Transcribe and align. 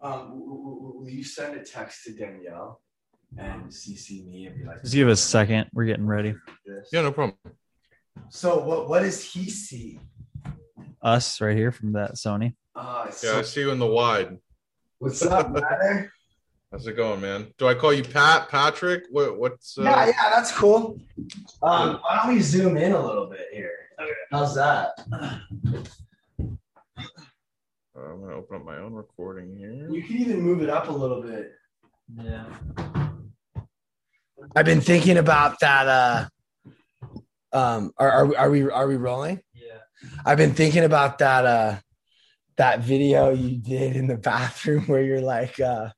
Um, 0.00 0.30
will 0.34 1.08
you 1.08 1.24
send 1.24 1.56
a 1.56 1.64
text 1.64 2.04
to 2.04 2.12
Danielle 2.12 2.80
and 3.36 3.64
CC 3.64 4.26
me 4.26 4.46
and 4.46 4.56
be 4.56 4.64
like, 4.64 4.80
Just 4.82 4.94
give 4.94 5.08
us 5.08 5.22
a 5.24 5.28
second. 5.28 5.68
We're 5.72 5.86
getting 5.86 6.06
ready. 6.06 6.34
Yeah, 6.92 7.02
no 7.02 7.12
problem. 7.12 7.36
So 8.30 8.62
what 8.62 8.88
what 8.88 9.00
does 9.00 9.22
he 9.22 9.50
see? 9.50 10.00
Us 11.02 11.40
right 11.40 11.56
here 11.56 11.70
from 11.72 11.92
that 11.92 12.14
Sony. 12.14 12.54
Uh, 12.74 13.04
Yeah, 13.06 13.10
so 13.12 13.38
I 13.38 13.42
see 13.42 13.60
you 13.60 13.70
in 13.70 13.78
the 13.78 13.86
wide. 13.86 14.38
what's 14.98 15.24
up, 15.24 15.52
brother? 15.52 16.12
How's 16.70 16.86
it 16.86 16.96
going, 16.96 17.20
man? 17.20 17.46
Do 17.56 17.66
I 17.66 17.74
call 17.74 17.92
you 17.94 18.02
Pat, 18.04 18.48
Patrick? 18.50 19.04
What, 19.10 19.38
what's 19.38 19.78
uh, 19.78 19.82
yeah, 19.84 20.06
yeah, 20.06 20.30
that's 20.30 20.52
cool. 20.52 20.98
Um, 21.62 21.94
why 22.02 22.20
don't 22.22 22.34
we 22.34 22.40
zoom 22.40 22.76
in 22.76 22.92
a 22.92 23.00
little 23.06 23.26
bit 23.26 23.46
here? 23.52 23.72
How's 24.30 24.54
that? 24.56 24.90
I'm 28.10 28.20
gonna 28.20 28.36
open 28.36 28.56
up 28.56 28.64
my 28.64 28.78
own 28.78 28.92
recording 28.92 29.56
here. 29.56 29.90
You 29.90 30.02
can 30.02 30.16
even 30.16 30.40
move 30.40 30.62
it 30.62 30.70
up 30.70 30.88
a 30.88 30.92
little 30.92 31.22
bit. 31.22 31.52
Yeah. 32.14 32.46
I've 34.54 34.64
been 34.64 34.80
thinking 34.80 35.18
about 35.18 35.60
that. 35.60 35.88
Uh, 35.88 36.28
um, 37.52 37.92
are, 37.96 38.10
are, 38.10 38.36
are 38.36 38.50
we 38.50 38.70
are 38.70 38.86
we 38.86 38.96
rolling? 38.96 39.40
Yeah. 39.54 39.78
I've 40.24 40.38
been 40.38 40.54
thinking 40.54 40.84
about 40.84 41.18
that. 41.18 41.46
Uh, 41.46 41.76
that 42.58 42.80
video 42.80 43.30
you 43.30 43.56
did 43.56 43.96
in 43.96 44.06
the 44.06 44.16
bathroom 44.16 44.82
where 44.86 45.02
you're 45.02 45.20
like, 45.20 45.58
uh, 45.60 45.88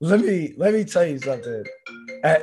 let 0.00 0.20
me 0.20 0.52
let 0.56 0.74
me 0.74 0.84
tell 0.84 1.06
you 1.06 1.18
something. 1.18 1.64
Uh, 2.22 2.36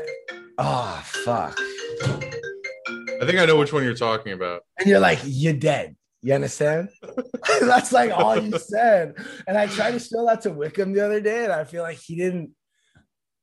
oh 0.57 1.01
fuck! 1.03 1.57
I 1.59 3.25
think 3.25 3.39
I 3.39 3.45
know 3.45 3.57
which 3.57 3.71
one 3.71 3.83
you're 3.83 3.95
talking 3.95 4.33
about. 4.33 4.63
And 4.79 4.87
you're 4.87 4.99
like, 4.99 5.19
you're 5.23 5.53
dead. 5.53 5.95
You 6.25 6.33
understand? 6.33 6.89
That's 7.61 7.91
like 7.91 8.09
all 8.09 8.35
you 8.35 8.57
said. 8.57 9.13
And 9.45 9.55
I 9.55 9.67
tried 9.67 9.91
to 9.91 9.99
show 9.99 10.25
that 10.25 10.41
to 10.41 10.49
Wickham 10.49 10.91
the 10.91 11.05
other 11.05 11.21
day, 11.21 11.43
and 11.43 11.53
I 11.53 11.65
feel 11.65 11.83
like 11.83 11.99
he 11.99 12.15
didn't. 12.15 12.49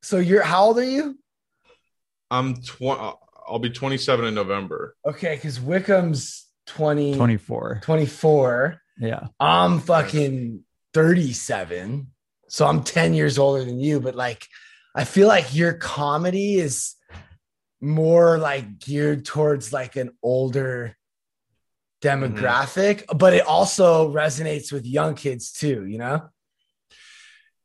So 0.03 0.19
you're 0.19 0.43
how 0.43 0.65
old 0.65 0.79
are 0.81 0.85
you? 0.85 1.17
I'm 2.29 2.57
twenty. 2.57 3.13
I'll 3.47 3.61
be 3.61 3.71
27 3.71 4.25
in 4.25 4.35
November. 4.35 4.97
Okay, 5.07 5.37
because 5.37 5.61
Wickham's 5.61 6.49
20, 6.67 7.15
24. 7.15 7.81
24. 7.83 8.81
Yeah. 8.99 9.27
I'm 9.39 9.79
fucking 9.79 10.65
37. 10.95 12.09
So 12.49 12.67
I'm 12.67 12.83
10 12.83 13.15
years 13.15 13.39
older 13.39 13.65
than 13.65 13.79
you, 13.79 14.01
but 14.01 14.17
like 14.17 14.47
I 14.95 15.05
feel 15.05 15.29
like 15.29 15.55
your 15.55 15.73
comedy 15.73 16.55
is 16.55 16.95
more 17.81 18.39
like 18.39 18.79
geared 18.81 19.25
towards 19.25 19.73
like 19.73 19.97
an 19.97 20.11
older 20.23 20.97
Mm-hmm. 22.03 22.35
demographic, 22.37 23.05
but 23.17 23.33
it 23.33 23.47
also 23.47 24.13
resonates 24.13 24.73
with 24.73 24.87
young 24.87 25.15
kids 25.15 25.53
too, 25.53 25.87
you 25.87 25.99
know? 25.99 26.29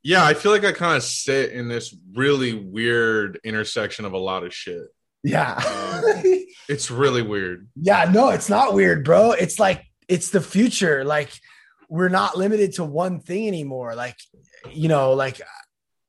Yeah, 0.02 0.24
I 0.24 0.34
feel 0.34 0.52
like 0.52 0.64
I 0.64 0.72
kind 0.72 0.96
of 0.96 1.02
sit 1.02 1.50
in 1.50 1.68
this 1.68 1.94
really 2.14 2.54
weird 2.54 3.40
intersection 3.44 4.04
of 4.04 4.12
a 4.12 4.18
lot 4.18 4.44
of 4.44 4.54
shit. 4.54 4.86
Yeah. 5.22 5.60
It's 6.68 6.90
really 6.90 7.22
weird. 7.22 7.66
yeah, 7.76 8.10
no, 8.12 8.28
it's 8.28 8.50
not 8.50 8.74
weird, 8.74 9.02
bro. 9.02 9.32
It's 9.32 9.58
like 9.58 9.86
it's 10.06 10.28
the 10.28 10.40
future. 10.42 11.02
Like 11.02 11.30
we're 11.88 12.10
not 12.10 12.36
limited 12.36 12.74
to 12.74 12.84
one 12.84 13.20
thing 13.20 13.48
anymore. 13.48 13.94
Like, 13.94 14.18
you 14.70 14.88
know, 14.88 15.14
like 15.14 15.40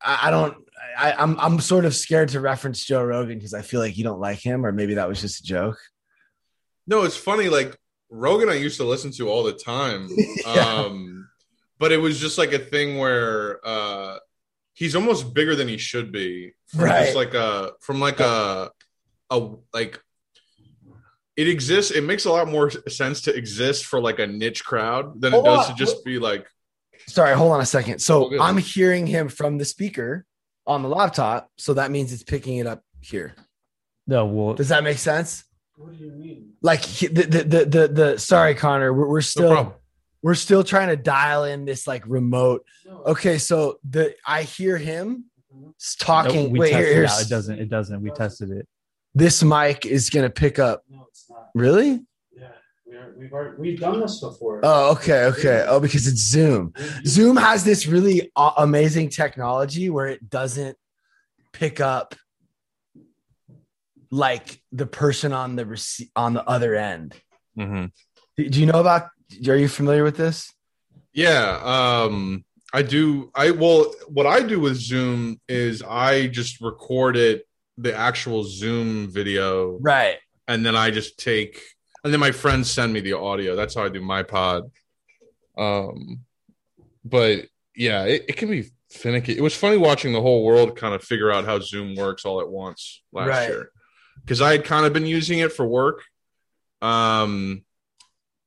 I, 0.01 0.19
I 0.23 0.31
don't 0.31 0.57
I, 0.97 1.13
I'm 1.13 1.39
I'm 1.39 1.59
sort 1.61 1.85
of 1.85 1.95
scared 1.95 2.29
to 2.29 2.41
reference 2.41 2.83
Joe 2.83 3.01
Rogan 3.01 3.37
because 3.37 3.53
I 3.53 3.61
feel 3.61 3.79
like 3.79 3.97
you 3.97 4.03
don't 4.03 4.19
like 4.19 4.39
him, 4.39 4.65
or 4.65 4.73
maybe 4.73 4.95
that 4.95 5.07
was 5.07 5.21
just 5.21 5.39
a 5.39 5.43
joke. 5.43 5.77
No, 6.85 7.03
it's 7.03 7.15
funny. 7.15 7.47
Like 7.47 7.77
Rogan, 8.09 8.49
I 8.49 8.55
used 8.55 8.77
to 8.77 8.83
listen 8.85 9.11
to 9.13 9.29
all 9.29 9.43
the 9.43 9.53
time. 9.53 10.09
Yeah. 10.45 10.65
Um, 10.65 11.29
but 11.77 11.91
it 11.91 11.97
was 11.97 12.19
just 12.19 12.37
like 12.37 12.51
a 12.53 12.59
thing 12.59 12.97
where 12.97 13.59
uh, 13.65 14.17
he's 14.73 14.95
almost 14.95 15.33
bigger 15.33 15.55
than 15.55 15.67
he 15.67 15.77
should 15.77 16.11
be. 16.11 16.53
From 16.67 16.81
Right. 16.85 17.03
Just 17.05 17.15
like 17.15 17.33
a 17.33 17.71
from 17.81 17.99
like 17.99 18.19
a 18.19 18.71
a 19.29 19.49
like 19.73 20.01
it 21.37 21.47
exists. 21.47 21.91
It 21.91 22.03
makes 22.03 22.25
a 22.25 22.31
lot 22.31 22.47
more 22.49 22.69
sense 22.89 23.21
to 23.21 23.33
exist 23.33 23.85
for 23.85 24.01
like 24.01 24.19
a 24.19 24.27
niche 24.27 24.65
crowd 24.65 25.21
than 25.21 25.33
it 25.33 25.43
does 25.43 25.67
on. 25.69 25.71
to 25.71 25.77
just 25.77 26.03
be 26.03 26.19
like 26.19 26.47
Sorry, 27.07 27.33
hold 27.33 27.53
on 27.53 27.61
a 27.61 27.65
second. 27.65 27.99
So 27.99 28.33
Oh. 28.35 28.41
I'm 28.41 28.57
hearing 28.57 29.07
him 29.07 29.29
from 29.29 29.57
the 29.57 29.65
speaker 29.65 30.25
on 30.67 30.83
the 30.83 30.89
laptop, 30.89 31.49
so 31.57 31.75
that 31.75 31.91
means 31.91 32.11
it's 32.11 32.23
picking 32.23 32.57
it 32.57 32.67
up 32.67 32.83
here. 32.99 33.35
No, 34.05 34.25
well, 34.25 34.53
Does 34.55 34.69
that 34.69 34.83
make 34.83 34.97
sense? 34.97 35.43
What 35.79 35.97
do 35.97 36.03
you 36.03 36.11
mean? 36.11 36.53
Like 36.61 36.81
the 36.83 37.07
the 37.07 37.43
the 37.43 37.65
the, 37.65 37.87
the 37.87 38.17
sorry, 38.19 38.53
Connor, 38.53 38.93
we're, 38.93 39.07
we're 39.07 39.21
still 39.21 39.53
problem. 39.53 39.75
we're 40.21 40.35
still 40.35 40.63
trying 40.63 40.89
to 40.89 40.97
dial 40.97 41.45
in 41.45 41.63
this 41.65 41.87
like 41.87 42.03
remote. 42.05 42.65
Okay, 43.05 43.37
so 43.37 43.79
the 43.89 44.13
I 44.25 44.43
hear 44.43 44.77
him 44.77 45.25
Mhm. 45.55 45.73
s- 45.79 45.95
no, 46.01 46.05
talking. 46.05 46.51
we 46.51 46.59
Wait, 46.59 46.75
here, 46.75 47.03
tested 47.03 47.21
it. 47.23 47.25
It 47.25 47.29
doesn't. 47.35 47.59
It 47.59 47.69
doesn't. 47.69 48.01
We 48.01 48.11
tested 48.11 48.51
it. 48.51 48.67
this 49.15 49.41
mic 49.41 49.85
is 49.85 50.09
gonna 50.09 50.29
pick 50.29 50.59
up. 50.59 50.83
No, 50.89 51.05
it's 51.09 51.25
not. 51.29 51.49
Really? 51.55 52.05
Yeah, 52.37 52.49
we 52.85 52.95
are, 52.97 53.13
we've 53.17 53.33
already, 53.33 53.55
we've 53.57 53.79
done 53.79 54.01
this 54.01 54.19
before. 54.19 54.59
Oh, 54.63 54.91
okay, 54.91 55.23
okay. 55.25 55.65
Oh, 55.67 55.79
because 55.79 56.07
it's 56.07 56.21
Zoom. 56.29 56.73
Zoom 57.05 57.37
has 57.37 57.63
this 57.63 57.87
really 57.87 58.29
amazing 58.57 59.09
technology 59.09 59.89
where 59.89 60.07
it 60.07 60.29
doesn't 60.29 60.77
pick 61.53 61.79
up 61.79 62.15
like 64.11 64.61
the 64.71 64.85
person 64.85 65.33
on 65.33 65.55
the 65.55 65.65
rece- 65.65 66.09
on 66.15 66.33
the 66.33 66.43
other 66.47 66.75
end. 66.75 67.15
Mhm. 67.57 67.91
Do 68.37 68.49
do 68.49 68.59
you 68.59 68.65
know 68.65 68.79
about? 68.79 69.09
Are 69.47 69.55
you 69.55 69.67
familiar 69.67 70.03
with 70.03 70.17
this? 70.17 70.51
Yeah, 71.13 71.59
um 71.63 72.43
I 72.73 72.81
do 72.81 73.31
I 73.35 73.51
well 73.51 73.93
what 74.07 74.25
I 74.25 74.41
do 74.41 74.59
with 74.59 74.75
Zoom 74.77 75.39
is 75.47 75.81
I 75.83 76.27
just 76.27 76.61
record 76.61 77.17
it 77.17 77.45
the 77.77 77.95
actual 77.95 78.43
Zoom 78.43 79.09
video 79.09 79.77
Right. 79.79 80.17
and 80.47 80.65
then 80.65 80.75
I 80.75 80.91
just 80.91 81.17
take 81.19 81.61
and 82.03 82.11
then 82.13 82.19
my 82.19 82.31
friends 82.31 82.69
send 82.71 82.93
me 82.93 83.01
the 83.01 83.13
audio. 83.13 83.55
That's 83.55 83.75
how 83.75 83.83
I 83.85 83.89
do 83.89 84.01
my 84.01 84.23
pod. 84.23 84.71
Um 85.57 86.21
but 87.05 87.45
yeah, 87.75 88.03
it, 88.05 88.25
it 88.29 88.37
can 88.37 88.49
be 88.49 88.65
finicky. 88.91 89.37
It 89.37 89.41
was 89.41 89.55
funny 89.55 89.77
watching 89.77 90.13
the 90.13 90.21
whole 90.21 90.43
world 90.43 90.75
kind 90.75 90.93
of 90.93 91.03
figure 91.03 91.31
out 91.31 91.45
how 91.45 91.59
Zoom 91.59 91.95
works 91.95 92.25
all 92.25 92.41
at 92.41 92.49
once 92.49 93.01
last 93.11 93.27
Right. 93.27 93.49
year. 93.49 93.71
Because 94.23 94.41
I 94.41 94.51
had 94.51 94.65
kind 94.65 94.85
of 94.85 94.93
been 94.93 95.05
using 95.05 95.39
it 95.39 95.51
for 95.53 95.65
work. 95.65 96.03
Um 96.81 97.63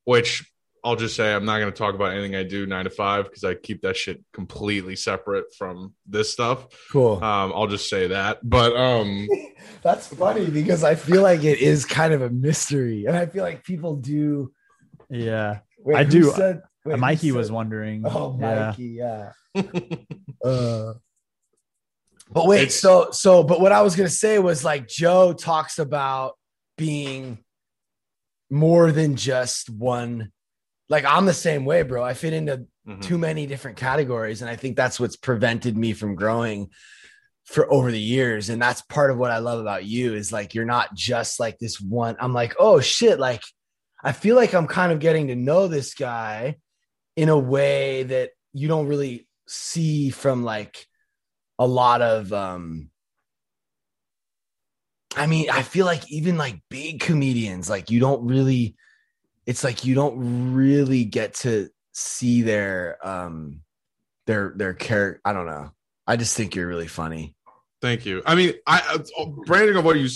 which 0.04 0.44
I'll 0.84 0.96
just 0.96 1.14
say 1.14 1.32
I'm 1.32 1.44
not 1.44 1.60
going 1.60 1.72
to 1.72 1.78
talk 1.78 1.94
about 1.94 2.12
anything 2.12 2.34
I 2.34 2.42
do 2.42 2.66
nine 2.66 2.84
to 2.84 2.90
five 2.90 3.26
because 3.26 3.44
I 3.44 3.54
keep 3.54 3.82
that 3.82 3.96
shit 3.96 4.22
completely 4.32 4.96
separate 4.96 5.54
from 5.56 5.94
this 6.08 6.32
stuff. 6.32 6.66
Cool. 6.90 7.22
Um, 7.22 7.52
I'll 7.54 7.68
just 7.68 7.88
say 7.88 8.08
that. 8.08 8.40
But 8.42 8.74
um, 8.76 9.28
That's 9.82 10.08
funny 10.08 10.46
because 10.46 10.82
I 10.82 10.96
feel 10.96 11.22
like 11.22 11.44
it 11.44 11.60
is 11.60 11.84
kind 11.84 12.12
of 12.12 12.22
a 12.22 12.30
mystery, 12.30 13.06
and 13.06 13.16
I 13.16 13.26
feel 13.26 13.44
like 13.44 13.62
people 13.62 13.96
do. 13.96 14.52
Yeah. 15.08 15.60
Wait, 15.78 15.96
I 15.96 16.04
do. 16.04 16.32
Said, 16.32 16.62
wait, 16.84 16.94
who 16.94 17.00
Mikey 17.00 17.32
was 17.32 17.52
wondering. 17.52 18.02
Oh, 18.04 18.36
yeah. 18.40 18.66
Mikey, 18.66 18.84
yeah. 18.84 19.32
Uh, 20.44 20.94
but 22.32 22.46
wait, 22.46 22.62
It's- 22.62 22.80
so 22.80 23.10
so 23.12 23.42
but 23.42 23.60
what 23.60 23.72
I 23.72 23.82
was 23.82 23.94
gonna 23.96 24.08
say 24.08 24.38
was 24.38 24.64
like 24.64 24.88
Joe 24.88 25.32
talks 25.32 25.78
about 25.78 26.34
being 26.76 27.38
more 28.50 28.92
than 28.92 29.16
just 29.16 29.70
one. 29.70 30.32
Like 30.88 31.04
I'm 31.04 31.26
the 31.26 31.34
same 31.34 31.64
way, 31.64 31.82
bro. 31.82 32.02
I 32.02 32.14
fit 32.14 32.32
into 32.32 32.66
Mhm. 32.86 33.02
too 33.02 33.16
many 33.18 33.46
different 33.46 33.76
categories, 33.76 34.42
and 34.42 34.50
I 34.50 34.56
think 34.56 34.76
that's 34.76 34.98
what's 34.98 35.16
prevented 35.16 35.76
me 35.76 35.92
from 35.92 36.14
growing 36.16 36.70
for 37.44 37.72
over 37.72 37.90
the 37.90 38.00
years. 38.00 38.48
And 38.48 38.60
that's 38.60 38.82
part 38.82 39.10
of 39.10 39.18
what 39.18 39.30
I 39.30 39.38
love 39.38 39.60
about 39.60 39.84
you 39.84 40.14
is 40.14 40.32
like 40.32 40.54
you're 40.54 40.64
not 40.64 40.94
just 40.94 41.40
like 41.40 41.58
this 41.58 41.80
one. 41.80 42.16
I'm 42.20 42.32
like, 42.32 42.54
oh 42.58 42.80
shit, 42.80 43.18
like 43.18 43.42
I 44.02 44.12
feel 44.12 44.34
like 44.36 44.52
I'm 44.54 44.66
kind 44.66 44.90
of 44.92 44.98
getting 45.00 45.28
to 45.28 45.36
know 45.36 45.68
this 45.68 45.94
guy 45.94 46.56
in 47.16 47.28
a 47.28 47.38
way 47.38 48.02
that 48.04 48.30
you 48.52 48.68
don't 48.68 48.86
really 48.88 49.28
see 49.46 50.10
from 50.10 50.44
like 50.44 50.86
a 51.62 51.66
lot 51.66 52.02
of 52.02 52.32
um 52.32 52.88
I 55.14 55.26
mean, 55.26 55.50
I 55.50 55.62
feel 55.62 55.84
like 55.84 56.10
even 56.10 56.38
like 56.38 56.62
big 56.70 57.00
comedians, 57.00 57.68
like 57.68 57.90
you 57.90 58.00
don't 58.00 58.26
really 58.26 58.76
it's 59.46 59.62
like 59.62 59.84
you 59.84 59.94
don't 59.94 60.54
really 60.54 61.04
get 61.04 61.34
to 61.34 61.68
see 61.92 62.42
their 62.42 62.98
um 63.06 63.60
their 64.26 64.52
their 64.56 64.74
character. 64.74 65.20
I 65.24 65.32
don't 65.32 65.46
know. 65.46 65.70
I 66.06 66.16
just 66.16 66.36
think 66.36 66.54
you're 66.54 66.66
really 66.66 66.88
funny. 66.88 67.36
Thank 67.80 68.06
you. 68.06 68.22
I 68.26 68.34
mean, 68.34 68.54
I, 68.66 68.98
I 69.18 69.24
branding 69.44 69.76
of 69.76 69.84
what 69.84 69.98
you, 69.98 70.08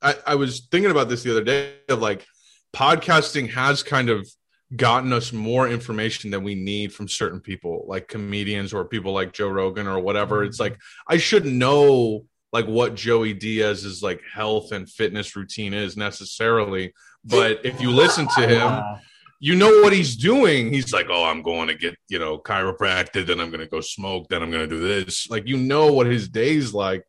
I, 0.00 0.14
I 0.26 0.34
was 0.34 0.60
thinking 0.70 0.90
about 0.90 1.08
this 1.08 1.22
the 1.22 1.30
other 1.30 1.44
day 1.44 1.74
of 1.88 2.00
like 2.00 2.26
podcasting 2.74 3.50
has 3.52 3.82
kind 3.82 4.08
of 4.08 4.28
gotten 4.74 5.12
us 5.12 5.32
more 5.32 5.68
information 5.68 6.30
than 6.30 6.42
we 6.42 6.54
need 6.54 6.92
from 6.92 7.08
certain 7.08 7.40
people, 7.40 7.84
like 7.86 8.08
comedians 8.08 8.72
or 8.72 8.84
people 8.84 9.12
like 9.12 9.32
Joe 9.32 9.48
Rogan 9.48 9.86
or 9.86 10.00
whatever. 10.00 10.42
It's 10.42 10.56
mm-hmm. 10.56 10.72
like 10.72 10.80
I 11.06 11.18
shouldn't 11.18 11.54
know 11.54 12.24
like 12.52 12.66
what 12.66 12.94
Joey 12.94 13.32
Diaz's 13.32 14.02
like 14.02 14.20
health 14.32 14.72
and 14.72 14.90
fitness 14.90 15.36
routine 15.36 15.74
is 15.74 15.96
necessarily, 15.96 16.92
but 17.24 17.64
if 17.64 17.80
you 17.80 17.90
listen 17.90 18.26
to 18.36 18.48
him, 18.48 18.82
you 19.40 19.54
know 19.54 19.82
what 19.82 19.92
he's 19.92 20.16
doing. 20.16 20.72
He's 20.72 20.92
like, 20.92 21.06
oh, 21.10 21.24
I'm 21.24 21.42
going 21.42 21.68
to 21.68 21.74
get 21.74 21.96
you 22.08 22.18
know 22.18 22.38
chiropractic, 22.38 23.26
then 23.26 23.40
I'm 23.40 23.50
going 23.50 23.60
to 23.60 23.68
go 23.68 23.80
smoke, 23.80 24.28
then 24.28 24.42
I'm 24.42 24.50
going 24.50 24.68
to 24.68 24.74
do 24.74 24.80
this. 24.80 25.30
Like 25.30 25.46
you 25.46 25.58
know 25.58 25.92
what 25.92 26.06
his 26.06 26.28
day's 26.28 26.74
like. 26.74 27.04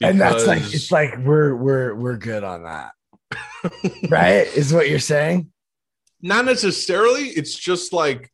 and 0.00 0.20
that's 0.20 0.46
like 0.46 0.62
it's 0.62 0.92
like 0.92 1.16
we're 1.18 1.54
we're 1.54 1.94
we're 1.94 2.16
good 2.16 2.44
on 2.44 2.64
that. 2.64 2.92
right? 4.08 4.46
Is 4.54 4.72
what 4.72 4.88
you're 4.88 4.98
saying? 4.98 5.52
Not 6.22 6.44
necessarily. 6.44 7.24
It's 7.24 7.54
just 7.54 7.92
like 7.92 8.32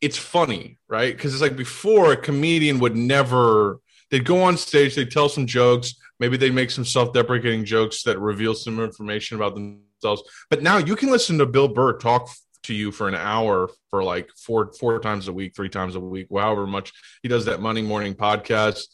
it's 0.00 0.16
funny, 0.16 0.78
right? 0.88 1.16
Because 1.16 1.32
it's 1.32 1.42
like 1.42 1.56
before 1.56 2.12
a 2.12 2.16
comedian 2.16 2.78
would 2.78 2.96
never 2.96 3.80
they'd 4.10 4.24
go 4.24 4.42
on 4.42 4.56
stage, 4.56 4.94
they'd 4.94 5.10
tell 5.10 5.28
some 5.28 5.46
jokes, 5.46 5.94
maybe 6.20 6.36
they'd 6.36 6.54
make 6.54 6.70
some 6.70 6.84
self-deprecating 6.84 7.64
jokes 7.64 8.02
that 8.04 8.18
reveal 8.18 8.54
some 8.54 8.80
information 8.80 9.36
about 9.36 9.54
themselves. 9.54 10.22
But 10.50 10.62
now 10.62 10.78
you 10.78 10.96
can 10.96 11.10
listen 11.10 11.38
to 11.38 11.46
Bill 11.46 11.68
Burr 11.68 11.98
talk 11.98 12.30
to 12.64 12.74
you 12.74 12.92
for 12.92 13.08
an 13.08 13.14
hour 13.14 13.70
for 13.90 14.02
like 14.02 14.30
four 14.36 14.72
four 14.78 14.98
times 15.00 15.28
a 15.28 15.32
week, 15.32 15.54
three 15.56 15.68
times 15.68 15.94
a 15.94 16.00
week, 16.00 16.28
however 16.30 16.66
much 16.66 16.92
he 17.22 17.28
does 17.28 17.46
that 17.46 17.60
Monday 17.60 17.82
morning 17.82 18.14
podcast. 18.14 18.84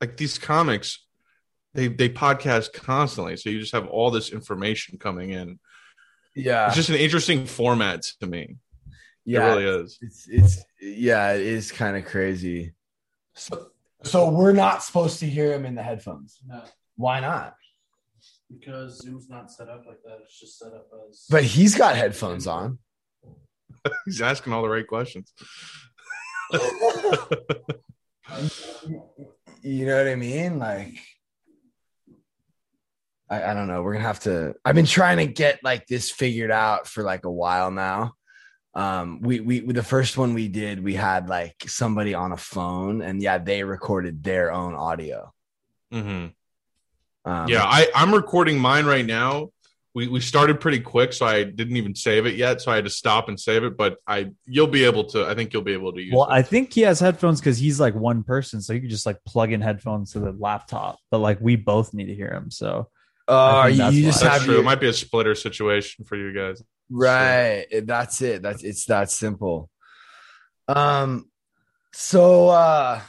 Like 0.00 0.16
these 0.16 0.38
comics, 0.38 1.04
they 1.74 1.88
they 1.88 2.08
podcast 2.08 2.72
constantly, 2.72 3.36
so 3.36 3.50
you 3.50 3.60
just 3.60 3.72
have 3.72 3.86
all 3.86 4.10
this 4.10 4.30
information 4.30 4.98
coming 4.98 5.30
in. 5.30 5.58
Yeah. 6.34 6.66
It's 6.66 6.76
just 6.76 6.88
an 6.88 6.96
interesting 6.96 7.46
format 7.46 8.02
to 8.20 8.26
me. 8.26 8.56
yeah. 9.24 9.52
It 9.52 9.54
really 9.56 9.82
is. 9.82 9.98
It's 10.00 10.28
it's 10.28 10.64
yeah, 10.80 11.32
it 11.32 11.40
is 11.42 11.70
kind 11.72 11.96
of 11.96 12.04
crazy. 12.06 12.74
So, 13.34 13.68
so 14.02 14.30
we're 14.30 14.52
not 14.52 14.82
supposed 14.82 15.20
to 15.20 15.26
hear 15.26 15.52
him 15.52 15.64
in 15.64 15.74
the 15.74 15.82
headphones. 15.82 16.38
No, 16.46 16.62
Why 16.96 17.20
not? 17.20 17.54
because 18.60 18.98
Zoom's 19.00 19.30
not 19.30 19.50
set 19.50 19.68
up 19.70 19.84
like 19.86 20.02
that. 20.04 20.18
It's 20.22 20.38
just 20.38 20.58
set 20.58 20.72
up 20.74 20.86
as. 21.08 21.24
But 21.30 21.42
he's 21.44 21.74
got 21.74 21.96
headphones 21.96 22.46
on. 22.46 22.78
He's 24.04 24.20
asking 24.20 24.52
all 24.52 24.62
the 24.62 24.68
right 24.68 24.86
questions. 24.86 25.32
You 29.62 29.86
know 29.86 29.96
what 29.96 30.08
I 30.08 30.16
mean? 30.16 30.58
Like 30.58 30.94
I, 33.32 33.50
I 33.50 33.54
don't 33.54 33.66
know. 33.66 33.82
We're 33.82 33.94
gonna 33.94 34.04
have 34.04 34.20
to 34.20 34.54
I've 34.62 34.74
been 34.74 34.84
trying 34.84 35.16
to 35.16 35.26
get 35.26 35.64
like 35.64 35.86
this 35.86 36.10
figured 36.10 36.50
out 36.50 36.86
for 36.86 37.02
like 37.02 37.24
a 37.24 37.30
while 37.30 37.70
now. 37.70 38.12
Um 38.74 39.20
we 39.22 39.40
we 39.40 39.60
the 39.60 39.82
first 39.82 40.18
one 40.18 40.34
we 40.34 40.48
did, 40.48 40.84
we 40.84 40.94
had 40.94 41.30
like 41.30 41.56
somebody 41.66 42.12
on 42.12 42.32
a 42.32 42.36
phone 42.36 43.00
and 43.00 43.22
yeah, 43.22 43.38
they 43.38 43.64
recorded 43.64 44.22
their 44.22 44.52
own 44.52 44.74
audio. 44.74 45.32
Mm-hmm. 45.92 46.28
Um, 47.30 47.48
Yeah, 47.48 47.64
I, 47.64 47.88
I'm 47.94 48.14
recording 48.14 48.58
mine 48.58 48.84
right 48.84 49.06
now. 49.06 49.50
We 49.94 50.08
we 50.08 50.20
started 50.20 50.58
pretty 50.58 50.80
quick, 50.80 51.12
so 51.12 51.26
I 51.26 51.44
didn't 51.44 51.76
even 51.76 51.94
save 51.94 52.24
it 52.24 52.34
yet. 52.34 52.62
So 52.62 52.72
I 52.72 52.76
had 52.76 52.84
to 52.84 52.90
stop 52.90 53.28
and 53.28 53.38
save 53.38 53.62
it. 53.62 53.76
But 53.76 53.98
I 54.06 54.30
you'll 54.46 54.66
be 54.66 54.84
able 54.84 55.04
to. 55.10 55.26
I 55.26 55.34
think 55.34 55.52
you'll 55.52 55.62
be 55.62 55.74
able 55.74 55.92
to 55.92 56.00
use. 56.00 56.14
Well, 56.14 56.24
it. 56.24 56.32
I 56.32 56.40
think 56.40 56.72
he 56.72 56.80
has 56.82 56.98
headphones 56.98 57.40
because 57.40 57.58
he's 57.58 57.78
like 57.78 57.94
one 57.94 58.22
person, 58.22 58.62
so 58.62 58.72
you 58.72 58.80
could 58.80 58.88
just 58.88 59.04
like 59.04 59.22
plug 59.26 59.52
in 59.52 59.60
headphones 59.60 60.12
to 60.12 60.20
the 60.20 60.32
laptop. 60.32 60.98
But 61.10 61.18
like 61.18 61.42
we 61.42 61.56
both 61.56 61.92
need 61.92 62.06
to 62.06 62.14
hear 62.14 62.32
him, 62.32 62.50
so 62.50 62.88
Uh, 63.28 63.68
you, 63.70 63.76
that's 63.78 63.94
you 63.94 64.02
why. 64.04 64.08
just 64.10 64.20
That's 64.22 64.34
have 64.34 64.42
true. 64.44 64.54
your, 64.54 64.62
It 64.62 64.66
might 64.66 64.80
be 64.80 64.88
a 64.88 64.92
splitter 64.92 65.34
situation 65.34 66.04
for 66.04 66.16
you 66.16 66.32
guys. 66.34 66.62
right. 66.90 67.66
That's 67.84 68.20
it. 68.22 68.42
That's 68.42 68.62
it's 68.62 68.86
that 68.86 69.10
simple. 69.10 69.70
Um, 70.68 71.30
so 71.92 72.48
uh, 72.48 73.00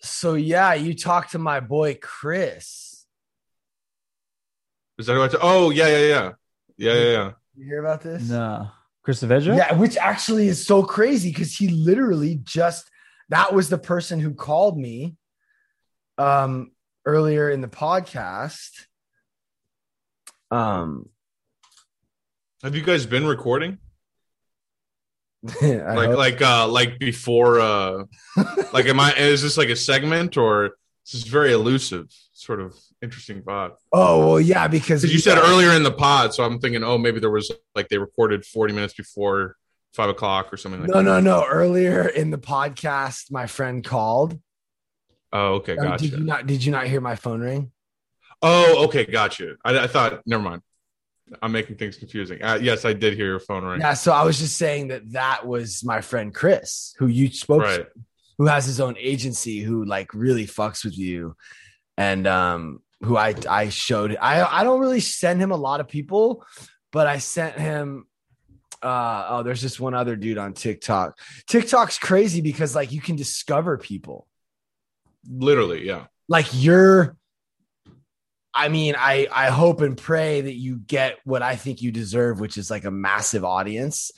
so 0.00 0.34
yeah, 0.34 0.74
you 0.74 0.94
talked 0.94 1.32
to 1.32 1.38
my 1.38 1.60
boy 1.60 1.98
Chris. 2.00 3.06
Is 4.98 5.06
that 5.06 5.16
what? 5.18 5.34
Oh 5.40 5.70
yeah, 5.70 5.88
yeah, 5.88 5.98
yeah, 5.98 6.32
yeah, 6.76 6.92
yeah, 6.92 7.10
yeah. 7.10 7.30
You 7.56 7.64
hear 7.64 7.80
about 7.84 8.02
this? 8.02 8.28
no. 8.28 8.68
Chris 9.02 9.22
Aveja? 9.22 9.56
Yeah, 9.56 9.72
which 9.74 9.96
actually 9.96 10.48
is 10.48 10.66
so 10.66 10.82
crazy 10.82 11.30
because 11.30 11.54
he 11.56 11.68
literally 11.68 12.40
just 12.42 12.90
that 13.28 13.54
was 13.54 13.68
the 13.68 13.78
person 13.78 14.18
who 14.18 14.34
called 14.34 14.76
me 14.78 15.16
um 16.18 16.72
earlier 17.06 17.48
in 17.48 17.60
the 17.62 17.68
podcast. 17.68 18.86
Um 20.50 21.08
Have 22.62 22.74
you 22.74 22.82
guys 22.82 23.06
been 23.06 23.26
recording? 23.26 23.78
Like 25.62 26.08
hope- 26.08 26.18
like 26.18 26.42
uh 26.42 26.68
like 26.68 26.98
before 26.98 27.60
uh 27.60 28.04
like 28.72 28.86
am 28.86 28.98
I 29.00 29.14
is 29.14 29.42
this 29.42 29.56
like 29.56 29.68
a 29.68 29.76
segment 29.76 30.36
or 30.36 30.72
this 31.04 31.14
is 31.14 31.22
very 31.22 31.52
elusive 31.52 32.06
sort 32.32 32.60
of 32.60 32.74
interesting 33.00 33.42
vibe 33.42 33.72
oh 33.92 34.26
well 34.26 34.40
yeah 34.40 34.66
because 34.66 35.02
because 35.02 35.12
you 35.12 35.20
said 35.20 35.38
earlier 35.38 35.70
in 35.70 35.84
the 35.84 35.92
pod 35.92 36.34
so 36.34 36.42
I'm 36.42 36.58
thinking 36.58 36.82
oh 36.82 36.98
maybe 36.98 37.20
there 37.20 37.30
was 37.30 37.52
like 37.76 37.88
they 37.88 37.98
recorded 37.98 38.44
40 38.44 38.72
minutes 38.74 38.94
before 38.94 39.54
five 39.94 40.08
o'clock 40.08 40.52
or 40.52 40.56
something 40.56 40.80
like 40.80 40.90
no 40.90 40.96
that 40.96 41.02
no 41.04 41.20
no 41.20 41.46
earlier 41.46 42.08
in 42.08 42.30
the 42.30 42.38
podcast 42.38 43.30
my 43.30 43.46
friend 43.46 43.84
called 43.84 44.38
oh 45.32 45.54
okay 45.54 45.76
gotcha 45.76 46.04
did 46.04 46.18
you 46.18 46.24
not 46.24 46.46
did 46.46 46.64
you 46.64 46.72
not 46.72 46.86
hear 46.86 47.00
my 47.00 47.16
phone 47.16 47.40
ring? 47.40 47.72
Oh 48.42 48.84
okay 48.84 49.04
gotcha. 49.04 49.56
I, 49.64 49.78
I 49.78 49.86
thought 49.86 50.22
never 50.26 50.42
mind. 50.42 50.62
I'm 51.42 51.50
making 51.52 51.76
things 51.76 51.96
confusing. 51.96 52.42
Uh, 52.42 52.58
yes 52.60 52.84
I 52.84 52.92
did 52.92 53.14
hear 53.14 53.26
your 53.26 53.40
phone 53.40 53.64
ring. 53.64 53.80
Yeah 53.80 53.94
so 53.94 54.12
i 54.12 54.22
was 54.22 54.38
just 54.38 54.56
saying 54.56 54.88
that 54.88 55.10
that 55.12 55.46
was 55.46 55.82
my 55.84 56.00
friend 56.00 56.32
chris 56.34 56.94
who 56.98 57.06
you 57.06 57.30
spoke 57.32 57.62
to 57.62 57.68
right. 57.68 57.86
who 58.38 58.46
has 58.46 58.66
his 58.66 58.80
own 58.80 58.96
agency 58.98 59.60
who 59.60 59.84
like 59.84 60.12
really 60.14 60.46
fucks 60.46 60.84
with 60.84 60.96
you. 60.96 61.36
And 61.96 62.26
um 62.26 62.82
who 63.02 63.16
I 63.16 63.34
I 63.48 63.68
showed 63.70 64.16
I 64.20 64.44
I 64.44 64.64
don't 64.64 64.80
really 64.80 65.00
send 65.00 65.40
him 65.40 65.50
a 65.50 65.56
lot 65.56 65.80
of 65.80 65.88
people 65.88 66.44
but 66.92 67.06
I 67.06 67.18
sent 67.18 67.58
him 67.58 68.06
uh 68.82 69.26
oh 69.30 69.42
there's 69.42 69.60
just 69.60 69.80
one 69.80 69.94
other 69.94 70.16
dude 70.16 70.38
on 70.38 70.52
TikTok. 70.52 71.18
TikTok's 71.46 71.98
crazy 71.98 72.40
because 72.40 72.74
like 72.74 72.92
you 72.92 73.00
can 73.00 73.16
discover 73.16 73.78
people. 73.78 74.28
Literally 75.30 75.86
yeah. 75.86 76.06
Like 76.28 76.46
you're 76.52 77.16
I 78.54 78.68
mean 78.68 78.94
I 78.98 79.28
I 79.30 79.46
hope 79.50 79.80
and 79.80 79.96
pray 79.96 80.40
that 80.40 80.54
you 80.54 80.76
get 80.78 81.18
what 81.24 81.42
I 81.42 81.56
think 81.56 81.82
you 81.82 81.92
deserve 81.92 82.40
which 82.40 82.56
is 82.56 82.70
like 82.70 82.84
a 82.84 82.90
massive 82.90 83.44
audience. 83.44 84.10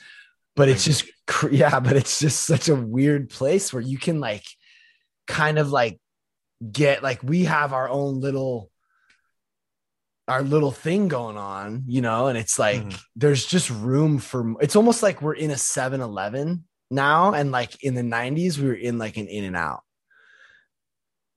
But 0.56 0.68
it's 0.68 0.84
just 0.84 1.04
yeah 1.50 1.80
but 1.80 1.96
it's 1.96 2.18
just 2.18 2.40
such 2.40 2.68
a 2.68 2.74
weird 2.74 3.30
place 3.30 3.72
where 3.72 3.82
you 3.82 3.98
can 3.98 4.20
like 4.20 4.44
kind 5.26 5.58
of 5.58 5.70
like 5.70 6.00
get 6.72 7.02
like 7.02 7.22
we 7.22 7.44
have 7.44 7.72
our 7.72 7.88
own 7.88 8.20
little 8.20 8.70
our 10.26 10.42
little 10.42 10.72
thing 10.72 11.08
going 11.08 11.36
on 11.38 11.84
you 11.86 12.00
know? 12.02 12.26
And 12.28 12.36
it's 12.36 12.58
like 12.58 12.82
Mhm. 12.82 13.00
there's 13.16 13.46
just 13.46 13.70
room 13.70 14.18
for 14.18 14.54
it's 14.60 14.76
almost 14.76 15.02
like 15.02 15.22
we're 15.22 15.34
in 15.34 15.50
a 15.50 15.54
7-eleven 15.54 16.64
now. 16.90 17.32
And 17.34 17.50
like 17.50 17.82
in 17.82 17.94
the 17.94 18.02
90s 18.02 18.58
we 18.58 18.66
were 18.68 18.74
in 18.74 18.98
like 18.98 19.16
an 19.16 19.26
in 19.28 19.44
and 19.44 19.56
out 19.56 19.82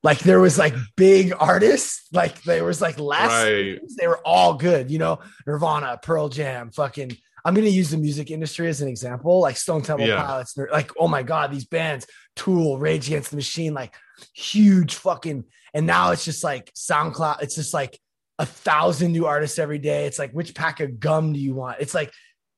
like 0.03 0.19
there 0.19 0.39
was 0.39 0.57
like 0.57 0.73
big 0.95 1.33
artists 1.39 2.07
like 2.11 2.41
there 2.43 2.63
was 2.63 2.81
like 2.81 2.99
last 2.99 3.31
right 3.31 3.79
they 3.97 4.07
were 4.07 4.21
all 4.25 4.55
good, 4.55 4.89
you 4.89 4.99
know, 4.99 5.19
Nirvana, 5.45 5.99
Pearl 6.01 6.29
Jam, 6.29 6.71
fucking. 6.71 7.15
I'm 7.43 7.55
gonna 7.55 7.67
use 7.67 7.89
the 7.89 7.97
music 7.97 8.29
industry 8.29 8.67
as 8.67 8.81
an 8.81 8.87
example, 8.87 9.39
like 9.39 9.57
Stone 9.57 9.81
Temple 9.81 10.07
Yeah. 10.07 10.23
Pilots, 10.23 10.55
like 10.71 10.91
oh 10.99 11.07
my 11.07 11.23
god, 11.23 11.51
these 11.51 11.65
bands, 11.65 12.05
Tool, 12.35 12.77
Rage 12.77 13.07
Against 13.07 13.31
the 13.31 13.35
Machine, 13.35 13.73
like 13.73 13.95
huge 14.33 14.95
fucking. 14.95 15.45
And 15.73 15.87
now 15.87 16.11
it's 16.11 16.25
just 16.25 16.43
like 16.43 16.71
SoundCloud. 16.73 17.41
It's 17.41 17.55
just 17.55 17.73
like 17.73 17.99
a 18.37 18.45
thousand 18.45 19.11
new 19.11 19.25
artists 19.25 19.57
every 19.57 19.79
day. 19.79 20.05
It's 20.05 20.19
like 20.19 20.31
which 20.31 20.53
pack 20.53 20.81
of 20.81 20.99
gum 20.99 21.33
do 21.33 21.39
you 21.39 21.55
want? 21.55 21.77
It's 21.79 21.95
like 21.95 22.11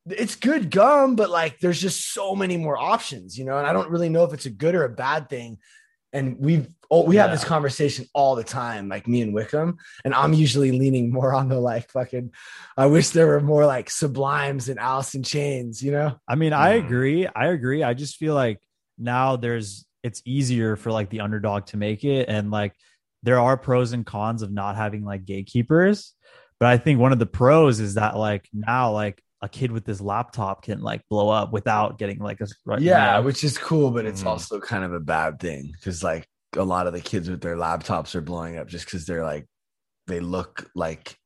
it's 0.10 0.36
good 0.36 0.70
gum, 0.70 1.16
but 1.16 1.30
like 1.30 1.60
there's 1.60 1.80
just 1.80 2.14
so 2.14 2.36
many 2.36 2.58
more 2.58 2.78
options, 2.78 3.38
you 3.38 3.46
know. 3.46 3.58
And 3.58 3.66
I 3.66 3.74
don't 3.74 3.90
really 3.90 4.10
know 4.10 4.24
if 4.24 4.34
it's 4.34 4.46
a 4.46 4.50
good 4.50 4.76
or 4.76 4.84
a 4.84 4.90
bad 4.90 5.30
thing. 5.30 5.60
And 6.12 6.38
we've 6.40 6.68
oh, 6.94 7.04
we 7.06 7.16
have 7.16 7.32
this 7.32 7.44
conversation 7.44 8.06
all 8.14 8.36
the 8.36 8.44
time, 8.44 8.88
like 8.88 9.08
me 9.08 9.22
and 9.22 9.34
Wickham 9.34 9.78
and 10.06 10.14
I'm 10.14 10.34
usually 10.34 10.72
leaning 10.72 11.12
more 11.12 11.34
on 11.34 11.50
the 11.50 11.60
like 11.60 11.90
fucking. 11.92 12.32
I 12.78 12.86
wish 12.86 13.10
there 13.10 13.28
were 13.28 13.42
more 13.42 13.66
like 13.66 13.90
Sublimes 13.90 14.70
and 14.70 14.80
Alice 14.80 15.16
in 15.16 15.24
Chains, 15.24 15.82
you 15.82 15.92
know. 15.92 16.20
I 16.28 16.36
mean, 16.36 16.54
I 16.54 16.72
agree. 16.76 17.28
I 17.28 17.48
agree. 17.48 17.84
I 17.84 17.94
just 17.94 18.18
feel 18.18 18.36
like 18.36 18.60
now 18.98 19.36
there's 19.38 19.86
it's 20.04 20.22
easier 20.26 20.76
for 20.76 20.92
like 20.92 21.10
the 21.10 21.22
underdog 21.22 21.66
to 21.68 21.78
make 21.78 22.04
it 22.04 22.30
and 22.30 22.52
like 22.52 22.74
there 23.24 23.40
are 23.40 23.58
pros 23.58 23.94
and 23.94 24.06
cons 24.06 24.42
of 24.42 24.52
not 24.52 24.76
having 24.76 25.04
like 25.04 25.26
gatekeepers. 25.26 26.14
But 26.60 26.70
I 26.70 26.78
think 26.78 27.00
one 27.00 27.12
of 27.12 27.20
the 27.20 27.26
pros 27.26 27.80
is 27.80 27.96
that 27.96 28.16
like 28.18 28.48
now 28.54 28.92
like 28.92 29.22
a 29.42 29.50
kid 29.50 29.72
with 29.72 29.84
this 29.84 30.00
laptop 30.00 30.64
can 30.64 30.82
like 30.82 31.02
blow 31.10 31.30
up 31.30 31.52
without 31.52 31.98
getting 31.98 32.20
like 32.20 32.40
a 32.42 32.48
right, 32.66 32.82
Yeah, 32.82 33.14
know? 33.18 33.24
which 33.24 33.44
is 33.44 33.58
cool, 33.58 33.92
but 33.92 34.06
it's 34.06 34.24
Mhm. 34.24 34.28
also 34.28 34.60
kind 34.60 34.84
of 34.84 34.94
a 34.94 35.00
bad 35.00 35.40
thing 35.40 35.72
because 35.74 36.04
like 36.04 36.28
a 36.56 36.64
lot 36.64 36.88
of 36.88 36.94
the 36.94 37.02
kids 37.02 37.30
with 37.30 37.42
their 37.42 37.56
laptops 37.56 38.16
are 38.16 38.22
blowing 38.22 38.58
up 38.58 38.68
just 38.68 38.86
because 38.86 39.06
they're 39.06 39.24
like 39.24 39.46
they 40.08 40.20
look 40.20 40.70
like 40.76 41.18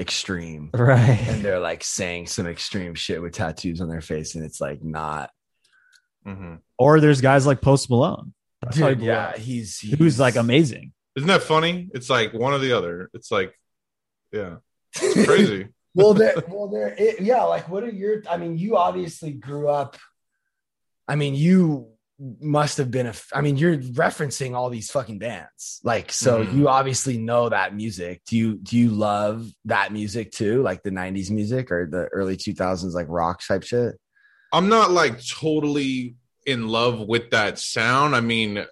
extreme 0.00 0.70
right 0.74 1.20
and 1.28 1.42
they're 1.44 1.60
like 1.60 1.84
saying 1.84 2.26
some 2.26 2.46
extreme 2.46 2.94
shit 2.94 3.22
with 3.22 3.32
tattoos 3.32 3.80
on 3.80 3.88
their 3.88 4.00
face 4.00 4.34
and 4.34 4.44
it's 4.44 4.60
like 4.60 4.82
not. 4.82 5.30
Mhm. 6.26 6.60
Or 6.78 7.00
there's 7.00 7.20
guys 7.20 7.46
like 7.46 7.60
Post 7.60 7.90
Malone. 7.90 8.32
That's 8.62 8.78
how 8.78 8.88
he 8.88 8.94
Dude, 8.94 9.04
yeah, 9.04 9.26
up. 9.28 9.36
he's, 9.38 9.78
Who's 9.80 10.18
like 10.18 10.36
amazing. 10.36 10.92
isn't 11.16 11.28
that 11.28 11.42
funny 11.42 11.90
it's 11.94 12.10
like 12.10 12.32
one 12.32 12.52
or 12.52 12.58
the 12.58 12.72
other 12.76 13.10
it's 13.14 13.30
like 13.30 13.54
yeah 14.32 14.56
it's 14.96 15.24
crazy 15.26 15.68
well, 15.94 16.12
there, 16.12 16.34
well, 16.48 16.68
there, 16.68 16.94
it, 16.98 17.20
yeah. 17.20 17.42
Like, 17.44 17.68
what 17.68 17.84
are 17.84 17.90
your? 17.90 18.22
I 18.28 18.36
mean, 18.36 18.58
you 18.58 18.76
obviously 18.76 19.32
grew 19.32 19.68
up. 19.68 19.96
I 21.06 21.16
mean, 21.16 21.34
you 21.34 21.88
must 22.40 22.78
have 22.78 22.90
been 22.90 23.06
a. 23.06 23.14
I 23.32 23.40
mean, 23.40 23.56
you're 23.56 23.76
referencing 23.76 24.54
all 24.54 24.70
these 24.70 24.90
fucking 24.90 25.18
bands, 25.18 25.80
like, 25.84 26.10
so 26.12 26.44
Mhm. 26.44 26.54
you 26.56 26.68
obviously 26.68 27.18
know 27.18 27.48
that 27.48 27.74
music. 27.74 28.22
Do 28.26 28.36
you 28.36 28.54
do 28.56 28.76
you 28.78 28.90
love 28.90 29.48
that 29.66 29.92
music 29.92 30.32
too, 30.32 30.62
like 30.62 30.82
the 30.82 30.90
'90s 30.90 31.30
music 31.30 31.70
or 31.70 31.86
the 31.90 32.06
early 32.06 32.36
2000s, 32.36 32.94
like 32.94 33.06
rock 33.08 33.40
type 33.46 33.62
shit? 33.62 33.94
I'm 34.52 34.68
not 34.68 34.90
like 34.90 35.20
totally 35.26 36.16
in 36.46 36.68
love 36.68 37.00
with 37.00 37.30
that 37.30 37.58
sound. 37.58 38.14
I 38.14 38.20
mean, 38.20 38.64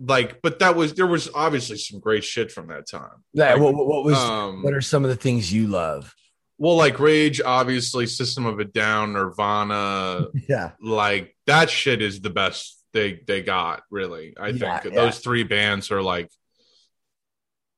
like, 0.00 0.40
but 0.42 0.58
that 0.60 0.74
was 0.76 0.94
there 0.94 1.06
was 1.06 1.28
obviously 1.34 1.76
some 1.78 2.00
great 2.00 2.24
shit 2.24 2.50
from 2.50 2.68
that 2.68 2.88
time. 2.90 3.22
Yeah. 3.32 3.52
Like, 3.54 3.60
what, 3.62 3.74
what 3.74 3.86
what 3.86 4.04
was? 4.04 4.16
Um, 4.18 4.62
what 4.62 4.74
are 4.74 4.80
some 4.80 5.04
of 5.04 5.10
the 5.10 5.16
things 5.16 5.52
you 5.52 5.66
love? 5.68 6.14
well, 6.60 6.74
like 6.76 6.98
Rage, 6.98 7.40
obviously, 7.40 8.04
System 8.06 8.44
of 8.44 8.58
a 8.58 8.64
Down, 8.64 9.12
Nirvana, 9.12 10.26
Yeah. 10.48 10.72
like 10.82 11.36
that 11.46 11.70
shit 11.70 12.02
is 12.02 12.20
the 12.20 12.30
best 12.30 12.77
they 12.92 13.20
they 13.26 13.42
got. 13.42 13.82
Really, 13.90 14.34
I 14.38 14.48
Yeah, 14.48 14.80
think 14.80 14.92
yeah. 14.94 15.00
those 15.02 15.18
three 15.18 15.44
bands 15.44 15.90
are 15.90 16.02
like 16.02 16.30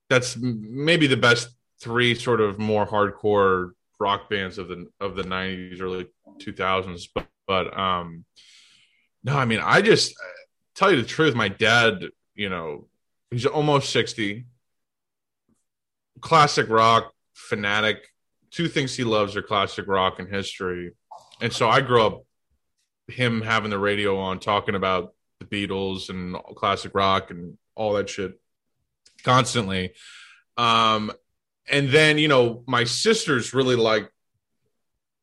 that's 0.08 0.36
maybe 0.36 1.06
the 1.06 1.16
best 1.16 1.48
three 1.80 2.14
sort 2.14 2.40
of 2.40 2.58
more 2.58 2.86
hardcore 2.86 3.70
rock 3.98 4.28
bands 4.28 4.58
of 4.58 4.68
the 4.68 4.86
of 5.00 5.14
the 5.14 5.22
90s 5.22 5.80
early 5.80 6.06
2000s 6.38 7.08
but, 7.14 7.26
but 7.46 7.78
um 7.78 8.24
no 9.22 9.36
i 9.36 9.44
mean 9.44 9.60
i 9.62 9.80
just 9.82 10.12
uh, 10.12 10.24
tell 10.74 10.90
you 10.90 10.96
the 10.96 11.06
truth 11.06 11.34
my 11.34 11.48
dad 11.48 12.04
you 12.34 12.48
know 12.48 12.88
he's 13.30 13.44
almost 13.46 13.90
60 13.90 14.46
classic 16.20 16.68
rock 16.68 17.12
fanatic 17.34 18.06
two 18.50 18.68
things 18.68 18.96
he 18.96 19.04
loves 19.04 19.36
are 19.36 19.42
classic 19.42 19.86
rock 19.86 20.18
and 20.18 20.28
history 20.28 20.92
and 21.40 21.52
so 21.52 21.68
i 21.68 21.80
grew 21.80 22.02
up 22.02 22.22
him 23.10 23.42
having 23.42 23.70
the 23.70 23.78
radio 23.78 24.18
on 24.18 24.38
talking 24.38 24.74
about 24.74 25.14
the 25.40 25.46
beatles 25.46 26.08
and 26.10 26.36
classic 26.54 26.92
rock 26.94 27.30
and 27.30 27.56
all 27.74 27.94
that 27.94 28.08
shit 28.08 28.40
constantly. 29.22 29.94
Um 30.56 31.12
and 31.68 31.90
then 31.90 32.18
you 32.18 32.28
know 32.28 32.62
my 32.66 32.84
sisters 32.84 33.54
really 33.54 33.76
like 33.76 34.10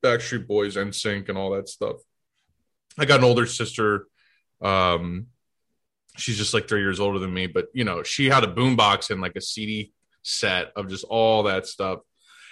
backstreet 0.03 0.47
boys 0.47 0.77
and 0.77 0.91
NSYNC 0.91 1.29
and 1.29 1.37
all 1.37 1.51
that 1.51 1.69
stuff. 1.69 1.97
I 2.97 3.05
got 3.05 3.19
an 3.19 3.25
older 3.25 3.45
sister. 3.45 4.07
Um 4.61 5.27
she's 6.17 6.37
just 6.37 6.53
like 6.53 6.67
three 6.67 6.81
years 6.81 6.99
older 6.99 7.19
than 7.19 7.31
me 7.31 7.45
but 7.45 7.67
you 7.73 7.83
know 7.83 8.01
she 8.01 8.25
had 8.25 8.43
a 8.43 8.51
boombox 8.51 9.11
and 9.11 9.21
like 9.21 9.35
a 9.35 9.41
cd 9.41 9.93
set 10.23 10.71
of 10.75 10.89
just 10.89 11.05
all 11.05 11.43
that 11.43 11.67
stuff. 11.67 11.99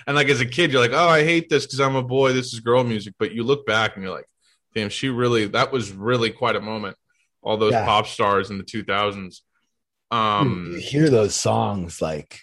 And 0.06 0.16
like 0.16 0.30
as 0.30 0.40
a 0.40 0.46
kid 0.46 0.72
you're 0.72 0.82
like 0.82 0.94
oh 0.94 1.10
i 1.10 1.24
hate 1.24 1.50
this 1.50 1.66
because 1.66 1.80
i'm 1.80 1.96
a 1.96 2.04
boy. 2.04 2.34
This 2.34 2.54
is 2.54 2.60
girl 2.60 2.84
music. 2.84 3.16
But 3.18 3.34
you 3.34 3.44
look 3.44 3.66
back 3.66 3.96
and 3.96 4.04
you're 4.04 4.14
like 4.14 4.28
damn 4.76 4.90
she 4.90 5.10
really 5.10 5.48
that 5.48 5.72
was 5.72 5.92
really 5.92 6.30
quite 6.30 6.56
a 6.56 6.62
moment. 6.62 6.98
All 7.42 7.58
those 7.58 7.72
Yeah. 7.74 7.86
pop 7.86 8.06
stars 8.08 8.50
in 8.52 8.58
the 8.58 8.64
2000s 8.64 9.42
um 10.12 10.72
you 10.74 10.80
hear 10.80 11.10
those 11.10 11.34
songs 11.34 12.02
like 12.02 12.42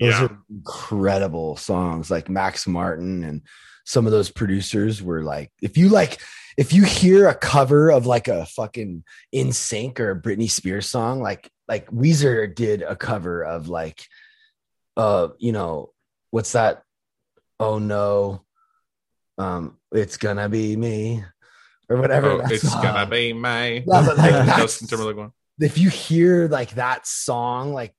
those 0.00 0.14
yeah. 0.14 0.24
are 0.24 0.38
incredible 0.50 1.56
songs. 1.56 2.10
Like 2.10 2.28
max 2.28 2.66
martin 2.66 3.22
and 3.24 3.42
some 3.84 4.06
of 4.06 4.12
those 4.12 4.30
producers 4.30 5.02
were 5.02 5.22
like 5.22 5.50
if 5.62 5.76
you 5.76 5.88
like 5.88 6.20
if 6.56 6.72
you 6.72 6.82
hear 6.84 7.28
a 7.28 7.34
cover 7.34 7.90
of 7.90 8.04
like 8.06 8.26
a 8.28 8.44
fucking 8.46 9.04
NSYNC 9.34 10.00
or 10.00 10.10
a 10.10 10.20
britney 10.20 10.50
spears 10.50 10.88
song 10.90 11.20
like 11.20 11.48
like 11.68 11.86
weezer 11.90 12.52
did 12.52 12.82
a 12.82 12.96
cover 12.96 13.44
of 13.44 13.68
like 13.68 14.02
uh 14.96 15.28
you 15.38 15.52
know 15.52 15.92
what's 16.30 16.52
that? 16.52 16.82
Oh 17.60 17.78
no. 17.78 18.42
Um 19.38 19.78
it's 19.92 20.16
gonna 20.16 20.48
be 20.48 20.76
me 20.76 21.24
or 21.88 21.96
whatever 22.00 22.30
Oh, 22.32 22.40
it's 22.50 22.68
song. 22.70 22.82
gonna 22.82 23.06
be 23.08 23.32
my 23.32 23.78
No, 23.80 24.04
but, 24.04 24.16
like, 24.18 24.30
that's- 24.32 24.56
Justin 24.58 24.88
Timberlake 24.88 25.16
one. 25.16 25.32
if 25.60 25.78
you 25.78 25.88
hear 25.90 26.48
like 26.48 26.70
that 26.76 27.06
song 27.06 27.72
like 27.72 27.94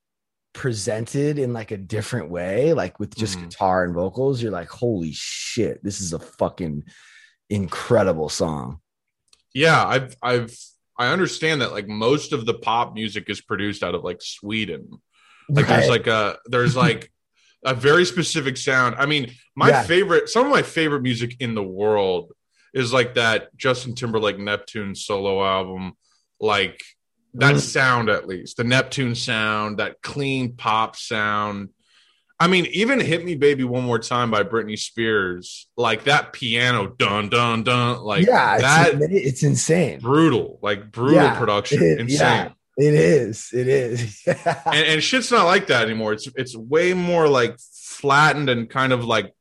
presented 0.52 1.38
in 1.38 1.52
like 1.52 1.70
a 1.70 1.76
different 1.76 2.28
way 2.30 2.72
like 2.72 2.98
with 2.98 3.14
just 3.14 3.38
Mhm. 3.38 3.50
guitar 3.50 3.84
and 3.84 3.94
vocals 3.94 4.42
you're 4.42 4.50
like 4.50 4.68
holy 4.68 5.12
shit 5.12 5.82
this 5.84 6.00
is 6.00 6.12
a 6.12 6.18
fucking 6.18 6.82
incredible 7.48 8.28
song 8.28 8.80
Yeah, 9.54 9.84
I've 9.84 10.16
I've 10.22 10.56
I 10.96 11.08
understand 11.08 11.60
that 11.62 11.72
like 11.72 11.88
most 11.88 12.32
of 12.32 12.46
the 12.46 12.54
pop 12.54 12.94
music 12.94 13.28
is 13.28 13.40
produced 13.40 13.82
out 13.82 13.94
of 13.96 14.04
like 14.04 14.20
Sweden. 14.22 15.00
Like 15.48 15.66
there's 15.66 15.88
like 15.88 16.06
a 16.06 16.38
there's 16.46 16.76
like 16.76 17.10
a 17.64 17.74
very 17.74 18.04
specific 18.04 18.56
sound. 18.56 18.94
I 18.96 19.06
mean, 19.06 19.32
my 19.56 19.68
Yeah. 19.70 19.82
favorite 19.82 20.28
some 20.28 20.46
of 20.46 20.52
my 20.52 20.62
favorite 20.62 21.02
music 21.02 21.36
in 21.40 21.54
the 21.54 21.62
world 21.64 22.32
is 22.74 22.92
like 22.92 23.14
that 23.14 23.56
Justin 23.56 23.94
Timberlake 23.94 24.38
Neptune 24.38 24.94
solo 24.94 25.44
album. 25.44 25.92
Like 26.40 26.80
that 27.34 27.56
Mm. 27.56 27.60
sound 27.60 28.08
at 28.08 28.26
least. 28.26 28.56
The 28.56 28.64
Neptune 28.64 29.14
sound, 29.14 29.78
that 29.78 30.02
clean 30.02 30.54
pop 30.54 30.96
sound. 30.96 31.68
I 32.42 32.46
mean, 32.46 32.66
even 32.72 33.00
"Hit 33.00 33.22
Me, 33.24 33.34
Baby, 33.34 33.64
One 33.64 33.84
More 33.84 33.98
Time" 33.98 34.30
by 34.30 34.42
Britney 34.44 34.78
Spears, 34.78 35.68
like 35.76 36.04
that 36.04 36.32
piano, 36.32 36.86
dun 36.88 37.28
dun 37.28 37.62
dun, 37.64 38.00
like 38.00 38.26
yeah 38.26 38.54
it's, 38.54 38.62
that 38.62 39.12
it's 39.12 39.42
insane 39.42 40.00
brutal, 40.00 40.58
like 40.62 40.90
brutal 40.90 41.16
Yeah, 41.16 41.38
production, 41.38 41.82
it- 41.82 42.00
insane. 42.00 42.16
yeah. 42.18 42.48
it 42.78 42.94
is 42.94 43.50
it 43.52 43.68
is 43.68 44.24
And, 44.26 44.86
and 44.86 45.02
shit's 45.02 45.30
not 45.30 45.44
like 45.44 45.66
that 45.66 45.84
anymore. 45.84 46.14
It's 46.14 46.28
it's 46.34 46.56
way 46.56 46.94
more 46.94 47.28
like 47.28 47.58
flattened 47.60 48.48
and 48.48 48.70
kind 48.70 48.94
of 48.94 49.04
like 49.04 49.34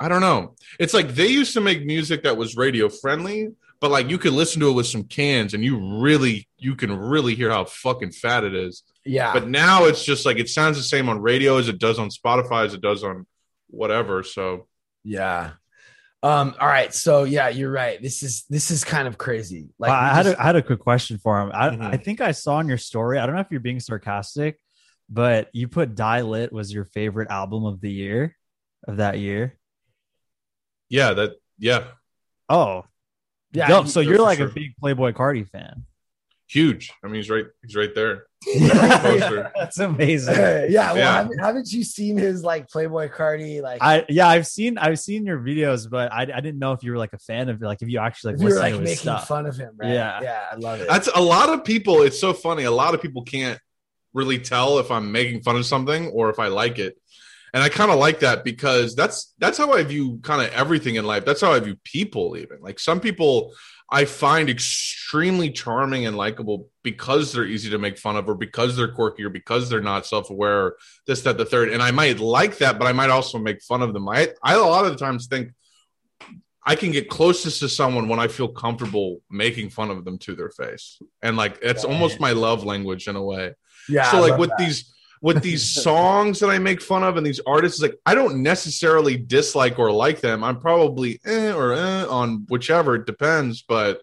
I 0.00 0.08
don't 0.08 0.22
know. 0.22 0.54
It's 0.78 0.94
like 0.94 1.08
they 1.14 1.26
used 1.28 1.52
to 1.54 1.60
make 1.60 1.84
music 1.84 2.22
that 2.22 2.36
was 2.36 2.56
radio 2.56 2.88
friendly, 2.88 3.50
but 3.80 3.90
like 3.90 4.08
you 4.08 4.16
could 4.18 4.32
listen 4.32 4.60
to 4.60 4.70
it 4.70 4.72
with 4.72 4.86
some 4.86 5.04
cans 5.04 5.52
and 5.54 5.62
you 5.62 6.00
really 6.00 6.48
you 6.58 6.74
can 6.74 6.96
really 6.96 7.34
hear 7.34 7.50
how 7.50 7.64
fucking 7.66 8.12
fat 8.12 8.44
it 8.44 8.54
is. 8.54 8.82
yeah 9.04 9.32
But 9.34 9.48
now 9.48 9.84
it's 9.84 10.02
just 10.04 10.24
like 10.26 10.38
it 10.38 10.48
sounds 10.48 10.76
the 10.78 10.82
same 10.82 11.08
on 11.10 11.20
radio 11.20 11.58
as 11.58 11.68
it 11.68 11.78
does 11.78 11.98
on 11.98 12.08
Spotify 12.08 12.64
as 12.64 12.72
it 12.74 12.80
does 12.80 13.04
on 13.04 13.26
whatever. 13.68 14.22
So 14.22 14.66
yeah 15.04 15.52
um 16.22 16.54
all 16.60 16.68
right 16.68 16.92
so 16.92 17.24
yeah 17.24 17.48
you're 17.48 17.70
right 17.72 18.02
this 18.02 18.22
is 18.22 18.44
this 18.50 18.70
is 18.70 18.84
kind 18.84 19.08
of 19.08 19.16
crazy 19.16 19.68
like 19.78 19.88
Well, 19.88 19.98
I 19.98 20.14
had 20.14 20.24
just- 20.24 20.36
a, 20.36 20.40
I 20.42 20.44
had 20.44 20.56
a 20.56 20.62
quick 20.62 20.80
question 20.80 21.16
for 21.18 21.40
him. 21.40 21.50
I, 21.54 21.70
Mhm. 21.70 21.82
I 21.94 21.96
think 21.96 22.20
I 22.20 22.32
saw 22.32 22.60
in 22.60 22.68
your 22.68 22.76
story. 22.76 23.18
I 23.18 23.24
don't 23.24 23.34
know 23.34 23.40
if 23.40 23.50
you're 23.50 23.60
being 23.60 23.80
sarcastic, 23.80 24.58
but 25.08 25.48
you 25.54 25.68
put 25.68 25.94
"Die 25.94 26.20
Lit" 26.22 26.52
was 26.52 26.70
your 26.72 26.84
favorite 26.84 27.30
album 27.30 27.64
of 27.64 27.80
the 27.80 27.90
year 27.90 28.36
of 28.86 28.98
that 28.98 29.18
year. 29.18 29.56
Yeah, 30.90 31.14
that 31.14 31.30
yeah, 31.58 31.84
Oh, 32.50 32.84
yeah 33.52 33.68
dope. 33.68 33.88
so 33.88 34.00
you're 34.00 34.18
like 34.20 34.38
sure. 34.38 34.48
a 34.48 34.52
big 34.52 34.72
Playboi 34.82 35.14
Carti 35.14 35.48
fan. 35.48 35.84
huge. 36.48 36.92
I 37.02 37.06
mean, 37.06 37.16
he's 37.16 37.30
right. 37.30 37.46
He's 37.64 37.74
right 37.76 37.94
there. 37.94 38.26
yeah, 38.46 39.50
That's 39.56 39.78
amazing. 39.78 40.34
yeah 40.34 40.92
well 40.92 40.96
Yeah. 40.96 41.12
Haven't, 41.16 41.38
haven't 41.38 41.72
you 41.72 41.84
seen 41.84 42.16
his 42.16 42.42
like 42.42 42.68
playboi 42.68 43.12
carti 43.12 43.60
like 43.62 43.82
I 43.82 44.04
yeah, 44.08 44.28
I've 44.28 44.46
seen 44.46 44.78
I've 44.78 44.98
seen 44.98 45.26
your 45.26 45.38
videos, 45.38 45.88
but 45.88 46.10
I, 46.12 46.22
I 46.22 46.40
didn't 46.40 46.58
know 46.58 46.72
if 46.72 46.82
you 46.82 46.92
were 46.92 46.96
like 46.98 47.12
a 47.12 47.18
fan 47.18 47.48
of 47.50 47.60
like 47.60 47.82
if 47.82 47.88
you 47.88 47.98
actually 47.98 48.34
like 48.36 48.42
you're 48.48 48.58
like 48.58 48.74
making 48.80 48.96
stuff. 48.96 49.28
fun 49.28 49.44
of 49.46 49.56
him 49.58 49.72
right 49.76 49.92
Yeah. 49.92 50.20
yeah 50.22 50.44
i 50.50 50.56
love 50.56 50.80
it 50.80 50.88
That's 50.88 51.08
a 51.14 51.20
lot 51.20 51.50
of 51.50 51.64
people. 51.64 52.02
It's 52.02 52.18
so 52.18 52.32
funny. 52.32 52.64
A 52.64 52.70
lot 52.70 52.94
of 52.94 53.02
people 53.02 53.22
can't 53.24 53.58
really 54.14 54.38
tell 54.38 54.78
if 54.78 54.90
I'm 54.90 55.12
making 55.12 55.42
fun 55.42 55.56
of 55.56 55.66
something 55.66 56.08
or 56.08 56.30
if 56.30 56.38
I 56.38 56.48
like 56.48 56.78
it. 56.78 56.96
And 57.52 57.62
I 57.62 57.68
kind 57.68 57.90
of 57.90 57.98
like 57.98 58.20
that 58.20 58.44
because 58.44 58.94
that's 58.94 59.34
that's 59.38 59.58
how 59.58 59.72
I 59.72 59.82
view 59.82 60.18
kind 60.22 60.42
of 60.42 60.52
everything 60.52 60.94
in 60.96 61.04
life. 61.04 61.24
That's 61.24 61.40
how 61.40 61.52
I 61.52 61.60
view 61.60 61.76
people 61.84 62.36
even. 62.36 62.60
Like 62.60 62.78
some 62.78 63.00
people 63.00 63.54
I 63.92 64.04
find 64.04 64.48
extremely 64.48 65.50
charming 65.50 66.06
and 66.06 66.16
likable 66.16 66.68
because 66.84 67.32
they're 67.32 67.44
easy 67.44 67.70
to 67.70 67.78
make 67.78 67.98
fun 67.98 68.16
of 68.16 68.28
or 68.28 68.36
because 68.36 68.76
they're 68.76 68.92
quirky 68.92 69.24
or 69.24 69.30
because 69.30 69.68
they're 69.68 69.80
not 69.80 70.06
self-aware, 70.06 70.76
this, 71.08 71.22
that, 71.22 71.38
the 71.38 71.44
third. 71.44 71.70
And 71.70 71.82
I 71.82 71.90
might 71.90 72.20
like 72.20 72.58
that, 72.58 72.78
but 72.78 72.86
I 72.86 72.92
might 72.92 73.10
also 73.10 73.38
make 73.38 73.60
fun 73.62 73.82
of 73.82 73.92
them. 73.92 74.08
I 74.08 74.28
I 74.44 74.54
a 74.54 74.60
lot 74.60 74.84
of 74.84 74.92
the 74.92 74.98
times 74.98 75.26
think 75.26 75.52
I 76.64 76.76
can 76.76 76.92
get 76.92 77.08
closest 77.08 77.60
to 77.60 77.68
someone 77.68 78.08
when 78.08 78.20
I 78.20 78.28
feel 78.28 78.46
comfortable 78.48 79.22
making 79.30 79.70
fun 79.70 79.90
of 79.90 80.04
them 80.04 80.18
to 80.18 80.36
their 80.36 80.50
face. 80.50 81.00
And 81.22 81.36
like 81.36 81.58
it's 81.62 81.84
Right. 81.84 81.92
almost 81.92 82.20
my 82.20 82.32
love 82.32 82.64
language 82.64 83.08
in 83.08 83.16
a 83.16 83.22
way. 83.22 83.54
yeah 83.88 84.10
so 84.12 84.20
like 84.20 84.38
with 84.38 84.50
that. 84.50 84.58
these 84.58 84.94
with 85.20 85.42
these 85.42 85.68
songs 85.82 86.40
that 86.40 86.50
I 86.50 86.58
make 86.58 86.80
fun 86.80 87.04
of 87.04 87.16
and 87.16 87.26
these 87.26 87.40
artists, 87.46 87.80
like 87.80 87.94
I 88.06 88.14
don't 88.14 88.42
necessarily 88.42 89.16
dislike 89.16 89.78
or 89.78 89.92
like 89.92 90.20
them. 90.20 90.42
I'm 90.42 90.60
probably 90.60 91.20
eh 91.24 91.52
or 91.52 91.72
eh 91.72 92.04
on 92.06 92.46
whichever, 92.48 92.96
it 92.96 93.06
depends. 93.06 93.62
But 93.62 94.02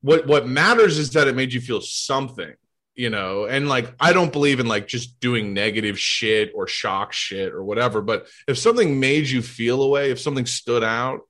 what 0.00 0.26
what 0.26 0.46
matters 0.46 0.98
is 0.98 1.10
that 1.10 1.28
it 1.28 1.36
made 1.36 1.52
you 1.52 1.60
feel 1.60 1.80
something, 1.80 2.54
you 2.94 3.10
know. 3.10 3.46
And 3.46 3.68
like 3.68 3.94
I 4.00 4.12
don't 4.12 4.32
believe 4.32 4.60
in 4.60 4.66
like 4.66 4.88
just 4.88 5.20
doing 5.20 5.54
negative 5.54 5.98
shit 5.98 6.52
or 6.54 6.66
shock 6.66 7.12
shit 7.12 7.52
or 7.52 7.64
whatever. 7.64 8.02
But 8.02 8.26
if 8.48 8.58
something 8.58 9.00
made 9.00 9.28
you 9.28 9.42
feel 9.42 9.82
a 9.82 9.88
way, 9.88 10.10
if 10.10 10.20
something 10.20 10.46
stood 10.46 10.84
out, 10.84 11.20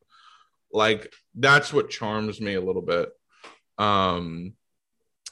like 0.72 1.12
that's 1.34 1.72
what 1.72 1.90
charms 1.90 2.40
me 2.40 2.54
a 2.54 2.60
little 2.60 2.82
bit. 2.82 3.10
Um, 3.78 4.54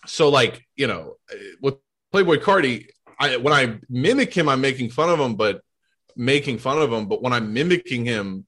so 0.06 0.28
like 0.28 0.66
you 0.76 0.86
know, 0.86 1.16
with 1.60 1.76
Playboi 2.12 2.38
Carti, 2.38 2.86
I 3.18 3.36
when 3.36 3.52
I 3.52 3.78
mimic 3.88 4.34
him, 4.34 4.48
I'm 4.48 4.60
making 4.60 4.90
fun 4.90 5.08
of 5.10 5.18
him, 5.20 5.34
but 5.36 5.60
making 6.16 6.58
fun 6.58 6.78
of 6.80 6.92
him, 6.92 7.06
but 7.08 7.22
when 7.22 7.32
I'm 7.32 7.52
mimicking 7.52 8.04
him, 8.04 8.46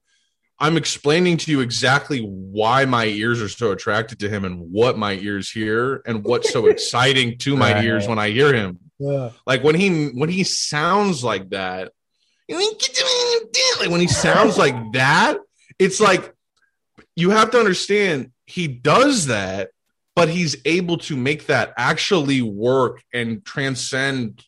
I'm 0.59 0.77
explaining 0.77 1.37
to 1.39 1.51
you 1.51 1.61
exactly 1.61 2.21
why 2.21 2.85
my 2.87 3.05
ears 3.07 3.43
are 3.43 3.49
so 3.49 3.73
attracted 3.73 4.21
to 4.21 4.29
him 4.29 4.45
and 4.45 4.71
what 4.73 4.97
my 4.97 5.15
ears 5.15 5.51
hear 5.51 6.01
and 6.07 6.25
what's 6.25 6.51
so 6.53 6.67
exciting 6.75 7.39
to 7.39 7.57
my 7.57 7.73
Right. 7.75 7.85
ears 7.85 8.09
when 8.09 8.19
I 8.19 8.31
hear 8.31 8.55
him. 8.55 8.79
Yeah. 8.99 9.31
Like 9.47 9.63
when 9.65 9.75
he 9.75 10.07
when 10.09 10.29
he 10.31 10.45
sounds 10.45 11.23
like 11.25 11.51
that, 11.51 11.93
like 12.49 13.91
when 13.91 14.01
he 14.01 14.07
sounds 14.09 14.57
like 14.57 14.93
that, 14.93 15.39
it's 15.79 16.01
like 16.01 16.33
you 17.15 17.31
have 17.31 17.51
to 17.51 17.59
understand 17.59 18.31
he 18.47 18.69
does 18.69 19.27
that, 19.27 19.71
but 20.15 20.29
he's 20.29 20.57
able 20.65 20.99
to 20.99 21.17
make 21.17 21.47
that 21.47 21.75
actually 21.77 22.41
work 22.43 23.03
and 23.13 23.45
transcend 23.45 24.45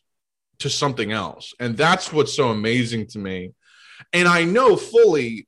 to 0.59 0.69
something 0.69 1.11
else. 1.11 1.53
And 1.59 1.77
that's 1.77 2.11
what's 2.11 2.33
so 2.33 2.49
amazing 2.49 3.07
to 3.07 3.19
me. 3.19 3.53
And 4.13 4.27
I 4.27 4.43
know 4.43 4.75
fully 4.75 5.47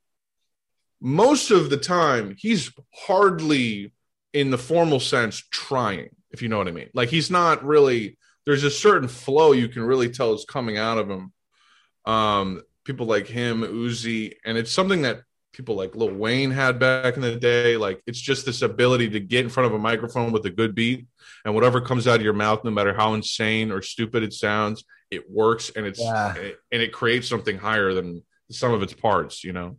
most 1.01 1.51
of 1.51 1.69
the 1.69 1.77
time 1.77 2.35
he's 2.37 2.71
hardly 2.93 3.93
in 4.33 4.51
the 4.51 4.57
formal 4.57 4.99
sense 4.99 5.43
trying, 5.51 6.09
if 6.29 6.41
you 6.41 6.49
know 6.49 6.57
what 6.57 6.67
I 6.67 6.71
mean. 6.71 6.89
Like 6.93 7.09
he's 7.09 7.31
not 7.31 7.63
really 7.65 8.17
there's 8.45 8.63
a 8.63 8.71
certain 8.71 9.07
flow 9.07 9.51
you 9.51 9.67
can 9.67 9.83
really 9.83 10.09
tell 10.09 10.33
is 10.33 10.45
coming 10.45 10.77
out 10.77 10.97
of 10.97 11.09
him. 11.09 11.31
Um, 12.05 12.61
people 12.85 13.05
like 13.05 13.27
him, 13.27 13.61
Uzi, 13.61 14.33
and 14.45 14.57
it's 14.57 14.71
something 14.71 15.03
that 15.03 15.21
people 15.53 15.75
like 15.75 15.95
Lil 15.95 16.11
Wayne 16.11 16.51
had 16.51 16.79
back 16.79 17.15
in 17.15 17.21
the 17.21 17.35
day. 17.35 17.77
Like 17.77 18.01
it's 18.07 18.19
just 18.19 18.45
this 18.45 18.61
ability 18.61 19.09
to 19.09 19.19
get 19.19 19.45
in 19.45 19.49
front 19.49 19.67
of 19.67 19.73
a 19.73 19.79
microphone 19.79 20.31
with 20.31 20.45
a 20.45 20.49
good 20.49 20.73
beat, 20.73 21.05
and 21.45 21.53
whatever 21.53 21.81
comes 21.81 22.07
out 22.07 22.15
of 22.15 22.23
your 22.23 22.33
mouth, 22.33 22.63
no 22.63 22.71
matter 22.71 22.93
how 22.93 23.13
insane 23.13 23.71
or 23.71 23.81
stupid 23.81 24.23
it 24.23 24.33
sounds, 24.33 24.83
it 25.11 25.29
works 25.29 25.69
and 25.75 25.85
it's 25.85 25.99
Yeah. 25.99 26.33
and 26.71 26.81
it 26.81 26.91
creates 26.93 27.27
something 27.27 27.57
higher 27.57 27.93
than 27.93 28.23
some 28.49 28.73
of 28.73 28.81
its 28.81 28.93
parts. 28.93 29.43
You 29.43 29.53
know? 29.53 29.77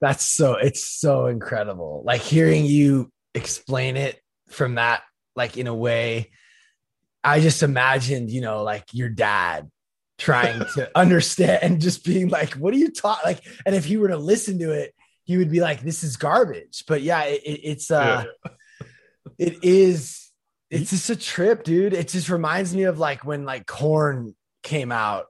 That's 0.00 0.24
so 0.26 0.54
it's 0.54 0.82
so 0.82 1.26
incredible. 1.26 2.02
Like 2.04 2.22
hearing 2.22 2.64
you 2.64 3.12
explain 3.34 3.96
it 3.96 4.18
from 4.48 4.76
that, 4.76 5.02
like 5.34 5.56
in 5.58 5.66
a 5.66 5.74
way, 5.74 6.30
I 7.22 7.40
just 7.40 7.62
imagined, 7.62 8.30
you 8.30 8.40
know, 8.40 8.62
like 8.62 8.84
your 8.92 9.08
dad 9.10 9.70
trying 10.18 10.60
to 10.74 10.90
understand 10.98 11.58
and 11.62 11.80
just 11.80 12.04
being 12.04 12.28
like, 12.28 12.54
what 12.54 12.72
are 12.72 12.78
you 12.78 12.90
talking? 12.90 13.22
Like, 13.26 13.44
and 13.66 13.74
if 13.74 13.84
he 13.84 13.98
were 13.98 14.08
to 14.08 14.16
listen 14.16 14.58
to 14.60 14.70
it, 14.72 14.94
he 15.24 15.36
would 15.36 15.50
be 15.50 15.60
like, 15.60 15.80
this 15.82 16.02
is 16.04 16.16
garbage. 16.16 16.84
But 16.88 17.02
yeah, 17.02 17.24
it, 17.24 17.42
it- 17.44 17.60
it's 17.64 17.90
uh 17.90 18.24
it 19.38 19.62
is 19.64 20.25
it's 20.70 20.90
just 20.90 21.10
a 21.10 21.16
trip, 21.16 21.64
dude. 21.64 21.92
It 21.92 22.08
just 22.08 22.28
reminds 22.28 22.74
me 22.74 22.84
of 22.84 22.98
like 22.98 23.24
when 23.24 23.44
like 23.44 23.66
Korn 23.66 24.34
came 24.62 24.90
out. 24.90 25.26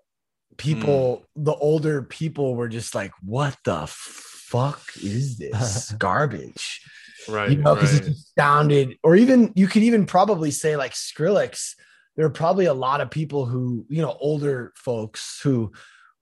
People, 0.57 1.25
mm. 1.37 1.45
the 1.45 1.55
older 1.55 2.02
people 2.02 2.55
were 2.55 2.69
just 2.69 2.95
like, 2.95 3.12
what 3.23 3.57
the 3.64 3.87
fuck 3.87 4.81
is 5.02 5.37
this 5.37 5.93
garbage? 5.99 6.81
Right. 7.28 7.50
You 7.50 7.57
know, 7.59 7.75
because 7.75 7.93
right. 7.93 8.02
it 8.02 8.07
just 8.07 8.35
sounded, 8.38 8.97
or 9.02 9.16
even 9.16 9.52
you 9.55 9.66
could 9.66 9.83
even 9.83 10.07
probably 10.07 10.50
say 10.50 10.76
like 10.76 10.93
Skrillex. 10.93 11.75
There 12.16 12.25
are 12.25 12.31
probably 12.31 12.64
a 12.64 12.73
lot 12.73 13.02
of 13.02 13.11
people 13.11 13.45
who, 13.45 13.85
you 13.90 14.00
know, 14.00 14.16
older 14.21 14.73
folks 14.76 15.40
who 15.43 15.73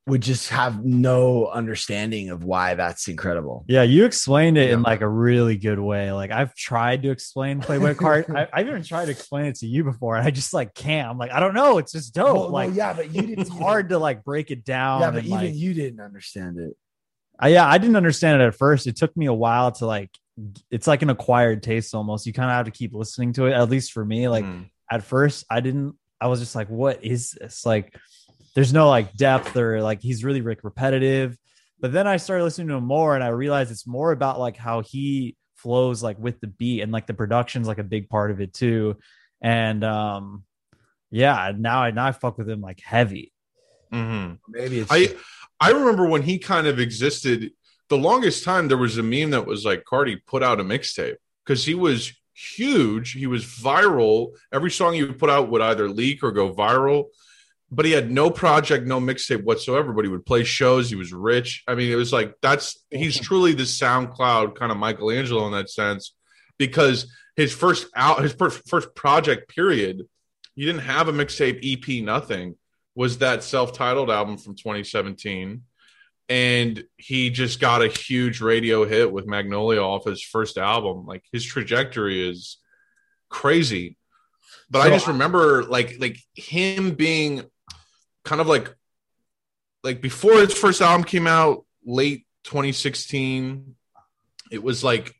would 0.06 0.20
just 0.20 0.50
have 0.50 0.84
no 0.84 1.46
understanding 1.46 2.28
of 2.28 2.44
why 2.44 2.74
that's 2.74 3.08
incredible. 3.08 3.64
Yeah, 3.68 3.84
you 3.84 4.04
explained 4.04 4.58
it 4.58 4.70
in 4.70 4.82
like 4.82 5.00
a 5.00 5.08
really 5.08 5.56
good 5.56 5.78
way. 5.78 6.12
Like 6.12 6.30
I've 6.30 6.54
tried 6.54 7.02
to 7.04 7.10
explain 7.10 7.60
Playboy 7.60 7.94
Card. 7.98 8.26
I, 8.28 8.46
I've 8.52 8.68
even 8.68 8.82
tried 8.82 9.06
to 9.06 9.10
explain 9.12 9.46
it 9.46 9.54
to 9.56 9.66
you 9.66 9.82
before, 9.82 10.16
and 10.16 10.26
I 10.26 10.30
just 10.30 10.52
like 10.52 10.74
can't. 10.74 11.08
I'm 11.08 11.16
like, 11.16 11.30
I 11.32 11.40
don't 11.40 11.54
know. 11.54 11.78
It's 11.78 11.92
just 11.92 12.14
dope. 12.14 12.34
Well, 12.36 12.50
like 12.50 12.68
well, 12.68 12.76
yeah, 12.76 12.92
but 12.92 13.14
you 13.14 13.22
didn't. 13.22 13.38
it's 13.40 13.50
hard 13.50 13.88
to 13.88 13.98
like 13.98 14.24
break 14.24 14.50
it 14.50 14.64
down. 14.64 15.00
Yeah, 15.00 15.10
but 15.10 15.24
even 15.24 15.30
like- 15.38 15.54
you 15.54 15.72
didn't 15.72 16.00
understand 16.00 16.58
it. 16.58 16.76
I, 17.40 17.48
yeah, 17.48 17.66
I 17.66 17.78
didn't 17.78 17.96
understand 17.96 18.40
it 18.40 18.44
at 18.44 18.54
first. 18.54 18.86
It 18.86 18.96
took 18.96 19.16
me 19.16 19.26
a 19.26 19.32
while 19.34 19.72
to 19.72 19.86
like. 19.86 20.10
It's 20.70 20.86
like 20.86 21.00
an 21.02 21.10
acquired 21.10 21.62
taste 21.62 21.94
almost. 21.94 22.26
You 22.26 22.32
kind 22.32 22.50
of 22.50 22.54
have 22.56 22.66
to 22.66 22.72
keep 22.72 22.92
listening 22.94 23.32
to 23.34 23.46
it. 23.46 23.52
At 23.52 23.70
least 23.70 23.92
for 23.92 24.04
me, 24.04 24.28
like 24.28 24.44
Mm. 24.44 24.68
at 24.90 25.02
first, 25.02 25.44
I 25.48 25.60
didn't. 25.60 25.94
I 26.20 26.26
was 26.28 26.40
just 26.40 26.54
like, 26.54 26.68
"What 26.68 27.04
is 27.04 27.30
this?" 27.32 27.64
Like, 27.64 27.96
there's 28.54 28.72
no 28.72 28.88
like 28.88 29.14
depth 29.14 29.56
or 29.56 29.82
like 29.82 30.00
he's 30.00 30.24
really 30.24 30.40
like 30.40 30.64
repetitive. 30.64 31.36
But 31.80 31.92
then 31.92 32.06
I 32.06 32.16
started 32.16 32.44
listening 32.44 32.68
to 32.68 32.74
him 32.74 32.84
more, 32.84 33.14
and 33.14 33.22
I 33.22 33.28
realized 33.28 33.70
it's 33.70 33.86
more 33.86 34.12
about 34.12 34.38
like 34.38 34.56
how 34.56 34.80
he 34.80 35.36
flows 35.56 36.02
like 36.02 36.18
with 36.18 36.40
the 36.40 36.46
beat, 36.46 36.80
and 36.80 36.92
like 36.92 37.06
the 37.06 37.14
production's 37.14 37.68
like 37.68 37.78
a 37.78 37.84
big 37.84 38.08
part 38.08 38.30
of 38.30 38.40
it 38.40 38.54
too. 38.54 38.96
And 39.42 39.84
um, 39.84 40.44
yeah, 41.10 41.52
now 41.56 41.82
I 41.82 41.90
now 41.90 42.06
I 42.06 42.12
fuck 42.12 42.38
with 42.38 42.48
him 42.48 42.60
like 42.60 42.80
heavy. 42.80 43.32
Mm-hmm. 43.92 44.34
Maybe 44.48 44.78
it's 44.80 44.90
I 44.90 45.14
I 45.60 45.70
remember 45.70 46.06
when 46.06 46.22
he 46.22 46.38
kind 46.38 46.66
of 46.66 46.78
existed. 46.78 47.50
The 47.90 47.98
longest 47.98 48.44
time 48.44 48.68
there 48.68 48.78
was 48.78 48.96
a 48.96 49.02
meme 49.02 49.30
that 49.30 49.46
was 49.46 49.66
like 49.66 49.84
Carti 49.84 50.16
put 50.26 50.42
out 50.42 50.58
a 50.58 50.64
mixtape 50.64 51.16
because 51.44 51.66
he 51.66 51.74
was 51.74 52.14
huge. 52.32 53.12
He 53.12 53.26
was 53.26 53.44
viral. 53.44 54.32
Every 54.52 54.70
song 54.70 54.94
he 54.94 55.04
would 55.04 55.18
put 55.18 55.28
out 55.28 55.50
would 55.50 55.60
either 55.60 55.88
leak 55.88 56.22
or 56.22 56.32
go 56.32 56.52
viral. 56.52 57.04
But 57.74 57.86
he 57.86 57.92
had 57.92 58.10
no 58.10 58.30
project, 58.30 58.86
no 58.86 59.00
mixtape 59.00 59.42
whatsoever. 59.42 59.92
But 59.92 60.04
he 60.04 60.10
would 60.10 60.26
play 60.26 60.44
shows. 60.44 60.90
He 60.90 60.96
was 60.96 61.12
rich. 61.12 61.62
I 61.66 61.74
mean, 61.74 61.90
it 61.90 61.96
was 61.96 62.12
like 62.12 62.34
that's 62.40 62.84
he's 62.90 63.18
truly 63.18 63.52
the 63.52 63.64
SoundCloud 63.64 64.54
kind 64.56 64.70
of 64.70 64.78
Michelangelo 64.78 65.46
in 65.46 65.52
that 65.52 65.70
sense 65.70 66.14
because 66.58 67.12
his 67.36 67.52
first 67.52 67.88
out 67.96 68.22
his 68.22 68.32
first 68.32 68.68
first 68.68 68.94
project 68.94 69.54
period, 69.54 70.06
you 70.54 70.66
didn't 70.66 70.82
have 70.82 71.08
a 71.08 71.12
mixtape, 71.12 71.60
EP, 71.64 72.04
nothing 72.04 72.56
was 72.94 73.18
that 73.18 73.42
self-titled 73.42 74.10
album 74.10 74.36
from 74.38 74.54
2017 74.54 75.62
and 76.28 76.84
he 76.96 77.30
just 77.30 77.60
got 77.60 77.82
a 77.82 77.88
huge 77.88 78.40
radio 78.40 78.84
hit 78.84 79.10
with 79.12 79.26
magnolia 79.26 79.80
off 79.80 80.04
his 80.04 80.22
first 80.22 80.56
album 80.56 81.06
like 81.06 81.22
his 81.32 81.44
trajectory 81.44 82.28
is 82.28 82.58
crazy 83.28 83.96
but 84.70 84.80
i 84.80 84.88
just 84.88 85.06
remember 85.06 85.64
like 85.64 85.96
like 85.98 86.18
him 86.34 86.92
being 86.92 87.44
kind 88.24 88.40
of 88.40 88.46
like 88.46 88.74
like 89.82 90.00
before 90.00 90.34
his 90.40 90.54
first 90.54 90.80
album 90.80 91.04
came 91.04 91.26
out 91.26 91.64
late 91.84 92.26
2016 92.44 93.74
it 94.50 94.62
was 94.62 94.82
like 94.84 95.14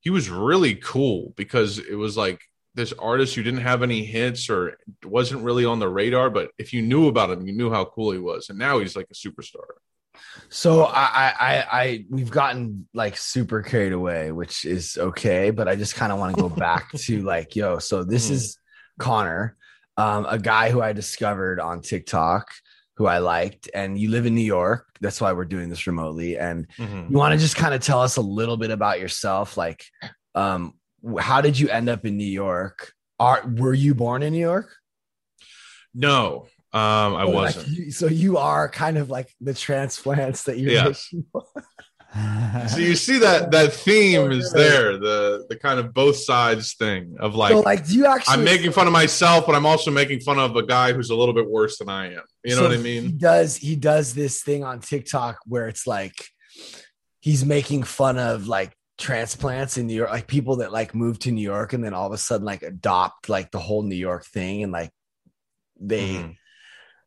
he 0.00 0.10
was 0.10 0.30
really 0.30 0.74
cool 0.76 1.32
because 1.36 1.78
it 1.78 1.94
was 1.94 2.16
like 2.16 2.40
this 2.74 2.92
artist 2.92 3.34
who 3.34 3.42
didn't 3.42 3.60
have 3.62 3.82
any 3.82 4.04
hits 4.04 4.48
or 4.50 4.76
wasn't 5.02 5.42
really 5.42 5.64
on 5.64 5.78
the 5.78 5.88
radar, 5.88 6.28
but 6.30 6.50
if 6.58 6.72
you 6.74 6.82
knew 6.82 7.08
about 7.08 7.30
him, 7.30 7.46
you 7.46 7.54
knew 7.54 7.70
how 7.70 7.86
cool 7.86 8.12
he 8.12 8.18
was. 8.18 8.50
And 8.50 8.58
now 8.58 8.78
he's 8.78 8.94
like 8.94 9.08
a 9.10 9.14
superstar. 9.14 9.64
So 10.50 10.84
I, 10.84 11.32
I, 11.40 11.64
I, 11.72 12.04
we've 12.10 12.30
gotten 12.30 12.86
like 12.92 13.16
super 13.16 13.62
carried 13.62 13.94
away, 13.94 14.30
which 14.30 14.64
is 14.66 14.96
okay. 14.98 15.50
But 15.50 15.68
I 15.68 15.74
just 15.74 15.94
kind 15.96 16.12
of 16.12 16.18
want 16.18 16.36
to 16.36 16.42
go 16.42 16.50
back 16.50 16.92
to 16.96 17.22
like, 17.22 17.56
yo. 17.56 17.78
So 17.78 18.04
this 18.04 18.28
Mhm. 18.28 18.32
is 18.32 18.58
Connor, 18.98 19.56
um, 19.96 20.26
a 20.28 20.38
guy 20.38 20.70
who 20.70 20.80
I 20.82 20.92
discovered 20.92 21.58
on 21.60 21.80
TikTok, 21.82 22.48
who 22.96 23.06
I 23.06 23.18
liked, 23.18 23.68
and 23.74 23.98
you 23.98 24.10
live 24.10 24.26
in 24.26 24.34
New 24.34 24.40
York. 24.44 24.86
That's 25.00 25.20
why 25.20 25.32
we're 25.32 25.44
doing 25.44 25.68
this 25.68 25.86
remotely. 25.86 26.38
And 26.38 26.66
you 26.78 27.16
want 27.18 27.32
to 27.32 27.38
just 27.38 27.56
kind 27.56 27.74
of 27.74 27.80
tell 27.82 28.00
us 28.00 28.16
a 28.16 28.22
little 28.22 28.56
bit 28.56 28.70
about 28.70 29.00
yourself, 29.00 29.56
like, 29.56 29.84
um, 30.34 30.74
how 31.18 31.40
did 31.40 31.58
you 31.58 31.68
end 31.68 31.88
up 31.88 32.04
in 32.06 32.16
New 32.16 32.24
York? 32.24 32.92
Are 33.18 33.42
were 33.46 33.74
you 33.74 33.94
born 33.94 34.22
in 34.22 34.32
New 34.32 34.40
York? 34.40 34.74
No, 35.94 36.48
um, 36.72 37.14
I 37.16 37.22
like, 37.24 37.34
wasn't. 37.34 37.68
you- 37.68 37.90
so 37.90 38.06
you 38.06 38.36
are 38.38 38.68
kind 38.68 38.98
of 38.98 39.08
like 39.08 39.30
the 39.40 39.54
transplants 39.54 40.42
that 40.44 40.58
you're. 40.58 40.72
Yeah. 40.72 40.92
So 42.68 42.78
you 42.78 42.96
see 42.96 43.18
that 43.18 43.50
that 43.52 43.72
theme 43.74 44.32
is 44.32 44.50
there, 44.52 44.96
the 44.96 45.44
the 45.48 45.56
kind 45.56 45.78
of 45.78 45.92
both 45.92 46.16
sides 46.16 46.74
thing 46.74 47.16
of 47.20 47.34
like, 47.34 47.52
so 47.52 47.60
like, 47.60 47.86
do 47.86 47.94
you 47.94 48.06
actually? 48.06 48.32
I'm 48.34 48.44
making 48.44 48.72
fun 48.72 48.86
of 48.86 48.92
myself, 48.92 49.46
but 49.46 49.54
I'm 49.54 49.66
also 49.66 49.90
making 49.90 50.20
fun 50.20 50.38
of 50.38 50.56
a 50.56 50.64
guy 50.64 50.92
who's 50.92 51.10
a 51.10 51.14
little 51.14 51.34
bit 51.34 51.48
worse 51.48 51.78
than 51.78 51.88
I 51.88 52.14
am. 52.14 52.22
You 52.44 52.50
know 52.56 52.62
So 52.62 52.68
what 52.68 52.72
I 52.78 52.82
mean 52.82 53.02
He 53.04 53.12
does 53.12 53.56
he 53.56 53.76
does 53.76 54.14
this 54.14 54.42
thing 54.42 54.64
on 54.64 54.80
TikTok 54.80 55.38
where 55.46 55.68
it's 55.68 55.86
like 55.86 56.14
he's 57.20 57.44
making 57.44 57.82
fun 57.84 58.18
of 58.18 58.48
like 58.48 58.72
transplants 58.98 59.76
in 59.76 59.86
New 59.86 59.94
York, 59.94 60.10
like 60.10 60.26
people 60.26 60.56
that 60.56 60.72
like 60.72 60.94
move 60.94 61.18
to 61.20 61.30
New 61.30 61.42
York 61.42 61.72
and 61.74 61.84
then 61.84 61.92
all 61.94 62.06
of 62.06 62.12
a 62.12 62.18
sudden 62.18 62.46
like 62.46 62.62
adopt 62.62 63.28
like 63.28 63.50
the 63.50 63.58
whole 63.60 63.82
New 63.82 63.96
York 63.96 64.24
thing 64.24 64.62
and 64.62 64.72
like 64.72 64.90
they 65.78 66.14
Mhm. 66.14 66.36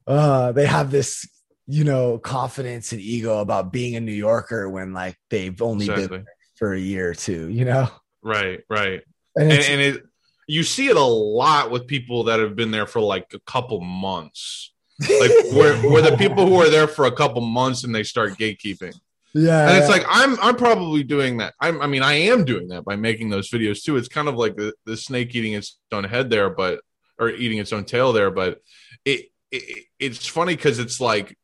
uh 0.08 0.52
they 0.52 0.68
have 0.68 0.92
this 0.92 1.28
you 1.70 1.84
know 1.84 2.18
confidence 2.18 2.92
and 2.92 3.00
ego 3.00 3.40
about 3.40 3.72
being 3.72 3.96
a 3.96 4.00
New 4.00 4.12
Yorker 4.12 4.68
when 4.70 4.92
like 4.92 5.16
they've 5.30 5.62
only 5.62 5.88
been 5.88 6.26
for 6.56 6.74
a 6.74 6.80
year 6.80 7.12
or 7.12 7.16
two, 7.16 7.48
you 7.48 7.64
know? 7.64 7.88
Right, 8.22 8.62
right. 8.70 9.02
And 9.36 9.52
and, 9.52 9.64
and 9.64 9.82
it 9.82 10.04
you 10.48 10.64
see 10.64 10.88
it 10.88 10.98
a 10.98 11.02
lot 11.02 11.70
with 11.70 11.86
people 11.86 12.24
that 12.24 12.40
have 12.40 12.56
been 12.56 12.72
there 12.72 12.88
for 12.88 13.00
like 13.00 13.28
a 13.34 13.40
couple 13.42 13.80
months 13.80 14.74
like 15.00 15.32
where, 15.54 15.78
where 15.84 16.02
the 16.02 16.18
people 16.18 16.48
who 16.48 16.56
are 16.56 16.70
there 16.70 16.88
for 16.88 17.06
a 17.06 17.12
couple 17.12 17.40
months 17.40 17.84
and 17.84 17.94
they 17.94 18.04
start 18.04 18.34
gatekeeping 18.34 18.94
yeah, 19.36 19.70
and 19.70 19.78
it's 19.78 19.88
yeah. 19.88 19.94
like 19.94 20.06
i'm 20.10 20.40
i'm 20.42 20.56
probably 20.56 21.04
doing 21.04 21.38
that 21.38 21.54
I'm, 21.62 21.80
i 21.84 21.88
mean 21.88 22.02
i 22.02 22.14
am 22.14 22.46
doing 22.46 22.70
that 22.70 22.84
by 22.84 22.96
making 22.96 23.30
those 23.30 23.52
videos 23.52 23.84
too 23.84 23.96
it's 23.96 24.08
kind 24.08 24.28
of 24.28 24.36
like 24.36 24.56
the, 24.56 24.74
the 24.86 24.98
snake 24.98 25.36
eating 25.36 25.54
its 25.54 25.78
own 25.92 26.04
head 26.04 26.32
there 26.32 26.50
but 26.50 26.82
or 27.20 27.30
eating 27.30 27.60
its 27.60 27.72
own 27.72 27.86
tail 27.86 28.12
there 28.12 28.32
but 28.32 28.60
it, 29.06 29.28
it 29.52 29.86
it's 30.00 30.26
funny 30.26 30.56
because 30.56 30.80
it's 30.80 31.00
like 31.00 31.38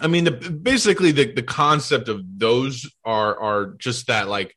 I 0.00 0.06
mean, 0.06 0.24
the, 0.24 0.30
basically 0.32 1.12
the 1.12 1.32
the 1.32 1.42
concept 1.42 2.08
of 2.08 2.22
those 2.38 2.90
are 3.04 3.38
are 3.38 3.74
just 3.78 4.06
that 4.08 4.28
like 4.28 4.54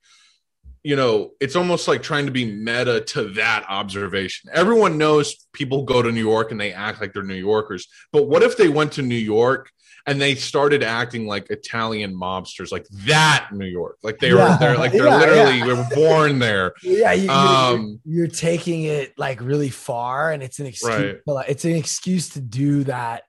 you 0.86 0.98
know, 0.98 1.32
it's 1.40 1.56
almost 1.56 1.88
like 1.88 2.04
trying 2.04 2.26
to 2.26 2.32
be 2.34 2.44
meta 2.44 3.00
to 3.00 3.30
that 3.36 3.64
observation. 3.70 4.50
Everyone 4.54 4.98
knows 4.98 5.48
people 5.54 5.84
go 5.84 6.02
to 6.02 6.12
New 6.12 6.20
York 6.28 6.52
and 6.52 6.60
they 6.60 6.74
act 6.74 7.00
like 7.00 7.14
they're 7.14 7.24
New 7.24 7.36
Yorkers. 7.36 7.88
But 8.12 8.28
what 8.28 8.44
if 8.44 8.58
they 8.58 8.68
went 8.68 8.92
to 8.94 9.02
New 9.02 9.16
York 9.16 9.72
and 10.06 10.20
they 10.20 10.36
started 10.36 10.84
acting 10.84 11.26
like 11.26 11.50
Italian 11.50 12.14
mobsters, 12.14 12.74
like 12.74 12.86
that 13.06 13.48
New 13.54 13.66
York, 13.66 13.98
like 14.04 14.20
they 14.20 14.34
Yeah. 14.34 14.52
were 14.52 14.58
they're 14.60 14.78
like 14.78 14.92
they're 14.92 15.06
Yeah, 15.08 15.18
literally 15.20 15.60
yeah. 15.60 15.68
were 15.68 15.88
born 15.96 16.40
there. 16.40 16.74
Yeah, 16.84 17.14
you, 17.14 17.30
Um, 17.30 18.02
you're, 18.04 18.18
you're 18.26 18.28
taking 18.36 18.84
it 18.84 19.14
like 19.18 19.40
really 19.40 19.70
far, 19.70 20.34
and 20.34 20.44
it's 20.44 20.60
an 20.60 20.66
excuse. 20.66 20.94
Right. 20.94 21.18
To, 21.26 21.46
it's 21.50 21.64
an 21.64 21.76
excuse 21.76 22.28
to 22.32 22.42
do 22.42 22.84
that 22.84 23.24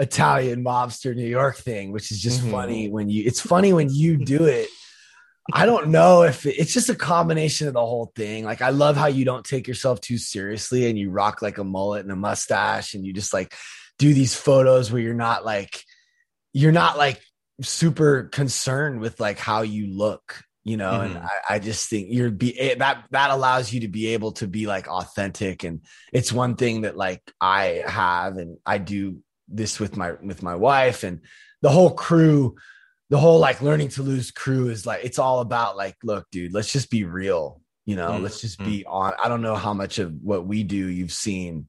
Italian 0.00 0.64
mobster 0.64 1.14
New 1.14 1.26
York 1.26 1.56
thing, 1.56 1.92
which 1.92 2.10
is 2.10 2.20
just 2.20 2.40
Mhm. 2.42 2.50
funny 2.50 2.88
when 2.88 3.08
you. 3.08 3.22
It's 3.26 3.40
funny 3.40 3.72
when 3.72 3.88
you 3.90 4.16
do 4.16 4.44
it. 4.44 4.68
I 5.52 5.66
don't 5.66 5.88
know 5.88 6.22
if 6.22 6.46
it, 6.46 6.56
it's 6.58 6.72
just 6.72 6.88
a 6.88 6.94
combination 6.94 7.66
of 7.68 7.74
the 7.74 7.80
whole 7.84 8.12
thing. 8.16 8.44
Like, 8.44 8.62
I 8.62 8.70
love 8.70 8.96
how 8.96 9.06
you 9.06 9.24
don't 9.24 9.44
take 9.44 9.66
yourself 9.68 10.00
too 10.00 10.18
seriously, 10.18 10.88
and 10.88 10.98
you 10.98 11.10
rock 11.10 11.42
like 11.42 11.58
a 11.58 11.64
mullet 11.64 12.02
and 12.02 12.12
a 12.12 12.16
mustache, 12.16 12.94
and 12.94 13.04
you 13.04 13.12
just 13.12 13.32
like 13.32 13.54
do 13.98 14.14
these 14.14 14.34
photos 14.34 14.90
where 14.90 15.02
you're 15.02 15.14
not 15.14 15.44
like 15.44 15.84
you're 16.52 16.72
not 16.72 16.96
like 16.98 17.20
super 17.62 18.24
concerned 18.24 19.00
with 19.00 19.20
like 19.20 19.38
how 19.38 19.60
you 19.62 19.86
look 19.86 20.42
you 20.64 20.76
know 20.76 21.00
and 21.00 21.16
Mhm. 21.16 21.24
I, 21.24 21.54
I 21.54 21.58
just 21.58 21.88
think 21.90 22.08
you're 22.10 22.30
be 22.30 22.58
eh, 22.58 22.74
that 22.76 23.04
that 23.10 23.30
allows 23.30 23.72
you 23.72 23.80
to 23.80 23.88
be 23.88 24.08
able 24.08 24.32
to 24.32 24.46
be 24.46 24.66
like 24.66 24.88
authentic 24.88 25.64
and 25.64 25.80
it's 26.12 26.32
one 26.32 26.56
thing 26.56 26.82
that 26.82 26.96
like 26.96 27.22
i 27.40 27.82
have 27.86 28.36
and 28.36 28.56
i 28.64 28.78
do 28.78 29.22
this 29.50 29.78
with 29.80 29.96
my 29.96 30.12
with 30.22 30.42
my 30.42 30.54
wife 30.54 31.02
and 31.04 31.20
the 31.62 31.68
whole 31.70 31.90
crew 31.90 32.54
the 33.10 33.18
whole 33.18 33.38
like 33.40 33.60
learning 33.60 33.88
to 33.88 34.02
lose 34.02 34.30
crew 34.30 34.68
is 34.68 34.86
like 34.86 35.04
it's 35.04 35.18
all 35.18 35.40
about 35.40 35.76
like 35.76 35.96
look 36.04 36.24
dude 36.30 36.52
let's 36.54 36.72
just 36.72 36.90
be 36.90 37.04
real 37.04 37.60
you 37.84 37.96
know 37.96 38.10
Mhm. 38.12 38.22
let's 38.22 38.40
just 38.40 38.58
be 38.60 38.84
on 38.86 39.12
i 39.22 39.28
don't 39.28 39.42
know 39.42 39.56
how 39.56 39.74
much 39.74 39.98
of 39.98 40.12
what 40.22 40.46
we 40.46 40.62
do 40.62 40.76
you've 40.88 41.12
seen 41.12 41.68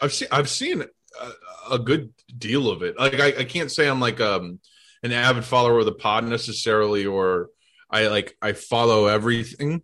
I've 0.00 0.12
seen 0.12 0.28
I've 0.32 0.48
seen 0.48 0.82
a, 1.20 1.74
a 1.74 1.78
good 1.78 2.12
deal 2.36 2.68
of 2.70 2.82
it. 2.82 2.98
Like 2.98 3.20
I, 3.20 3.26
I 3.28 3.44
can't 3.44 3.70
say 3.70 3.88
I'm 3.88 4.00
like 4.00 4.20
um 4.20 4.58
an 5.04 5.12
avid 5.12 5.44
follower 5.44 5.78
of 5.78 5.84
the 5.86 5.92
pod 5.92 6.24
necessarily, 6.24 7.06
or 7.06 7.50
I 7.88 8.08
like 8.08 8.36
I 8.42 8.52
follow 8.52 9.06
everything. 9.06 9.82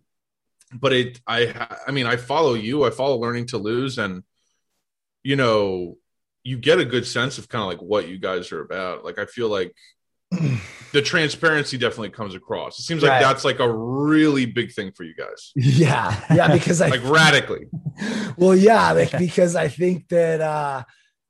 But 0.73 0.91
it 0.91 1.21
I 1.25 1.67
I 1.87 1.91
mean 1.91 2.05
I 2.05 2.17
follow 2.17 2.53
you. 2.53 2.83
I 2.83 2.89
follow 2.89 3.17
Learning 3.17 3.45
to 3.47 3.57
Lose, 3.57 3.97
and 3.97 4.23
you 5.23 5.37
know 5.37 5.97
you 6.43 6.57
get 6.57 6.79
a 6.79 6.85
good 6.85 7.05
sense 7.05 7.37
of 7.37 7.47
kind 7.49 7.61
of 7.61 7.67
like 7.67 7.81
what 7.81 8.07
you 8.07 8.17
guys 8.17 8.51
are 8.51 8.61
about. 8.61 9.03
Like 9.05 9.19
I 9.19 9.25
feel 9.25 9.49
like 9.49 9.73
the 10.91 11.01
transparency 11.01 11.77
definitely 11.77 12.09
comes 12.11 12.35
across. 12.35 12.79
It 12.79 12.83
seems 12.83 13.01
like 13.03 13.11
Right. 13.11 13.21
that's 13.21 13.43
like 13.43 13.59
a 13.59 13.71
really 13.71 14.45
big 14.45 14.71
thing 14.71 14.91
for 14.91 15.03
you 15.03 15.15
guys, 15.15 15.51
yeah 15.55 16.23
yeah 16.33 16.51
because 16.53 16.81
i 16.81 16.87
like 16.95 17.03
radically. 17.03 17.67
well 18.37 18.55
yeah 18.55 18.91
like 18.91 19.11
because 19.17 19.55
i 19.55 19.67
think 19.67 20.07
that 20.09 20.39
uh 20.41 20.83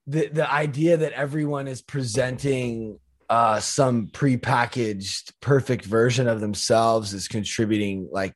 the 0.08 0.28
the 0.28 0.52
idea 0.52 0.98
that 0.98 1.14
everyone 1.14 1.68
is 1.68 1.82
presenting 1.82 3.00
uh 3.30 3.60
some 3.60 4.08
prepackaged 4.08 5.32
perfect 5.40 5.86
version 5.86 6.28
of 6.28 6.40
themselves 6.42 7.14
is 7.14 7.28
contributing 7.28 8.10
like 8.12 8.34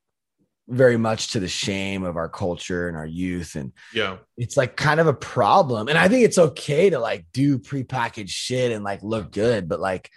very 0.68 0.98
much 0.98 1.32
to 1.32 1.40
the 1.40 1.48
shame 1.48 2.04
of 2.04 2.16
our 2.16 2.30
culture 2.30 2.88
and 2.88 2.96
our 2.96 3.06
youth. 3.06 3.56
And 3.56 3.74
Yeah, 3.94 4.18
it's 4.38 4.56
like 4.56 4.76
kind 4.76 5.00
of 5.00 5.08
a 5.08 5.14
problem. 5.14 5.88
And 5.88 5.98
i 5.98 6.08
think 6.08 6.24
it's 6.24 6.38
okay 6.38 6.90
to 6.90 7.00
like 7.00 7.26
do 7.34 7.60
prepackaged 7.60 8.30
shit 8.30 8.72
and 8.72 8.84
like 8.84 9.04
look 9.04 9.32
good 9.32 9.68
but 9.68 9.80
like 9.80 10.10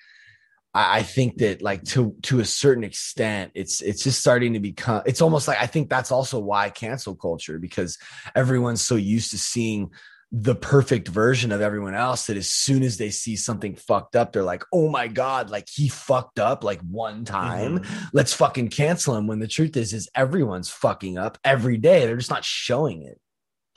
I, 0.75 0.99
I 0.99 1.03
think 1.03 1.39
that 1.39 1.63
like 1.63 1.83
to 1.85 2.15
to 2.23 2.41
a 2.41 2.45
certain 2.45 2.85
extent 2.85 3.53
it's 3.55 3.81
it's 3.81 4.05
just 4.05 4.21
starting 4.21 4.53
to 4.53 4.61
become 4.61 5.03
it's 5.07 5.23
almost 5.23 5.49
like 5.49 5.61
i 5.61 5.67
think 5.67 5.89
that's 5.89 6.13
also 6.13 6.39
why 6.39 6.71
cancel 6.71 7.17
culture 7.17 7.59
because 7.59 7.99
everyone's 8.35 8.83
so 8.83 8.97
used 8.97 9.31
to 9.31 9.39
seeing 9.39 9.91
the 10.33 10.55
perfect 10.55 11.09
version 11.09 11.53
of 11.53 11.61
everyone 11.61 11.95
else 11.95 12.27
that 12.27 12.37
as 12.37 12.51
soon 12.51 12.83
as 12.83 12.97
they 12.97 13.11
see 13.11 13.37
something 13.37 13.77
fucked 13.77 14.17
up 14.17 14.33
they're 14.33 14.43
like 14.43 14.65
oh 14.73 14.89
my 14.89 15.07
god 15.07 15.51
like 15.51 15.69
he 15.73 15.89
fucked 15.89 16.39
up 16.39 16.65
like 16.65 16.81
one 16.83 17.25
time. 17.25 17.79
Mm-hmm. 17.79 18.05
Let's 18.12 18.33
fucking 18.33 18.69
cancel 18.69 19.17
him 19.17 19.27
when 19.27 19.39
the 19.39 19.49
truth 19.49 19.77
is 19.77 19.93
is 19.93 20.09
everyone's 20.15 20.71
fucking 20.71 21.19
up 21.19 21.39
every 21.45 21.79
day. 21.79 22.07
They're 22.07 22.17
just 22.17 22.31
not 22.31 22.45
showing 22.45 23.03
it. 23.03 23.19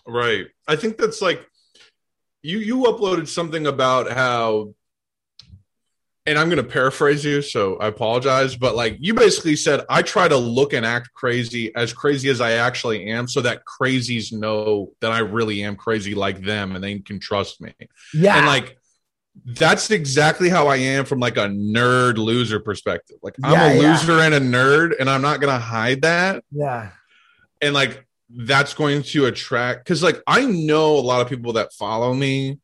Right. 0.05 0.47
I 0.67 0.75
think 0.75 0.97
that's 0.97 1.21
like 1.21 1.45
you 2.41 2.59
you 2.59 2.77
uploaded 2.83 3.27
something 3.27 3.67
about 3.67 4.11
how 4.11 4.73
and 6.29 6.37
I'm 6.37 6.47
going 6.47 6.63
to 6.63 6.71
paraphrase 6.71 7.25
you 7.25 7.41
so 7.41 7.77
I 7.77 7.87
apologize 7.87 8.55
but 8.55 8.75
like 8.75 8.97
you 8.99 9.13
basically 9.15 9.55
said 9.55 9.81
I 9.89 10.03
try 10.03 10.27
to 10.27 10.37
look 10.37 10.73
and 10.73 10.85
act 10.85 11.11
crazy 11.13 11.73
as 11.75 11.91
crazy 11.91 12.29
as 12.29 12.39
I 12.39 12.51
actually 12.53 13.07
am 13.07 13.27
so 13.27 13.41
that 13.41 13.63
crazies 13.65 14.31
know 14.31 14.91
that 15.01 15.11
I 15.11 15.19
really 15.19 15.63
am 15.63 15.75
crazy 15.75 16.13
like 16.13 16.41
them 16.41 16.75
and 16.75 16.83
they 16.83 16.99
can 16.99 17.19
trust 17.19 17.59
me. 17.59 17.73
yeah 18.13 18.37
And 18.37 18.45
like 18.45 18.77
that's 19.45 19.89
exactly 19.89 20.49
how 20.49 20.67
I 20.67 20.75
am 20.77 21.05
from 21.05 21.19
like 21.19 21.37
a 21.37 21.47
nerd 21.47 22.17
loser 22.17 22.59
perspective. 22.59 23.17
Like 23.23 23.35
I'm 23.43 23.53
Yeah, 23.53 23.71
a 23.71 23.75
yeah. 23.81 23.91
loser 23.91 24.19
and 24.19 24.33
a 24.33 24.39
nerd 24.39 24.99
and 24.99 25.09
I'm 25.09 25.21
not 25.21 25.41
going 25.41 25.53
to 25.53 25.59
hide 25.59 26.03
that 26.03 26.43
yeah 26.51 26.91
and 27.61 27.73
like 27.73 28.05
that's 28.29 28.73
going 28.75 29.01
to 29.01 29.25
attract 29.25 29.83
because 29.83 30.03
like 30.03 30.21
i 30.27 30.45
know 30.45 30.95
a 30.97 31.01
lot 31.01 31.21
of 31.21 31.27
people 31.27 31.53
that 31.53 31.73
follow 31.73 32.13
me 32.13 32.59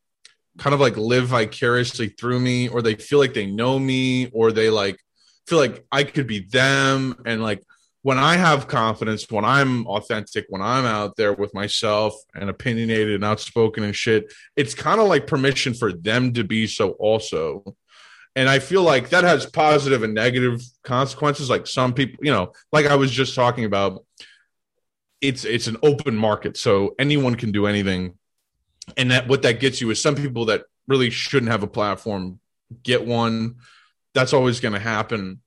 kind 0.57 0.73
of 0.73 0.79
like 0.79 0.97
live 0.97 1.27
vicariously 1.27 2.09
through 2.09 2.39
me 2.39 2.67
or 2.67 2.81
they 2.81 2.95
feel 2.95 3.19
like 3.19 3.33
they 3.33 3.45
know 3.45 3.77
me 3.77 4.29
or 4.31 4.51
they 4.51 4.69
like 4.69 4.99
feel 5.47 5.59
like 5.59 5.85
i 5.91 6.03
could 6.03 6.27
be 6.27 6.39
them. 6.39 7.21
And 7.25 7.41
like 7.41 7.63
when 8.01 8.19
i 8.19 8.35
have 8.35 8.67
confidence 8.67 9.25
when 9.31 9.43
i'm 9.43 9.87
authentic 9.87 10.45
when 10.49 10.61
i'm 10.61 10.85
out 10.85 11.15
there 11.15 11.33
with 11.33 11.53
myself 11.55 12.13
and 12.35 12.51
opinionated 12.51 13.15
and 13.15 13.25
outspoken 13.25 13.83
and 13.83 13.95
shit 13.95 14.31
it's 14.55 14.75
kind 14.75 15.01
of 15.01 15.07
like 15.07 15.25
permission 15.25 15.73
for 15.73 15.91
them 15.91 16.31
to 16.33 16.43
be 16.43 16.67
so 16.67 16.91
also. 16.91 17.63
And 18.35 18.47
i 18.47 18.59
feel 18.59 18.83
like 18.83 19.09
that 19.09 19.23
has 19.23 19.45
positive 19.47 20.03
and 20.03 20.13
negative 20.13 20.61
consequences 20.83 21.49
like 21.49 21.65
some 21.65 21.93
people 21.93 22.23
you 22.23 22.31
know 22.31 22.53
like 22.71 22.85
i 22.85 22.95
was 22.95 23.11
just 23.11 23.33
talking 23.33 23.65
about 23.65 24.05
it's 25.19 25.43
it's 25.43 25.67
an 25.67 25.77
open 25.81 26.15
market 26.15 26.57
so 26.57 26.93
anyone 26.99 27.35
can 27.35 27.51
do 27.51 27.65
anything 27.65 28.13
and 28.97 29.11
that 29.11 29.27
what 29.27 29.41
that 29.43 29.59
gets 29.59 29.81
you 29.81 29.89
is 29.89 30.01
some 30.01 30.15
people 30.15 30.45
that 30.45 30.63
really 30.87 31.09
shouldn't 31.09 31.51
have 31.51 31.63
a 31.63 31.67
platform 31.67 32.39
get 32.83 33.05
one. 33.05 33.55
That's 34.13 34.33
always 34.33 34.59
going 34.59 34.73
to 34.73 34.79
happen. 34.79 35.41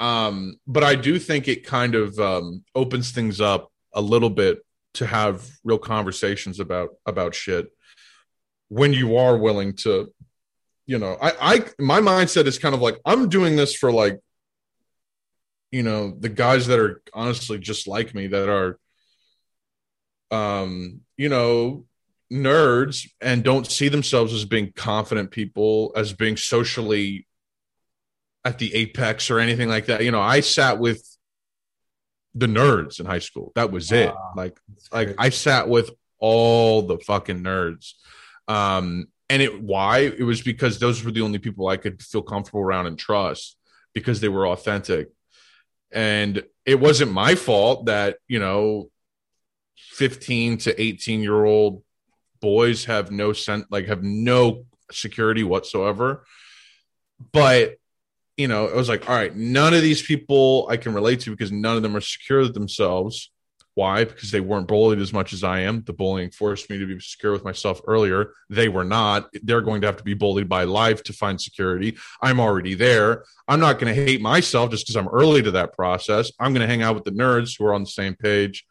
Um 0.00 0.56
but 0.66 0.82
i 0.82 0.96
do 0.96 1.20
think 1.20 1.46
it 1.46 1.64
kind 1.64 1.94
of 1.94 2.18
um 2.18 2.64
opens 2.74 3.12
things 3.12 3.40
up 3.40 3.70
a 3.92 4.00
little 4.00 4.28
bit 4.28 4.58
to 4.94 5.06
have 5.06 5.48
real 5.62 5.78
conversations 5.78 6.58
about 6.58 6.90
about 7.06 7.34
shit 7.34 7.68
when 8.68 8.92
you 8.92 9.16
are 9.16 9.36
willing 9.36 9.74
to 9.74 10.12
you 10.86 10.98
know 10.98 11.16
i 11.20 11.54
i 11.54 11.64
my 11.78 12.00
mindset 12.00 12.46
is 12.46 12.58
kind 12.58 12.74
of 12.74 12.80
like 12.80 12.98
i'm 13.04 13.28
doing 13.28 13.56
this 13.56 13.74
for 13.74 13.92
like 13.92 14.18
you 15.70 15.82
know 15.82 16.14
the 16.18 16.28
guys 16.28 16.66
that 16.66 16.78
are 16.78 17.02
honestly 17.12 17.58
just 17.58 17.86
like 17.86 18.14
me 18.14 18.26
that 18.28 18.48
are 18.48 18.78
um 20.30 21.00
you 21.16 21.28
know 21.28 21.84
nerds 22.32 23.08
and 23.20 23.44
don't 23.44 23.66
see 23.66 23.88
themselves 23.88 24.32
as 24.32 24.44
being 24.44 24.72
confident 24.74 25.30
people 25.30 25.92
as 25.94 26.12
being 26.12 26.36
socially 26.36 27.26
at 28.44 28.58
the 28.58 28.74
apex 28.74 29.30
or 29.30 29.38
anything 29.38 29.68
like 29.68 29.86
that. 29.86 30.04
You 30.04 30.10
know 30.10 30.20
i 30.20 30.40
sat 30.40 30.78
with 30.78 31.06
the 32.34 32.46
nerds 32.46 32.98
in 32.98 33.06
high 33.06 33.20
school. 33.20 33.52
That 33.54 33.70
was 33.70 33.92
it. 33.92 34.08
Wow. 34.08 34.32
like 34.36 34.58
like 34.92 35.14
i 35.18 35.28
sat 35.28 35.68
with 35.68 35.90
all 36.18 36.82
the 36.82 36.98
fucking 36.98 37.42
nerds. 37.42 37.92
Um 38.48 39.08
and 39.30 39.40
it 39.40 39.62
why? 39.62 40.00
It 40.00 40.22
was 40.22 40.42
because 40.42 40.78
those 40.78 41.02
were 41.04 41.12
the 41.12 41.22
only 41.22 41.38
people 41.38 41.68
i 41.68 41.76
could 41.76 42.02
feel 42.02 42.22
comfortable 42.22 42.60
around 42.60 42.86
and 42.86 42.98
trust 42.98 43.56
because 43.92 44.20
they 44.20 44.28
were 44.28 44.48
authentic. 44.48 45.10
And 45.92 46.42
it 46.66 46.80
wasn't 46.80 47.12
my 47.12 47.34
fault 47.36 47.86
that 47.86 48.16
you 48.26 48.40
know 48.40 48.90
15 49.76 50.58
to 50.58 50.80
18 50.80 51.20
year 51.20 51.44
old 51.44 51.83
boys 52.44 52.84
have 52.84 53.10
no 53.10 53.32
sense 53.32 53.64
like 53.70 53.86
have 53.86 54.02
no 54.02 54.66
security 54.92 55.42
whatsoever. 55.42 56.26
But 57.32 57.76
you 58.36 58.48
know 58.48 58.66
it 58.66 58.76
was 58.76 58.88
like 58.88 59.08
all 59.08 59.14
right 59.14 59.34
none 59.36 59.72
of 59.74 59.80
these 59.80 60.02
people 60.02 60.66
i 60.68 60.76
can 60.76 60.92
relate 60.92 61.20
to 61.20 61.30
because 61.30 61.52
none 61.52 61.76
of 61.76 61.82
them 61.82 61.96
are 61.96 62.02
secure 62.02 62.46
themselves. 62.46 63.30
Why? 63.76 64.04
Because 64.04 64.30
they 64.30 64.40
weren't 64.40 64.68
bullied 64.68 65.00
as 65.00 65.12
much 65.12 65.32
as 65.32 65.42
i 65.42 65.60
am. 65.60 65.82
The 65.82 65.92
bullying 65.92 66.30
forced 66.30 66.70
me 66.70 66.78
to 66.78 66.86
be 66.86 67.00
secure 67.00 67.32
with 67.32 67.44
myself 67.44 67.80
earlier. 67.88 68.30
They 68.48 68.68
were 68.68 68.84
not. 68.84 69.28
They're 69.42 69.62
going 69.62 69.80
to 69.80 69.88
have 69.88 69.96
to 69.96 70.04
be 70.04 70.14
bullied 70.14 70.48
by 70.48 70.62
life 70.62 71.02
to 71.04 71.12
find 71.12 71.40
security. 71.40 71.96
I'm 72.22 72.38
already 72.38 72.74
there. 72.74 73.24
I'm 73.48 73.58
not 73.58 73.80
going 73.80 73.92
to 73.92 74.04
hate 74.04 74.20
myself 74.20 74.70
just 74.70 74.86
because 74.86 74.96
i'm 74.96 75.08
early 75.08 75.42
to 75.42 75.50
that 75.52 75.72
process. 75.72 76.30
I'm 76.38 76.52
going 76.52 76.66
to 76.66 76.72
hang 76.72 76.82
out 76.82 76.94
with 76.94 77.02
the 77.02 77.18
nerds 77.22 77.58
who 77.58 77.64
are 77.66 77.74
on 77.74 77.82
the 77.82 77.90
same 77.90 78.14
page 78.14 78.64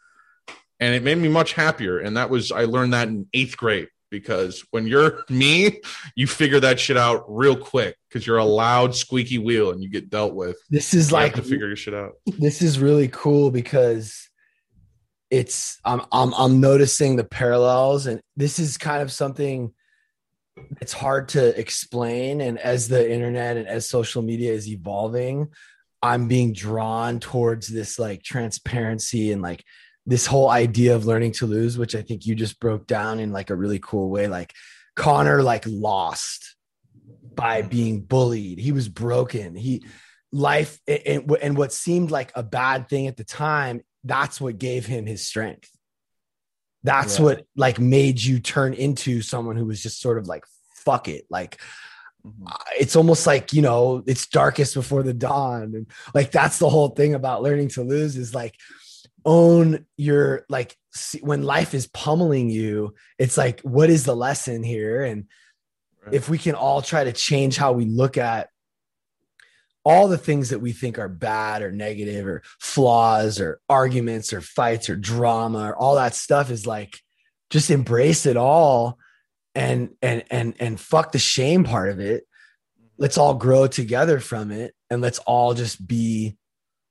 and 0.79 0.93
it 0.95 1.03
made 1.03 1.17
me 1.17 1.29
much 1.29 1.53
happier 1.53 1.99
and 1.99 2.17
that 2.17 2.29
was 2.29 2.51
i 2.51 2.65
learned 2.65 2.93
that 2.93 3.07
in 3.07 3.27
eighth 3.33 3.57
grade 3.57 3.87
because 4.13 4.63
when 4.69 4.85
you're 4.85 5.25
me, 5.29 5.81
you 6.15 6.27
figure 6.27 6.59
that 6.61 6.79
shit 6.79 6.95
out 6.95 7.25
real 7.27 7.57
quick 7.57 7.97
because 8.07 8.25
you're 8.25 8.37
a 8.37 8.45
loud 8.45 8.95
squeaky 8.95 9.39
wheel 9.39 9.71
and 9.71 9.81
you 9.83 9.89
get 9.89 10.09
dealt 10.09 10.35
with. 10.35 10.55
This 10.69 10.93
is 10.93 11.09
You 11.09 11.15
like 11.15 11.35
have 11.35 11.43
to 11.43 11.49
figure 11.49 11.67
your 11.67 11.75
shit 11.75 11.95
out. 11.95 12.13
this 12.37 12.61
is 12.61 12.79
really 12.79 13.07
cool 13.09 13.49
because 13.49 14.29
it's 15.31 15.79
I'm 15.83 16.01
I'm 16.11 16.31
I'm 16.35 16.61
noticing 16.61 17.15
the 17.15 17.23
parallels 17.23 18.05
and 18.05 18.21
this 18.37 18.59
is 18.59 18.77
kind 18.77 19.01
of 19.01 19.11
something 19.11 19.73
it's 20.79 20.93
hard 20.93 21.29
to 21.29 21.59
explain 21.59 22.39
and 22.39 22.59
as 22.59 22.87
the 22.87 23.11
internet 23.11 23.57
and 23.57 23.67
as 23.67 23.89
social 23.89 24.21
media 24.21 24.53
is 24.53 24.69
evolving 24.69 25.47
I'm 26.03 26.27
being 26.27 26.53
drawn 26.53 27.19
towards 27.19 27.67
this 27.67 27.97
like 27.97 28.21
transparency 28.21 29.31
and 29.31 29.41
like 29.41 29.63
this 30.05 30.25
whole 30.25 30.49
idea 30.49 30.95
of 30.95 31.05
learning 31.05 31.31
to 31.31 31.45
lose 31.45 31.77
which 31.77 31.95
I 31.95 32.01
think 32.01 32.25
you 32.25 32.35
just 32.35 32.59
broke 32.59 32.87
down 32.87 33.19
in 33.19 33.31
like 33.31 33.49
a 33.49 33.55
really 33.55 33.79
cool 33.79 34.09
way 34.09 34.27
like 34.27 34.53
Connor 34.95 35.41
like 35.41 35.63
lost 35.67 36.55
by 37.35 37.63
being 37.63 38.01
bullied. 38.01 38.59
He 38.59 38.71
was 38.71 38.87
broken. 38.89 39.55
He 39.55 39.83
life 40.31 40.79
and, 40.87 41.31
and 41.41 41.57
what 41.57 41.71
seemed 41.73 42.11
like 42.11 42.31
a 42.35 42.43
bad 42.43 42.89
thing 42.89 43.07
at 43.07 43.17
the 43.17 43.23
time 43.23 43.81
that's 44.03 44.39
what 44.41 44.59
gave 44.59 44.85
him 44.85 45.05
his 45.05 45.25
strength. 45.25 45.69
That's 46.83 47.17
Yeah. 47.17 47.25
what 47.25 47.45
like 47.55 47.79
made 47.79 48.21
you 48.21 48.39
turn 48.39 48.73
into 48.73 49.21
someone 49.21 49.55
who 49.55 49.65
was 49.65 49.81
just 49.81 50.01
sort 50.01 50.17
of 50.17 50.27
like 50.27 50.43
fuck 50.75 51.07
it. 51.07 51.25
Like 51.29 51.59
Mm-hmm. 52.25 52.47
uh, 52.47 52.55
it's 52.79 52.95
almost 52.95 53.27
like 53.27 53.51
you 53.51 53.61
know 53.61 54.01
it's 54.07 54.27
darkest 54.27 54.75
before 54.75 55.03
the 55.03 55.13
dawn. 55.13 55.73
And 55.75 55.87
like 56.13 56.31
that's 56.31 56.57
the 56.57 56.69
whole 56.69 56.89
thing 56.89 57.15
about 57.15 57.43
learning 57.43 57.67
to 57.69 57.83
lose 57.83 58.15
is 58.15 58.33
like 58.33 58.55
own 59.25 59.85
your 59.97 60.45
like 60.49 60.75
see, 60.93 61.19
when 61.19 61.43
life 61.43 61.73
is 61.73 61.87
pummeling 61.87 62.49
you 62.49 62.93
it's 63.17 63.37
like 63.37 63.61
what 63.61 63.89
is 63.89 64.03
the 64.05 64.15
lesson 64.15 64.63
here? 64.63 65.03
And 65.03 65.25
Right. 66.05 66.15
if 66.15 66.27
we 66.27 66.37
can 66.37 66.55
all 66.55 66.81
try 66.81 67.05
to 67.05 67.13
change 67.13 67.55
how 67.55 67.71
we 67.71 67.85
look 67.85 68.17
at 68.17 68.49
all 69.85 70.07
the 70.07 70.17
things 70.17 70.49
that 70.49 70.59
we 70.59 70.71
think 70.71 70.97
are 70.97 71.09
bad 71.09 71.61
or 71.61 71.71
negative 71.71 72.25
or 72.27 72.41
flaws 72.59 73.39
or 73.39 73.59
arguments 73.69 74.33
or 74.33 74.41
fights 74.41 74.89
or 74.89 74.95
drama 74.95 75.69
or 75.69 75.75
all 75.75 75.95
that 75.95 76.15
stuff 76.15 76.51
is 76.51 76.65
like 76.65 76.99
just 77.49 77.69
embrace 77.69 78.25
it 78.25 78.37
all 78.37 78.97
and 79.55 79.91
and 80.01 80.23
and 80.31 80.55
and 80.59 80.79
fuck 80.79 81.11
the 81.11 81.19
shame 81.19 81.63
part 81.63 81.89
of 81.89 81.99
it. 81.99 82.25
Let's 82.97 83.17
all 83.17 83.33
grow 83.33 83.67
together 83.67 84.19
from 84.19 84.51
it 84.51 84.73
and 84.89 85.01
let's 85.01 85.19
all 85.19 85.53
just 85.53 85.85
be 85.85 86.37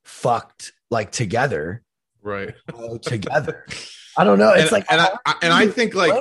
fucked 0.04 0.72
like 0.90 1.12
together 1.12 1.82
Right. 2.22 2.54
grow 2.72 2.98
together 2.98 3.66
i 4.16 4.24
don't 4.24 4.38
know 4.38 4.52
it's 4.52 4.64
and, 4.64 4.72
like 4.72 4.86
and 4.90 5.00
I, 5.00 5.10
I 5.26 5.34
and 5.42 5.52
I 5.52 5.66
think 5.66 5.94
like. 5.94 6.12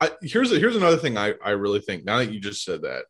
I, 0.00 0.10
here's 0.22 0.50
here's 0.50 0.76
another 0.76 0.96
thing 0.96 1.18
I 1.18 1.34
I 1.44 1.50
really 1.50 1.80
think 1.80 2.04
now 2.04 2.18
that 2.18 2.32
you 2.32 2.40
just 2.40 2.64
said 2.64 2.82
that, 2.82 3.04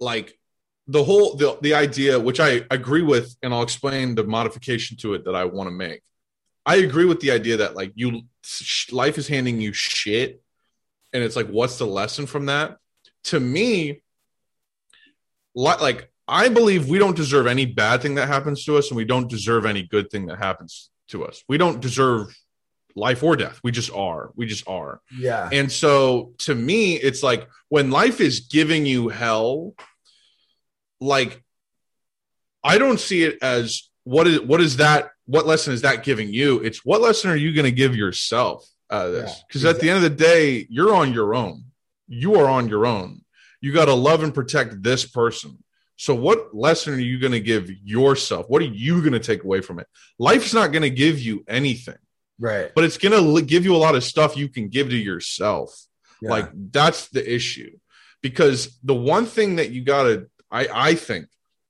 like 0.00 0.38
the 0.86 1.04
whole 1.04 1.36
the 1.36 1.58
the 1.60 1.74
idea 1.74 2.18
which 2.18 2.40
I 2.40 2.64
agree 2.70 3.02
with, 3.02 3.36
and 3.42 3.52
I'll 3.52 3.62
explain 3.62 4.14
the 4.14 4.24
modification 4.24 4.96
to 4.98 5.14
it 5.14 5.24
that 5.26 5.34
I 5.34 5.44
want 5.44 5.68
to 5.68 5.72
make. 5.72 6.02
I 6.64 6.76
agree 6.76 7.04
with 7.04 7.20
the 7.20 7.30
idea 7.30 7.58
that 7.58 7.76
like 7.76 7.92
you 7.94 8.22
sh- 8.42 8.90
life 8.90 9.18
is 9.18 9.28
handing 9.28 9.60
you 9.60 9.72
shit, 9.72 10.42
and 11.12 11.22
it's 11.22 11.36
like 11.36 11.48
what's 11.48 11.76
the 11.78 11.86
lesson 11.86 12.26
from 12.26 12.46
that? 12.46 12.78
To 13.24 13.38
me, 13.38 14.02
li- 15.54 15.80
like 15.80 16.10
I 16.26 16.48
believe 16.48 16.88
we 16.88 16.98
don't 16.98 17.16
deserve 17.16 17.46
any 17.46 17.66
bad 17.66 18.00
thing 18.00 18.14
that 18.14 18.28
happens 18.28 18.64
to 18.64 18.78
us, 18.78 18.88
and 18.88 18.96
we 18.96 19.04
don't 19.04 19.28
deserve 19.28 19.66
any 19.66 19.82
good 19.82 20.10
thing 20.10 20.26
that 20.26 20.38
happens 20.38 20.90
to 21.10 21.24
us. 21.24 21.42
We 21.48 21.58
don't 21.58 21.80
deserve 21.80 22.34
life 22.96 23.22
or 23.22 23.36
death. 23.36 23.60
We 23.62 23.70
just 23.70 23.92
are. 23.92 24.30
We 24.34 24.46
just 24.46 24.66
are. 24.66 25.00
yeah 25.16 25.48
And 25.52 25.70
so 25.70 26.32
to 26.38 26.54
me, 26.54 26.94
it's 26.96 27.22
like 27.22 27.48
when 27.68 27.90
life 27.90 28.20
is 28.20 28.40
giving 28.40 28.86
you 28.86 29.08
hell, 29.08 29.74
like 31.00 31.42
I 32.62 32.78
don't 32.78 33.00
see 33.00 33.22
it 33.22 33.38
as 33.42 33.90
what 34.04 34.26
is 34.26 34.40
what 34.40 34.60
is 34.60 34.78
that 34.78 35.10
what 35.26 35.46
lesson 35.46 35.72
is 35.72 35.82
that 35.82 36.02
giving 36.02 36.32
you? 36.32 36.58
It's 36.60 36.84
what 36.84 37.00
lesson 37.00 37.30
are 37.30 37.36
you 37.36 37.52
going 37.54 37.64
to 37.64 37.70
give 37.72 37.94
yourself 37.94 38.68
out 38.90 39.06
of 39.06 39.12
this? 39.12 39.30
Yeah, 39.30 39.42
Because 39.46 39.64
at 39.64 39.78
the 39.80 39.88
end 39.88 39.98
of 39.98 40.02
the 40.02 40.10
day, 40.10 40.66
you're 40.68 40.94
on 40.94 41.12
your 41.12 41.34
own. 41.34 41.64
You 42.08 42.34
are 42.34 42.48
on 42.48 42.68
your 42.68 42.86
own. 42.86 43.20
You 43.60 43.72
got 43.72 43.84
to 43.84 43.94
love 43.94 44.24
and 44.24 44.34
protect 44.34 44.82
this 44.82 45.06
person. 45.06 45.62
So 46.00 46.14
what 46.14 46.54
lesson 46.56 46.94
are 46.94 46.98
you 46.98 47.18
going 47.18 47.34
to 47.34 47.40
give 47.40 47.70
yourself? 47.84 48.48
What 48.48 48.62
are 48.62 48.64
you 48.64 49.00
going 49.00 49.12
to 49.12 49.18
take 49.18 49.44
away 49.44 49.60
from 49.60 49.78
it? 49.78 49.86
Life's 50.18 50.54
not 50.54 50.72
going 50.72 50.80
to 50.80 50.88
give 50.88 51.18
you 51.18 51.44
anything 51.46 51.98
right 52.38 52.72
but 52.74 52.84
it's 52.84 52.96
going 52.96 53.12
to 53.12 53.42
give 53.42 53.66
you 53.66 53.76
a 53.76 53.84
lot 53.84 53.94
of 53.94 54.02
stuff 54.02 54.34
you 54.34 54.48
can 54.48 54.68
give 54.68 54.88
to 54.88 54.96
yourself. 54.96 55.78
Yeah. 56.22 56.30
Like 56.30 56.48
that's 56.54 57.08
the 57.08 57.34
issue. 57.34 57.76
Because 58.22 58.78
the 58.82 58.94
one 58.94 59.26
thing 59.26 59.56
that 59.56 59.72
you 59.72 59.84
got 59.84 60.04
to 60.04 60.26
I 60.50 60.68
I 60.72 60.94
think 60.94 61.26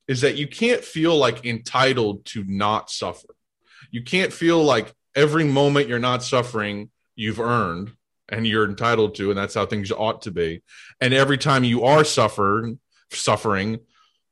is 0.07 0.21
that 0.21 0.37
you 0.37 0.47
can't 0.47 0.85
feel 0.85 1.17
like 1.17 1.45
entitled 1.45 2.25
to 2.27 2.45
not 2.47 2.89
suffer. 2.89 3.35
You 3.91 4.05
can't 4.05 4.33
feel 4.33 4.63
like 4.63 4.95
every 5.17 5.45
moment 5.45 5.89
you're 5.89 5.99
not 5.99 6.23
suffering 6.23 6.91
you've 7.17 7.41
earned 7.41 7.91
and 8.29 8.47
you're 8.47 8.69
entitled 8.69 9.17
to 9.17 9.31
and 9.31 9.39
that's 9.39 9.55
how 9.55 9.67
things 9.67 9.91
ought 9.91 10.23
to 10.23 10.31
be. 10.31 10.63
And 11.01 11.13
every 11.13 11.37
time 11.37 11.65
you 11.65 11.83
are 11.83 12.05
suffering 12.05 12.79
suffering 13.11 13.81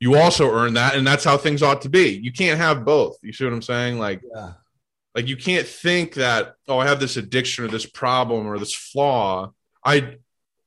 you 0.00 0.16
also 0.16 0.50
earn 0.50 0.74
that 0.74 0.94
and 0.94 1.06
that's 1.06 1.24
how 1.24 1.36
things 1.36 1.62
ought 1.62 1.82
to 1.82 1.88
be. 1.88 2.10
You 2.22 2.32
can't 2.32 2.58
have 2.58 2.84
both. 2.84 3.16
You 3.22 3.32
see 3.32 3.44
what 3.44 3.52
I'm 3.52 3.62
saying? 3.62 3.98
Like 3.98 4.22
yeah 4.34 4.52
like 5.18 5.26
you 5.26 5.36
can't 5.36 5.66
think 5.66 6.14
that 6.14 6.54
oh, 6.68 6.78
I 6.78 6.86
have 6.86 7.00
this 7.00 7.16
addiction 7.16 7.64
or 7.64 7.68
this 7.68 7.84
problem 7.86 8.46
or 8.46 8.56
this 8.56 8.72
flaw. 8.72 9.52
I 9.84 10.16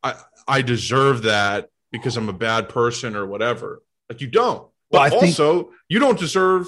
I 0.04 0.16
I 0.46 0.62
deserve 0.62 1.22
that 1.22 1.70
because 1.90 2.18
I'm 2.18 2.28
a 2.28 2.34
bad 2.34 2.68
person 2.68 3.16
or 3.16 3.26
whatever. 3.26 3.82
Like 4.10 4.20
you 4.20 4.28
don't. 4.28 4.68
But 4.90 4.98
Well, 4.98 5.02
I 5.04 5.10
think- 5.10 5.24
also, 5.40 5.72
you 5.88 6.00
don't 6.00 6.20
deserve 6.20 6.68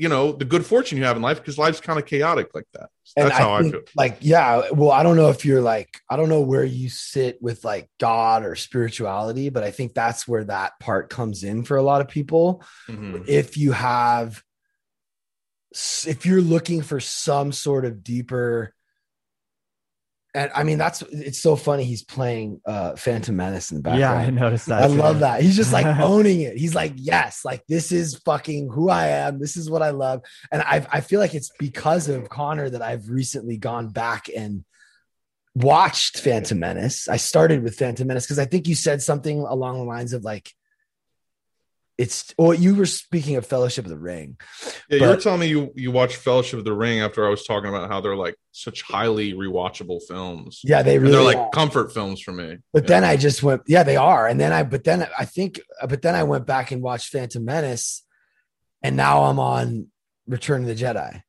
you 0.00 0.08
know 0.08 0.32
the 0.32 0.46
good 0.46 0.64
fortune 0.64 0.96
you 0.96 1.04
have 1.04 1.16
in 1.16 1.22
life 1.22 1.36
because 1.36 1.58
life's 1.58 1.78
kind 1.78 1.98
of 1.98 2.06
chaotic 2.06 2.54
like 2.54 2.64
that. 2.72 2.88
That's 3.14 3.36
how 3.36 3.52
I 3.52 3.62
feel. 3.62 3.82
Like, 3.94 4.16
yeah. 4.20 4.70
Well, 4.70 4.90
I 4.90 5.02
don't 5.02 5.16
know 5.16 5.28
if 5.28 5.44
you're 5.44 5.60
like, 5.60 6.00
I 6.08 6.16
don't 6.16 6.30
know 6.30 6.40
where 6.40 6.64
you 6.64 6.88
sit 6.88 7.36
with 7.42 7.64
like 7.64 7.90
God 7.98 8.42
or 8.42 8.54
spirituality, 8.56 9.50
but 9.50 9.62
I 9.62 9.70
think 9.72 9.92
that's 9.92 10.26
where 10.26 10.44
that 10.44 10.72
part 10.80 11.10
comes 11.10 11.44
in 11.44 11.64
for 11.64 11.76
a 11.76 11.82
lot 11.82 12.00
of 12.00 12.08
people. 12.08 12.64
Mhm. 12.88 13.28
If 13.28 13.58
you 13.58 13.72
have, 13.72 14.42
if 16.06 16.24
you're 16.24 16.40
looking 16.40 16.80
for 16.80 16.98
some 16.98 17.52
sort 17.52 17.84
of 17.84 18.02
deeper, 18.02 18.72
and 20.34 20.50
I 20.54 20.62
mean, 20.62 20.78
that's 20.78 21.02
it's 21.10 21.40
so 21.40 21.56
funny. 21.56 21.84
He's 21.84 22.02
playing 22.02 22.60
uh 22.64 22.94
Phantom 22.96 23.34
Menace 23.34 23.70
in 23.70 23.78
the 23.78 23.82
background. 23.82 24.00
Yeah. 24.00 24.28
I 24.28 24.30
noticed 24.30 24.66
that. 24.66 24.84
I 24.84 24.88
too. 24.88 24.94
love 24.94 25.20
that. 25.20 25.42
He's 25.42 25.56
just 25.56 25.72
like 25.72 25.86
owning 26.00 26.42
it. 26.42 26.56
He's 26.56 26.74
like, 26.74 26.92
yes, 26.96 27.44
like 27.44 27.64
this 27.68 27.90
is 27.90 28.16
fucking 28.24 28.70
who 28.72 28.90
I 28.90 29.08
am. 29.08 29.40
This 29.40 29.56
is 29.56 29.68
what 29.70 29.82
I 29.82 29.90
love. 29.90 30.22
And 30.52 30.62
I 30.62 30.86
I 30.90 31.00
feel 31.00 31.20
like 31.20 31.34
it's 31.34 31.50
because 31.58 32.08
of 32.08 32.28
Connor 32.28 32.70
that 32.70 32.82
I've 32.82 33.08
recently 33.08 33.56
gone 33.56 33.88
back 33.88 34.28
and 34.34 34.64
watched 35.54 36.20
Phantom 36.20 36.58
Menace. 36.58 37.08
I 37.08 37.16
started 37.16 37.62
with 37.62 37.76
Phantom 37.76 38.06
Menace 38.06 38.26
because 38.26 38.38
I 38.38 38.44
think 38.44 38.68
you 38.68 38.74
said 38.74 39.02
something 39.02 39.40
along 39.40 39.78
the 39.78 39.84
lines 39.84 40.12
of 40.12 40.22
like 40.22 40.52
it's 42.00 42.34
well, 42.38 42.54
you 42.54 42.74
were 42.74 42.86
speaking 42.86 43.36
of 43.36 43.44
Fellowship 43.44 43.84
of 43.84 43.90
the 43.90 43.98
Ring. 43.98 44.38
Yeah, 44.88 45.00
you 45.02 45.08
were 45.08 45.16
telling 45.16 45.40
me 45.40 45.48
you 45.48 45.70
you 45.76 45.90
watched 45.90 46.16
Fellowship 46.16 46.58
of 46.58 46.64
the 46.64 46.72
Ring 46.72 47.00
after 47.00 47.26
I 47.26 47.28
was 47.28 47.44
talking 47.44 47.68
about 47.68 47.90
how 47.90 48.00
they're 48.00 48.16
like 48.16 48.36
such 48.52 48.80
highly 48.80 49.34
rewatchable 49.34 50.00
films. 50.08 50.60
Yeah, 50.64 50.80
they 50.82 50.94
And 50.96 51.02
really 51.04 51.16
they're 51.16 51.42
like 51.42 51.52
comfort 51.52 51.92
films 51.92 52.22
for 52.22 52.32
me. 52.32 52.56
But 52.72 52.84
Yeah. 52.84 52.88
then 52.88 53.04
I 53.04 53.16
just 53.18 53.42
went, 53.42 53.62
yeah, 53.66 53.82
they 53.82 53.96
are. 53.96 54.26
And 54.26 54.40
then 54.40 54.50
I, 54.50 54.62
but 54.62 54.82
then 54.82 55.06
I 55.18 55.26
think, 55.26 55.60
but 55.86 56.00
then 56.00 56.14
I 56.14 56.22
went 56.22 56.46
back 56.46 56.70
and 56.72 56.80
watched 56.82 57.12
Phantom 57.12 57.44
Menace, 57.44 58.02
and 58.82 58.96
now 58.96 59.24
I'm 59.24 59.38
on 59.38 59.88
Return 60.26 60.62
of 60.62 60.68
the 60.68 60.74
Jedi. 60.82 61.22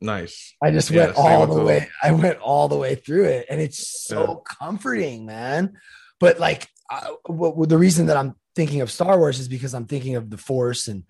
nice. 0.00 0.54
I 0.62 0.70
just 0.70 0.90
Yeah, 0.90 1.06
went 1.06 1.16
all 1.18 1.46
the 1.46 1.54
those. 1.56 1.66
way. 1.66 1.88
I 2.02 2.12
went 2.12 2.38
all 2.38 2.68
the 2.68 2.78
way 2.78 2.94
through 2.94 3.24
it, 3.26 3.44
and 3.50 3.60
it's 3.60 4.02
so 4.04 4.42
comforting, 4.58 5.26
man. 5.26 5.74
But 6.18 6.40
like, 6.40 6.66
I, 6.90 7.14
what, 7.26 7.58
what- 7.58 7.68
the 7.68 7.76
reason 7.78 8.06
that 8.06 8.16
I'm 8.16 8.36
thinking 8.54 8.80
of 8.80 8.90
Star 8.90 9.18
Wars 9.18 9.38
is 9.38 9.48
because 9.48 9.74
I'm 9.74 9.86
thinking 9.86 10.16
of 10.16 10.30
the 10.30 10.38
Force 10.38 10.88
and 10.88 11.04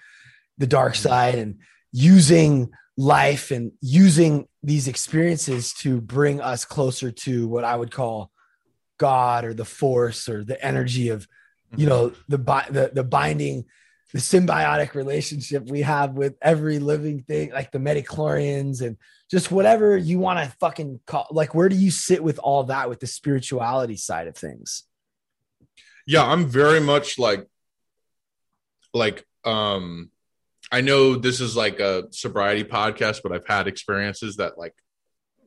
the 0.59 0.67
dark 0.67 0.95
Mm-hmm. 0.95 1.09
side, 1.09 1.35
and 1.37 1.59
using 1.93 2.71
life 2.97 3.51
and 3.51 3.73
using 3.81 4.47
these 4.63 4.87
experiences 4.89 5.73
to 5.73 6.01
bring 6.01 6.41
us 6.41 6.65
closer 6.65 7.11
to 7.11 7.49
what 7.49 7.65
I 7.65 7.75
would 7.75 7.91
call 7.91 8.31
God 8.99 9.45
or 9.45 9.55
the 9.55 9.65
Force 9.65 10.29
or 10.29 10.45
the 10.45 10.63
energy 10.65 11.09
of, 11.09 11.27
you 11.77 11.87
know, 11.87 12.13
the 12.29 12.39
the 12.39 12.91
the 12.95 13.05
binding 13.05 13.65
the 14.13 14.19
symbiotic 14.19 14.95
relationship 14.95 15.71
we 15.71 15.81
have 15.81 16.13
with 16.13 16.35
every 16.43 16.79
living 16.79 17.23
thing, 17.23 17.51
like 17.51 17.73
the 17.73 17.79
metachlorians 17.79 18.83
and 18.83 18.99
just 19.31 19.51
whatever 19.51 19.97
you 19.97 20.19
want 20.19 20.39
to 20.39 20.55
fucking 20.61 21.01
call. 21.07 21.27
Like, 21.31 21.55
where 21.55 21.71
do 21.71 21.77
you 21.77 21.91
sit 21.91 22.23
with 22.23 22.39
all 22.39 22.65
that 22.65 22.91
with 22.91 23.01
the 23.01 23.07
spirituality 23.07 23.97
side 23.97 24.29
of 24.29 24.37
things? 24.37 24.85
Yeah 26.07 26.25
i'm 26.25 26.47
very 26.47 26.81
much 26.81 27.19
like 27.19 27.47
like 28.95 29.25
um 29.45 30.11
i 30.71 30.81
know 30.81 31.15
this 31.15 31.41
is 31.41 31.57
like 31.57 31.81
a 31.81 32.05
sobriety 32.11 32.65
podcast 32.65 33.21
but 33.23 33.33
i've 33.33 33.47
had 33.47 33.67
experiences 33.67 34.37
that 34.37 34.59
like 34.59 34.75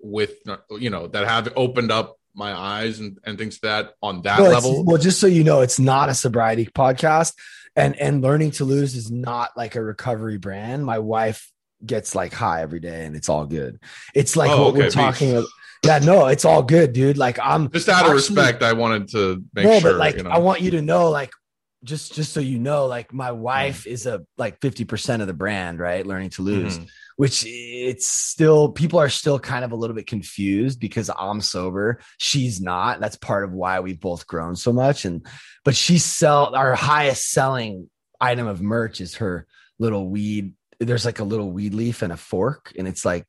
with 0.01 0.35
you 0.79 0.89
know 0.89 1.07
that 1.07 1.27
have 1.27 1.51
opened 1.55 1.91
up 1.91 2.17
my 2.35 2.53
eyes 2.53 2.99
and, 2.99 3.17
and 3.23 3.37
things 3.37 3.59
that 3.59 3.93
on 4.01 4.21
that 4.23 4.39
well, 4.39 4.51
level. 4.51 4.83
well, 4.85 4.97
just 4.97 5.19
so 5.19 5.27
you 5.27 5.43
know, 5.43 5.61
it's 5.61 5.79
not 5.79 6.09
a 6.09 6.13
sobriety 6.13 6.65
podcast, 6.65 7.33
and 7.75 7.95
and 7.99 8.21
learning 8.21 8.51
to 8.51 8.65
lose 8.65 8.95
is 8.95 9.09
not 9.09 9.51
like 9.55 9.75
a 9.75 9.83
recovery 9.83 10.37
brand. 10.37 10.85
My 10.85 10.99
wife 10.99 11.51
gets 11.85 12.13
like 12.13 12.33
high 12.33 12.61
every 12.61 12.79
day, 12.79 13.05
and 13.05 13.15
it's 13.15 13.29
all 13.29 13.45
good. 13.45 13.79
It's 14.13 14.35
like 14.35 14.51
Oh, 14.51 14.65
what 14.65 14.73
we're 14.75 14.89
talking. 14.89 15.31
About. 15.31 15.47
Yeah, 15.85 15.99
no, 15.99 16.27
it's 16.27 16.45
all 16.45 16.63
good, 16.63 16.93
dude. 16.93 17.17
Like 17.17 17.39
I'm 17.41 17.69
Just 17.71 17.89
out 17.89 18.05
of 18.05 18.11
respect, 18.13 18.63
I 18.63 18.73
wanted 18.73 19.09
to 19.09 19.43
make 19.53 19.65
no, 19.65 19.79
sure. 19.79 19.91
but 19.91 19.99
like 19.99 20.17
you 20.17 20.23
know. 20.23 20.29
I 20.29 20.39
want 20.39 20.61
you 20.61 20.71
to 20.71 20.81
know, 20.81 21.09
like 21.09 21.31
just 21.83 22.15
just 22.15 22.33
so 22.33 22.39
you 22.39 22.57
know, 22.59 22.87
like 22.87 23.13
my 23.13 23.31
wife 23.31 23.85
is 23.85 24.05
a 24.05 24.25
like 24.37 24.59
fifty 24.61 24.85
percent 24.85 25.21
of 25.21 25.27
the 25.27 25.33
brand, 25.33 25.79
right? 25.79 26.05
Learning 26.05 26.29
to 26.31 26.41
lose 26.41 26.79
Mhm. 26.79 26.87
which 27.17 27.45
it's 27.47 28.07
still 28.07 28.69
people 28.71 28.99
are 28.99 29.09
still 29.09 29.37
kind 29.39 29.63
of 29.63 29.71
a 29.71 29.75
little 29.75 29.95
bit 29.95 30.07
confused 30.07 30.79
because 30.79 31.09
I'm 31.17 31.41
sober, 31.41 31.99
she's 32.17 32.59
not. 32.59 32.99
That's 32.99 33.15
part 33.17 33.43
of 33.43 33.51
why 33.53 33.79
we've 33.81 33.99
both 33.99 34.25
grown 34.25 34.55
so 34.55 34.73
much. 34.73 35.05
And 35.05 35.25
but 35.63 35.75
she 35.75 35.97
sell 35.99 36.55
our 36.55 36.73
highest 36.75 37.29
selling 37.31 37.89
item 38.19 38.47
of 38.47 38.61
merch 38.61 38.99
is 38.99 39.15
her 39.15 39.45
little 39.77 40.09
weed. 40.09 40.53
There's 40.79 41.05
like 41.05 41.19
a 41.19 41.23
little 41.23 41.51
weed 41.51 41.73
leaf 41.75 42.01
and 42.01 42.11
a 42.11 42.17
fork, 42.17 42.73
and 42.77 42.87
it's 42.87 43.05
like, 43.05 43.25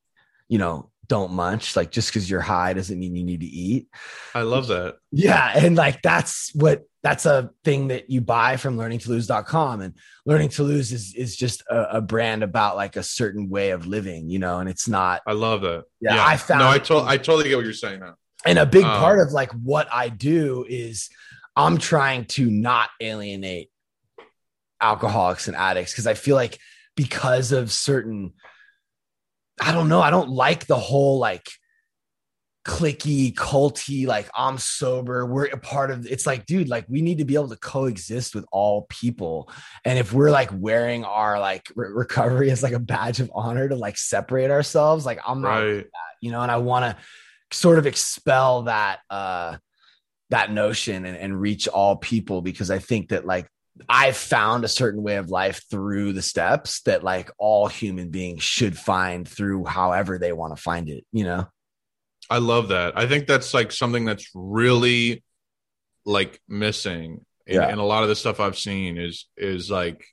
you 0.48 0.58
know, 0.58 0.90
don't 1.08 1.32
munch. 1.32 1.76
Like 1.76 1.90
just 1.90 2.08
because 2.10 2.28
you're 2.30 2.40
high 2.40 2.72
doesn't 2.72 2.98
mean 2.98 3.14
you 3.16 3.24
need 3.24 3.40
to 3.40 3.46
eat. 3.46 3.88
I 4.34 4.42
love 4.42 4.66
that. 4.68 4.96
Yeah. 5.12 5.52
And 5.54 5.76
like 5.76 6.02
that's 6.02 6.50
what 6.54 6.82
that's 7.02 7.26
a 7.26 7.50
thing 7.64 7.88
that 7.88 8.10
you 8.10 8.20
buy 8.20 8.56
from 8.56 8.76
learningtolose.com. 8.76 9.80
And 9.80 9.94
learning 10.24 10.48
to 10.50 10.62
lose 10.64 10.92
is 10.92 11.14
is 11.14 11.36
just 11.36 11.62
a, 11.70 11.96
a 11.98 12.00
brand 12.00 12.42
about 12.42 12.76
like 12.76 12.96
a 12.96 13.02
certain 13.02 13.48
way 13.48 13.70
of 13.70 13.86
living, 13.86 14.28
you 14.28 14.38
know, 14.38 14.58
and 14.58 14.68
it's 14.68 14.88
not 14.88 15.22
I 15.26 15.32
love 15.32 15.60
that. 15.62 15.84
Yeah, 16.00 16.24
I 16.24 16.36
found- 16.36 16.60
No, 16.60 16.68
I, 16.68 16.78
to- 16.80 17.04
I 17.06 17.16
totally 17.16 17.48
get 17.48 17.56
what 17.56 17.64
you're 17.64 17.74
saying 17.74 18.00
now. 18.00 18.14
and 18.44 18.58
a 18.58 18.66
big 18.66 18.84
Um, 18.84 18.98
part 18.98 19.20
of 19.20 19.32
like 19.32 19.52
what 19.52 19.86
I 19.92 20.08
do 20.08 20.64
is 20.68 21.08
I'm 21.54 21.78
trying 21.78 22.24
to 22.26 22.50
not 22.50 22.90
alienate 23.00 23.70
alcoholics 24.80 25.48
and 25.48 25.56
addicts 25.56 25.92
because 25.92 26.06
I 26.06 26.14
feel 26.14 26.36
like 26.36 26.58
because 26.96 27.52
of 27.52 27.72
certain 27.72 28.32
I 29.60 29.72
don't 29.72 29.88
know, 29.88 30.00
I 30.00 30.10
don't 30.10 30.30
like 30.30 30.66
the 30.66 30.76
whole 30.78 31.18
like 31.18 31.48
clicky, 32.66 33.32
culty, 33.32 34.06
like 34.06 34.28
I'm 34.34 34.58
sober. 34.58 35.24
We're 35.24 35.46
a 35.46 35.56
part 35.56 35.90
of 35.92 36.04
it's 36.06 36.26
like, 36.26 36.46
dude, 36.46 36.68
like 36.68 36.84
we 36.88 37.00
need 37.00 37.18
to 37.18 37.24
be 37.24 37.34
able 37.34 37.48
to 37.50 37.56
coexist 37.56 38.34
with 38.34 38.44
all 38.50 38.86
people. 38.88 39.50
And 39.84 39.98
if 39.98 40.12
we're 40.12 40.32
like 40.32 40.50
wearing 40.52 41.04
our 41.04 41.38
like 41.38 41.70
re- 41.76 41.90
recovery 41.92 42.50
as 42.52 42.62
like 42.62 42.72
a 42.72 42.80
badge 42.80 43.20
of 43.20 43.30
honor 43.34 43.68
to 43.68 43.76
like 43.76 43.96
separate 43.96 44.50
ourselves, 44.50 45.06
like 45.06 45.20
I'm 45.26 45.42
not 45.42 45.58
Right. 45.58 45.86
you 46.20 46.32
know, 46.32 46.42
and 46.42 46.50
I 46.50 46.56
want 46.56 46.84
to 46.84 47.02
sort 47.56 47.78
of 47.78 47.86
expel 47.86 48.62
that 48.62 48.98
uh 49.08 49.56
that 50.30 50.50
notion 50.50 51.04
and, 51.04 51.16
and 51.16 51.40
reach 51.40 51.68
all 51.68 51.94
people 51.94 52.42
because 52.42 52.68
I 52.68 52.80
think 52.80 53.10
that 53.10 53.24
like 53.24 53.46
I've 53.88 54.16
found 54.16 54.64
a 54.64 54.68
certain 54.68 55.02
way 55.02 55.16
of 55.16 55.30
life 55.30 55.62
through 55.70 56.12
the 56.14 56.22
steps 56.22 56.82
that 56.82 57.04
like 57.04 57.30
all 57.38 57.66
human 57.68 58.10
beings 58.10 58.42
should 58.42 58.76
find 58.78 59.28
through 59.28 59.64
however 59.66 60.18
they 60.18 60.32
want 60.32 60.56
to 60.56 60.62
find 60.62 60.88
it, 60.88 61.04
you 61.12 61.24
know? 61.24 61.46
I 62.30 62.38
love 62.38 62.68
that. 62.68 62.98
I 62.98 63.06
think 63.06 63.26
that's 63.26 63.54
like 63.54 63.70
something 63.72 64.04
that's 64.04 64.30
really 64.34 65.22
like 66.04 66.40
missing 66.48 67.24
in, 67.46 67.54
Yeah. 67.56 67.68
in 67.72 67.78
a 67.78 67.84
lot 67.84 68.02
of 68.02 68.08
the 68.08 68.16
stuff 68.16 68.40
I've 68.40 68.58
seen 68.58 68.98
is 68.98 69.28
is 69.36 69.70
like 69.70 70.04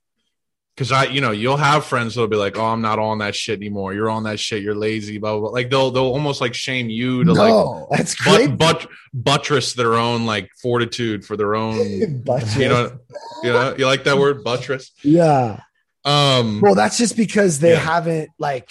because 0.75 0.91
I 0.91 1.05
you 1.05 1.21
know 1.21 1.31
you'll 1.31 1.57
have 1.57 1.85
friends 1.85 2.15
that'll 2.15 2.27
be 2.27 2.35
like 2.35 2.57
oh 2.57 2.65
I'm 2.65 2.81
not 2.81 2.99
on 2.99 3.19
that 3.19 3.35
shit 3.35 3.59
anymore 3.59 3.93
you're 3.93 4.09
on 4.09 4.23
that 4.23 4.39
shit 4.39 4.61
you're 4.63 4.75
lazy 4.75 5.17
blah 5.19 5.31
blah, 5.33 5.39
blah. 5.41 5.49
like 5.49 5.69
they'll 5.69 5.91
they'll 5.91 6.03
almost 6.03 6.41
like 6.41 6.53
shame 6.53 6.89
you 6.89 7.23
to 7.23 7.33
like 7.33 7.49
no, 7.49 7.87
that's 7.91 8.15
but, 8.25 8.57
but 8.57 8.87
buttress 9.13 9.73
their 9.73 9.93
own 9.95 10.25
like 10.25 10.49
fortitude 10.61 11.25
for 11.25 11.37
their 11.37 11.55
own 11.55 12.21
Buttress. 12.25 12.55
you 12.57 12.69
know 12.69 12.97
you 13.43 13.53
know 13.53 13.75
you 13.77 13.85
like 13.85 14.03
that 14.05 14.17
word 14.17 14.43
buttress 14.43 14.91
yeah. 15.03 15.59
um 16.05 16.59
Well, 16.61 16.75
that's 16.75 16.97
just 16.97 17.15
because 17.17 17.59
they 17.59 17.71
Yeah. 17.71 17.79
haven't 17.79 18.29
like 18.39 18.69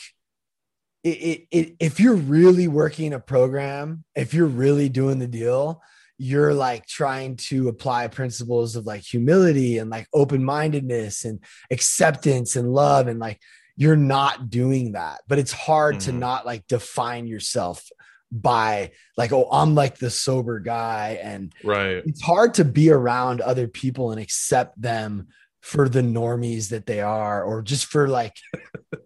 it, 1.05 1.09
it, 1.09 1.47
it 1.51 1.77
if 1.81 1.99
you're 1.99 2.15
really 2.15 2.69
working 2.69 3.13
a 3.13 3.19
program, 3.19 4.05
if 4.15 4.35
you're 4.35 4.47
really 4.47 4.89
doing 4.89 5.19
the 5.19 5.27
deal, 5.27 5.83
you're 6.23 6.55
like 6.55 6.87
trying 6.87 7.35
to 7.37 7.69
apply 7.69 8.07
principles 8.07 8.77
of 8.77 8.87
like 8.87 9.03
humility 9.03 9.79
and 9.79 9.91
like 9.91 10.07
open-mindedness 10.15 11.25
and 11.25 11.41
acceptance 11.71 12.55
and 12.57 12.73
love 12.73 13.09
and 13.09 13.19
like 13.19 13.41
you're 13.77 13.97
not 13.97 14.49
doing 14.51 14.93
that. 14.93 15.21
But 15.29 15.39
it's 15.41 15.51
hard 15.53 15.99
to 16.01 16.13
Mhm. 16.13 16.19
not 16.19 16.47
like 16.47 16.67
define 16.69 17.27
yourself 17.27 17.89
by 18.31 18.93
like 19.17 19.33
oh 19.33 19.49
I'm 19.51 19.75
like 19.75 19.99
the 19.99 20.11
sober 20.11 20.61
guy 20.61 21.19
and 21.23 21.53
right 21.65 22.03
it's 22.07 22.23
hard 22.23 22.55
to 22.55 22.65
be 22.65 22.91
around 22.91 23.41
other 23.41 23.67
people 23.69 24.11
and 24.13 24.21
accept 24.21 24.81
them 24.81 25.27
for 25.61 25.89
the 25.89 26.01
normies 26.03 26.71
that 26.71 26.87
they 26.87 27.01
are 27.01 27.45
or 27.45 27.63
just 27.63 27.85
for 27.87 28.09
like 28.09 28.35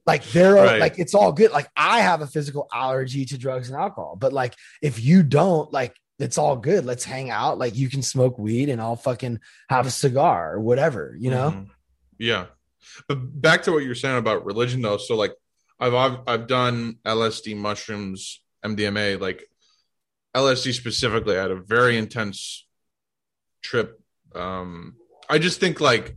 like 0.07 0.23
they're 0.35 0.55
Right. 0.55 0.81
like 0.81 0.99
it's 0.99 1.15
all 1.15 1.33
good 1.33 1.51
like 1.51 1.69
i 1.77 2.01
have 2.01 2.23
a 2.23 2.27
physical 2.27 2.69
allergy 2.73 3.25
to 3.27 3.37
drugs 3.37 3.69
and 3.69 3.77
alcohol 3.79 4.17
but 4.19 4.33
like 4.33 4.55
if 4.81 5.03
you 5.05 5.23
don't 5.25 5.73
like 5.73 5.95
it's 6.19 6.39
all 6.39 6.57
good 6.57 6.85
let's 6.85 7.05
hang 7.05 7.31
out 7.31 7.59
like 7.59 7.77
you 7.77 7.89
can 7.91 8.03
smoke 8.03 8.39
weed 8.39 8.69
and 8.69 8.81
i'll 8.81 8.97
fucking 8.97 9.39
have 9.69 9.87
a 9.87 9.91
cigar 9.91 10.55
or 10.55 10.61
whatever 10.61 11.15
you 11.19 11.31
know 11.31 11.51
Mhm. 11.51 11.69
Yeah. 12.19 12.47
But 13.09 13.19
back 13.41 13.65
to 13.65 13.73
what 13.73 13.85
you're 13.85 13.95
saying 13.95 14.17
about 14.17 14.47
religion 14.47 14.81
though. 14.81 14.97
So 14.97 15.17
like 15.17 15.35
I've 15.79 15.93
I've, 15.95 16.19
I've 16.27 16.47
done 16.47 16.97
LSD 17.05 17.55
mushrooms, 17.57 18.41
MDMA, 18.65 19.21
like 19.21 19.47
LSD 20.35 20.73
specifically. 20.73 21.37
I 21.37 21.43
had 21.43 21.51
a 21.51 21.57
very 21.61 21.99
intense 21.99 22.67
trip. 23.63 24.01
Um 24.35 24.95
I 25.29 25.39
just 25.39 25.61
think 25.61 25.81
like 25.81 26.17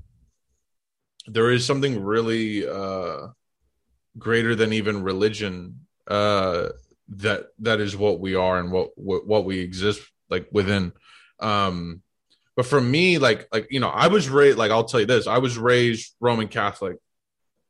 there 1.27 1.51
is 1.51 1.65
something 1.65 2.01
really 2.01 2.65
uh 2.67 3.27
greater 4.17 4.55
than 4.55 4.71
even 4.71 5.03
religion 5.03 5.85
uh 6.07 6.69
that 7.09 7.47
that 7.59 7.79
is 7.79 7.95
what 7.97 8.19
we 8.19 8.35
are 8.35 8.59
and 8.59 8.71
what 8.71 8.91
what, 8.95 9.25
what 9.25 9.45
we 9.45 9.59
exist 9.59 10.01
like 10.29 10.47
within. 10.51 10.93
Um 11.39 12.01
but 12.55 12.65
for 12.65 12.81
me 12.81 13.19
like 13.19 13.47
like 13.53 13.67
you 13.71 13.79
know 13.79 13.87
i 13.87 14.07
was 14.07 14.27
raised 14.27 14.57
like 14.57 14.69
i'll 14.69 14.83
tell 14.83 14.99
you 14.99 15.05
this 15.05 15.27
i 15.27 15.37
was 15.37 15.57
raised 15.57 16.13
roman 16.19 16.49
catholic 16.49 16.97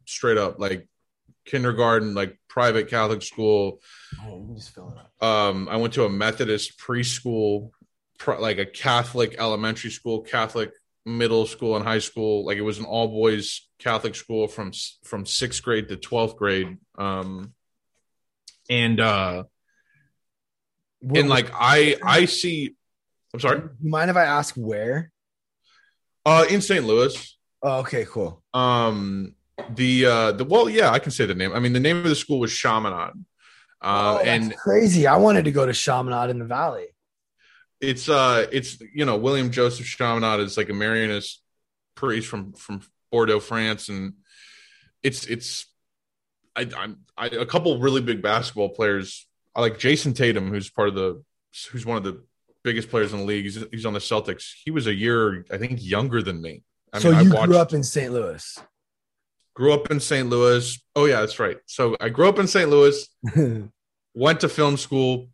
straight 0.08 0.40
up 0.40 0.58
like 0.58 0.88
kindergarten 1.46 2.16
like 2.16 2.40
private 2.48 2.90
catholic 2.90 3.22
school. 3.22 3.82
Oh, 4.26 4.58
um 5.22 5.70
i 5.70 5.78
went 5.78 5.94
to 5.94 6.06
a 6.06 6.10
methodist 6.10 6.80
preschool 6.80 7.70
pr- 8.18 8.40
like 8.40 8.58
a 8.58 8.66
catholic 8.66 9.36
elementary 9.38 9.92
school 9.92 10.22
catholic 10.22 10.72
middle 11.06 11.46
school 11.46 11.76
and 11.76 11.86
high 11.86 12.00
school. 12.00 12.46
Like 12.46 12.58
it 12.58 12.62
was 12.62 12.80
an 12.80 12.86
all 12.86 13.08
boys 13.08 13.68
catholic 13.80 14.16
school 14.16 14.48
from 14.48 14.72
from 15.04 15.24
6th 15.26 15.64
grade 15.64 15.90
to 15.90 15.98
12th 15.98 16.36
grade. 16.38 16.78
Um 16.98 17.54
and 18.70 19.00
uh 19.00 19.44
and 21.16 21.30
like 21.30 21.50
i 21.54 21.96
i 22.04 22.26
see 22.26 22.76
i'm 23.34 23.40
sorry? 23.40 23.62
You 23.82 23.90
mind 23.90 24.10
if 24.10 24.18
i 24.18 24.24
ask 24.24 24.56
where? 24.56 25.12
Uh 26.26 26.46
in 26.50 26.62
st 26.62 26.86
louis. 26.86 27.38
Oh, 27.62 27.80
okay 27.80 28.06
cool. 28.06 28.44
Um 28.54 29.36
the 29.76 30.06
uh 30.06 30.32
the 30.34 30.46
well 30.46 30.70
yeah 30.70 30.92
i 30.92 31.00
can 31.00 31.12
say 31.12 31.26
the 31.26 31.36
name. 31.36 31.52
I 31.54 31.60
mean 31.60 31.74
the 31.74 31.80
name 31.80 31.98
of 31.98 32.04
the 32.04 32.16
school 32.16 32.40
was 32.40 32.52
chaminade. 32.52 33.14
Uh 33.82 34.18
oh, 34.20 34.24
that's 34.24 34.28
and 34.28 34.56
crazy. 34.56 35.08
I 35.08 35.18
wanted 35.18 35.46
to 35.46 35.52
go 35.52 35.66
to 35.66 35.74
chaminade 35.74 36.30
in 36.30 36.40
the 36.40 36.46
valley. 36.46 36.88
It's 37.82 38.10
uh 38.10 38.46
it's 38.52 38.80
you 38.94 39.06
know 39.06 39.18
william 39.18 39.52
joseph 39.52 39.86
chaminade 39.86 40.42
is 40.42 40.58
like 40.58 40.70
a 40.70 40.74
marianist 40.74 41.38
priest 41.96 42.28
from 42.28 42.54
from 42.54 42.82
bordeaux 43.12 43.40
france. 43.40 43.90
And 43.90 44.14
it's 45.02 45.26
it's 45.26 45.66
i 46.60 46.68
i'm 46.78 46.98
I, 47.18 47.28
a 47.28 47.46
couple 47.46 47.80
really 47.80 48.02
big 48.02 48.22
basketball 48.22 48.70
players. 48.70 49.28
I 49.56 49.62
like 49.62 49.80
jayson 49.80 50.14
tatum 50.14 50.50
who's 50.50 50.70
part 50.70 50.90
of 50.90 50.96
the 50.96 51.24
who's 51.72 51.86
one 51.86 51.98
of 51.98 52.04
the 52.04 52.24
biggest 52.64 52.90
players 52.90 53.14
in 53.14 53.20
the 53.20 53.26
league. 53.26 53.46
He's, 53.46 53.64
he's 53.72 53.86
on 53.86 53.94
the 53.94 54.00
celtics. 54.00 54.52
He 54.64 54.72
was 54.72 54.88
a 54.88 54.94
year 54.94 55.46
i 55.52 55.58
think 55.58 55.80
younger 55.82 56.22
than 56.22 56.42
me. 56.42 56.64
I 56.94 57.00
so 57.00 57.12
mean, 57.12 57.26
you 57.26 57.32
I 57.32 57.36
watched, 57.36 57.48
grew 57.48 57.58
up 57.58 57.74
in 57.74 57.84
st 57.84 58.12
louis. 58.14 58.60
Grew 59.56 59.74
up 59.74 59.92
in 59.92 60.00
st 60.00 60.30
louis. 60.30 60.82
Oh 60.96 61.06
yeah 61.06 61.22
that's 61.22 61.40
right. 61.40 61.58
So 61.66 61.96
i 62.00 62.10
grew 62.10 62.28
up 62.28 62.40
in 62.40 62.48
st 62.48 62.70
louis 62.70 63.08
went 64.14 64.40
to 64.42 64.50
film 64.50 64.78
school 64.78 65.28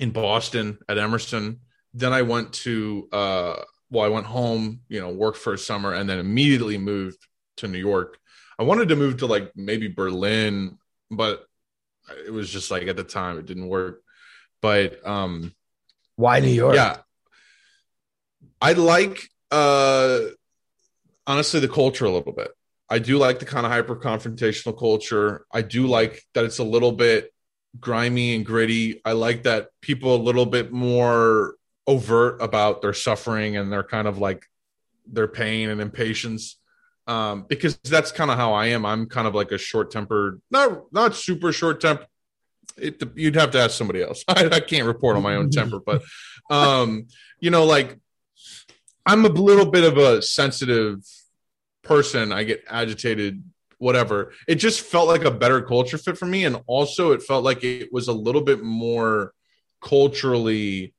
in 0.00 0.10
Boston 0.10 0.78
at 0.88 0.98
Emerson. 0.98 1.60
Then 1.94 2.12
I 2.12 2.22
went 2.22 2.52
to 2.64 3.08
uh 3.12 3.56
well, 3.90 4.04
I 4.04 4.08
went 4.08 4.24
home, 4.24 4.80
you 4.88 5.00
know, 5.00 5.10
worked 5.10 5.36
for 5.36 5.52
a 5.52 5.58
summer 5.58 5.92
and 5.92 6.08
then 6.08 6.18
immediately 6.18 6.78
moved 6.78 7.18
to 7.58 7.68
New 7.68 7.78
York. 7.78 8.18
I 8.62 8.64
wanted 8.64 8.90
to 8.90 8.96
move 8.96 9.16
to 9.16 9.26
like 9.26 9.50
maybe 9.56 9.88
Berlin, 9.88 10.78
but 11.10 11.44
it 12.24 12.32
was 12.32 12.48
just 12.48 12.70
like 12.70 12.86
at 12.86 12.94
the 12.94 13.02
time 13.02 13.36
it 13.36 13.46
didn't 13.46 13.66
work. 13.66 14.02
But 14.60 15.04
um 15.04 15.52
why 16.14 16.38
new 16.38 16.46
york 16.46 16.76
yeah. 16.76 16.98
I 18.60 18.74
like 18.74 19.28
uh 19.50 20.20
honestly 21.26 21.58
the 21.58 21.68
culture 21.68 22.04
a 22.04 22.12
little 22.12 22.32
bit. 22.32 22.52
I 22.88 23.00
do 23.00 23.18
like 23.18 23.40
the 23.40 23.46
kind 23.46 23.66
of 23.66 23.72
hyper 23.72 23.96
confrontational 23.96 24.78
culture. 24.78 25.44
I 25.52 25.62
do 25.62 25.88
like 25.88 26.22
that 26.34 26.44
it's 26.44 26.60
a 26.60 26.64
little 26.64 26.92
bit 26.92 27.34
grimy 27.80 28.36
and 28.36 28.46
gritty. 28.46 29.00
I 29.04 29.10
like 29.10 29.42
that 29.42 29.70
people 29.80 30.14
a 30.14 30.22
little 30.22 30.46
bit 30.46 30.70
more 30.70 31.56
overt 31.88 32.40
about 32.40 32.80
their 32.80 32.94
suffering 32.94 33.56
and 33.56 33.72
their 33.72 33.82
kind 33.82 34.06
of 34.06 34.18
like 34.18 34.46
their 35.04 35.26
pain 35.26 35.68
and 35.68 35.80
impatience. 35.80 36.58
Um, 37.06 37.46
because 37.48 37.76
that's 37.78 38.12
kind 38.12 38.30
of 38.30 38.36
how 38.36 38.52
I 38.52 38.66
am. 38.66 38.86
I'm 38.86 39.06
kind 39.06 39.26
of 39.26 39.34
like 39.34 39.50
a 39.50 39.58
short 39.58 39.90
tempered, 39.90 40.40
not 40.50 40.92
not 40.92 41.16
super 41.16 41.52
short 41.52 41.80
temper. 41.80 42.06
It, 42.76 43.02
you'd 43.16 43.34
have 43.34 43.50
to 43.52 43.60
ask 43.60 43.76
somebody 43.76 44.02
else. 44.02 44.24
I, 44.28 44.46
I 44.46 44.60
can't 44.60 44.86
report 44.86 45.16
on 45.16 45.22
my 45.22 45.34
own 45.34 45.50
temper, 45.50 45.80
but 45.84 46.02
um, 46.50 47.08
you 47.40 47.50
know, 47.50 47.64
like 47.64 47.98
I'm 49.04 49.24
a 49.24 49.28
little 49.28 49.66
bit 49.66 49.84
of 49.84 49.98
a 49.98 50.22
sensitive 50.22 51.04
person. 51.82 52.32
I 52.32 52.44
get 52.44 52.64
agitated, 52.68 53.42
whatever. 53.78 54.32
It 54.46 54.56
just 54.56 54.80
felt 54.80 55.08
like 55.08 55.24
a 55.24 55.30
better 55.30 55.60
culture 55.60 55.98
fit 55.98 56.16
for 56.16 56.26
me. 56.26 56.44
And 56.44 56.60
also, 56.66 57.12
it 57.12 57.22
felt 57.22 57.44
like 57.44 57.64
it 57.64 57.92
was 57.92 58.08
a 58.08 58.12
little 58.12 58.42
bit 58.42 58.62
more 58.62 59.32
culturally, 59.80 60.94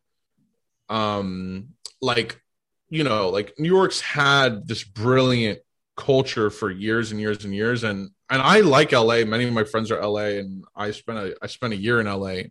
um, 0.89 1.69
like, 2.01 2.41
you 2.89 3.03
know, 3.03 3.29
like 3.29 3.53
New 3.57 3.69
York's 3.69 4.01
had 4.01 4.67
this 4.67 4.83
brilliant 4.83 5.59
culture 5.95 6.49
for 6.49 6.71
years 6.71 7.11
and 7.11 7.19
years 7.19 7.45
and 7.45 7.53
years. 7.53 7.83
And, 7.83 8.09
and 8.29 8.41
I 8.41 8.61
like 8.61 8.91
LA. 8.91 9.25
Many 9.25 9.45
of 9.45 9.53
my 9.53 9.63
friends 9.63 9.91
are 9.91 10.01
LA, 10.05 10.39
and 10.39 10.63
I 10.75 10.91
spent 10.91 11.19
a, 11.19 11.35
I 11.41 11.47
spent 11.47 11.73
a 11.73 11.77
year 11.77 11.99
in 11.99 12.07
LA. 12.07 12.43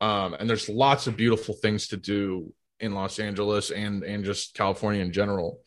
Um, 0.00 0.34
and 0.34 0.50
there's 0.50 0.68
lots 0.68 1.06
of 1.06 1.16
beautiful 1.16 1.54
things 1.54 1.88
to 1.88 1.96
do 1.96 2.52
in 2.80 2.92
Los 2.94 3.18
Angeles 3.18 3.70
and 3.70 4.02
and 4.02 4.24
just 4.24 4.54
California 4.54 5.00
in 5.00 5.12
general. 5.12 5.60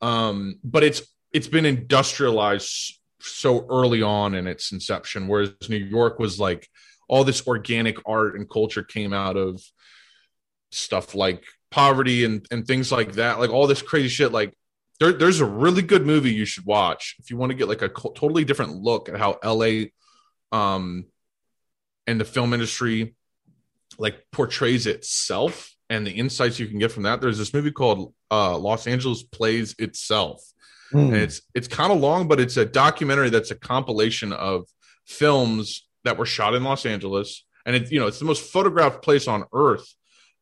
Um, 0.00 0.60
but 0.62 0.84
it's 0.84 1.02
it's 1.32 1.48
been 1.48 1.66
industrialized 1.66 3.00
so 3.20 3.66
early 3.68 4.02
on 4.02 4.34
in 4.34 4.46
its 4.46 4.72
inception, 4.72 5.26
whereas 5.26 5.50
New 5.68 5.76
York 5.76 6.18
was 6.18 6.38
like 6.38 6.68
all 7.08 7.24
this 7.24 7.46
organic 7.46 7.96
art 8.06 8.36
and 8.36 8.48
culture 8.48 8.82
came 8.82 9.12
out 9.12 9.36
of 9.36 9.62
stuff 10.70 11.14
like 11.14 11.44
poverty 11.70 12.24
and 12.24 12.46
and 12.50 12.66
things 12.66 12.92
like 12.92 13.12
that, 13.12 13.38
like 13.40 13.50
all 13.50 13.66
this 13.66 13.82
crazy 13.82 14.08
shit. 14.08 14.32
Like 14.32 14.54
there, 15.00 15.12
there's 15.12 15.40
a 15.40 15.46
really 15.46 15.82
good 15.82 16.06
movie 16.06 16.32
you 16.32 16.44
should 16.44 16.64
watch 16.64 17.16
if 17.18 17.30
you 17.30 17.36
want 17.36 17.50
to 17.50 17.56
get 17.56 17.68
like 17.68 17.82
a 17.82 17.88
co- 17.88 18.12
totally 18.12 18.44
different 18.44 18.76
look 18.76 19.08
at 19.08 19.18
how 19.18 19.38
LA 19.44 19.86
um 20.50 21.06
and 22.06 22.20
the 22.20 22.24
film 22.24 22.54
industry 22.54 23.14
like 23.98 24.24
portrays 24.32 24.86
itself 24.86 25.74
and 25.90 26.06
the 26.06 26.12
insights 26.12 26.58
you 26.58 26.66
can 26.66 26.78
get 26.78 26.92
from 26.92 27.04
that. 27.04 27.20
There's 27.20 27.38
this 27.38 27.54
movie 27.54 27.72
called 27.72 28.14
uh, 28.30 28.56
Los 28.58 28.86
Angeles 28.86 29.22
Plays 29.22 29.74
Itself. 29.78 30.42
Mm. 30.92 31.08
And 31.08 31.16
it's 31.16 31.42
it's 31.54 31.68
kind 31.68 31.92
of 31.92 32.00
long, 32.00 32.28
but 32.28 32.40
it's 32.40 32.56
a 32.56 32.64
documentary 32.64 33.30
that's 33.30 33.50
a 33.50 33.54
compilation 33.54 34.32
of 34.32 34.66
films 35.06 35.86
that 36.04 36.16
were 36.16 36.26
shot 36.26 36.54
in 36.54 36.64
Los 36.64 36.86
Angeles. 36.86 37.44
And 37.66 37.76
it's 37.76 37.90
you 37.90 38.00
know, 38.00 38.06
it's 38.06 38.18
the 38.18 38.24
most 38.24 38.50
photographed 38.50 39.02
place 39.02 39.28
on 39.28 39.44
earth. 39.52 39.86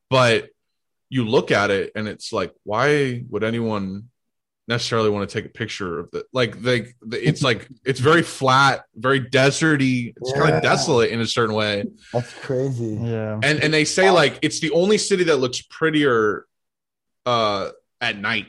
But 0.09 0.51
you 1.09 1.25
look 1.25 1.51
at 1.51 1.71
it 1.71 1.93
and 1.97 2.07
it's 2.07 2.33
like, 2.33 2.53
why 2.63 3.25
would 3.29 3.43
anyone 3.43 4.09
necessarily 4.69 5.11
want 5.11 5.29
to 5.29 5.33
take 5.33 5.47
a 5.47 5.53
picture 5.53 6.01
of 6.01 6.09
it. 6.13 6.27
Like 6.33 6.61
they, 6.61 6.93
it's 7.13 7.43
like 7.43 7.69
it's 7.85 8.01
very 8.01 8.23
flat, 8.23 8.85
very 8.95 9.21
deserty. 9.21 10.13
It's 10.17 10.33
yeah. 10.35 10.43
kind 10.43 10.55
of 10.57 10.63
desolate 10.63 11.11
in 11.11 11.21
a 11.21 11.27
certain 11.27 11.55
way. 11.55 11.85
That's 12.13 12.33
crazy. 12.35 12.99
Yeah. 13.01 13.39
And 13.43 13.63
and 13.63 13.73
they 13.73 13.85
say 13.85 14.11
like 14.11 14.39
it's 14.43 14.61
the 14.61 14.73
only 14.73 14.99
city 14.99 15.25
that 15.25 15.37
looks 15.37 15.63
prettier 15.63 16.47
uh 17.25 17.71
at 18.01 18.19
night 18.19 18.47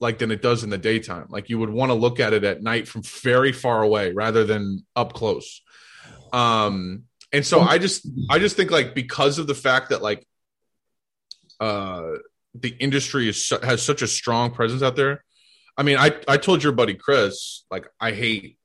like 0.00 0.18
than 0.18 0.30
it 0.30 0.42
does 0.42 0.64
in 0.64 0.70
the 0.70 0.78
daytime. 0.78 1.26
Like 1.28 1.48
you 1.48 1.58
would 1.58 1.70
want 1.70 1.90
to 1.90 1.94
look 1.94 2.18
at 2.18 2.32
it 2.32 2.44
at 2.44 2.62
night 2.62 2.88
from 2.88 3.02
very 3.02 3.52
far 3.52 3.82
away 3.82 4.12
rather 4.12 4.44
than 4.44 4.84
up 4.96 5.12
close. 5.12 5.60
Um 6.32 7.04
and 7.30 7.44
so 7.44 7.60
I 7.60 7.78
just 7.78 8.06
I 8.30 8.38
just 8.38 8.56
think 8.56 8.70
like 8.70 8.94
because 8.94 9.38
of 9.38 9.46
the 9.46 9.54
fact 9.54 9.90
that 9.90 10.00
like 10.00 10.26
uh 11.60 12.02
the 12.54 12.70
industry 12.70 13.28
is 13.28 13.52
has 13.62 13.82
such 13.82 14.02
a 14.02 14.06
strong 14.06 14.50
presence 14.50 14.82
out 14.82 14.96
there 14.96 15.22
I 15.76 15.82
mean, 15.82 15.96
I 15.96 16.12
I 16.28 16.36
told 16.36 16.62
your 16.62 16.72
buddy 16.72 16.94
Chris 16.94 17.64
like 17.70 17.86
I 18.00 18.12
hate 18.12 18.58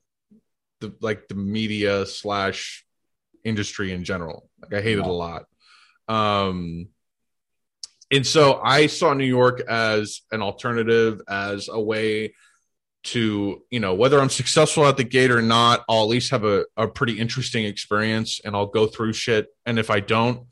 the 0.82 0.94
like 1.02 1.28
the 1.28 1.36
media 1.36 2.06
slash 2.06 2.86
industry 3.44 3.92
in 3.92 4.04
general. 4.04 4.50
Like 4.62 4.74
I 4.74 4.82
hate 4.82 4.98
it 4.98 5.06
a 5.06 5.12
lot. 5.12 5.46
Um, 6.08 6.90
and 8.12 8.26
so 8.26 8.60
I 8.64 8.88
saw 8.88 9.14
New 9.14 9.26
York 9.26 9.62
as 9.68 10.22
an 10.32 10.42
alternative, 10.42 11.22
as 11.28 11.70
a 11.70 11.80
way 11.80 12.34
to 13.04 13.64
you 13.70 13.80
know 13.80 13.94
whether 13.94 14.20
I'm 14.20 14.30
successful 14.30 14.86
at 14.86 14.98
the 14.98 15.04
gate 15.04 15.32
or 15.32 15.42
not, 15.42 15.84
I'll 15.88 16.04
at 16.04 16.10
least 16.10 16.32
have 16.32 16.44
a, 16.44 16.66
a 16.76 16.88
pretty 16.88 17.20
interesting 17.20 17.66
experience, 17.66 18.42
and 18.44 18.56
I'll 18.56 18.68
go 18.68 18.86
through 18.88 19.14
shit. 19.14 19.48
And 19.66 19.80
if 19.80 19.90
I 19.90 20.00
don't, 20.00 20.48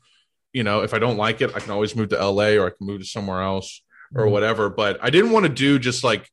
you 0.52 0.64
know, 0.64 0.80
if 0.80 0.94
I 0.94 0.98
don't 0.98 1.16
like 1.16 1.40
it, 1.40 1.54
I 1.54 1.60
can 1.60 1.70
always 1.70 1.94
move 1.94 2.08
to 2.10 2.24
LA 2.24 2.54
or 2.54 2.66
I 2.66 2.70
can 2.70 2.86
move 2.86 3.00
to 3.00 3.06
somewhere 3.06 3.42
else 3.42 3.82
or 4.14 4.24
mm-hmm. 4.24 4.32
whatever. 4.32 4.70
But 4.70 4.98
I 5.02 5.10
didn't 5.10 5.32
want 5.32 5.44
to 5.44 5.52
do 5.52 5.78
just 5.78 6.04
like 6.04 6.30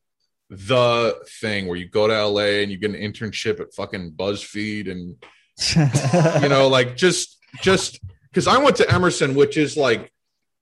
the 0.54 1.18
thing 1.42 1.68
where 1.68 1.78
you 1.78 1.88
go 1.88 2.08
to 2.08 2.28
LA 2.28 2.62
and 2.62 2.72
you 2.72 2.78
get 2.78 2.92
an 2.92 2.98
internship 2.98 3.60
at 3.60 3.74
fucking 3.74 4.12
BuzzFeed 4.12 4.90
and 4.92 5.16
you 6.44 6.50
know, 6.50 6.68
like 6.68 6.96
just 6.96 7.38
just 7.62 8.00
because 8.30 8.48
I 8.48 8.58
went 8.58 8.76
to 8.78 8.92
Emerson, 8.92 9.36
which 9.36 9.58
is 9.58 9.78
like 9.78 10.12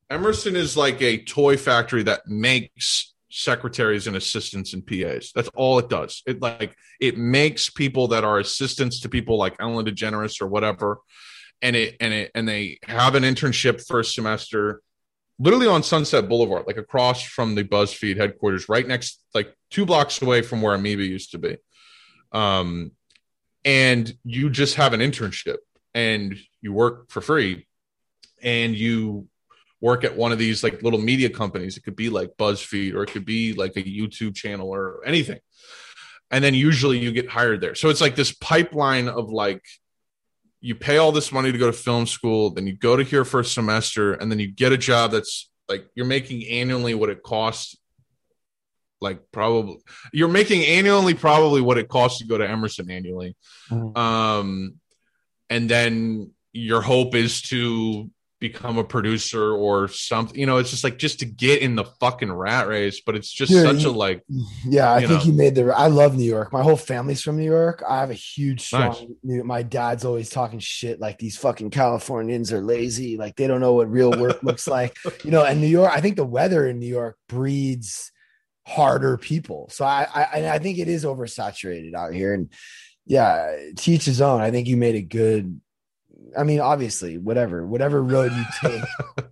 Emerson 0.09 0.55
is 0.55 0.75
like 0.75 1.01
a 1.01 1.23
toy 1.23 1.57
factory 1.57 2.03
that 2.03 2.27
makes 2.27 3.13
secretaries 3.29 4.07
and 4.07 4.17
assistants 4.17 4.73
and 4.73 4.85
PAs. 4.85 5.31
That's 5.33 5.49
all 5.55 5.79
it 5.79 5.89
does. 5.89 6.21
It 6.25 6.41
like 6.41 6.75
it 6.99 7.17
makes 7.17 7.69
people 7.69 8.09
that 8.09 8.23
are 8.23 8.39
assistants 8.39 9.01
to 9.01 9.09
people 9.09 9.37
like 9.37 9.55
Ellen 9.59 9.85
DeGeneres 9.85 10.41
or 10.41 10.47
whatever, 10.47 10.99
and 11.61 11.75
it 11.75 11.95
and 11.99 12.13
it 12.13 12.31
and 12.35 12.47
they 12.47 12.79
have 12.83 13.15
an 13.15 13.23
internship 13.23 13.85
first 13.85 14.15
semester 14.15 14.81
literally 15.41 15.67
on 15.67 15.81
Sunset 15.81 16.29
Boulevard, 16.29 16.65
like 16.67 16.77
across 16.77 17.23
from 17.23 17.55
the 17.55 17.63
BuzzFeed 17.63 18.17
headquarters, 18.17 18.69
right 18.69 18.87
next, 18.87 19.23
like 19.33 19.55
two 19.71 19.87
blocks 19.87 20.21
away 20.21 20.43
from 20.43 20.61
where 20.61 20.75
Amoeba 20.75 21.03
used 21.03 21.31
to 21.31 21.39
be. 21.39 21.57
Um, 22.31 22.91
and 23.65 24.15
you 24.23 24.51
just 24.51 24.75
have 24.75 24.93
an 24.93 24.99
internship 24.99 25.57
and 25.95 26.37
you 26.61 26.73
work 26.73 27.09
for 27.09 27.21
free 27.21 27.67
and 28.43 28.75
you 28.75 29.27
work 29.81 30.03
at 30.03 30.15
one 30.15 30.31
of 30.31 30.37
these 30.37 30.63
like 30.63 30.83
little 30.83 31.01
media 31.01 31.29
companies. 31.29 31.75
It 31.75 31.83
could 31.83 31.95
be 31.95 32.09
like 32.09 32.37
BuzzFeed 32.37 32.93
or 32.93 33.01
it 33.01 33.11
could 33.11 33.25
be 33.25 33.53
like 33.53 33.75
a 33.77 33.83
YouTube 33.83 34.35
channel 34.35 34.69
or 34.69 35.01
anything. 35.05 35.39
And 36.29 36.43
then 36.43 36.53
usually 36.53 36.99
you 36.99 37.11
get 37.11 37.29
hired 37.29 37.61
there. 37.61 37.73
So 37.73 37.89
it's 37.89 37.99
like 37.99 38.15
this 38.15 38.31
pipeline 38.31 39.09
of 39.09 39.31
like 39.31 39.63
you 40.61 40.75
pay 40.75 40.97
all 40.97 41.11
this 41.11 41.31
money 41.31 41.51
to 41.51 41.57
go 41.57 41.65
to 41.65 41.73
film 41.73 42.05
school, 42.05 42.51
then 42.51 42.67
you 42.67 42.75
go 42.75 42.95
to 42.95 43.03
here 43.03 43.25
for 43.25 43.39
a 43.39 43.45
semester, 43.45 44.13
and 44.13 44.31
then 44.31 44.39
you 44.39 44.47
get 44.47 44.71
a 44.71 44.77
job 44.77 45.11
that's 45.11 45.49
like 45.67 45.87
you're 45.95 46.05
making 46.05 46.47
annually 46.47 46.93
what 46.93 47.09
it 47.09 47.23
costs. 47.23 47.75
Like 49.01 49.19
probably 49.31 49.77
you're 50.13 50.27
making 50.27 50.63
annually 50.63 51.15
probably 51.15 51.61
what 51.61 51.79
it 51.79 51.89
costs 51.89 52.19
to 52.19 52.27
go 52.27 52.37
to 52.37 52.47
Emerson 52.47 52.91
annually. 52.91 53.35
Mm-hmm. 53.71 53.97
Um, 53.97 54.75
and 55.49 55.67
then 55.67 56.31
your 56.53 56.81
hope 56.81 57.15
is 57.15 57.41
to 57.43 58.11
become 58.41 58.79
a 58.79 58.83
producer 58.83 59.53
or 59.53 59.87
something. 59.87 60.37
You 60.37 60.47
know, 60.47 60.57
it's 60.57 60.71
just 60.71 60.83
like 60.83 60.97
just 60.97 61.19
to 61.19 61.25
get 61.25 61.61
in 61.61 61.75
the 61.75 61.85
fucking 61.85 62.31
rat 62.31 62.67
race, 62.67 62.99
but 62.99 63.15
it's 63.15 63.31
just 63.31 63.51
Dude, 63.51 63.65
such 63.65 63.83
you, 63.83 63.89
a 63.89 63.91
like. 63.91 64.23
Yeah, 64.65 64.91
I 64.91 64.99
think 64.99 65.11
know. 65.11 65.21
you 65.21 65.33
made 65.33 65.55
the. 65.55 65.71
I 65.73 65.87
love 65.87 66.17
New 66.17 66.25
York. 66.25 66.51
My 66.51 66.63
whole 66.63 66.75
family's 66.75 67.21
from 67.21 67.37
New 67.37 67.45
York. 67.45 67.83
I 67.87 67.99
have 67.99 68.09
a 68.09 68.15
huge 68.15 68.61
strong. 68.61 68.89
Nice. 68.89 69.05
New, 69.23 69.43
my 69.45 69.63
dad's 69.63 70.03
always 70.03 70.29
talking 70.29 70.59
shit 70.59 70.99
like 70.99 71.19
these 71.19 71.37
fucking 71.37 71.69
Californians 71.69 72.51
are 72.51 72.61
lazy, 72.61 73.15
like 73.15 73.37
they 73.37 73.47
don't 73.47 73.61
know 73.61 73.73
what 73.73 73.89
real 73.89 74.11
work 74.11 74.43
looks 74.43 74.67
like. 74.67 74.97
You 75.23 75.31
know, 75.31 75.45
and 75.45 75.61
New 75.61 75.67
York. 75.67 75.91
I 75.93 76.01
think 76.01 76.17
the 76.17 76.25
weather 76.25 76.67
in 76.67 76.79
New 76.79 76.89
York 76.89 77.17
breeds 77.29 78.11
harder 78.67 79.17
people. 79.17 79.69
So 79.71 79.85
I, 79.85 80.07
I, 80.13 80.49
I 80.49 80.59
think 80.59 80.79
it 80.79 80.87
is 80.87 81.05
oversaturated 81.05 81.93
out 81.93 82.13
here, 82.13 82.33
and 82.33 82.51
yeah, 83.05 83.55
teach 83.77 84.03
his 84.03 84.19
own. 84.19 84.41
I 84.41 84.49
think 84.49 84.67
you 84.67 84.77
made 84.77 84.95
a 84.95 85.01
good 85.01 85.61
I 86.37 86.43
mean, 86.43 86.59
obviously, 86.59 87.17
whatever, 87.17 87.65
whatever 87.65 88.01
road 88.01 88.31
you 88.31 88.43
take, 88.61 88.83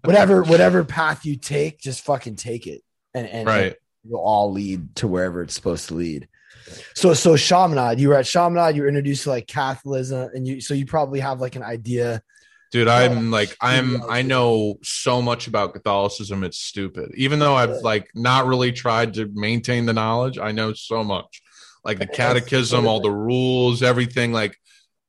whatever, 0.04 0.44
whatever 0.46 0.84
path 0.84 1.26
you 1.26 1.36
take, 1.36 1.80
just 1.80 2.04
fucking 2.06 2.36
take 2.36 2.68
it, 2.68 2.82
and 3.14 3.28
and 3.28 3.48
right. 3.48 3.76
will 4.04 4.20
all 4.20 4.52
lead 4.52 4.96
to 4.98 5.08
wherever 5.08 5.42
it's 5.42 5.54
supposed 5.54 5.88
to 5.90 5.96
lead. 5.96 6.28
So, 6.96 7.14
so 7.14 7.36
Chaminade, 7.36 8.00
you 8.00 8.10
were 8.10 8.16
at 8.16 8.26
Chaminade, 8.26 8.76
you 8.76 8.84
were 8.84 8.88
introduced 8.88 9.24
to 9.24 9.30
like 9.30 9.48
Catholicism, 9.48 10.30
and 10.34 10.48
you, 10.48 10.62
so 10.62 10.74
you 10.74 10.86
probably 10.86 11.20
have 11.20 11.42
like 11.42 11.56
an 11.56 11.64
idea. 11.64 12.22
Dude, 12.72 12.88
I'm 12.88 13.32
like, 13.32 13.56
I'm, 13.62 14.04
I 14.10 14.22
know 14.22 14.78
so 14.84 15.22
much 15.24 15.48
about 15.48 15.74
Catholicism. 15.74 16.44
It's 16.44 16.60
stupid. 16.60 17.12
Even 17.16 17.40
though 17.40 17.56
I've 17.56 17.78
like 17.78 18.12
not 18.14 18.46
really 18.46 18.72
tried 18.72 19.16
to 19.16 19.28
maintain 19.34 19.88
the 19.88 19.94
knowledge, 19.94 20.38
I 20.38 20.52
know 20.52 20.74
so 20.74 21.04
much. 21.04 21.42
Like 21.84 21.98
the 21.98 22.06
catechism, 22.06 22.86
all 22.86 23.00
the 23.00 23.12
rules, 23.12 23.82
everything. 23.82 24.34
Like 24.34 24.56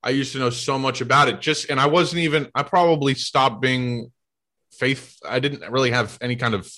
I 0.03 0.09
used 0.09 0.33
to 0.33 0.39
know 0.39 0.49
so 0.49 0.79
much 0.79 1.01
about 1.01 1.27
it. 1.27 1.41
Just 1.41 1.69
and 1.69 1.79
I 1.79 1.87
wasn't 1.87 2.21
even. 2.21 2.49
I 2.55 2.63
probably 2.63 3.13
stopped 3.13 3.61
being 3.61 4.11
faith. 4.71 5.17
I 5.27 5.39
didn't 5.39 5.69
really 5.71 5.91
have 5.91 6.17
any 6.21 6.35
kind 6.35 6.53
of 6.53 6.71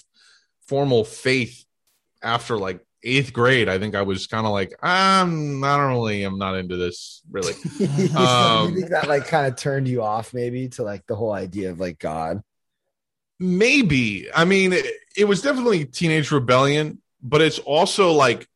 formal 0.68 1.04
faith 1.04 1.66
after 2.22 2.58
like 2.58 2.82
eighth 3.04 3.34
grade, 3.34 3.68
I 3.70 3.80
think 3.80 3.96
I 3.96 4.02
was 4.02 4.28
kind 4.28 4.46
of 4.46 4.54
like, 4.54 4.74
I'm 4.82 5.64
I 5.64 5.78
don't 5.78 5.92
really, 5.92 6.24
I'm 6.24 6.38
not 6.38 6.56
into 6.56 6.78
this 6.78 7.22
really. 7.30 7.54
you 7.80 8.16
Um, 8.16 8.76
think 8.76 8.90
that 8.90 9.08
like 9.08 9.28
kind 9.28 9.48
of 9.48 9.56
turned 9.56 9.88
you 9.88 10.02
off 10.02 10.34
maybe 10.34 10.70
to 10.70 10.84
like 10.84 11.06
the 11.08 11.16
whole 11.16 11.34
idea 11.34 11.72
of 11.72 11.80
like 11.80 12.00
God? 12.00 12.42
Maybe. 13.40 14.28
I 14.34 14.46
mean, 14.46 14.74
it, 14.74 14.86
it 15.18 15.26
was 15.26 15.42
definitely 15.42 15.86
teenage 15.86 16.32
rebellion, 16.32 17.02
but 17.22 17.42
it's 17.42 17.60
also 17.60 18.12
like 18.12 18.48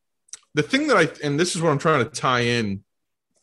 the 0.53 0.63
thing 0.63 0.88
that 0.88 0.97
I, 0.97 1.09
and 1.26 1.39
this 1.39 1.55
is 1.55 1.61
what 1.61 1.72
I'm 1.72 1.78
trying 1.80 2.05
to 2.05 2.09
tie 2.09 2.41
in, 2.41 2.84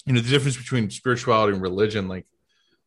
you 0.06 0.12
know, 0.12 0.20
the 0.20 0.28
difference 0.28 0.56
between 0.56 0.90
spirituality 0.90 1.54
and 1.54 1.62
religion. 1.62 2.08
Like, 2.08 2.26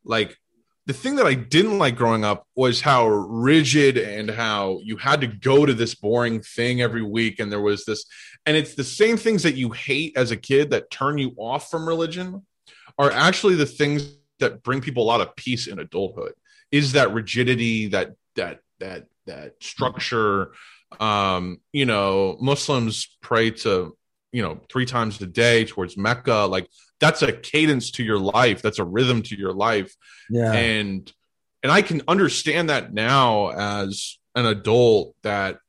like 0.03 0.37
the 0.85 0.93
thing 0.93 1.15
that 1.17 1.25
I 1.25 1.33
didn't 1.33 1.79
like 1.79 1.95
growing 1.95 2.23
up 2.23 2.47
was 2.55 2.81
how 2.81 3.07
rigid 3.07 3.97
and 3.97 4.29
how 4.29 4.79
you 4.83 4.97
had 4.97 5.21
to 5.21 5.27
go 5.27 5.65
to 5.65 5.73
this 5.73 5.95
boring 5.95 6.41
thing 6.41 6.81
every 6.81 7.03
week. 7.03 7.39
And 7.39 7.51
there 7.51 7.61
was 7.61 7.85
this, 7.85 8.05
and 8.45 8.55
it's 8.55 8.75
the 8.75 8.83
same 8.83 9.17
things 9.17 9.43
that 9.43 9.55
you 9.55 9.71
hate 9.71 10.15
as 10.15 10.31
a 10.31 10.37
kid 10.37 10.71
that 10.71 10.89
turn 10.89 11.17
you 11.17 11.33
off 11.37 11.69
from 11.69 11.87
religion 11.87 12.45
are 12.97 13.11
actually 13.11 13.55
the 13.55 13.65
things 13.65 14.17
that 14.39 14.63
bring 14.63 14.81
people 14.81 15.03
a 15.03 15.05
lot 15.05 15.21
of 15.21 15.35
peace 15.35 15.67
in 15.67 15.79
adulthood 15.79 16.33
is 16.71 16.93
that 16.93 17.13
rigidity 17.13 17.87
that 17.87 18.13
that 18.35 18.59
that 18.79 19.05
that 19.25 19.53
structure 19.61 20.51
um 20.99 21.59
you 21.73 21.85
know 21.85 22.37
muslims 22.39 23.17
pray 23.21 23.51
to 23.51 23.95
you 24.31 24.41
know 24.41 24.59
three 24.69 24.85
times 24.85 25.21
a 25.21 25.27
day 25.27 25.65
towards 25.65 25.97
mecca 25.97 26.47
like 26.49 26.67
that's 26.99 27.21
a 27.21 27.31
cadence 27.31 27.91
to 27.91 28.03
your 28.03 28.19
life. 28.19 28.61
That's 28.61 28.79
a 28.79 28.83
rhythm 28.83 29.21
to 29.23 29.37
your 29.37 29.53
life. 29.53 29.95
Yeah. 30.29 30.51
and 30.51 31.11
and 31.63 31.71
i 31.71 31.81
can 31.81 32.01
understand 32.07 32.69
that 32.69 32.93
now 32.93 33.49
as 33.49 34.19
an 34.35 34.45
adult 34.45 35.15
that 35.23 35.59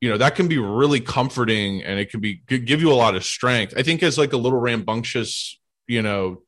you 0.00 0.08
know 0.08 0.18
that 0.18 0.34
can 0.34 0.48
be 0.48 0.58
really 0.58 1.00
comforting 1.00 1.82
and 1.82 2.00
it 2.00 2.10
can 2.10 2.20
be 2.20 2.42
give 2.46 2.80
you 2.80 2.90
a 2.90 2.94
lot 2.94 3.14
of 3.14 3.24
strength. 3.24 3.74
I 3.76 3.82
think 3.82 4.02
as 4.02 4.18
like 4.18 4.32
a 4.32 4.38
little 4.38 4.58
rambunctious 4.58 5.58
you 5.86 6.02
know 6.02 6.42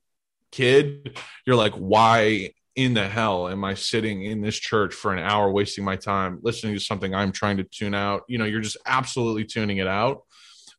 kid 0.50 1.18
you're 1.46 1.56
like 1.56 1.74
why 1.74 2.50
in 2.76 2.94
the 2.94 3.06
hell 3.06 3.48
am 3.48 3.64
i 3.64 3.74
sitting 3.74 4.24
in 4.24 4.40
this 4.40 4.56
church 4.56 4.94
for 4.94 5.12
an 5.12 5.18
hour 5.18 5.50
wasting 5.50 5.84
my 5.84 5.96
time 5.96 6.38
listening 6.42 6.74
to 6.74 6.80
something 6.80 7.14
i'm 7.14 7.32
trying 7.32 7.58
to 7.58 7.64
tune 7.64 7.94
out? 7.94 8.22
You 8.28 8.38
know 8.38 8.44
you're 8.44 8.60
just 8.60 8.78
absolutely 8.86 9.44
tuning 9.44 9.78
it 9.78 9.86
out 9.86 10.22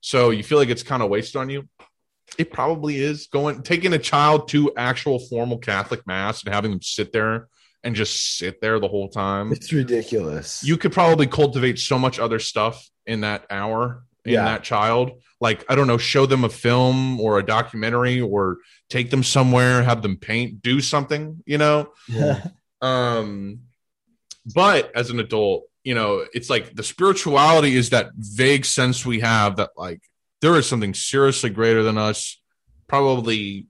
so 0.06 0.32
you 0.32 0.43
feel 0.43 0.58
like 0.58 0.68
it's 0.70 0.84
kind 0.84 1.01
of 1.01 1.10
wasted 1.10 1.38
on 1.38 1.49
you 1.49 1.68
it 2.38 2.51
probably 2.51 2.97
is 2.97 3.28
going 3.28 3.62
taking 3.64 3.93
a 3.93 3.97
child 3.99 4.47
to 4.49 4.72
actual 4.76 5.18
formal 5.18 5.58
catholic 5.58 6.06
mass 6.06 6.43
and 6.43 6.54
having 6.54 6.72
them 6.72 6.82
sit 6.82 7.14
there 7.14 7.47
and 7.86 7.95
just 7.95 8.38
sit 8.38 8.60
there 8.62 8.80
the 8.80 8.88
whole 8.88 9.08
time 9.10 9.51
it's 9.54 9.72
ridiculous. 9.72 10.62
you 10.64 10.76
could 10.78 10.91
probably 10.91 11.26
cultivate 11.26 11.80
so 11.80 11.97
much 11.97 12.20
other 12.20 12.39
stuff 12.39 12.88
in 13.06 13.22
that 13.22 13.45
hour 13.49 14.04
in 14.26 14.34
Yeah. 14.34 14.43
that 14.45 14.64
child 14.64 15.22
like 15.39 15.66
i 15.70 15.76
don't 15.76 15.88
know 15.88 15.97
show 15.97 16.26
them 16.26 16.43
a 16.43 16.49
film 16.49 17.20
or 17.22 17.39
a 17.39 17.45
documentary 17.45 18.20
or 18.20 18.58
take 18.89 19.10
them 19.10 19.24
somewhere 19.24 19.84
have 19.84 20.01
them 20.01 20.18
paint 20.18 20.62
do 20.62 20.82
something 20.82 21.41
you 21.45 21.58
know 21.58 21.91
yeah. 22.10 22.45
um 22.82 23.60
but 24.54 24.91
as 24.95 25.10
an 25.10 25.20
adult 25.20 25.64
you 25.84 25.94
know 25.94 26.26
it's 26.34 26.50
like 26.50 26.76
the 26.76 26.84
spirituality 26.84 27.76
is 27.76 27.90
that 27.90 28.12
vague 28.16 28.66
sense 28.66 29.06
we 29.06 29.20
have 29.20 29.58
that 29.58 29.72
like 29.76 30.02
there 30.42 30.56
is 30.56 30.68
something 30.68 30.94
seriously 30.94 31.50
greater 31.50 31.84
than 31.84 31.98
us 31.98 32.42
probably 32.88 33.68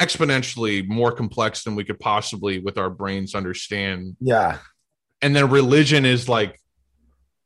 exponentially 0.00 0.86
more 0.86 1.12
complex 1.12 1.64
than 1.64 1.74
we 1.74 1.84
could 1.84 1.98
possibly 1.98 2.58
with 2.58 2.76
our 2.76 2.90
brains 2.90 3.34
understand. 3.34 4.16
Yeah. 4.20 4.58
and 5.22 5.34
then 5.34 5.48
religion 5.50 6.04
is 6.04 6.28
like 6.28 6.60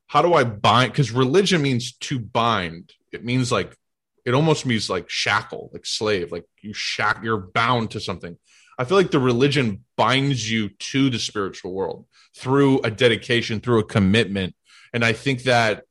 how 0.08 0.22
do 0.22 0.34
i 0.34 0.42
bind? 0.42 0.90
Because 0.90 1.12
religion 1.12 1.62
means 1.62 1.92
to 1.92 2.18
bind. 2.18 2.92
It 3.12 3.24
means 3.24 3.52
like 3.52 3.76
it 4.24 4.34
almost 4.34 4.66
means 4.66 4.90
like 4.90 5.08
shackle 5.08 5.70
like 5.72 5.86
slave 5.86 6.32
like 6.32 6.44
you 6.60 6.72
shack 6.72 7.20
you're 7.22 7.48
bound 7.54 7.92
to 7.92 8.00
something 8.00 8.36
i 8.80 8.84
feel 8.84 8.96
like 8.96 9.10
the 9.10 9.20
religion 9.20 9.84
binds 9.96 10.50
you 10.50 10.68
to 10.70 11.10
the 11.10 11.18
spiritual 11.18 11.72
world 11.72 12.06
through 12.36 12.80
a 12.80 12.90
dedication 12.90 13.60
through 13.60 13.78
a 13.78 13.84
commitment 13.84 14.54
and 14.92 15.04
i 15.04 15.12
think 15.12 15.44
that 15.44 15.84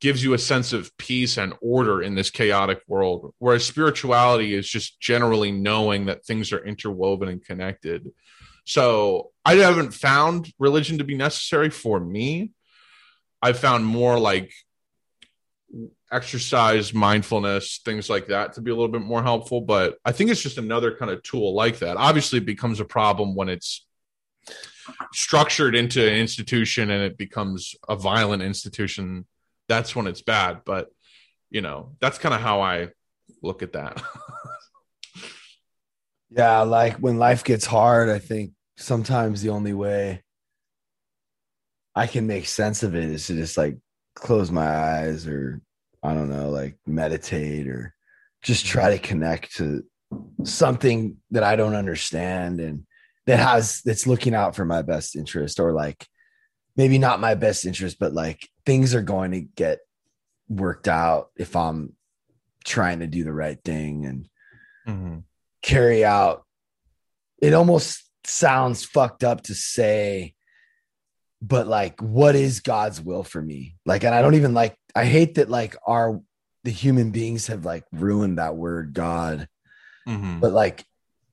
gives 0.00 0.22
you 0.22 0.34
a 0.34 0.38
sense 0.38 0.74
of 0.74 0.94
peace 0.98 1.38
and 1.38 1.54
order 1.62 2.02
in 2.02 2.14
this 2.14 2.28
chaotic 2.28 2.82
world 2.86 3.32
whereas 3.38 3.64
spirituality 3.64 4.52
is 4.52 4.68
just 4.68 5.00
generally 5.00 5.50
knowing 5.50 6.06
that 6.06 6.24
things 6.26 6.52
are 6.52 6.64
interwoven 6.64 7.28
and 7.28 7.42
connected 7.44 8.10
so 8.64 9.30
I 9.44 9.56
haven't 9.56 9.92
found 9.92 10.52
religion 10.58 10.98
to 10.98 11.04
be 11.04 11.14
necessary 11.14 11.70
for 11.70 12.00
me. 12.00 12.52
I've 13.42 13.58
found 13.58 13.84
more 13.84 14.18
like 14.18 14.52
exercise, 16.14 16.94
mindfulness, 16.94 17.80
things 17.84 18.08
like 18.08 18.28
that 18.28 18.54
to 18.54 18.60
be 18.60 18.70
a 18.70 18.74
little 18.74 18.90
bit 18.90 19.02
more 19.02 19.22
helpful. 19.22 19.60
But 19.60 19.98
I 20.04 20.12
think 20.12 20.30
it's 20.30 20.42
just 20.42 20.58
another 20.58 20.94
kind 20.96 21.10
of 21.10 21.22
tool 21.22 21.54
like 21.54 21.80
that. 21.80 21.96
Obviously, 21.96 22.38
it 22.38 22.46
becomes 22.46 22.80
a 22.80 22.84
problem 22.84 23.34
when 23.34 23.48
it's 23.48 23.84
structured 25.12 25.74
into 25.74 26.06
an 26.06 26.14
institution 26.14 26.90
and 26.90 27.02
it 27.02 27.18
becomes 27.18 27.74
a 27.88 27.96
violent 27.96 28.42
institution. 28.42 29.26
That's 29.68 29.96
when 29.96 30.06
it's 30.06 30.22
bad. 30.22 30.62
But, 30.64 30.88
you 31.50 31.60
know, 31.60 31.96
that's 32.00 32.18
kind 32.18 32.34
of 32.34 32.40
how 32.40 32.60
I 32.60 32.88
look 33.42 33.62
at 33.62 33.72
that. 33.72 34.00
Yeah, 36.36 36.62
like 36.62 36.96
when 36.96 37.18
life 37.18 37.44
gets 37.44 37.64
hard, 37.64 38.08
I 38.08 38.18
think 38.18 38.52
sometimes 38.76 39.40
the 39.40 39.50
only 39.50 39.72
way 39.72 40.22
I 41.94 42.08
can 42.08 42.26
make 42.26 42.46
sense 42.46 42.82
of 42.82 42.96
it 42.96 43.04
is 43.04 43.28
to 43.28 43.34
just 43.34 43.56
like 43.56 43.78
close 44.16 44.50
my 44.50 44.66
eyes 44.66 45.28
or 45.28 45.60
I 46.04 46.14
don't 46.14 46.28
know, 46.28 46.50
like 46.50 46.76
meditate 46.86 47.66
or 47.66 47.94
just 48.42 48.66
try 48.66 48.90
to 48.90 48.98
connect 48.98 49.56
to 49.56 49.82
something 50.44 51.16
that 51.30 51.42
I 51.42 51.56
don't 51.56 51.74
understand 51.74 52.60
and 52.60 52.86
that 53.26 53.38
has 53.38 53.80
that's 53.84 54.06
looking 54.06 54.34
out 54.34 54.54
for 54.54 54.64
my 54.66 54.82
best 54.82 55.16
interest 55.16 55.58
or 55.58 55.72
like 55.72 56.06
maybe 56.76 56.98
not 56.98 57.20
my 57.20 57.34
best 57.34 57.64
interest, 57.64 57.98
but 57.98 58.12
like 58.12 58.46
things 58.66 58.94
are 58.94 59.02
going 59.02 59.30
to 59.32 59.40
get 59.40 59.78
worked 60.48 60.88
out 60.88 61.30
if 61.36 61.56
I'm 61.56 61.96
trying 62.64 63.00
to 63.00 63.06
do 63.06 63.24
the 63.24 63.32
right 63.32 63.58
thing 63.64 64.04
and 64.06 64.28
Mm-hmm. 64.86 65.20
carry 65.62 66.04
out 66.04 66.44
it 67.40 67.54
almost 67.54 68.04
sounds 68.24 68.84
fucked 68.84 69.24
up 69.24 69.42
to 69.44 69.54
say 69.54 70.34
but 71.46 71.66
like 71.66 72.00
what 72.00 72.34
is 72.34 72.60
god's 72.60 73.00
will 73.00 73.22
for 73.22 73.42
me 73.42 73.76
like 73.84 74.02
and 74.04 74.14
i 74.14 74.22
don't 74.22 74.34
even 74.34 74.54
like 74.54 74.74
i 74.94 75.04
hate 75.04 75.34
that 75.34 75.50
like 75.50 75.76
our 75.86 76.20
the 76.64 76.70
human 76.70 77.10
beings 77.10 77.48
have 77.48 77.64
like 77.64 77.84
ruined 77.92 78.38
that 78.38 78.56
word 78.56 78.92
god 78.94 79.48
Mm-hmm. 80.08 80.40
but 80.40 80.52
like 80.52 80.84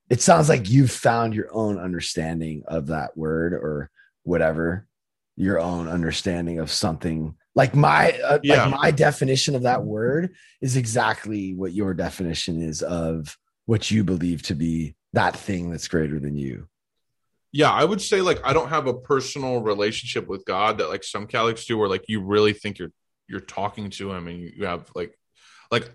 it 0.09 0.21
sounds 0.21 0.47
like 0.47 0.69
you've 0.69 0.91
found 0.91 1.33
your 1.35 1.47
own 1.53 1.77
understanding 1.77 2.63
of 2.67 2.87
that 2.87 3.17
word 3.17 3.53
or 3.53 3.89
whatever 4.23 4.87
your 5.35 5.59
own 5.59 5.87
understanding 5.89 6.59
of 6.59 6.71
something 6.71 7.35
like 7.53 7.75
my 7.75 8.11
uh, 8.23 8.39
Yeah. 8.43 8.65
like 8.67 8.79
my 8.79 8.91
definition 8.91 9.55
of 9.55 9.63
that 9.63 9.83
word 9.83 10.35
is 10.61 10.77
exactly 10.77 11.53
what 11.53 11.73
your 11.73 11.93
definition 11.93 12.61
is 12.61 12.81
of 12.81 13.37
what 13.65 13.91
you 13.91 14.05
believe 14.05 14.41
to 14.43 14.55
be 14.55 14.95
that 15.13 15.35
thing 15.35 15.69
that's 15.69 15.89
greater 15.89 16.17
than 16.19 16.37
you 16.37 16.67
yeah 17.51 17.71
i 17.71 17.83
would 17.83 18.01
say 18.01 18.21
like 18.21 18.39
i 18.45 18.53
don't 18.53 18.69
have 18.69 18.87
a 18.87 18.93
personal 18.93 19.61
relationship 19.61 20.27
with 20.27 20.45
god 20.45 20.77
that 20.77 20.89
like 20.89 21.03
some 21.03 21.27
catholics 21.27 21.65
do 21.65 21.77
where 21.77 21.89
like 21.89 22.05
you 22.07 22.21
really 22.21 22.53
think 22.53 22.79
you're 22.79 22.91
you're 23.27 23.39
talking 23.39 23.89
to 23.89 24.11
him 24.11 24.27
and 24.27 24.39
you, 24.39 24.51
you 24.57 24.65
have 24.65 24.89
like 24.93 25.17
like 25.71 25.89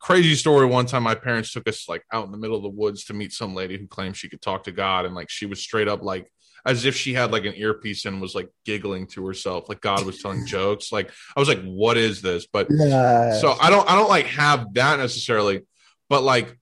crazy 0.00 0.34
story. 0.34 0.66
One 0.66 0.86
time 0.86 1.02
my 1.02 1.14
parents 1.14 1.52
took 1.52 1.68
us 1.68 1.88
like 1.88 2.02
out 2.12 2.24
in 2.24 2.32
the 2.32 2.38
middle 2.38 2.56
of 2.56 2.62
the 2.62 2.70
woods 2.70 3.04
to 3.04 3.14
meet 3.14 3.32
some 3.32 3.54
lady 3.54 3.78
who 3.78 3.86
claimed 3.86 4.16
she 4.16 4.28
could 4.28 4.42
talk 4.42 4.64
to 4.64 4.72
god 4.72 5.04
and 5.04 5.14
like 5.14 5.30
she 5.30 5.46
was 5.46 5.60
straight 5.60 5.88
up 5.88 6.02
like 6.02 6.32
as 6.66 6.84
if 6.84 6.96
she 6.96 7.14
had 7.14 7.30
like 7.30 7.44
an 7.44 7.54
earpiece 7.56 8.04
and 8.04 8.20
was 8.20 8.34
like 8.34 8.48
giggling 8.64 9.06
to 9.06 9.24
herself 9.26 9.68
like 9.68 9.80
god 9.80 10.04
was 10.04 10.20
telling 10.20 10.46
jokes. 10.46 10.90
Like 10.90 11.10
i 11.36 11.40
was 11.40 11.48
like 11.48 11.62
what 11.62 11.96
is 11.96 12.22
this? 12.22 12.46
But 12.50 12.68
yeah 12.70 13.34
so 13.34 13.54
i 13.60 13.70
don't 13.70 13.88
i 13.88 13.94
don't 13.94 14.08
like 14.08 14.26
have 14.26 14.72
that 14.74 14.98
necessarily 14.98 15.60
but 16.08 16.22
like 16.22 16.56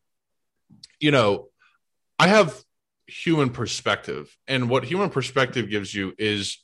you 0.99 1.12
know 1.12 1.49
i 2.18 2.26
have 2.26 2.61
human 3.09 3.50
perspective. 3.50 4.36
And 4.46 4.68
what 4.68 4.84
human 4.84 5.11
perspective 5.11 5.70
gives 5.70 5.92
you 5.92 6.14
is 6.18 6.59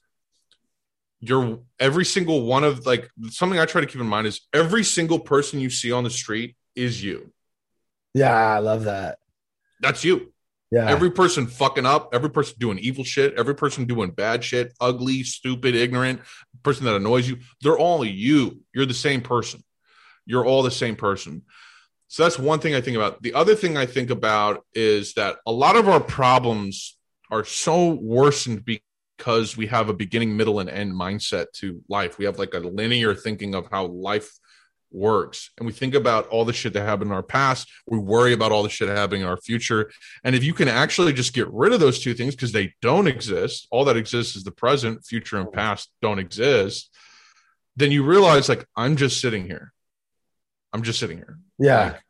your 1.20 1.60
every 1.80 2.04
single 2.04 2.44
one 2.44 2.64
of 2.64 2.84
like 2.84 3.08
something 3.30 3.58
i 3.58 3.64
try 3.64 3.80
to 3.80 3.86
keep 3.86 4.00
in 4.00 4.06
mind 4.06 4.26
is 4.26 4.42
every 4.52 4.84
single 4.84 5.18
person 5.18 5.58
you 5.58 5.70
see 5.70 5.90
on 5.90 6.04
the 6.04 6.10
street 6.10 6.54
is 6.76 7.02
you. 7.02 7.32
Yeah 8.12 8.34
i 8.34 8.58
love 8.58 8.84
that. 8.84 9.18
That's 9.80 10.04
you. 10.04 10.32
Yeah. 10.70 10.90
Every 10.90 11.10
person 11.10 11.46
fucking 11.46 11.86
up 11.86 12.10
every 12.12 12.30
person 12.30 12.56
doing 12.58 12.78
evil 12.78 13.04
shit 13.04 13.34
every 13.34 13.54
person 13.54 13.86
doing 13.86 14.10
bad 14.10 14.44
shit 14.44 14.74
ugly 14.80 15.22
stupid 15.22 15.74
ignorant 15.74 16.20
person 16.62 16.84
that 16.84 16.94
annoys 16.94 17.28
you 17.28 17.38
they're 17.62 17.78
all 17.78 18.04
you. 18.04 18.60
You're 18.74 18.86
the 18.86 18.94
same 18.94 19.22
person. 19.22 19.64
You're 20.26 20.44
all 20.44 20.62
the 20.62 20.70
same 20.70 20.96
person 20.96 21.42
so 22.14 22.22
that's 22.22 22.38
one 22.38 22.60
thing 22.60 22.74
i 22.74 22.80
think 22.80 22.96
about 22.96 23.20
the 23.22 23.34
other 23.34 23.56
thing 23.56 23.76
i 23.76 23.86
think 23.86 24.10
about 24.10 24.64
is 24.72 25.14
that 25.14 25.36
a 25.46 25.52
lot 25.52 25.74
of 25.74 25.88
our 25.88 26.00
problems 26.00 26.96
are 27.30 27.44
so 27.44 27.94
worsened 27.94 28.64
because 28.64 29.56
we 29.56 29.66
have 29.66 29.88
a 29.88 29.94
beginning, 29.94 30.36
middle, 30.36 30.60
and 30.60 30.70
end 30.70 30.92
mindset 30.92 31.46
to 31.54 31.82
life. 31.88 32.16
We 32.16 32.26
have 32.26 32.38
like 32.38 32.54
a 32.54 32.60
linear 32.60 33.14
thinking 33.14 33.56
of 33.56 33.66
how 33.70 33.86
life 33.86 34.30
works. 34.92 35.50
And 35.58 35.66
we 35.66 35.72
think 35.72 35.94
about 35.94 36.28
all 36.28 36.44
the 36.44 36.52
shit 36.52 36.72
that 36.74 36.86
happened 36.86 37.10
in 37.10 37.14
our 37.16 37.24
past. 37.24 37.68
We 37.88 37.98
worry 37.98 38.32
about 38.32 38.52
all 38.52 38.62
the 38.62 38.68
shit 38.68 38.88
happening 38.88 39.22
in 39.22 39.26
our 39.26 39.36
future. 39.36 39.90
And 40.22 40.36
if 40.36 40.44
you 40.44 40.54
can 40.54 40.68
actually 40.68 41.12
just 41.12 41.34
get 41.34 41.50
rid 41.50 41.72
of 41.72 41.80
those 41.80 41.98
two 41.98 42.14
things 42.14 42.36
because 42.36 42.52
they 42.52 42.74
don't 42.80 43.08
exist, 43.08 43.66
all 43.72 43.84
that 43.86 43.96
exists 43.96 44.36
is 44.36 44.44
the 44.44 44.52
present, 44.52 45.04
future, 45.04 45.40
and 45.40 45.50
past 45.50 45.90
don't 46.00 46.20
exist, 46.20 46.88
then 47.74 47.90
you 47.90 48.04
realize 48.04 48.48
like, 48.48 48.64
I'm 48.76 48.94
just 48.94 49.20
sitting 49.20 49.46
here. 49.46 49.72
I'm 50.72 50.82
just 50.82 51.00
sitting 51.00 51.16
here. 51.16 51.38
Yeah. 51.58 51.84
Like, 51.84 52.03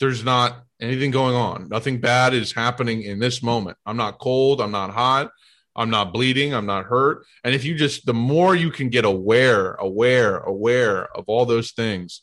there's 0.00 0.24
not 0.24 0.64
anything 0.80 1.10
going 1.10 1.34
on. 1.34 1.68
Nothing 1.68 2.00
bad 2.00 2.34
is 2.34 2.52
happening 2.52 3.02
in 3.02 3.18
this 3.18 3.42
moment. 3.42 3.76
I'm 3.86 3.96
not 3.96 4.18
cold. 4.18 4.60
I'm 4.60 4.72
not 4.72 4.90
hot. 4.90 5.30
I'm 5.76 5.90
not 5.90 6.12
bleeding. 6.12 6.54
I'm 6.54 6.66
not 6.66 6.84
hurt. 6.84 7.24
And 7.42 7.54
if 7.54 7.64
you 7.64 7.74
just, 7.74 8.06
the 8.06 8.14
more 8.14 8.54
you 8.54 8.70
can 8.70 8.90
get 8.90 9.04
aware, 9.04 9.74
aware, 9.74 10.38
aware 10.38 11.06
of 11.16 11.24
all 11.26 11.46
those 11.46 11.72
things, 11.72 12.22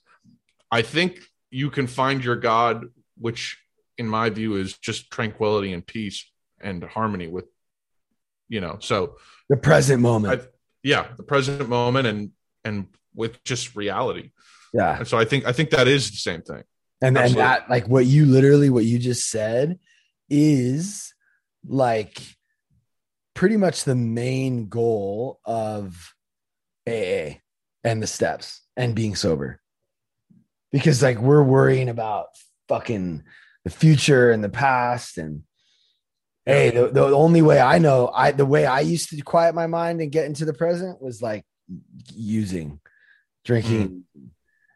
I 0.72 0.82
think 0.82 1.20
you 1.50 1.70
can 1.70 1.88
find 1.88 2.24
your 2.24 2.38
God, 2.38 2.86
which 3.18 3.58
in 3.98 4.08
my 4.08 4.30
view 4.30 4.56
is 4.56 4.78
just 4.78 5.12
tranquility 5.12 5.74
and 5.74 5.86
peace 5.86 6.30
and 6.62 6.84
harmony 6.84 7.28
with, 7.28 7.46
you 8.48 8.62
know, 8.62 8.78
so 8.80 9.18
the 9.50 9.58
present 9.58 10.02
moment. 10.02 10.42
I, 10.42 10.46
yeah, 10.84 11.08
the 11.18 11.24
present 11.24 11.68
moment 11.68 12.08
and, 12.08 12.32
and 12.64 12.88
with 13.14 13.44
just 13.44 13.76
reality. 13.76 14.32
yeah. 14.74 15.00
And 15.00 15.08
so 15.08 15.18
I 15.18 15.26
think, 15.26 15.46
I 15.46 15.52
think 15.52 15.72
that 15.72 15.88
is 15.88 16.10
the 16.10 16.18
same 16.18 16.42
thing. 16.42 16.64
And 17.02 17.16
then 17.16 17.24
Absolutely. 17.24 17.44
that 17.44 17.70
like 17.70 17.88
what 17.88 18.06
you 18.06 18.26
literally 18.26 18.70
what 18.70 18.86
you 18.86 19.00
just 19.00 19.30
said 19.30 19.80
is 20.30 21.14
like 21.68 22.22
pretty 23.34 23.58
much 23.58 23.84
the 23.84 23.96
main 23.96 24.68
goal 24.68 25.40
of 25.46 26.14
AA 26.88 27.40
and 27.84 28.02
the 28.02 28.08
steps 28.08 28.62
and 28.78 28.96
being 28.96 29.16
sober. 29.16 29.60
Because 30.72 31.02
like 31.02 31.20
we're 31.20 31.44
worrying 31.44 31.90
about 31.90 32.28
fucking 32.70 33.24
the 33.64 33.72
future 33.72 34.32
and 34.32 34.44
the 34.44 34.50
past 34.50 35.18
and 35.18 35.44
hey, 36.46 36.70
the, 36.70 36.90
the 36.90 37.04
only 37.04 37.42
way 37.42 37.60
I 37.60 37.80
know 37.80 38.12
I 38.14 38.32
the 38.32 38.46
way 38.46 38.66
I 38.66 38.82
used 38.82 39.10
to 39.10 39.22
quiet 39.22 39.56
my 39.56 39.68
mind 39.68 40.02
and 40.02 40.12
get 40.12 40.26
into 40.26 40.46
the 40.46 40.54
present 40.54 41.02
was 41.02 41.22
like 41.22 41.46
using 42.14 42.80
drinking 43.44 44.04
mm. 44.18 44.28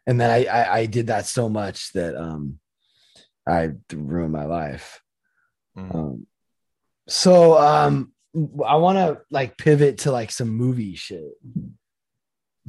And 0.06 0.20
then 0.20 0.30
I, 0.30 0.44
I 0.44 0.78
I 0.78 0.86
did 0.86 1.08
that 1.08 1.26
so 1.26 1.48
much 1.48 1.92
that 1.92 2.16
um 2.16 2.58
I 3.48 3.70
ruined 3.92 4.32
my 4.32 4.44
life. 4.44 5.00
Mhm. 5.76 5.94
Um, 5.94 6.26
so 7.08 7.58
um 7.58 8.12
I 8.66 8.76
want 8.76 8.98
to 8.98 9.22
like 9.30 9.56
pivot 9.56 9.98
to 9.98 10.12
like 10.12 10.30
some 10.30 10.48
movie 10.48 10.94
shit. 10.94 11.32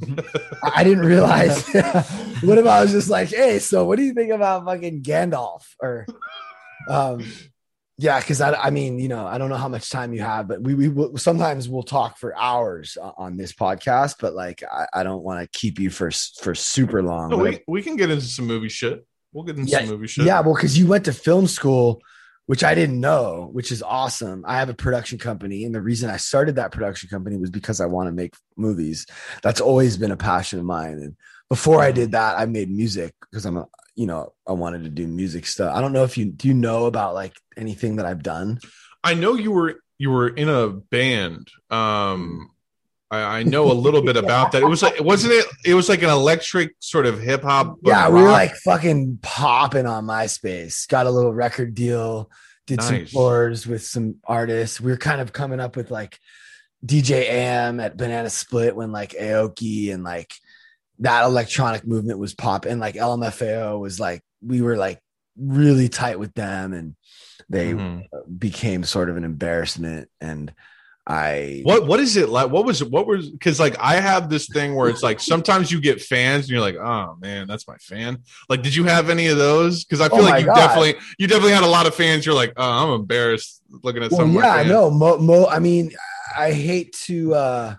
I 0.00 0.70
I 0.76 0.84
didn't 0.84 1.04
realize. 1.04 1.66
what 2.42 2.58
if 2.58 2.66
I 2.66 2.80
was 2.80 2.92
just 2.92 3.10
like, 3.10 3.28
hey, 3.28 3.58
so 3.58 3.84
what 3.84 3.96
do 3.96 4.04
you 4.04 4.14
think 4.14 4.32
about 4.32 4.64
fucking 4.64 5.02
Gandalf? 5.02 5.64
Or, 5.82 6.06
um, 6.88 7.24
yeah, 7.98 8.20
because 8.20 8.40
I, 8.40 8.54
I 8.54 8.70
mean, 8.70 9.00
you 9.00 9.08
know, 9.08 9.26
I 9.26 9.38
don't 9.38 9.50
know 9.50 9.56
how 9.56 9.68
much 9.68 9.90
time 9.90 10.12
you 10.14 10.20
have, 10.20 10.46
but 10.46 10.62
we, 10.62 10.74
we 10.74 10.88
will, 10.88 11.16
sometimes 11.16 11.68
we'll 11.68 11.82
talk 11.82 12.16
for 12.16 12.36
hours 12.38 12.96
on 12.96 13.36
this 13.36 13.52
podcast, 13.52 14.16
but 14.20 14.34
like, 14.34 14.62
I, 14.62 14.86
I 14.94 15.02
don't 15.02 15.24
want 15.24 15.40
to 15.40 15.58
keep 15.58 15.80
you 15.80 15.90
for 15.90 16.10
for 16.40 16.54
super 16.54 17.02
long. 17.02 17.30
No, 17.30 17.38
we, 17.38 17.60
we 17.66 17.82
can 17.82 17.96
get 17.96 18.10
into 18.10 18.24
some 18.24 18.46
movie 18.46 18.68
shit. 18.68 19.04
We'll 19.32 19.44
get 19.44 19.56
into 19.56 19.70
Yeah, 19.70 19.80
some 19.80 19.88
movie 19.88 20.06
shit. 20.06 20.26
Yeah, 20.26 20.40
well, 20.40 20.54
because 20.54 20.78
you 20.78 20.86
went 20.86 21.06
to 21.06 21.12
film 21.12 21.48
school, 21.48 22.00
which 22.46 22.62
I 22.62 22.74
didn't 22.74 23.00
know, 23.00 23.50
which 23.52 23.72
is 23.72 23.82
awesome. 23.82 24.44
I 24.46 24.58
have 24.58 24.70
a 24.70 24.74
production 24.74 25.18
company, 25.18 25.64
and 25.64 25.74
the 25.74 25.82
reason 25.82 26.08
I 26.08 26.18
started 26.18 26.54
that 26.54 26.70
production 26.72 27.10
company 27.10 27.36
was 27.36 27.50
because 27.50 27.80
I 27.80 27.86
want 27.86 28.06
to 28.06 28.12
make 28.12 28.34
movies. 28.56 29.06
That's 29.42 29.60
always 29.60 29.96
been 29.96 30.12
a 30.12 30.16
passion 30.16 30.60
of 30.60 30.64
mine. 30.64 30.92
And 30.92 31.16
before 31.48 31.80
I 31.82 31.92
did 31.92 32.12
that, 32.12 32.38
I 32.38 32.46
made 32.46 32.70
music 32.70 33.14
because 33.20 33.44
I'm 33.46 33.56
a, 33.56 33.66
you 33.94 34.06
know, 34.06 34.32
I 34.46 34.52
wanted 34.52 34.84
to 34.84 34.90
do 34.90 35.06
music 35.06 35.46
stuff. 35.46 35.74
I 35.74 35.80
don't 35.80 35.92
know 35.92 36.04
if 36.04 36.18
you 36.18 36.26
do 36.26 36.48
you 36.48 36.54
know 36.54 36.86
about 36.86 37.14
like 37.14 37.34
anything 37.56 37.96
that 37.96 38.06
I've 38.06 38.22
done. 38.22 38.58
I 39.02 39.14
know 39.14 39.34
you 39.34 39.52
were 39.52 39.80
you 39.98 40.10
were 40.10 40.28
in 40.28 40.48
a 40.48 40.68
band. 40.68 41.48
Um, 41.70 42.50
I, 43.10 43.38
I 43.38 43.42
know 43.42 43.70
a 43.70 43.74
little 43.74 44.02
bit 44.02 44.16
about 44.16 44.52
that. 44.52 44.62
It 44.62 44.66
was 44.66 44.82
like 44.82 45.00
wasn't 45.00 45.32
it? 45.34 45.46
It 45.64 45.74
was 45.74 45.88
like 45.88 46.02
an 46.02 46.10
electric 46.10 46.74
sort 46.78 47.06
of 47.06 47.20
hip 47.20 47.42
hop. 47.42 47.78
yeah, 47.82 48.08
we 48.08 48.22
were 48.22 48.30
like 48.30 48.54
fucking 48.56 49.18
popping 49.22 49.86
on 49.86 50.04
MySpace. 50.04 50.86
Got 50.88 51.06
a 51.06 51.10
little 51.10 51.32
record 51.32 51.74
deal. 51.74 52.30
Did 52.66 52.82
some 52.82 53.06
tours 53.06 53.66
with 53.66 53.82
some 53.82 54.16
artists. 54.24 54.78
We 54.78 54.90
were 54.90 54.98
kind 54.98 55.22
of 55.22 55.32
coming 55.32 55.58
up 55.58 55.74
with 55.74 55.90
like 55.90 56.18
DJ 56.84 57.22
AM 57.22 57.80
at 57.80 57.96
Banana 57.96 58.28
Split 58.28 58.76
when 58.76 58.92
like 58.92 59.12
Aoki 59.12 59.92
and 59.92 60.04
like 60.04 60.34
that 61.00 61.24
electronic 61.24 61.86
movement 61.86 62.18
was 62.18 62.34
popping. 62.34 62.78
Like 62.78 62.94
LMFAO 62.96 63.78
was 63.80 63.98
like 64.00 64.22
we 64.42 64.62
were 64.62 64.76
like 64.76 65.00
really 65.36 65.88
tight 65.88 66.18
with 66.18 66.34
them, 66.34 66.72
and 66.72 66.96
they 67.48 67.72
Mhm. 67.72 68.04
became 68.38 68.84
sort 68.84 69.08
of 69.10 69.16
an 69.16 69.24
embarrassment. 69.24 70.08
And 70.20 70.52
I 71.06 71.62
What 71.64 71.86
what 71.86 72.00
is 72.00 72.16
it 72.16 72.28
like? 72.28 72.50
What 72.50 72.64
was? 72.66 72.84
What 72.84 73.06
was 73.06 73.30
because 73.30 73.58
like 73.58 73.78
I 73.78 73.94
have 74.00 74.28
this 74.28 74.46
thing 74.48 74.74
where 74.74 74.90
it's 74.90 75.02
like 75.02 75.20
sometimes 75.20 75.72
you 75.72 75.80
get 75.80 76.02
fans 76.02 76.44
and 76.44 76.50
you're 76.50 76.60
like, 76.60 76.76
oh 76.76 77.16
man, 77.20 77.46
that's 77.46 77.66
my 77.66 77.76
fan. 77.78 78.18
Like, 78.50 78.62
did 78.62 78.74
you 78.74 78.84
have 78.84 79.08
any 79.08 79.28
of 79.28 79.38
those? 79.38 79.84
Because 79.84 80.00
I 80.02 80.08
feel 80.10 80.18
Oh 80.18 80.22
like 80.22 80.40
you 80.40 80.46
God. 80.46 80.56
definitely 80.56 80.96
you 81.18 81.26
definitely 81.26 81.52
had 81.52 81.62
a 81.62 81.66
lot 81.68 81.86
of 81.86 81.94
fans. 81.94 82.26
You're 82.26 82.34
like, 82.34 82.52
oh, 82.56 82.62
I'm 82.94 83.00
embarrassed 83.00 83.62
looking 83.82 84.02
at 84.02 84.10
well, 84.10 84.20
some. 84.20 84.34
yeah, 84.34 84.50
I 84.52 84.64
know. 84.64 84.90
Mo, 84.90 85.16
mo, 85.18 85.46
I 85.46 85.60
mean, 85.60 85.92
I 86.36 86.52
hate 86.52 86.92
to. 87.06 87.34
uh 87.34 87.74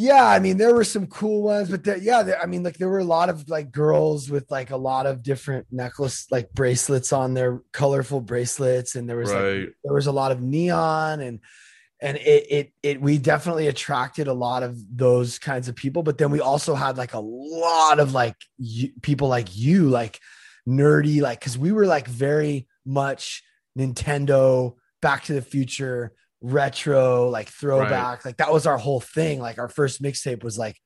Yeah, 0.00 0.24
I 0.24 0.38
mean, 0.38 0.56
there 0.56 0.74
were 0.74 0.84
some 0.84 1.06
cool 1.08 1.42
ones, 1.42 1.68
but 1.68 1.84
there, 1.84 1.98
yeah, 1.98 2.22
there, 2.22 2.40
I 2.40 2.46
mean, 2.46 2.62
like 2.62 2.78
there 2.78 2.88
were 2.88 3.00
a 3.00 3.04
lot 3.04 3.28
of 3.28 3.50
like 3.50 3.70
girls 3.70 4.30
with 4.30 4.50
like 4.50 4.70
a 4.70 4.76
lot 4.76 5.04
of 5.04 5.22
different 5.22 5.66
necklace, 5.70 6.26
like 6.30 6.50
bracelets 6.54 7.12
on 7.12 7.34
their 7.34 7.60
colorful 7.74 8.22
bracelets, 8.22 8.94
and 8.96 9.06
there 9.06 9.18
was 9.18 9.30
like 9.30 9.74
there 9.84 9.92
was 9.92 10.06
a 10.06 10.12
lot 10.12 10.32
of 10.32 10.40
neon 10.40 11.20
and 11.20 11.40
and 12.00 12.16
it 12.16 12.46
it 12.50 12.72
it 12.82 13.00
we 13.02 13.18
definitely 13.18 13.68
attracted 13.68 14.26
a 14.26 14.32
lot 14.32 14.62
of 14.62 14.78
those 14.96 15.38
kinds 15.38 15.68
of 15.68 15.76
people 15.76 16.02
but 16.02 16.16
then 16.16 16.30
we 16.30 16.40
also 16.40 16.74
had 16.74 16.96
like 16.96 17.12
a 17.12 17.20
lot 17.20 18.00
of 18.00 18.14
like 18.14 18.36
you, 18.56 18.88
people 19.02 19.28
like 19.28 19.54
you 19.54 19.90
like 19.90 20.18
nerdy 20.66 21.20
like 21.20 21.42
cuz 21.42 21.58
we 21.58 21.72
were 21.72 21.84
like 21.84 22.08
very 22.08 22.66
much 22.86 23.42
Nintendo 23.78 24.76
back 25.02 25.24
to 25.24 25.34
the 25.34 25.42
future 25.42 26.14
retro 26.42 27.28
like 27.28 27.48
throwback 27.48 28.24
like 28.24 28.38
that 28.38 28.52
was 28.52 28.66
our 28.66 28.78
whole 28.78 29.00
thing 29.00 29.40
like 29.40 29.58
our 29.58 29.68
first 29.68 30.02
mixtape 30.02 30.42
was 30.42 30.58
like 30.58 30.76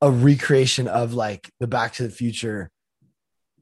a 0.00 0.10
recreation 0.10 0.86
of 0.86 1.12
like 1.12 1.50
the 1.58 1.66
back 1.66 1.92
to 1.94 2.04
the 2.04 2.10
future 2.10 2.70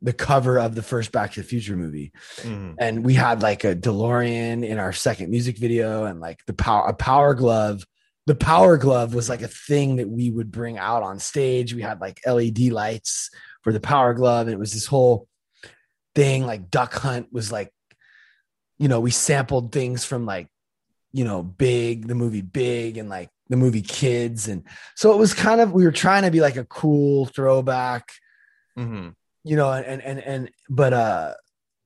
the 0.02 0.12
cover 0.12 0.58
of 0.58 0.74
the 0.74 0.82
first 0.82 1.10
back 1.10 1.32
to 1.32 1.40
the 1.40 1.46
future 1.46 1.76
movie 1.76 2.12
Mhm. 2.42 2.74
and 2.78 3.04
we 3.04 3.14
had 3.14 3.42
like 3.42 3.64
a 3.64 3.74
DeLorean 3.74 4.64
in 4.64 4.78
our 4.78 4.92
second 4.92 5.30
music 5.30 5.56
video 5.58 6.04
and 6.04 6.20
like 6.20 6.40
the 6.46 6.52
power 6.52 6.86
a 6.86 6.94
power 6.94 7.34
glove. 7.34 7.84
The 8.26 8.34
power 8.34 8.76
glove 8.76 9.14
was 9.14 9.30
like 9.30 9.40
a 9.40 9.48
thing 9.48 9.96
that 9.96 10.08
we 10.10 10.30
would 10.30 10.52
bring 10.52 10.76
out 10.76 11.02
on 11.02 11.18
stage. 11.18 11.72
We 11.74 11.80
had 11.80 11.98
like 11.98 12.20
LED 12.26 12.70
lights 12.70 13.30
for 13.62 13.72
the 13.72 13.80
power 13.80 14.12
glove, 14.12 14.46
and 14.46 14.54
it 14.54 14.58
was 14.58 14.74
this 14.74 14.84
whole 14.84 15.26
thing. 16.14 16.44
Like 16.44 16.70
Duck 16.70 16.92
Hunt 16.92 17.32
was 17.32 17.50
like, 17.50 17.72
you 18.78 18.86
know, 18.86 19.00
we 19.00 19.10
sampled 19.10 19.72
things 19.72 20.04
from 20.04 20.26
like, 20.26 20.46
you 21.12 21.24
know, 21.24 21.42
Big, 21.42 22.06
the 22.08 22.14
movie 22.14 22.42
Big, 22.42 22.96
and 22.98 23.08
like 23.08 23.30
the 23.48 23.56
movie 23.56 23.82
Kids, 23.82 24.48
and 24.48 24.62
so 24.94 25.12
it 25.12 25.16
was 25.18 25.32
kind 25.34 25.60
of 25.60 25.72
we 25.72 25.84
were 25.84 25.92
trying 25.92 26.22
to 26.22 26.30
be 26.30 26.40
like 26.40 26.56
a 26.56 26.64
cool 26.64 27.26
throwback 27.26 28.10
Mhm. 28.78 29.14
you 29.42 29.56
know 29.56 29.72
and 29.72 30.02
and 30.02 30.18
and 30.20 30.50
but 30.68 30.92
uh 30.92 31.34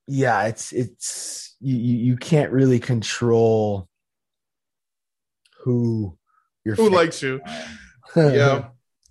yeah 0.06 0.44
it's 0.46 0.72
it's 0.72 1.56
you 1.60 1.76
you 1.76 2.16
can't 2.16 2.50
really 2.52 2.80
control 2.80 3.88
who 5.64 6.18
you're 6.64 6.74
Who 6.74 6.90
likes 6.90 7.22
you? 7.22 7.40
yeah. 8.16 8.68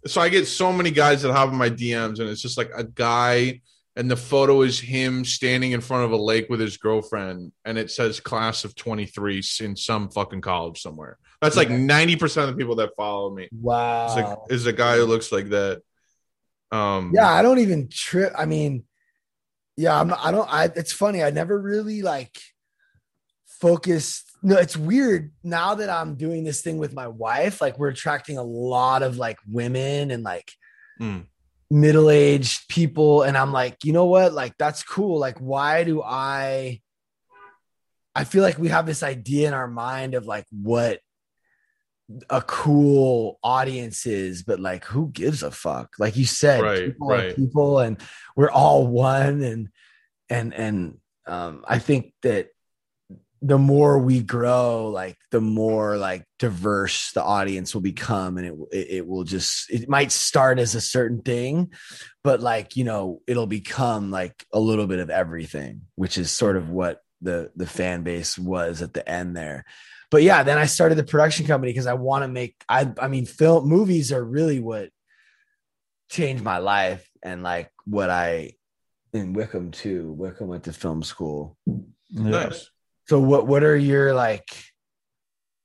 So 0.08 0.22
I 0.22 0.30
get 0.30 0.48
so 0.48 0.72
many 0.74 0.92
guys 0.92 1.22
that 1.22 1.32
hop 1.32 1.50
in 1.50 1.56
my 1.56 1.70
DMs, 1.70 2.20
and 2.20 2.30
it's 2.30 2.42
just 2.42 2.58
like 2.58 2.72
a 2.76 2.84
guy, 2.84 3.62
and 3.96 4.10
the 4.10 4.16
photo 4.16 4.62
is 4.62 4.80
him 4.80 5.26
standing 5.26 5.74
in 5.74 5.82
front 5.82 6.06
of 6.06 6.12
a 6.12 6.18
lake 6.18 6.48
with 6.50 6.60
his 6.60 6.78
girlfriend, 6.78 7.52
and 7.66 7.78
it 7.78 7.92
says 7.92 8.20
class 8.20 8.64
of 8.64 8.76
23 8.76 9.44
in 9.60 9.76
some 9.76 10.10
fucking 10.10 10.42
college 10.42 10.82
somewhere. 10.82 11.18
That's 11.42 11.58
like 11.58 11.70
90% 11.70 12.44
of 12.44 12.48
the 12.50 12.56
people 12.56 12.76
that 12.76 12.96
follow 12.96 13.34
me. 13.34 13.50
Wow 13.52 14.16
like 14.16 14.38
is 14.50 14.66
a 14.66 14.74
guy 14.74 14.98
who 14.98 15.06
looks 15.06 15.32
like 15.32 15.50
that. 15.50 15.82
Um 16.72 17.12
yeah 17.14 17.30
i 17.30 17.42
don't 17.42 17.60
even 17.60 17.90
trip 17.90 18.32
i 18.38 18.46
mean 18.46 18.86
yeah 19.76 20.00
i'm 20.00 20.14
i 20.14 20.32
don't 20.32 20.48
i 20.50 20.70
it's 20.74 20.94
funny 20.94 21.22
i 21.22 21.30
never 21.30 21.60
really 21.60 22.02
like 22.02 22.40
focused 23.46 24.32
no 24.42 24.56
it's 24.56 24.78
weird 24.78 25.34
now 25.44 25.76
that 25.76 25.90
i'm 25.90 26.16
doing 26.16 26.46
this 26.46 26.62
thing 26.62 26.78
with 26.78 26.94
my 26.94 27.10
wife 27.10 27.60
like 27.60 27.78
we're 27.78 27.90
attracting 27.90 28.38
a 28.38 28.44
lot 28.44 29.04
of 29.04 29.18
like 29.18 29.38
women 29.46 30.12
and 30.12 30.24
like 30.24 30.54
Mm. 31.02 31.26
Middle-aged 31.72 32.68
people 32.68 33.24
and 33.24 33.38
i'm 33.38 33.52
like 33.52 33.78
you 33.84 33.94
know 33.94 34.06
what 34.06 34.34
like 34.34 34.54
that's 34.60 34.84
cool 34.84 35.18
like 35.18 35.38
why 35.40 35.84
do 35.84 36.02
i 36.04 36.80
I 38.14 38.24
feel 38.26 38.44
like 38.44 38.58
we 38.58 38.68
have 38.70 38.86
this 38.86 39.04
idea 39.04 39.48
in 39.48 39.54
our 39.54 39.68
mind 39.68 40.16
of 40.16 40.26
like 40.26 40.46
what 40.52 41.00
a 42.30 42.42
cool 42.42 43.40
audience 43.44 44.06
is, 44.06 44.44
but 44.44 44.60
like 44.60 44.84
who 44.86 45.10
gives 45.12 45.44
a 45.44 45.52
fuck? 45.52 45.94
Like 45.98 46.18
you 46.18 46.26
said, 46.26 46.62
Right, 46.62 46.86
people 46.86 47.12
are 47.12 47.18
right. 47.18 47.36
people 47.36 47.80
and 47.80 47.98
we're 48.36 48.52
all 48.52 48.88
one 48.88 49.42
and 49.42 49.70
and 50.30 50.54
and 50.54 50.98
um 51.26 51.64
I 51.68 51.80
think 51.80 52.14
that 52.24 52.50
the 53.42 53.58
more 53.58 53.98
we 53.98 54.22
grow, 54.22 54.90
like 54.90 55.18
the 55.32 55.42
more 55.42 55.98
like 55.98 56.26
diverse 56.38 57.12
the 57.14 57.24
audience 57.24 57.74
will 57.74 57.82
become, 57.82 58.38
and 58.38 58.48
it 58.48 58.54
it, 58.72 58.88
it 58.90 59.08
will 59.08 59.24
just 59.24 59.70
it 59.72 59.90
might 59.90 60.12
start 60.12 60.60
as 60.60 60.76
a 60.76 60.82
certain 60.82 61.22
thing, 61.22 61.72
but 62.24 62.40
like 62.40 62.76
you 62.76 62.84
know 62.84 63.22
it'll 63.28 63.48
become 63.48 64.12
like 64.12 64.46
a 64.54 64.60
little 64.60 64.86
bit 64.86 65.00
of 65.00 65.10
everything, 65.10 65.82
which 65.96 66.18
is 66.18 66.32
sort 66.32 66.56
of 66.56 66.70
what 66.70 67.02
the 67.22 67.52
the 67.56 67.66
fan 67.66 68.04
base 68.04 68.38
was 68.38 68.82
at 68.82 68.94
the 68.94 69.08
end 69.08 69.36
there. 69.36 69.66
But 70.12 70.24
yeah, 70.24 70.44
then 70.44 70.58
I 70.58 70.66
started 70.66 70.96
the 70.96 71.04
production 71.04 71.48
company 71.48 71.72
because 71.72 71.88
I 71.88 71.94
want 71.94 72.24
to 72.24 72.28
make 72.28 72.56
I 72.70 72.92
I 73.00 73.08
mean 73.08 73.26
film 73.26 73.68
movies 73.68 74.12
are 74.12 74.24
really 74.24 74.60
what 74.60 74.90
changed 76.10 76.44
my 76.44 76.60
life 76.60 77.10
and 77.24 77.42
like 77.42 77.72
what 77.86 78.12
I 78.12 78.52
in 79.14 79.34
Wickham 79.34 79.72
too. 79.72 80.14
Wickham 80.14 80.48
went 80.48 80.66
to 80.66 80.74
film 80.74 81.02
school. 81.02 81.58
Nice. 82.12 82.70
So 83.08 83.20
what 83.20 83.48
what 83.48 83.64
are 83.64 83.76
your 83.76 84.14
like 84.14 84.50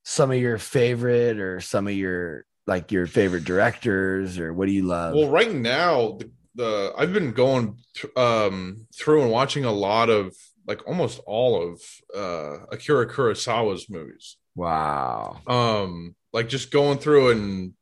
some 0.05 0.31
of 0.31 0.39
your 0.39 0.59
favorite 0.59 1.39
or 1.39 1.61
some 1.61 1.87
of 1.87 1.95
your 1.95 2.45
like 2.67 2.91
your 2.93 3.07
favorite 3.07 3.45
directors 3.45 4.39
or 4.39 4.53
what 4.53 4.67
do 4.67 4.73
you 4.73 4.85
love? 4.85 5.15
Well, 5.15 5.29
right 5.29 5.53
now, 5.53 6.19
the, 6.19 6.31
the 6.55 6.93
I've 6.97 7.13
been 7.13 7.33
going 7.33 7.79
um, 8.17 8.87
through 8.95 9.23
and 9.23 9.31
watching 9.31 9.65
a 9.65 9.73
lot 9.73 10.11
of 10.11 10.35
like 10.67 10.87
almost 10.87 11.21
all 11.27 11.63
of 11.63 11.81
uh, 12.17 12.65
Akira 12.73 13.09
Kurosawa's 13.09 13.89
movies. 13.89 14.37
wow. 14.57 15.41
Um, 15.47 16.17
like 16.33 16.49
just 16.49 16.71
going 16.71 16.99
through 16.99 17.31
and 17.31 17.73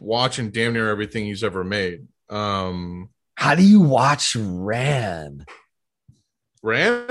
watching 0.00 0.50
damn 0.50 0.72
near 0.72 0.88
everything 0.90 1.24
he's 1.24 1.44
ever 1.44 1.62
made. 1.62 2.06
Um, 2.28 3.10
How 3.36 3.54
do 3.54 3.62
you 3.62 3.80
watch 3.80 4.34
Ran? 4.36 5.46
Ran, 6.62 7.06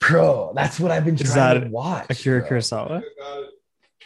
Bro, 0.00 0.52
that's 0.54 0.80
what 0.80 0.90
I've 0.90 1.04
been 1.04 1.14
Is 1.14 1.32
trying 1.32 1.60
that 1.60 1.66
to 1.66 1.70
watch. 1.70 2.06
Akira 2.08 2.40
bro. 2.40 2.50
Kurosawa. 2.58 3.02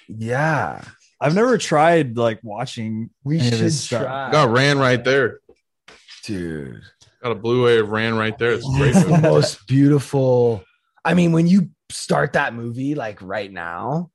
Yeah. 0.08 0.82
I've 1.20 1.34
never 1.34 1.56
tried 1.56 2.16
like 2.16 2.40
watching. 2.42 3.10
We 3.22 3.38
any 3.38 3.48
of 3.48 3.54
should 3.54 3.62
his 3.62 3.80
stuff. 3.80 4.02
try. 4.02 4.30
got 4.30 4.50
Ran 4.50 4.78
right 4.78 5.02
there. 5.02 5.40
Dude. 6.24 6.82
Got 7.22 7.32
a 7.32 7.36
Blu-ray 7.36 7.78
of 7.78 7.88
Ran 7.88 8.16
right 8.16 8.36
there. 8.36 8.52
It's 8.52 8.68
great 8.76 8.94
the 8.94 9.20
most 9.22 9.66
beautiful. 9.66 10.62
I 11.04 11.14
mean, 11.14 11.32
when 11.32 11.46
you 11.46 11.70
start 11.90 12.34
that 12.34 12.54
movie, 12.54 12.94
like 12.94 13.22
right 13.22 13.50
now, 13.50 14.10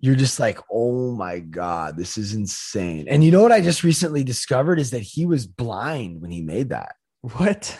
you're 0.00 0.14
just 0.14 0.38
like, 0.38 0.58
oh 0.70 1.12
my 1.12 1.38
God, 1.38 1.96
this 1.96 2.18
is 2.18 2.34
insane. 2.34 3.06
And 3.08 3.24
you 3.24 3.30
know 3.30 3.42
what 3.42 3.52
I 3.52 3.60
just 3.60 3.82
recently 3.82 4.24
discovered 4.24 4.78
is 4.78 4.90
that 4.90 5.02
he 5.02 5.26
was 5.26 5.46
blind 5.46 6.20
when 6.20 6.30
he 6.30 6.42
made 6.42 6.68
that. 6.68 6.96
What? 7.22 7.78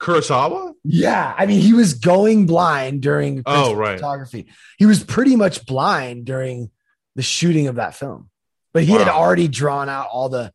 Kurosawa. 0.00 0.72
Yeah. 0.82 1.34
I 1.36 1.46
mean, 1.46 1.60
he 1.60 1.72
was 1.74 1.94
going 1.94 2.46
blind 2.46 3.02
during 3.02 3.42
Oh, 3.46 3.74
right. 3.74 3.96
photography. 3.98 4.46
He 4.78 4.86
was 4.86 5.04
pretty 5.04 5.36
much 5.36 5.66
blind 5.66 6.24
during 6.24 6.70
the 7.16 7.22
shooting 7.22 7.66
of 7.66 7.74
that 7.76 7.94
film. 7.94 8.30
But 8.72 8.84
he 8.84 8.92
had 8.92 9.08
already 9.08 9.48
drawn 9.48 9.88
out 9.88 10.08
all 10.10 10.28
the 10.28 10.52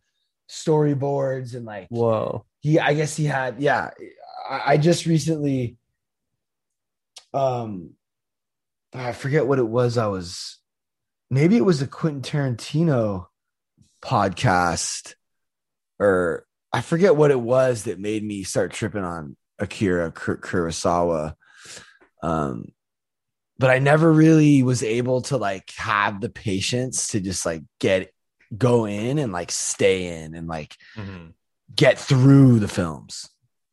storyboards 0.49 1.53
and 1.55 1.65
like 1.65 1.87
Whoa. 1.89 2.45
he 2.59 2.79
i 2.79 2.93
guess 2.93 3.17
he 3.17 3.25
had 3.25 3.59
yeah 3.59 3.89
i, 4.47 4.73
I 4.73 4.77
just 4.77 5.07
recently 5.07 5.75
um 7.33 7.95
i 8.93 9.11
forget 9.11 9.47
what 9.47 9.57
it 9.57 9.67
was 9.67 9.97
i 9.97 10.05
was 10.05 10.59
maybe 11.31 11.57
it 11.57 11.65
was 11.65 11.81
a 11.81 11.87
quentin 11.87 12.21
tarantino 12.21 13.25
podcast 14.03 15.15
or 15.99 16.45
i 16.75 16.81
forget 16.81 17.15
what 17.15 17.31
it 17.31 17.39
was 17.39 17.83
that 17.83 17.99
made 17.99 18.23
me 18.23 18.43
start 18.43 18.71
tripping 18.73 19.03
on 19.03 19.35
akira 19.59 20.11
Kur- 20.11 20.37
kurosawa 20.37 21.35
um 22.21 22.65
but 23.57 23.69
i 23.69 23.79
never 23.79 24.11
really 24.11 24.61
was 24.63 24.83
able 24.83 25.21
to 25.21 25.37
like 25.37 25.71
have 25.77 26.19
the 26.21 26.29
patience 26.29 27.07
to 27.09 27.19
just 27.21 27.45
like 27.45 27.63
get 27.79 28.11
go 28.55 28.85
in 28.85 29.17
and 29.19 29.31
like 29.33 29.51
stay 29.51 30.23
in 30.23 30.35
and 30.35 30.47
like 30.47 30.75
Mhm. 30.97 31.33
get 31.75 31.97
through 31.97 32.59
the 32.59 32.67
films. 32.67 33.27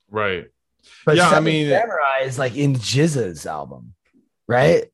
Right. 0.09 0.47
But 1.05 1.17
Yeah, 1.17 1.29
I 1.29 1.41
mean- 1.41 1.69
Samurai 1.69 2.21
is 2.25 2.39
like 2.39 2.57
in 2.57 2.75
GZA's 2.75 3.47
album, 3.47 3.95
right? 4.49 4.87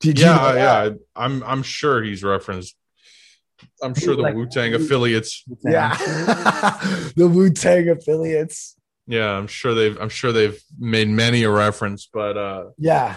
Did 0.00 0.18
you 0.20 0.26
Yeah, 0.26 0.36
know 0.36 0.54
yeah. 0.56 0.90
I'm 1.16 1.42
I'm 1.42 1.62
sure 1.62 2.02
he's 2.02 2.22
referenced. 2.22 2.76
I'm 3.82 3.94
sure 3.94 4.14
the 4.16 4.22
Like- 4.22 4.34
Wu 4.34 4.46
Tang 4.48 4.74
affiliates. 4.74 5.44
Yeah. 5.64 5.96
the 7.16 7.28
Wu 7.32 7.50
Tang 7.50 7.88
affiliates. 7.88 8.76
Yeah, 9.06 9.30
I'm 9.30 9.46
sure 9.48 9.74
they've 9.74 9.98
I'm 10.00 10.08
sure 10.08 10.32
they've 10.32 10.60
made 10.78 11.08
many 11.08 11.42
a 11.42 11.50
reference, 11.50 12.08
but 12.12 12.36
uh 12.36 12.64
Yeah. 12.78 13.16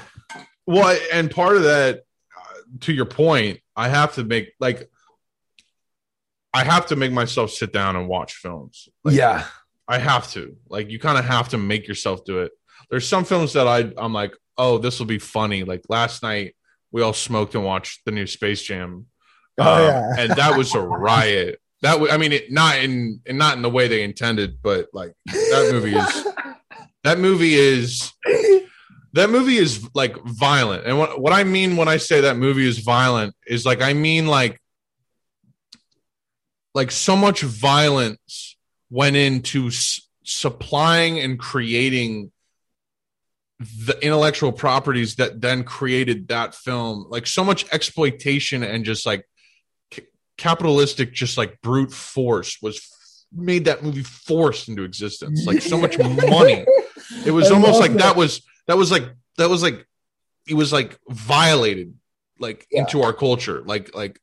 well, 0.66 0.98
and 1.12 1.30
part 1.30 1.56
of 1.58 1.64
that, 1.64 1.98
uh, 2.36 2.54
to 2.82 2.94
your 2.94 3.06
point, 3.06 3.60
I 3.76 3.90
have 3.90 4.16
to 4.16 4.24
make 4.24 4.54
like 4.60 4.90
I 6.54 6.64
have 6.64 6.88
to 6.88 6.96
make 6.96 7.12
myself 7.12 7.52
sit 7.52 7.74
down 7.74 7.96
and 7.96 8.08
watch 8.08 8.36
films. 8.36 8.88
Like, 9.04 9.16
yeah. 9.16 9.46
I 9.88 9.98
have 9.98 10.30
to. 10.32 10.56
Like 10.70 10.90
you 10.90 11.00
kind 11.00 11.18
of 11.18 11.26
have 11.26 11.50
to 11.50 11.58
make 11.58 11.88
yourself 11.88 12.24
do 12.26 12.40
it. 12.40 12.52
There's 12.90 13.08
some 13.08 13.26
films 13.26 13.54
that 13.54 13.68
I 13.68 13.92
I'm 13.98 14.14
like, 14.14 14.36
oh, 14.58 14.78
this 14.78 15.00
will 15.00 15.06
be 15.08 15.20
funny. 15.20 15.64
Like 15.64 15.82
last 15.90 16.24
night, 16.24 16.56
we 16.92 17.02
all 17.02 17.14
smoked 17.14 17.56
and 17.56 17.64
watched 17.64 18.06
the 18.06 18.12
new 18.12 18.28
Space 18.28 18.62
Jam, 18.62 19.08
Oh, 19.58 19.74
Um, 19.76 19.82
yeah. 19.84 20.16
and 20.18 20.32
that 20.34 20.58
was 20.58 20.74
a 20.74 20.82
riot. 20.82 21.60
That 21.82 22.00
was, 22.00 22.12
I 22.12 22.18
mean, 22.18 22.32
it, 22.32 22.52
not 22.52 22.78
in 22.80 23.20
not 23.28 23.56
in 23.58 23.62
the 23.62 23.70
way 23.70 23.88
they 23.88 24.04
intended, 24.04 24.60
but 24.64 24.88
like 24.94 25.14
that 25.28 25.70
movie 25.72 25.96
is 25.96 26.28
that 27.04 27.20
movie 27.20 27.54
is 27.56 28.12
that 29.14 29.30
movie 29.30 29.58
is 29.58 29.88
like 29.94 30.16
violent. 30.24 30.86
And 30.86 30.98
what 30.98 31.20
what 31.22 31.34
I 31.34 31.44
mean 31.44 31.76
when 31.76 31.88
I 31.88 31.98
say 31.98 32.22
that 32.22 32.38
movie 32.38 32.66
is 32.68 32.80
violent 32.80 33.36
is 33.46 33.66
like 33.66 33.82
I 33.82 33.94
mean 33.94 34.28
like 34.28 34.60
like 36.74 36.90
so 36.92 37.16
much 37.16 37.42
violence 37.42 38.56
went 38.90 39.16
into 39.16 39.68
s- 39.68 40.02
supplying 40.24 41.20
and 41.20 41.38
creating 41.38 42.32
the 43.60 43.98
intellectual 44.02 44.52
properties 44.52 45.16
that 45.16 45.40
then 45.40 45.64
created 45.64 46.28
that 46.30 46.56
film 46.56 47.06
like 47.10 47.28
so 47.28 47.44
much 47.44 47.66
exploitation 47.72 48.64
and 48.64 48.84
just 48.84 49.06
like 49.06 49.26
capitalistic 50.38 51.14
just 51.14 51.38
like 51.38 51.62
brute 51.62 51.92
force 51.92 52.58
was 52.62 52.90
made 53.36 53.66
that 53.66 53.84
movie 53.84 54.04
forced 54.04 54.70
into 54.70 54.84
existence 54.84 55.46
like 55.46 55.62
so 55.62 55.78
much 55.78 55.98
money. 55.98 56.66
It 57.26 57.32
was 57.32 57.52
I 57.52 57.56
almost 57.56 57.80
like 57.80 57.92
it. 57.92 57.98
that 57.98 58.16
was 58.16 58.42
that 58.68 58.78
was 58.78 58.90
like 58.90 59.04
that 59.38 59.50
was 59.50 59.62
like 59.62 59.86
it 60.48 60.54
was 60.56 60.72
like 60.72 60.98
violated 61.10 61.94
like 62.40 62.66
Yeah. 62.72 62.82
into 62.82 63.02
our 63.04 63.14
culture. 63.14 63.62
Like 63.66 63.94
like 63.96 64.20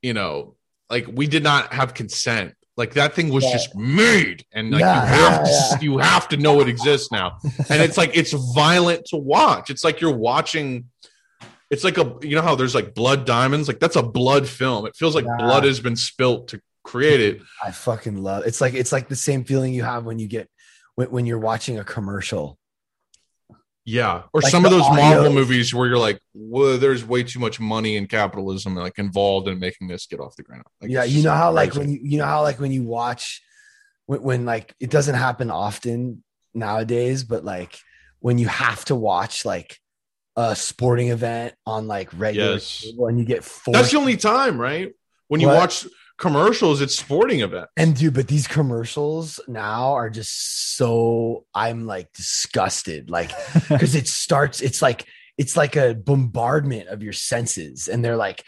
you 0.00 0.14
know 0.14 0.54
like 0.88 1.06
we 1.12 1.26
did 1.26 1.42
not 1.42 1.72
have 1.72 1.92
consent. 1.94 2.54
Like 2.76 2.94
that 2.94 3.14
thing 3.14 3.30
was 3.30 3.44
Yeah. 3.44 3.52
just 3.52 3.74
made 3.76 4.44
and 4.52 4.70
like 4.70 4.80
Yeah, 4.80 5.02
you 5.04 5.08
have 5.18 5.78
to 5.80 5.84
you 5.84 5.98
have 5.98 6.28
to 6.28 6.36
know 6.36 6.60
it 6.60 6.68
exists 6.68 7.10
now. 7.12 7.38
And 7.68 7.82
it's 7.82 7.96
like 7.98 8.16
it's 8.16 8.32
violent 8.54 9.06
to 9.06 9.16
watch. 9.16 9.68
It's 9.70 9.84
like 9.84 10.00
you're 10.00 10.16
watching 10.16 10.86
it's 11.70 11.84
like 11.84 11.98
a 11.98 12.16
you 12.22 12.34
know 12.36 12.42
how 12.42 12.54
there's 12.54 12.74
like 12.74 12.94
blood 12.94 13.24
diamonds 13.24 13.68
like 13.68 13.78
that's 13.80 13.96
a 13.96 14.02
blood 14.02 14.48
film 14.48 14.86
it 14.86 14.96
feels 14.96 15.14
like 15.14 15.24
Yeah. 15.24 15.36
blood 15.38 15.64
has 15.64 15.80
been 15.80 15.96
spilt 15.96 16.48
to 16.48 16.60
create 16.84 17.20
it 17.20 17.42
I 17.64 17.70
fucking 17.70 18.16
love 18.22 18.44
it's 18.46 18.60
like 18.60 18.74
it's 18.74 18.92
like 18.92 19.08
the 19.08 19.16
same 19.16 19.44
feeling 19.44 19.72
you 19.74 19.84
have 19.84 20.04
when 20.04 20.18
you 20.18 20.26
get 20.28 20.48
when, 20.96 21.10
when 21.10 21.26
you're 21.26 21.38
watching 21.38 21.78
a 21.78 21.84
commercial. 21.84 22.58
Yeah, 23.86 24.24
or 24.34 24.40
Like 24.42 24.50
some 24.52 24.64
of 24.66 24.70
those 24.70 24.82
audio- 24.82 25.02
Marvel 25.02 25.32
movies 25.32 25.72
where 25.74 25.88
you're 25.88 25.98
like, 25.98 26.20
"Whoa, 26.34 26.76
there's 26.76 27.02
way 27.04 27.22
too 27.22 27.38
much 27.40 27.58
money 27.58 27.96
and 27.96 28.08
capitalism 28.08 28.74
like 28.76 28.98
involved 28.98 29.48
in 29.48 29.58
making 29.58 29.88
this 29.88 30.06
get 30.06 30.20
off 30.20 30.36
the 30.36 30.42
ground." 30.42 30.64
Like, 30.80 30.90
yeah, 30.90 31.04
you 31.04 31.22
know 31.22 31.32
how 31.32 31.50
like 31.50 31.74
when 31.74 31.88
you 31.90 31.98
you 32.02 32.18
know 32.18 32.26
how 32.26 32.42
like 32.42 32.60
when 32.60 32.72
you 32.72 32.82
watch 32.84 33.42
when, 34.06 34.22
when 34.22 34.44
like 34.44 34.74
it 34.80 34.90
doesn't 34.90 35.14
happen 35.14 35.50
often 35.50 36.22
nowadays, 36.52 37.24
but 37.24 37.42
like 37.44 37.78
when 38.20 38.36
you 38.38 38.48
have 38.48 38.84
to 38.86 38.94
watch 38.94 39.44
like 39.46 39.78
a 40.40 40.56
sporting 40.56 41.08
event 41.08 41.54
on 41.66 41.86
like 41.86 42.08
regular 42.16 42.54
Yes. 42.54 42.80
cable 42.82 43.06
and 43.08 43.18
you 43.18 43.24
get 43.24 43.44
forced 43.44 43.72
that's 43.76 43.90
the 43.92 43.98
only 43.98 44.16
time, 44.16 44.58
right? 44.60 44.90
When 45.28 45.40
you 45.40 45.48
What? 45.48 45.56
watch 45.56 45.86
commercials, 46.18 46.80
it's 46.80 46.94
sporting 46.98 47.40
event. 47.40 47.68
and 47.76 47.96
dude, 47.96 48.14
but 48.14 48.28
these 48.28 48.46
commercials 48.46 49.40
now 49.48 49.92
are 49.94 50.10
just 50.10 50.76
so 50.76 51.44
I'm 51.54 51.86
like 51.86 52.12
disgusted. 52.12 53.10
Like 53.10 53.30
because 53.68 53.94
it 53.94 54.08
starts 54.08 54.60
it's 54.60 54.82
like 54.82 55.06
it's 55.38 55.56
like 55.56 55.76
a 55.76 55.94
bombardment 55.94 56.88
of 56.88 57.02
your 57.02 57.12
senses 57.14 57.88
and 57.88 58.04
they're 58.04 58.16
like 58.16 58.44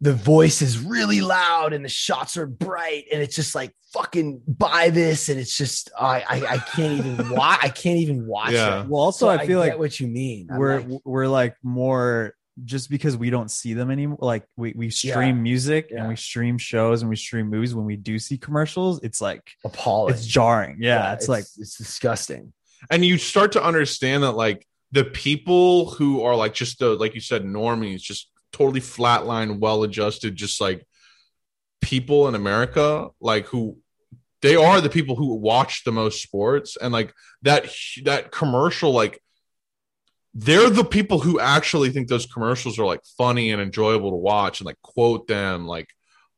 the 0.00 0.12
voice 0.14 0.62
is 0.62 0.78
really 0.78 1.20
loud 1.20 1.72
and 1.72 1.84
the 1.84 1.88
shots 1.88 2.36
are 2.36 2.46
bright 2.46 3.04
and 3.12 3.20
it's 3.22 3.36
just 3.36 3.54
like 3.54 3.74
fucking 3.92 4.40
buy 4.46 4.88
this 4.90 5.28
and 5.28 5.38
it's 5.38 5.56
just 5.56 5.90
I 5.98 6.20
I, 6.28 6.46
I 6.54 6.58
can't 6.58 6.98
even 7.06 7.30
watch 7.36 7.58
I 7.62 7.68
can't 7.68 7.98
even 7.98 8.26
watch 8.26 8.52
Yeah. 8.52 8.82
it. 8.82 8.88
Well, 8.88 9.02
also, 9.02 9.26
So 9.26 9.30
I 9.30 9.46
feel 9.46 9.62
get 9.62 9.70
like 9.72 9.78
what 9.78 10.00
you 10.00 10.06
mean. 10.06 10.48
I'm 10.50 10.58
we're 10.58 10.80
like, 10.80 11.00
we're 11.04 11.26
like 11.28 11.56
more 11.62 12.34
just 12.64 12.90
because 12.90 13.16
we 13.16 13.30
don't 13.30 13.50
see 13.50 13.74
them 13.74 13.90
anymore. 13.90 14.18
Like 14.20 14.44
we 14.56 14.72
we 14.76 14.90
stream 14.90 15.42
music 15.42 15.88
Yeah. 15.90 16.00
and 16.00 16.08
we 16.08 16.16
stream 16.16 16.56
shows 16.58 17.02
and 17.02 17.08
we 17.10 17.16
stream 17.16 17.48
movies. 17.48 17.74
When 17.74 17.84
we 17.86 17.96
do 17.96 18.18
see 18.18 18.38
commercials, 18.38 19.00
it's 19.02 19.20
like 19.20 19.50
appalling. 19.64 20.14
it's 20.14 20.26
jarring. 20.26 20.78
Yeah, 20.80 21.12
it's, 21.14 21.28
like 21.28 21.44
it's 21.58 21.76
disgusting. 21.76 22.52
and 22.90 23.04
you 23.04 23.18
start 23.18 23.52
to 23.52 23.62
understand 23.62 24.22
that 24.22 24.32
like 24.32 24.66
the 24.92 25.04
people 25.04 25.90
who 25.90 26.22
are 26.22 26.34
like 26.34 26.54
just 26.54 26.78
the 26.78 26.90
like 26.96 27.14
you 27.14 27.20
said 27.20 27.44
normies 27.44 28.00
just 28.00 28.30
totally 28.52 28.80
flatline 28.80 29.58
well 29.58 29.82
adjusted 29.82 30.36
just 30.36 30.60
like 30.60 30.86
people 31.80 32.28
in 32.28 32.34
america 32.34 33.08
like 33.20 33.46
who 33.46 33.78
they 34.42 34.56
are 34.56 34.80
the 34.80 34.88
people 34.88 35.16
who 35.16 35.34
watch 35.34 35.84
the 35.84 35.92
most 35.92 36.22
sports 36.22 36.76
and 36.80 36.92
like 36.92 37.12
that 37.42 37.70
that 38.04 38.30
commercial 38.30 38.92
like 38.92 39.22
they're 40.34 40.70
the 40.70 40.84
people 40.84 41.18
who 41.18 41.40
actually 41.40 41.90
think 41.90 42.08
those 42.08 42.26
commercials 42.26 42.78
are 42.78 42.86
like 42.86 43.02
funny 43.18 43.50
and 43.50 43.60
enjoyable 43.60 44.10
to 44.10 44.16
watch 44.16 44.60
and 44.60 44.66
like 44.66 44.80
quote 44.82 45.26
them 45.26 45.66
like 45.66 45.88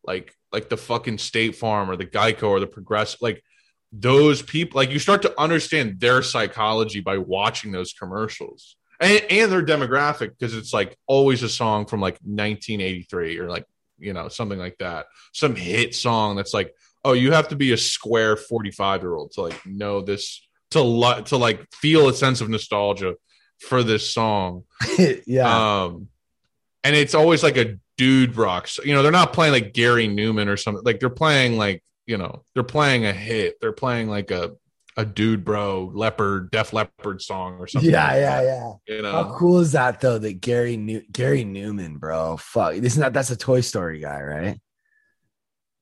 like 0.04 0.34
like 0.50 0.68
the 0.68 0.76
fucking 0.76 1.18
state 1.18 1.54
farm 1.54 1.90
or 1.90 1.96
the 1.96 2.06
geico 2.06 2.44
or 2.44 2.60
the 2.60 2.66
progressive 2.66 3.20
like 3.20 3.42
those 3.92 4.40
people 4.40 4.78
like 4.78 4.90
you 4.90 4.98
start 4.98 5.22
to 5.22 5.40
understand 5.40 6.00
their 6.00 6.22
psychology 6.22 7.00
by 7.00 7.18
watching 7.18 7.72
those 7.72 7.92
commercials 7.92 8.76
and, 9.02 9.22
and 9.30 9.52
their 9.52 9.64
demographic 9.64 10.30
because 10.38 10.56
it's 10.56 10.72
like 10.72 10.96
always 11.06 11.42
a 11.42 11.48
song 11.48 11.86
from 11.86 12.00
like 12.00 12.14
1983 12.22 13.38
or 13.38 13.48
like 13.48 13.66
you 13.98 14.12
know 14.12 14.28
something 14.28 14.58
like 14.58 14.78
that 14.78 15.06
some 15.32 15.54
hit 15.54 15.94
song 15.94 16.36
that's 16.36 16.54
like 16.54 16.74
oh 17.04 17.12
you 17.12 17.32
have 17.32 17.48
to 17.48 17.56
be 17.56 17.72
a 17.72 17.76
square 17.76 18.36
45 18.36 19.02
year 19.02 19.14
old 19.14 19.32
to 19.32 19.42
like 19.42 19.66
know 19.66 20.00
this 20.00 20.46
to 20.70 20.80
lo- 20.80 21.20
to 21.22 21.36
like 21.36 21.66
feel 21.72 22.08
a 22.08 22.14
sense 22.14 22.40
of 22.40 22.48
nostalgia 22.48 23.14
for 23.58 23.82
this 23.82 24.12
song 24.12 24.64
yeah. 25.26 25.82
um, 25.84 26.08
and 26.84 26.96
it's 26.96 27.14
always 27.14 27.42
like 27.42 27.56
a 27.56 27.78
dude 27.96 28.36
rocks. 28.36 28.80
You 28.84 28.94
know, 28.94 29.02
they're 29.02 29.12
not 29.12 29.32
playing 29.32 29.52
like 29.52 29.72
Gary 29.72 30.08
Numan 30.08 30.48
or 30.48 30.56
something. 30.56 30.82
Like 30.84 31.00
they're 31.00 31.10
playing 31.10 31.56
like 31.56 31.82
you 32.06 32.18
know, 32.18 32.44
they're 32.54 32.64
playing 32.64 33.06
a 33.06 33.12
hit. 33.12 33.60
They're 33.60 33.72
playing 33.72 34.08
like 34.08 34.30
a 34.32 34.52
a 34.96 35.04
dude 35.04 35.44
bro 35.44 35.90
leopard 35.94 36.50
Def 36.50 36.72
Leppard 36.72 37.22
song 37.22 37.56
or 37.58 37.66
something. 37.66 37.90
yeah, 37.90 38.06
like 38.08 38.16
yeah, 38.16 38.42
that, 38.42 38.44
yeah. 38.88 38.94
You 38.96 39.02
know, 39.02 39.12
How 39.12 39.34
cool 39.36 39.60
is 39.60 39.72
that 39.72 40.00
though? 40.00 40.18
That 40.18 40.40
Gary 40.40 40.76
New- 40.76 41.04
Gary 41.10 41.44
Numan, 41.44 41.98
bro. 41.98 42.36
Fuck, 42.36 42.74
This 42.74 42.92
isn't 42.92 43.00
that 43.00 43.12
that's 43.14 43.30
a 43.30 43.36
Toy 43.36 43.60
Story 43.62 44.00
guy, 44.00 44.20
right? 44.20 44.60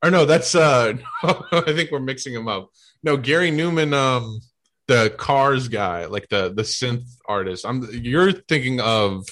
or 0.02 0.10
no, 0.10 0.24
that's 0.24 0.54
uh, 0.54 0.94
I 1.22 1.72
think 1.72 1.90
we're 1.90 2.00
mixing 2.00 2.32
them 2.34 2.48
up. 2.48 2.70
No, 3.02 3.16
Gary 3.16 3.50
Numan, 3.50 3.92
um, 3.92 4.40
the 4.88 5.14
Cars 5.18 5.68
guy, 5.68 6.06
like 6.06 6.28
the 6.30 6.52
the 6.54 6.62
synth 6.62 7.04
artist. 7.26 7.66
I'm 7.66 7.86
you're 7.92 8.32
thinking 8.32 8.80
of. 8.80 9.26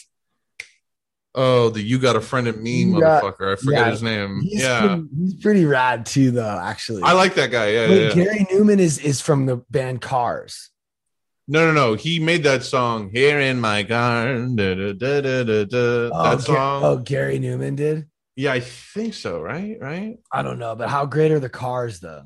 Oh, 1.41 1.70
the 1.70 1.80
you 1.80 2.01
got 2.01 2.16
a 2.16 2.20
friend 2.20 2.49
in 2.49 2.61
me, 2.61 2.84
motherfucker. 2.84 3.53
I 3.53 3.57
forget 3.57 3.86
yeah. 3.86 3.91
his 3.93 4.03
name. 4.03 4.41
He's 4.41 4.61
yeah, 4.61 4.80
pretty, 4.80 5.09
he's 5.16 5.34
pretty 5.34 5.64
rad 5.66 6.05
too, 6.05 6.32
though. 6.32 6.59
Actually, 6.61 7.03
I 7.05 7.12
like 7.12 7.34
that 7.34 7.53
guy. 7.53 7.70
Yeah, 7.70 7.86
yeah, 7.86 8.01
yeah. 8.09 8.12
Gary 8.12 8.47
Numan 8.51 8.80
is 8.80 8.99
is 8.99 9.20
from 9.20 9.47
the 9.47 9.59
band 9.70 10.01
Cars. 10.01 10.70
No, 11.47 11.64
no, 11.64 11.72
no. 11.72 11.95
He 11.95 12.18
made 12.18 12.43
that 12.43 12.64
song 12.64 13.11
"Here 13.12 13.39
in 13.39 13.61
My 13.61 13.84
Car." 13.84 14.34
Da, 14.34 14.74
da, 14.74 14.93
da, 14.95 15.20
da, 15.20 15.64
da. 15.64 16.11
Oh, 16.12 16.30
that 16.30 16.41
song. 16.41 16.82
oh, 16.82 16.97
Gary 16.97 17.39
Numan 17.39 17.76
did. 17.76 18.09
Yeah, 18.34 18.55
I 18.55 18.59
think 18.59 19.14
so. 19.14 19.41
Right, 19.41 19.78
right. 19.80 20.18
I 20.32 20.43
don't 20.43 20.59
know, 20.59 20.74
but 20.74 20.89
how 20.89 21.07
great 21.07 21.30
are 21.30 21.39
the 21.39 21.49
Cars 21.49 22.01
though? 22.01 22.24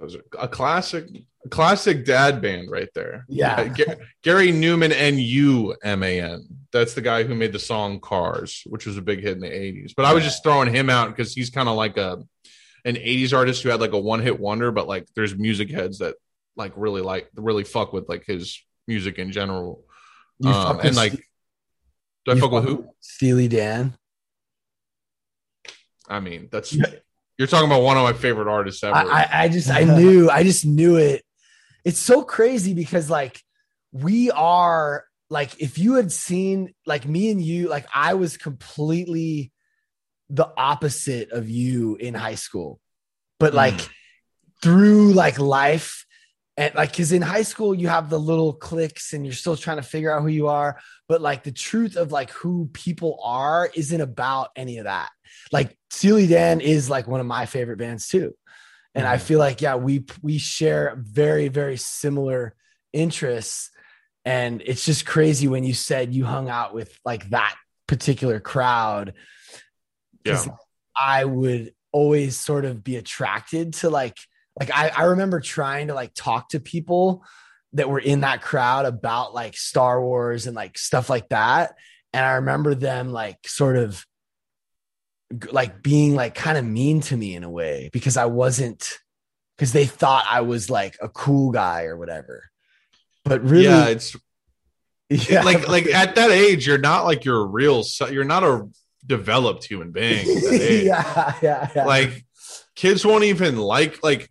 Those 0.00 0.16
are 0.16 0.24
a 0.40 0.48
classic, 0.48 1.06
classic 1.50 2.04
dad 2.04 2.40
band 2.40 2.70
right 2.70 2.88
there. 2.94 3.24
Yeah. 3.28 3.68
Ga- 3.68 3.96
Gary 4.22 4.52
Numan 4.52 4.92
and 4.92 5.18
U 5.18 5.74
M 5.82 6.02
A 6.02 6.20
N. 6.20 6.46
That's 6.72 6.94
the 6.94 7.00
guy 7.00 7.24
who 7.24 7.34
made 7.34 7.52
the 7.52 7.58
song 7.58 8.00
"Cars," 8.00 8.62
which 8.66 8.86
was 8.86 8.96
a 8.96 9.02
big 9.02 9.20
hit 9.20 9.32
in 9.32 9.40
the 9.40 9.48
'80s. 9.48 9.92
But 9.96 10.04
I 10.06 10.14
was 10.14 10.24
just 10.24 10.42
throwing 10.42 10.72
him 10.72 10.90
out 10.90 11.08
because 11.08 11.34
he's 11.34 11.50
kind 11.50 11.68
of 11.68 11.76
like 11.76 11.96
a 11.96 12.22
an 12.84 12.96
'80s 12.96 13.36
artist 13.36 13.62
who 13.62 13.70
had 13.70 13.80
like 13.80 13.92
a 13.92 13.98
one 13.98 14.20
hit 14.20 14.38
wonder. 14.38 14.70
But 14.72 14.86
like, 14.86 15.06
there's 15.14 15.36
music 15.36 15.70
heads 15.70 15.98
that 15.98 16.16
like 16.56 16.72
really 16.76 17.02
like 17.02 17.28
really 17.34 17.64
fuck 17.64 17.92
with 17.92 18.08
like 18.08 18.24
his 18.26 18.62
music 18.86 19.18
in 19.18 19.32
general. 19.32 19.84
You 20.38 20.50
Um, 20.50 20.80
and 20.80 20.94
like, 20.94 21.12
do 21.12 22.32
I 22.32 22.34
you 22.34 22.40
fuck 22.40 22.50
with 22.52 22.64
who? 22.64 22.88
Steely 23.00 23.48
Dan. 23.48 23.96
I 26.08 26.20
mean, 26.20 26.48
that's 26.52 26.76
you're 27.38 27.48
talking 27.48 27.66
about 27.66 27.82
one 27.82 27.96
of 27.96 28.02
my 28.02 28.12
favorite 28.12 28.48
artists 28.48 28.82
ever. 28.84 28.94
I, 28.94 29.28
I 29.30 29.48
just 29.48 29.70
I 29.70 29.84
knew 29.84 30.30
I 30.30 30.42
just 30.42 30.64
knew 30.64 30.96
it. 30.96 31.22
It's 31.86 32.00
so 32.00 32.24
crazy 32.24 32.74
because 32.74 33.08
like 33.08 33.40
we 33.92 34.32
are 34.32 35.04
like 35.30 35.62
if 35.62 35.78
you 35.78 35.94
had 35.94 36.10
seen 36.10 36.74
like 36.84 37.06
me 37.06 37.30
and 37.30 37.40
you 37.40 37.68
like 37.68 37.86
I 37.94 38.14
was 38.14 38.36
completely 38.36 39.52
the 40.28 40.52
opposite 40.56 41.30
of 41.30 41.48
you 41.48 41.94
in 41.94 42.12
high 42.12 42.34
school, 42.34 42.80
but 43.38 43.54
like 43.54 43.74
Mm. 43.74 43.88
through 44.62 45.12
like 45.12 45.38
life 45.38 46.04
and 46.56 46.74
like 46.74 46.90
because 46.90 47.12
in 47.12 47.22
high 47.22 47.42
school 47.42 47.72
you 47.72 47.86
have 47.86 48.10
the 48.10 48.18
little 48.18 48.54
cliques 48.54 49.12
and 49.12 49.24
you're 49.24 49.32
still 49.32 49.56
trying 49.56 49.76
to 49.76 49.84
figure 49.84 50.12
out 50.12 50.22
who 50.22 50.28
you 50.28 50.48
are. 50.48 50.80
But 51.06 51.20
like 51.20 51.44
the 51.44 51.52
truth 51.52 51.94
of 51.94 52.10
like 52.10 52.30
who 52.30 52.68
people 52.72 53.20
are 53.22 53.70
isn't 53.76 54.00
about 54.00 54.48
any 54.56 54.78
of 54.78 54.84
that. 54.86 55.10
Like 55.52 55.78
Steely 55.90 56.26
Dan 56.26 56.60
is 56.60 56.90
like 56.90 57.06
one 57.06 57.20
of 57.20 57.26
my 57.26 57.46
favorite 57.46 57.78
bands 57.78 58.08
too 58.08 58.34
and 58.96 59.06
I 59.06 59.16
Mhm. 59.16 59.20
feel 59.20 59.38
like 59.38 59.60
yeah 59.60 59.76
we 59.76 60.04
we 60.22 60.38
share 60.38 60.96
very 60.96 61.46
very 61.48 61.76
similar 61.76 62.54
interests 62.92 63.70
and 64.24 64.60
it's 64.66 64.84
just 64.84 65.06
crazy 65.06 65.46
when 65.46 65.62
you 65.62 65.74
said 65.74 66.12
you 66.14 66.24
hung 66.24 66.48
out 66.48 66.74
with 66.74 66.98
like 67.04 67.28
that 67.30 67.54
particular 67.86 68.40
crowd 68.40 69.12
yeah. 70.24 70.44
I 70.98 71.24
would 71.24 71.72
always 71.92 72.36
sort 72.36 72.64
of 72.64 72.82
be 72.82 72.96
attracted 72.96 73.74
to 73.74 73.90
like 73.90 74.16
like 74.58 74.70
I, 74.74 74.88
I 74.88 75.02
remember 75.04 75.40
trying 75.40 75.88
to 75.88 75.94
like 75.94 76.12
talk 76.14 76.48
to 76.50 76.58
people 76.60 77.22
that 77.74 77.88
were 77.88 78.00
in 78.00 78.20
that 78.22 78.40
crowd 78.42 78.86
about 78.86 79.34
like 79.34 79.56
Star 79.56 80.00
Wars 80.02 80.46
and 80.46 80.56
like 80.56 80.78
stuff 80.78 81.10
like 81.10 81.28
that. 81.28 81.74
And 82.12 82.24
I 82.24 82.32
remember 82.32 82.74
them 82.74 83.12
like 83.12 83.36
sort 83.46 83.76
of 83.76 84.04
like 85.50 85.82
being 85.82 86.14
like 86.14 86.34
kind 86.34 86.56
of 86.56 86.64
mean 86.64 87.00
to 87.02 87.16
me 87.16 87.34
in 87.34 87.44
a 87.44 87.50
way 87.50 87.90
because 87.92 88.16
I 88.16 88.26
wasn't 88.26 88.98
because 89.56 89.72
they 89.72 89.86
thought 89.86 90.24
I 90.28 90.42
was 90.42 90.70
like 90.70 90.96
a 91.00 91.08
cool 91.08 91.50
guy 91.50 91.84
or 91.84 91.96
whatever. 91.96 92.44
But 93.24 93.42
really, 93.42 93.64
Yeah, 93.64 93.86
it's 93.86 94.16
yeah, 95.08 95.42
like 95.42 95.68
like 95.68 95.86
at 95.86 96.14
that 96.16 96.30
age, 96.30 96.66
you're 96.66 96.78
not 96.78 97.04
like 97.04 97.24
your 97.24 97.46
real. 97.46 97.84
You're 98.10 98.24
not 98.24 98.44
a 98.44 98.68
developed 99.04 99.64
human 99.64 99.92
being. 99.92 100.28
At 100.28 100.42
that 100.42 100.60
age. 100.62 100.84
yeah, 100.84 101.34
yeah, 101.42 101.70
yeah. 101.74 101.84
Like 101.84 102.24
kids 102.74 103.04
won't 103.04 103.24
even 103.24 103.56
like 103.56 104.02
like 104.02 104.30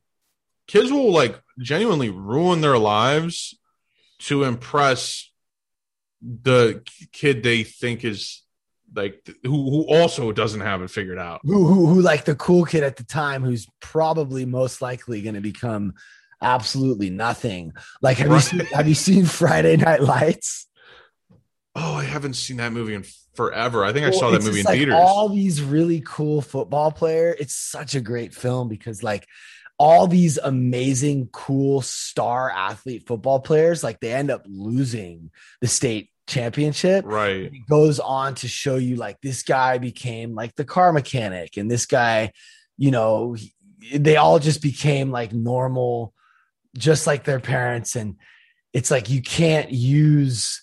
kids 0.68 0.91
will 0.91 1.12
like 1.12 1.39
genuinely 1.60 2.10
ruin 2.10 2.62
their 2.62 2.78
lives 2.78 3.58
to 4.20 4.43
impress 4.43 5.30
the 6.22 6.82
kid 7.12 7.43
they 7.43 7.64
think 7.64 8.04
is 8.04 8.43
like 8.96 9.28
who 9.43 9.70
who 9.70 9.86
also 9.93 10.32
doesn't 10.32 10.62
have 10.62 10.82
it 10.82 10.89
figured 10.89 11.20
out. 11.20 11.41
who, 11.43 11.66
who 11.66 11.88
who 11.88 12.02
like 12.02 12.26
the 12.26 12.36
cool 12.36 12.66
kid 12.66 12.84
at 12.84 12.96
the 12.96 13.04
time 13.04 13.43
who's 13.43 13.68
probably 13.80 14.46
most 14.46 14.82
likely 14.82 15.22
going 15.22 15.36
to 15.36 15.41
become 15.41 15.93
absolutely 16.41 17.10
nothing 17.10 17.74
like 18.02 18.18
have 18.18 18.30
you 18.32 18.39
seen, 18.39 18.60
have 18.60 18.88
you 18.88 18.93
seen 18.96 19.26
friday 19.26 19.78
night 19.78 20.02
lights 20.02 20.68
Oh, 21.78 21.96
I 21.96 22.06
haven't 22.06 22.36
seen 22.36 22.58
that 22.58 22.72
movie 22.72 22.93
in 22.93 23.04
forever. 23.34 23.84
I 23.84 23.91
think 23.91 24.06
I 24.06 24.12
saw 24.12 24.32
that 24.32 24.43
movie 24.43 24.60
in 24.62 24.66
like 24.66 24.78
theaters. 24.78 24.96
all 24.98 25.28
these 25.28 25.62
really 25.62 26.02
cool 26.06 26.41
football 26.41 26.91
player 26.91 27.36
it's 27.38 27.54
such 27.54 27.96
a 27.96 28.02
great 28.02 28.34
film 28.34 28.70
because 28.70 29.04
like 29.04 29.28
all 29.78 30.08
these 30.08 30.38
amazing 30.38 31.28
cool 31.34 31.82
star 31.82 32.50
athlete 32.50 33.06
football 33.08 33.41
players 33.41 33.84
like 33.84 34.00
they 34.00 34.14
end 34.14 34.32
up 34.32 34.46
losing 34.48 35.32
the 35.60 35.68
state 35.68 36.10
championship 36.28 37.05
right. 37.05 37.53
it 37.53 37.67
goes 37.69 37.99
on 37.99 38.34
to 38.36 38.47
show 38.47 38.76
you 38.76 38.95
like 38.95 39.19
this 39.21 39.43
guy 39.43 39.78
became 39.78 40.34
like 40.34 40.55
the 40.55 40.65
car 40.65 40.91
mechanic 40.91 41.57
and 41.57 41.69
this 41.69 41.86
guy 41.86 42.32
you 42.78 42.91
know 42.91 43.34
he- 43.34 43.53
they 43.97 44.15
all 44.15 44.39
just 44.39 44.61
became 44.61 45.11
like 45.11 45.32
normal 45.34 46.13
just 46.76 47.05
like 47.05 47.23
their 47.23 47.39
parents 47.39 47.95
and 47.95 48.15
it's 48.73 48.89
like 48.89 49.09
you 49.09 49.21
can't 49.21 49.71
use 49.71 50.61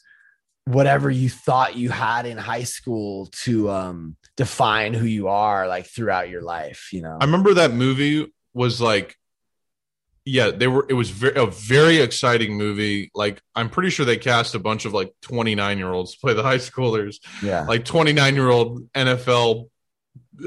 whatever 0.65 1.11
you 1.11 1.29
thought 1.29 1.77
you 1.77 1.91
had 1.91 2.27
in 2.27 2.37
high 2.37 2.65
school 2.65 3.27
to 3.27 3.71
um 3.71 4.17
define 4.37 4.95
who 4.95 5.07
you 5.07 5.29
are 5.29 5.69
like 5.69 5.87
throughout 5.87 6.29
your 6.29 6.43
life 6.43 6.89
you 6.93 7.03
know 7.03 7.17
I 7.21 7.25
remember 7.25 7.55
that 7.55 7.73
movie 7.73 8.33
was 8.55 8.81
like, 8.81 9.17
yeah, 10.25 10.51
they 10.51 10.69
were. 10.69 10.87
It 10.89 10.95
was 10.95 11.11
very, 11.11 11.35
a 11.37 11.47
very 11.47 11.97
exciting 11.99 12.57
movie. 12.57 13.11
Like, 13.15 13.41
I'm 13.55 13.69
pretty 13.69 13.91
sure 13.91 14.07
they 14.07 14.17
cast 14.17 14.55
a 14.55 14.59
bunch 14.59 14.85
of 14.85 14.93
like 14.93 15.13
29 15.23 15.79
year 15.79 15.91
olds 15.93 16.13
to 16.13 16.21
play 16.21 16.35
the 16.35 16.43
high 16.43 16.59
schoolers, 16.59 17.17
yeah 17.43 17.65
like 17.65 17.85
29 17.85 18.35
year 18.35 18.49
old 18.49 18.89
NFL 18.93 19.69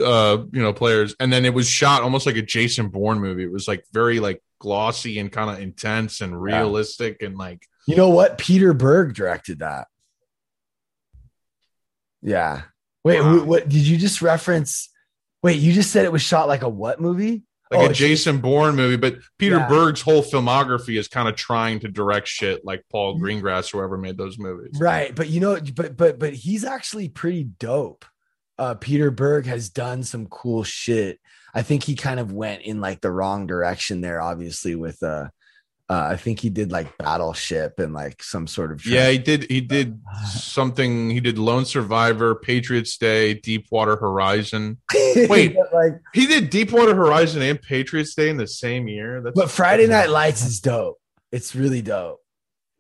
uh 0.04 0.38
you 0.52 0.62
know 0.62 0.74
players 0.74 1.16
and 1.20 1.32
then 1.32 1.46
it 1.46 1.54
was 1.54 1.70
shot 1.70 2.02
almost 2.02 2.26
like 2.26 2.36
a 2.36 2.42
jason 2.42 2.90
bourne 2.90 3.20
movie 3.20 3.44
it 3.44 3.52
was 3.52 3.68
like 3.68 3.86
very 3.94 4.20
like 4.20 4.42
glossy 4.60 5.20
and 5.20 5.32
kind 5.32 5.50
of 5.50 5.60
intense 5.60 6.22
and 6.22 6.40
realistic 6.42 7.22
and 7.22 7.38
like 7.38 7.66
You 7.88 7.96
know 7.96 8.10
what? 8.10 8.38
Peter 8.40 8.74
Berg 8.74 9.14
directed 9.14 9.60
that. 9.60 9.88
Yeah. 12.22 12.64
Wait, 13.04 13.22
Wow. 13.22 13.38
wh- 13.40 13.48
what 13.48 13.70
did 13.70 13.82
you 13.86 13.98
just 13.98 14.22
reference? 14.22 14.90
Wait, 15.44 15.60
you 15.60 15.72
just 15.74 15.92
said 15.92 16.06
it 16.06 16.12
was 16.12 16.22
shot 16.24 16.48
like 16.48 16.64
a 16.64 16.70
what 16.70 17.00
movie? 17.00 17.44
Like 17.78 17.88
Oh, 17.88 17.92
a 17.92 17.94
jason 17.94 18.40
bourne 18.40 18.76
movie 18.76 18.98
but 18.98 19.16
peter 19.38 19.58
Yeah. 19.58 19.68
berg's 19.68 20.02
whole 20.02 20.22
filmography 20.24 20.98
is 21.00 21.08
kind 21.08 21.28
of 21.28 21.36
trying 21.36 21.80
to 21.82 21.88
direct 21.88 22.28
shit 22.28 22.64
like 22.66 22.84
paul 22.92 23.20
greengrass 23.20 23.72
whoever 23.72 23.98
made 23.98 24.18
those 24.18 24.38
movies 24.40 24.72
Right, 24.80 25.14
but 25.16 25.30
you 25.30 25.40
know, 25.40 25.60
but 25.76 25.96
but 25.98 26.20
but 26.20 26.34
he's 26.34 26.64
actually 26.64 27.10
pretty 27.10 27.44
dope. 27.44 28.06
Uh 28.58 28.76
Peter 28.76 29.12
Berg 29.12 29.46
has 29.48 29.70
done 29.70 30.04
some 30.04 30.28
cool 30.28 30.64
shit. 30.64 31.20
I 31.54 31.62
think 31.62 31.84
he 31.84 31.96
kind 31.96 32.20
of 32.20 32.32
went 32.34 32.62
in 32.64 32.82
like 32.82 33.02
the 33.02 33.12
wrong 33.12 33.48
direction 33.48 34.02
there, 34.02 34.22
obviously, 34.22 34.76
with 34.76 35.02
uh 35.04 35.30
uh 35.90 36.08
I 36.14 36.16
think 36.18 36.40
he 36.40 36.50
did 36.50 36.72
like 36.72 36.98
battleship 36.98 37.80
and 37.80 37.94
like 37.94 38.24
some 38.24 38.48
sort 38.48 38.72
of 38.72 38.86
yeah 38.86 39.10
he 39.10 39.18
did 39.18 39.50
he 39.50 39.62
did 39.62 40.00
something 40.40 41.10
he 41.10 41.20
did 41.20 41.38
lone 41.38 41.66
survivor 41.66 42.36
patriots 42.36 42.98
day 42.98 43.34
deepwater 43.36 43.96
horizon 43.96 44.78
Wait. 45.16 45.56
Like 45.74 46.02
he 46.14 46.26
did 46.28 46.50
deepwater 46.50 46.96
horizon 46.96 47.42
and 47.42 47.62
patriots 47.62 48.16
day 48.16 48.30
in 48.30 48.38
the 48.38 48.48
same 48.48 48.88
year 48.88 49.22
that's 49.22 49.36
but 49.36 49.50
Friday 49.52 49.88
Night 49.88 50.10
Lights 50.10 50.46
is 50.46 50.60
dope. 50.60 51.00
It's 51.32 51.56
really 51.56 51.82
dope. 51.82 52.22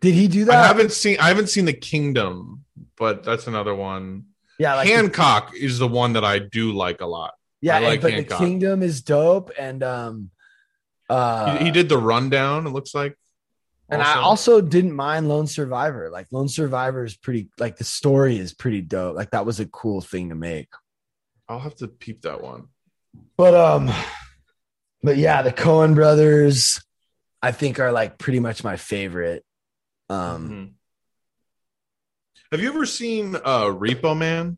Did 0.02 0.14
he 0.14 0.28
do 0.28 0.46
that? 0.46 0.56
I 0.56 0.68
haven't 0.68 0.92
seen 0.92 1.18
I 1.20 1.28
haven't 1.30 1.48
seen 1.50 1.66
the 1.66 1.74
Kingdom, 1.74 2.64
but 2.98 3.24
that's 3.24 3.48
another 3.48 3.74
one. 3.76 4.26
yeah, 4.60 4.76
like 4.76 4.88
Hancock 4.88 5.54
is 5.56 5.80
the 5.80 5.88
one 5.88 6.14
that 6.14 6.24
I 6.26 6.40
do 6.40 6.72
like 6.74 7.02
a 7.02 7.06
lot. 7.06 7.34
Yeah, 7.62 7.76
I 7.76 7.78
and- 7.78 7.86
like 7.88 8.02
but 8.02 8.12
Hancock. 8.14 8.40
the 8.40 8.46
kingdom 8.46 8.84
is 8.84 9.02
dope, 9.02 9.52
and 9.58 9.82
um, 9.84 10.30
uh, 11.10 11.58
he, 11.58 11.66
he 11.66 11.72
did 11.72 11.90
the 11.90 11.98
rundown. 11.98 12.66
It 12.68 12.72
looks 12.72 12.94
like, 12.96 13.18
and 13.90 14.02
I 14.02 14.20
also 14.20 14.62
didn't 14.62 14.94
mind 14.94 15.30
Lone 15.30 15.48
Survivor. 15.48 16.10
Like 16.10 16.28
Lone 16.32 16.48
Survivor 16.48 17.04
is 17.04 17.16
pretty, 17.16 17.50
like 17.60 17.78
the 17.78 17.84
story 17.84 18.38
is 18.38 18.54
pretty 18.54 18.82
dope. 18.82 19.16
Like 19.16 19.32
that 19.32 19.46
was 19.46 19.60
a 19.60 19.66
cool 19.68 20.02
thing 20.02 20.30
to 20.30 20.36
make. 20.36 20.70
I'll 21.48 21.60
have 21.60 21.76
to 21.76 21.88
peep 21.88 22.24
that 22.24 22.42
one. 22.42 22.70
But 23.38 23.54
um, 23.54 23.92
but 25.04 25.18
yeah, 25.18 25.42
the 25.44 25.54
Coen 25.54 25.94
brothers, 25.94 26.84
I 27.42 27.52
think 27.52 27.80
are 27.80 27.92
like 27.92 28.18
pretty 28.18 28.40
much 28.40 28.64
my 28.64 28.76
favorite. 28.78 29.44
Um, 30.10 30.50
Mhm. 30.50 30.72
Have 32.52 32.62
you 32.62 32.70
ever 32.70 32.86
seen 32.86 33.36
uh 33.36 33.66
Repo 33.66 34.18
Man? 34.18 34.58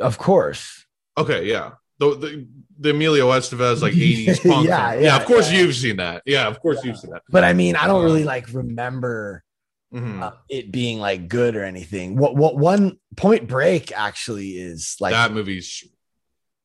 of 0.00 0.18
course, 0.18 0.84
Okay, 1.16 1.44
yeah. 1.48 1.72
The 1.98 2.16
the, 2.16 2.48
the 2.80 2.90
Emilio 2.90 3.30
Estevez 3.30 3.82
like 3.82 3.92
80s 3.94 4.42
punk. 4.48 4.66
Yeah, 4.68 4.90
film. 4.92 5.02
yeah, 5.04 5.16
of 5.16 5.24
course 5.26 5.50
yeah. 5.52 5.58
you've 5.60 5.74
seen 5.76 5.96
that. 5.96 6.22
Yeah, 6.26 6.48
of 6.48 6.60
course 6.60 6.84
you've 6.84 6.98
seen 6.98 7.10
that. 7.12 7.22
but 7.28 7.44
I 7.44 7.52
mean, 7.52 7.76
I 7.76 7.86
don't 7.86 8.04
really 8.04 8.24
like 8.24 8.52
remember 8.52 9.42
Mhm. 9.92 10.22
uh, 10.22 10.32
it 10.48 10.72
being 10.72 10.98
like 10.98 11.28
good 11.28 11.54
or 11.54 11.62
anything. 11.62 12.16
What 12.16 12.34
what 12.34 12.56
one 12.56 12.98
Point 13.16 13.46
Break 13.46 13.92
actually 13.92 14.50
is 14.58 14.96
like 15.00 15.12
that 15.12 15.30
movie's 15.32 15.84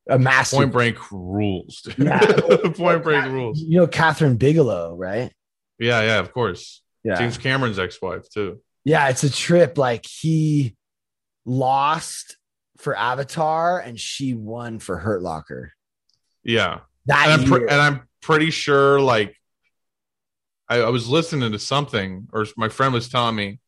a 0.10 0.18
master. 0.18 0.56
Point 0.58 0.72
Break 0.72 1.12
rules. 1.12 1.82
dude. 1.84 2.08
Yeah. 2.08 2.20
Point 2.76 3.04
Break 3.04 3.26
rules. 3.26 3.60
You 3.62 3.82
know 3.82 3.88
Kathryn 3.88 4.40
Bigelow, 4.40 4.96
right? 4.96 5.32
Yeah, 5.78 6.02
yeah, 6.02 6.18
of 6.20 6.34
course. 6.34 6.82
Yeah. 7.04 7.20
James 7.20 7.38
Cameron's 7.38 7.78
ex-wife 7.78 8.28
too. 8.30 8.62
Yeah, 8.84 9.10
it's 9.10 9.24
a 9.24 9.30
trip. 9.32 9.78
Like 9.78 10.06
he 10.08 10.76
lost 11.46 12.38
for 12.80 12.98
Avatar 12.98 13.80
and 13.80 14.00
she 14.00 14.34
won 14.34 14.80
for 14.80 14.98
Hurt 14.98 15.22
Locker. 15.22 15.74
Yeah. 16.44 16.80
That 17.06 17.28
and 17.30 17.42
I'm, 17.42 17.48
pre- 17.48 17.62
and 17.68 17.82
I'm 17.82 18.02
pretty 18.22 18.50
sure 18.52 19.00
like 19.00 19.36
I, 20.68 20.78
I 20.82 20.90
was 20.90 21.08
listening 21.08 21.52
to 21.52 21.60
something 21.60 22.28
or 22.34 22.46
my 22.58 22.70
friend 22.70 22.94
was 22.94 23.10
telling 23.10 23.36
me 23.36 23.60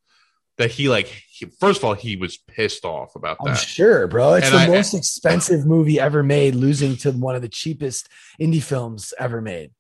that 0.58 0.72
he 0.72 0.90
like 0.90 1.08
he, 1.08 1.46
first 1.60 1.80
of 1.80 1.86
all 1.86 1.94
he 1.94 2.16
was 2.16 2.38
pissed 2.38 2.86
off 2.86 3.16
about 3.16 3.38
I'm 3.42 3.54
that 3.54 3.58
sure, 3.60 4.08
bro. 4.08 4.34
It's 4.36 4.46
And 4.48 4.56
the 4.56 4.60
I- 4.60 4.68
most 4.68 4.94
expensive 4.94 5.66
movie 5.66 6.00
ever 6.00 6.24
made, 6.24 6.56
losing 6.56 6.96
to 6.98 7.12
one 7.12 7.36
of 7.36 7.42
the 7.42 7.50
cheapest 7.50 8.10
indie 8.40 8.62
films 8.64 9.14
ever 9.20 9.42
made. 9.42 9.72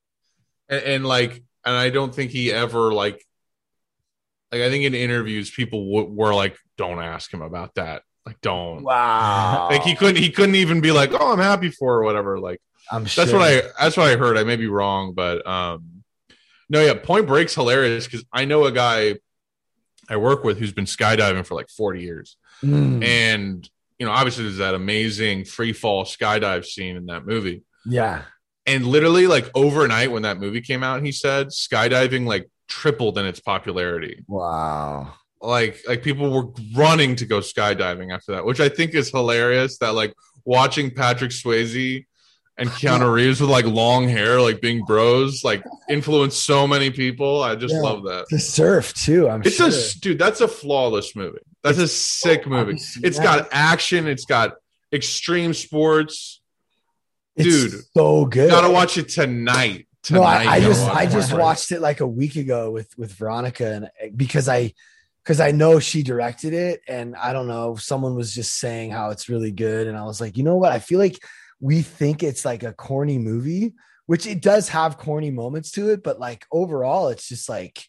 and, 0.69 0.83
and 0.83 1.05
like 1.05 1.43
and 1.65 1.75
I 1.75 1.89
don't 1.89 2.13
think 2.13 2.31
he 2.31 2.51
ever 2.51 2.91
like 2.93 3.23
like 4.51 4.61
I 4.61 4.69
think 4.69 4.83
in 4.83 4.93
interviews 4.95 5.49
people 5.51 5.85
w- 5.85 6.13
were 6.13 6.33
like 6.33 6.57
don't 6.77 6.99
ask 6.99 7.31
him 7.33 7.41
about 7.41 7.75
that 7.75 8.01
like 8.25 8.39
don't 8.41 8.83
Wow. 8.83 9.67
like 9.71 9.83
he 9.83 9.95
couldn't 9.95 10.17
he 10.17 10.29
couldn't 10.31 10.55
even 10.55 10.81
be 10.81 10.91
like 10.91 11.11
oh 11.13 11.31
I'm 11.33 11.39
happy 11.39 11.71
for 11.71 11.95
or 11.95 12.03
whatever 12.03 12.39
like 12.39 12.61
I'm 12.91 13.05
sure. 13.05 13.23
That's 13.25 13.33
what 13.33 13.41
I 13.41 13.61
that's 13.79 13.95
what 13.97 14.07
I 14.07 14.15
heard. 14.17 14.37
I 14.37 14.43
may 14.43 14.55
be 14.57 14.67
wrong, 14.67 15.13
but 15.13 15.45
um 15.47 16.03
no, 16.69 16.81
yeah, 16.81 16.93
Point 16.93 17.27
Break's 17.27 17.53
hilarious 17.55 18.05
because 18.05 18.23
I 18.31 18.45
know 18.45 18.65
a 18.65 18.71
guy 18.71 19.15
I 20.09 20.17
work 20.17 20.43
with 20.43 20.57
who's 20.57 20.71
been 20.73 20.85
skydiving 20.85 21.45
for 21.45 21.55
like 21.55 21.69
40 21.69 22.01
years. 22.01 22.37
Mm, 22.63 23.03
And 23.03 23.69
you 23.99 24.05
know, 24.05 24.11
obviously 24.11 24.43
there's 24.45 24.57
that 24.57 24.73
amazing 24.75 25.45
free 25.45 25.73
fall 25.73 26.05
skydive 26.05 26.65
scene 26.65 26.95
in 26.97 27.05
that 27.07 27.25
movie. 27.25 27.63
yeah. 27.85 28.23
And 28.67 28.85
literally, 28.85 29.25
like 29.25 29.49
overnight 29.55 30.11
when 30.11 30.21
that 30.21 30.39
movie 30.39 30.61
came 30.61 30.83
out, 30.83 31.03
he 31.03 31.11
said 31.11 31.47
skydiving 31.47 32.25
like 32.27 32.47
tripled 32.67 33.17
in 33.17 33.25
its 33.25 33.39
popularity. 33.39 34.23
Wow. 34.27 35.15
Like 35.41 35.79
like 35.87 36.03
people 36.03 36.29
were 36.31 36.51
running 36.75 37.15
to 37.17 37.25
go 37.25 37.39
skydiving 37.39 38.13
after 38.13 38.33
that, 38.33 38.45
which 38.45 38.59
I 38.59 38.69
think 38.69 38.93
is 38.93 39.09
hilarious 39.09 39.77
that 39.79 39.93
like 39.95 40.13
watching 40.45 40.91
Patrick 40.91 41.31
Swayze 41.31 42.05
and 42.57 42.69
Keanu 42.69 43.11
Reeves 43.15 43.41
with 43.41 43.49
like 43.49 43.65
long 43.65 44.07
hair, 44.07 44.39
like 44.39 44.61
being 44.61 44.85
bros, 44.85 45.43
like 45.43 45.63
influenced 45.89 46.45
so 46.45 46.67
many 46.67 46.91
people. 46.91 47.41
I 47.41 47.55
just 47.55 47.73
Yeah. 47.73 47.81
love 47.81 48.03
that. 48.03 48.25
The 48.29 48.37
surf 48.39 48.93
too. 48.93 49.27
I'm 49.27 49.41
It's 49.43 49.55
sure. 49.55 49.69
a 49.69 49.99
dude. 49.99 50.19
That's 50.19 50.41
a 50.41 50.47
flawless 50.47 51.15
movie. 51.15 51.39
That's 51.63 51.79
a 51.79 51.87
sick 51.87 52.45
movie. 52.45 52.73
It's 53.03 53.17
Yeah. 53.17 53.23
got 53.23 53.49
action. 53.51 54.07
It's 54.07 54.25
got 54.25 54.53
extreme 54.93 55.53
sports. 55.55 56.39
It's 57.35 57.47
dude, 57.71 57.81
so 57.95 58.25
good. 58.25 58.49
Gotta 58.51 58.69
watch 58.69 58.97
it 58.97 59.09
tonight. 59.09 59.87
No, 60.09 60.21
I, 60.23 60.43
I 60.55 60.59
just 60.59 60.87
I 60.87 61.05
just 61.05 61.33
watched 61.33 61.71
it 61.71 61.79
like 61.79 61.99
a 62.01 62.07
week 62.07 62.35
ago 62.35 62.71
with 62.71 62.95
with 62.97 63.13
Veronica 63.13 63.89
and 63.95 64.15
because 64.17 64.49
I 64.49 64.73
because 65.23 65.39
I 65.39 65.51
know 65.51 65.79
she 65.79 66.03
directed 66.03 66.53
it 66.53 66.81
and 66.87 67.15
I 67.15 67.33
don't 67.33 67.47
know 67.47 67.75
someone 67.75 68.15
was 68.15 68.33
just 68.33 68.59
saying 68.59 68.91
how 68.91 69.11
it's 69.11 69.29
really 69.29 69.51
good 69.51 69.87
and 69.87 69.97
I 69.97 70.03
was 70.03 70.21
like 70.21 70.37
you 70.37 70.43
know 70.43 70.57
what 70.57 70.71
I 70.71 70.79
feel 70.79 70.99
like 70.99 71.17
we 71.59 71.81
think 71.81 72.23
it's 72.23 72.45
like 72.45 72.63
a 72.63 72.73
corny 72.73 73.19
movie 73.19 73.73
which 74.07 74.25
it 74.25 74.41
does 74.41 74.69
have 74.69 74.97
corny 74.97 75.31
moments 75.31 75.71
to 75.71 75.89
it 75.89 76.03
but 76.03 76.19
like 76.19 76.45
overall 76.51 77.09
it's 77.09 77.27
just 77.27 77.49
like 77.49 77.85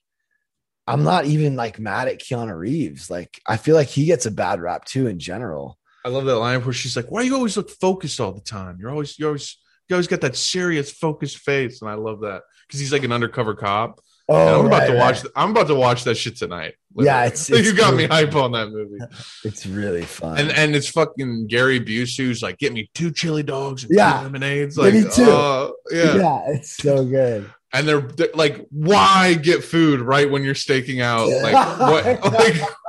I'm 0.86 1.04
not 1.04 1.26
even 1.26 1.54
like 1.56 1.78
mad 1.78 2.08
at 2.08 2.20
Keanu 2.20 2.56
Reeves 2.56 3.10
like 3.10 3.40
I 3.46 3.56
feel 3.56 3.74
like 3.74 3.88
he 3.88 4.04
gets 4.06 4.26
a 4.26 4.30
bad 4.30 4.60
rap 4.60 4.84
too 4.84 5.06
in 5.06 5.18
general 5.18 5.78
I 6.04 6.08
love 6.08 6.24
that 6.24 6.38
line 6.38 6.64
where 6.64 6.72
she's 6.72 6.96
like, 6.96 7.10
"Why 7.10 7.22
you 7.22 7.34
always 7.34 7.56
look 7.56 7.70
focused 7.70 8.20
all 8.20 8.32
the 8.32 8.40
time? 8.40 8.78
You're 8.80 8.90
always 8.90 9.18
you 9.18 9.26
always 9.26 9.56
you 9.88 9.94
always 9.94 10.08
got 10.08 10.20
that 10.22 10.36
serious, 10.36 10.90
focused 10.90 11.38
face." 11.38 11.80
And 11.80 11.90
I 11.90 11.94
love 11.94 12.20
that 12.20 12.42
because 12.66 12.80
he's 12.80 12.92
like 12.92 13.04
an 13.04 13.12
undercover 13.12 13.54
cop. 13.54 14.00
Oh 14.28 14.60
I'm 14.60 14.66
about 14.66 14.78
right, 14.80 14.86
to 14.88 14.94
watch. 14.96 15.22
right. 15.24 15.32
I'm 15.36 15.50
about 15.50 15.66
to 15.68 15.74
watch 15.74 16.04
that 16.04 16.16
shit 16.16 16.36
tonight. 16.36 16.74
Yeah, 16.96 17.24
it's- 17.26 17.48
it's 17.50 17.66
you 17.66 17.74
got 17.74 17.94
me 17.94 18.02
good. 18.04 18.10
hype 18.12 18.34
on 18.36 18.52
that 18.52 18.68
movie. 18.70 18.98
it's 19.44 19.66
really 19.66 20.02
fun 20.02 20.38
And 20.38 20.50
and 20.52 20.76
it's 20.76 20.88
fucking 20.88 21.46
Gary 21.48 21.80
Busey's 21.80 22.42
like, 22.42 22.58
"Get 22.58 22.72
me 22.72 22.90
two 22.94 23.10
chili 23.10 23.42
dogs 23.42 23.84
and 23.84 23.94
Yeah. 23.96 24.18
two 24.18 24.24
lemonades." 24.24 24.76
Like, 24.76 24.94
me 24.94 25.02
two. 25.02 25.24
oh, 25.26 25.74
yeah. 25.90 26.16
yeah 26.16 26.42
it's 26.48 26.76
so 26.76 27.04
good 27.04 27.50
And 27.74 27.88
they're, 27.88 28.02
they're 28.02 28.28
like, 28.34 28.66
"Why 28.70 29.32
get 29.34 29.64
food 29.64 30.00
right 30.02 30.30
when 30.30 30.42
you're 30.44 30.54
staking 30.54 31.00
out? 31.00 31.28
Like 31.28 31.78
what? 31.78 32.04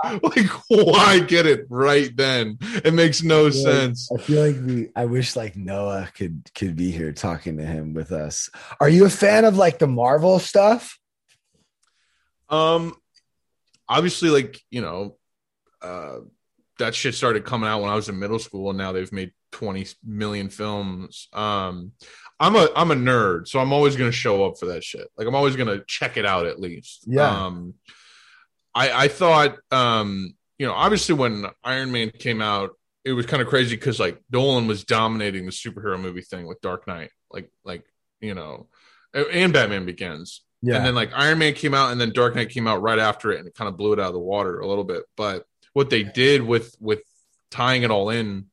Like 0.03 0.23
like 0.35 0.49
why 0.67 1.19
get 1.19 1.45
it 1.45 1.65
right 1.69 2.13
then? 2.17 2.57
It 2.83 2.93
makes 2.93 3.23
no 3.23 3.45
Yeah. 3.45 3.51
sense." 3.63 4.09
I 4.11 4.21
feel 4.21 4.45
like 4.45 4.57
we 4.65 4.89
I 4.97 5.05
wish 5.05 5.37
like 5.37 5.55
Noah 5.55 6.09
could 6.13 6.49
could 6.55 6.75
be 6.75 6.91
here 6.91 7.13
talking 7.13 7.57
to 7.59 7.63
him 7.65 7.93
with 7.93 8.11
us. 8.11 8.49
Are 8.81 8.89
you 8.89 9.05
a 9.05 9.09
fan 9.09 9.45
of 9.45 9.55
like 9.55 9.79
the 9.79 9.87
Marvel 9.87 10.39
stuff? 10.39 10.99
Um, 12.53 12.95
obviously, 13.89 14.29
like 14.29 14.59
you 14.69 14.81
know, 14.81 15.17
uh, 15.81 16.19
that 16.79 16.95
shit 16.95 17.15
started 17.15 17.45
coming 17.45 17.69
out 17.69 17.81
when 17.81 17.89
I 17.89 17.95
was 17.95 18.09
in 18.09 18.19
middle 18.19 18.39
school, 18.39 18.69
and 18.69 18.77
now 18.77 18.91
they've 18.91 19.11
made 19.11 19.31
twenty 19.51 19.85
million 20.03 20.49
films. 20.49 21.27
Um, 21.33 21.91
I'm 22.39 22.55
a 22.55 22.69
I'm 22.75 22.91
a 22.91 22.95
nerd, 22.95 23.47
so 23.47 23.59
I'm 23.59 23.73
always 23.73 23.95
gonna 23.95 24.11
show 24.11 24.45
up 24.45 24.57
for 24.59 24.67
that 24.67 24.83
shit. 24.83 25.07
Like 25.17 25.27
I'm 25.27 25.35
always 25.35 25.55
gonna 25.55 25.81
check 25.87 26.17
it 26.17 26.25
out 26.25 26.45
at 26.45 26.59
least. 26.59 27.05
Yeah. 27.07 27.29
Um, 27.45 27.75
I 28.75 29.05
I 29.05 29.07
thought 29.07 29.57
um, 29.71 30.33
you 30.57 30.65
know, 30.67 30.73
obviously 30.73 31.15
when 31.15 31.45
Iron 31.63 31.91
Man 31.91 32.09
came 32.11 32.41
out, 32.41 32.71
it 33.05 33.13
was 33.13 33.25
kind 33.25 33.41
of 33.41 33.47
crazy 33.47 33.75
because 33.75 33.99
like 33.99 34.19
Nolan 34.31 34.67
was 34.67 34.83
dominating 34.83 35.45
the 35.45 35.51
superhero 35.51 35.99
movie 35.99 36.21
thing 36.21 36.47
with 36.47 36.61
Dark 36.61 36.87
Knight, 36.87 37.11
like 37.31 37.51
like 37.63 37.83
you 38.21 38.33
know, 38.33 38.67
and- 39.13 39.27
and 39.27 39.53
Batman 39.53 39.85
Begins. 39.85 40.41
Yeah. 40.65 40.77
And 40.77 40.85
then 40.85 40.95
like 40.95 41.11
Iron 41.13 41.39
Man 41.39 41.53
came 41.53 41.73
out 41.73 41.91
and 41.91 41.99
then 41.99 42.13
Dark 42.13 42.35
Knight 42.35 42.49
came 42.49 42.67
out 42.67 42.81
right 42.81 42.97
after 42.97 43.31
it 43.33 43.39
and 43.39 43.47
it 43.47 43.53
kind 43.53 43.67
of 43.67 43.75
blew 43.75 43.91
it 43.91 43.99
out 43.99 44.07
of 44.07 44.13
the 44.13 44.19
water 44.19 44.59
a 44.61 44.65
little 44.67 44.85
bit. 44.85 45.03
But 45.17 45.45
what 45.73 45.89
they 45.89 46.03
did 46.03 46.41
with 46.41 46.75
with 46.79 47.01
tying 47.51 47.83
it 47.83 47.91
all 47.91 48.09
in, 48.09 48.45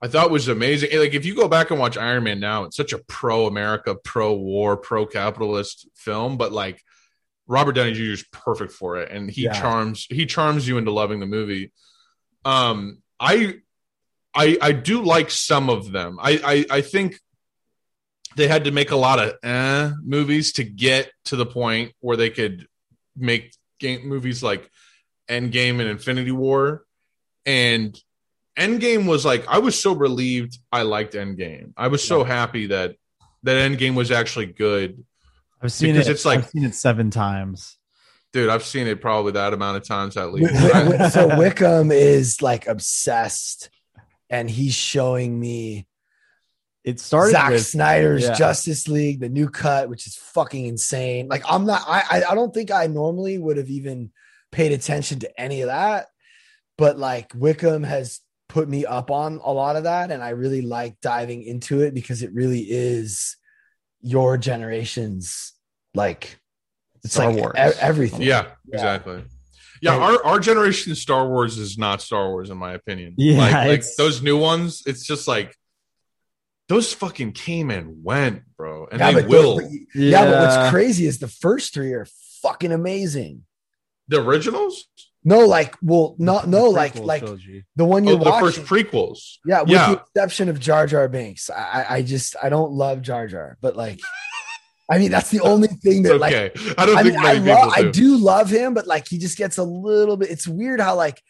I 0.00 0.06
thought 0.08 0.30
was 0.30 0.46
amazing. 0.46 0.96
Like 0.98 1.14
if 1.14 1.24
you 1.26 1.34
go 1.34 1.48
back 1.48 1.70
and 1.70 1.80
watch 1.80 1.96
Iron 1.96 2.22
Man 2.24 2.38
now, 2.38 2.64
it's 2.64 2.76
such 2.76 2.92
a 2.92 2.98
pro 2.98 3.46
America, 3.46 3.96
pro 3.96 4.34
war, 4.34 4.76
pro 4.76 5.06
capitalist 5.06 5.88
film, 5.96 6.36
but 6.36 6.52
like 6.52 6.80
Robert 7.48 7.72
Downey 7.72 7.92
Jr. 7.92 8.02
is 8.12 8.24
perfect 8.30 8.72
for 8.72 8.98
it, 8.98 9.10
and 9.10 9.28
he 9.30 9.42
Yeah. 9.42 9.52
charms 9.60 10.06
he 10.08 10.24
charms 10.26 10.68
you 10.68 10.78
into 10.78 10.92
loving 10.92 11.18
the 11.18 11.26
movie. 11.26 11.72
Um, 12.44 13.02
I 13.18 13.56
I 14.34 14.56
I 14.60 14.72
do 14.72 15.02
like 15.02 15.30
some 15.30 15.68
of 15.68 15.90
them. 15.90 16.18
I 16.20 16.64
I, 16.70 16.76
I 16.78 16.80
think 16.82 17.18
they 18.36 18.46
had 18.48 18.64
to 18.64 18.70
make 18.70 18.90
a 18.90 18.96
lot 18.96 19.18
of 19.18 19.34
eh 19.42 19.90
movies 20.04 20.52
to 20.52 20.64
get 20.64 21.10
to 21.24 21.36
the 21.36 21.46
point 21.46 21.92
where 22.00 22.16
they 22.16 22.30
could 22.30 22.66
make 23.16 23.52
game 23.80 24.06
movies 24.06 24.42
like 24.42 24.70
Endgame 25.28 25.80
and 25.80 25.88
Infinity 25.88 26.30
War, 26.32 26.84
and 27.44 27.98
Endgame 28.58 29.06
was 29.08 29.24
like 29.24 29.44
I 29.48 29.58
was 29.58 29.80
so 29.80 29.92
relieved 29.92 30.58
I 30.70 30.82
liked 30.82 31.14
Endgame. 31.14 31.72
I 31.76 31.88
was 31.88 32.06
so 32.06 32.22
happy 32.24 32.66
that 32.68 32.94
that 33.42 33.56
Endgame 33.70 33.94
was 33.94 34.10
actually 34.10 34.46
good, 34.46 35.04
I've 35.62 35.72
seen 35.72 35.92
Because 35.94 36.08
it. 36.08 36.12
it's 36.12 36.24
like- 36.24 36.40
I've 36.40 36.48
seen 36.50 36.64
it 36.64 36.74
seven 36.74 37.10
times. 37.10 37.76
dude. 38.32 38.48
I've 38.50 38.64
seen 38.64 38.86
it 38.86 39.00
probably 39.00 39.32
that 39.32 39.52
amount 39.54 39.76
of 39.78 39.84
times 39.86 40.16
at 40.16 40.32
least. 40.32 40.52
Wi- 40.52 40.70
I- 40.78 40.84
Wi- 40.90 41.08
so 41.08 41.36
Wickham 41.38 41.90
is 41.92 42.40
like 42.42 42.66
obsessed, 42.66 43.70
and 44.30 44.48
he's 44.50 44.74
showing 44.74 45.38
me 45.40 45.86
It 46.86 47.00
started 47.00 47.32
Zack 47.32 47.50
with 47.50 47.66
Snyder's 47.66 48.22
yeah. 48.22 48.34
Justice 48.34 48.86
League, 48.86 49.18
the 49.20 49.28
new 49.28 49.48
cut, 49.50 49.88
which 49.90 50.06
is 50.06 50.14
fucking 50.16 50.66
insane. 50.66 51.26
Like 51.28 51.42
I'm 51.46 51.66
not, 51.66 51.82
I, 51.86 52.02
I, 52.08 52.22
I 52.30 52.34
don't 52.36 52.54
think 52.54 52.70
I 52.70 52.86
normally 52.86 53.36
would 53.38 53.56
have 53.56 53.68
even 53.68 54.12
paid 54.52 54.70
attention 54.70 55.18
to 55.18 55.40
any 55.40 55.62
of 55.62 55.66
that, 55.66 56.06
but 56.78 56.96
like 56.96 57.32
Wickham 57.34 57.82
has 57.82 58.20
put 58.48 58.68
me 58.68 58.86
up 58.86 59.10
on 59.10 59.40
a 59.42 59.52
lot 59.52 59.74
of 59.74 59.82
that, 59.82 60.12
and 60.12 60.22
I 60.22 60.28
really 60.30 60.62
like 60.62 61.00
diving 61.02 61.42
into 61.42 61.80
it 61.82 61.92
because 61.92 62.22
it 62.22 62.32
really 62.32 62.60
is 62.60 63.36
your 64.00 64.38
generation's 64.38 65.52
like 65.92 66.38
it's 67.02 67.14
Star 67.14 67.32
like 67.32 67.40
Wars. 67.40 67.54
e- 67.56 67.78
everything. 67.80 68.22
Yeah, 68.22 68.42
Yeah. 68.64 68.74
exactly. 68.74 69.24
Yeah, 69.82 69.94
And- 69.94 70.04
our, 70.04 70.24
our 70.24 70.38
generation 70.38 70.94
Star 70.94 71.26
Wars 71.28 71.58
is 71.58 71.76
not 71.76 72.00
Star 72.00 72.28
Wars 72.30 72.48
in 72.50 72.58
my 72.58 72.74
opinion. 72.74 73.14
Yeah, 73.16 73.38
like, 73.38 73.66
like 73.68 73.84
those 73.98 74.22
new 74.22 74.38
ones, 74.38 74.84
it's 74.86 75.04
just 75.04 75.26
like 75.26 75.52
those 76.68 76.92
fucking 76.92 77.32
came 77.32 77.70
and 77.70 78.02
went, 78.02 78.42
bro, 78.56 78.86
and 78.90 78.98
Yeah, 79.00 79.12
they 79.12 79.20
but 79.22 79.28
will. 79.28 79.56
those- 79.60 79.68
but- 79.94 80.00
yeah, 80.00 80.24
but 80.24 80.40
what's 80.40 80.70
crazy 80.70 81.06
is 81.06 81.18
the 81.18 81.28
first 81.28 81.72
three 81.74 81.92
are 81.92 82.06
fucking 82.42 82.72
amazing. 82.72 83.42
the 84.08 84.20
originals, 84.20 84.84
No, 85.24 85.40
like, 85.46 85.74
well, 85.82 86.14
not 86.18 86.44
the 86.44 86.50
no, 86.50 86.70
like, 86.70 86.94
like 86.96 87.22
trilogy. 87.22 87.64
the 87.74 87.84
one 87.84 88.04
you're 88.04 88.14
oh, 88.20 88.24
the 88.24 88.32
first 88.38 88.60
prequels. 88.60 89.38
yeah, 89.44 89.62
with 89.62 89.70
yeah. 89.70 89.94
the 89.94 90.00
exception 90.00 90.48
of 90.48 90.60
Jar 90.60 90.86
Jar 90.86 91.08
Binks. 91.08 91.50
I, 91.50 91.54
I, 91.88 91.94
I 91.96 92.02
just, 92.02 92.36
I 92.40 92.48
don't 92.48 92.70
love 92.72 93.02
Jar 93.02 93.26
Jar, 93.26 93.58
but 93.60 93.74
like, 93.76 93.98
I 94.88 94.98
mean, 94.98 95.10
that's 95.10 95.30
the 95.30 95.40
only 95.40 95.66
thing 95.66 96.04
that, 96.04 96.18
like, 96.20 96.32
I 96.78 96.86
don't 96.86 96.96
I 96.96 97.02
think 97.02 97.16
mean, 97.16 97.24
I, 97.26 97.32
lo- 97.32 97.40
people 97.56 97.72
I 97.74 97.82
do. 97.82 97.92
do 97.92 98.16
love 98.18 98.48
him, 98.50 98.72
but 98.74 98.86
like, 98.86 99.08
he 99.08 99.18
just 99.18 99.36
gets 99.36 99.58
a 99.58 99.64
little 99.64 100.16
bit. 100.16 100.30
It's 100.30 100.46
weird 100.46 100.80
how 100.80 100.94
like 100.94 101.20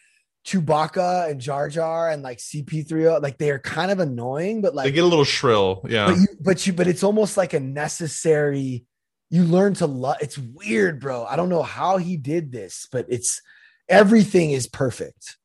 Chewbacca 0.47 1.29
and 1.29 1.41
Jar 1.41 1.67
Jar 1.67 2.09
and 2.09 2.23
like 2.23 2.37
CP3, 2.37 3.21
like 3.21 3.37
they 3.37 3.51
are 3.51 3.59
kind 3.59 3.91
of 3.91 3.99
annoying, 3.99 4.61
but 4.61 4.73
like, 4.73 4.85
They 4.85 4.91
get 4.93 5.03
a 5.03 5.07
little 5.07 5.25
shrill. 5.25 5.85
Yeah, 5.87 6.07
but 6.07 6.15
you 6.15 6.27
but 6.39 6.67
you 6.67 6.73
but 6.73 6.87
it's 6.87 7.03
almost 7.03 7.35
like 7.35 7.53
a 7.53 7.59
necessary 7.59 8.85
you 9.29 9.43
learn 9.43 9.73
to 9.75 9.85
love 9.85 10.17
it's 10.21 10.37
weird 10.37 10.99
bro 10.99 11.25
i 11.25 11.35
don't 11.35 11.49
know 11.49 11.63
how 11.63 11.97
he 11.97 12.17
did 12.17 12.51
this 12.51 12.87
but 12.91 13.05
it's 13.09 13.41
everything 13.89 14.51
is 14.51 14.67
perfect 14.67 15.37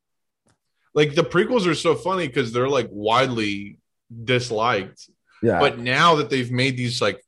like 0.95 1.15
the 1.15 1.25
prequels 1.25 1.67
are 1.67 1.75
so 1.75 1.95
funny 1.95 2.27
because 2.27 2.53
they're 2.53 2.69
like 2.69 2.89
widely 2.91 3.79
disliked. 4.25 5.09
yeah 5.43 5.59
but 5.59 5.79
now 5.79 6.17
that 6.17 6.31
they've 6.31 6.51
made 6.51 6.77
these 6.77 7.01
like 7.01 7.25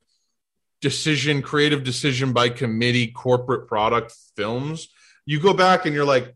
decision 0.81 1.41
creative 1.41 1.83
decision 1.83 2.31
by 2.31 2.49
committee 2.49 3.07
corporate 3.07 3.67
product 3.67 4.13
films 4.35 4.89
you 5.25 5.39
go 5.39 5.53
back 5.53 5.85
and 5.85 5.95
you're 5.95 6.05
like 6.05 6.35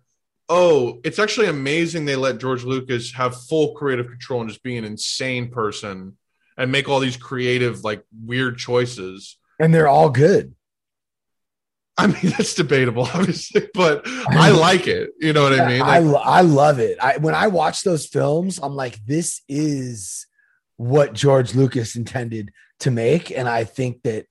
oh 0.49 0.99
it's 1.03 1.19
actually 1.19 1.47
amazing 1.47 2.05
they 2.05 2.15
let 2.15 2.39
george 2.39 2.63
lucas 2.63 3.13
have 3.13 3.39
full 3.43 3.73
creative 3.75 4.07
control 4.07 4.41
and 4.41 4.49
just 4.49 4.63
be 4.63 4.77
an 4.77 4.83
insane 4.83 5.49
person 5.49 6.17
and 6.59 6.71
make 6.71 6.89
all 6.89 6.99
these 6.99 7.17
creative 7.17 7.83
like 7.83 8.03
weird 8.25 8.57
choices. 8.57 9.37
And 9.59 9.73
they're 9.73 9.87
all 9.87 10.09
good. 10.09 10.53
I 11.97 12.07
mean 12.07 12.17
that's 12.37 12.53
debatable 12.53 13.03
obviously 13.13 13.67
but 13.73 14.01
i 14.05 14.51
like 14.51 14.87
it. 14.87 15.11
You 15.19 15.33
know 15.33 15.43
what 15.43 15.59
i 15.59 15.67
mean? 15.67 15.81
I, 15.81 15.99
Like, 15.99 16.03
lo- 16.13 16.21
I 16.23 16.41
love 16.41 16.79
it. 16.79 16.97
I, 17.01 17.17
when 17.17 17.33
i 17.33 17.47
watch 17.47 17.83
those 17.83 18.05
films 18.05 18.59
i'm 18.61 18.75
like 18.75 19.03
this 19.05 19.41
is 19.47 20.27
what 20.77 21.13
george 21.13 21.55
lucas 21.55 21.95
intended 21.95 22.51
to 22.81 22.91
make. 22.91 23.31
And 23.31 23.47
i 23.49 23.63
think 23.63 24.03
that 24.03 24.25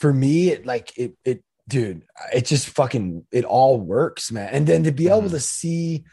for 0.00 0.12
me 0.12 0.50
it 0.50 0.66
like 0.66 0.96
it 0.96 1.16
it 1.24 1.42
dude 1.68 2.02
it 2.34 2.46
just 2.46 2.68
fucking 2.70 3.24
it 3.30 3.44
all 3.44 3.78
works 3.78 4.32
man 4.32 4.48
and 4.52 4.66
then 4.66 4.82
to 4.84 4.90
be 4.92 5.06
able 5.08 5.22
Mhm. 5.22 5.30
to 5.30 5.40
see 5.40 6.04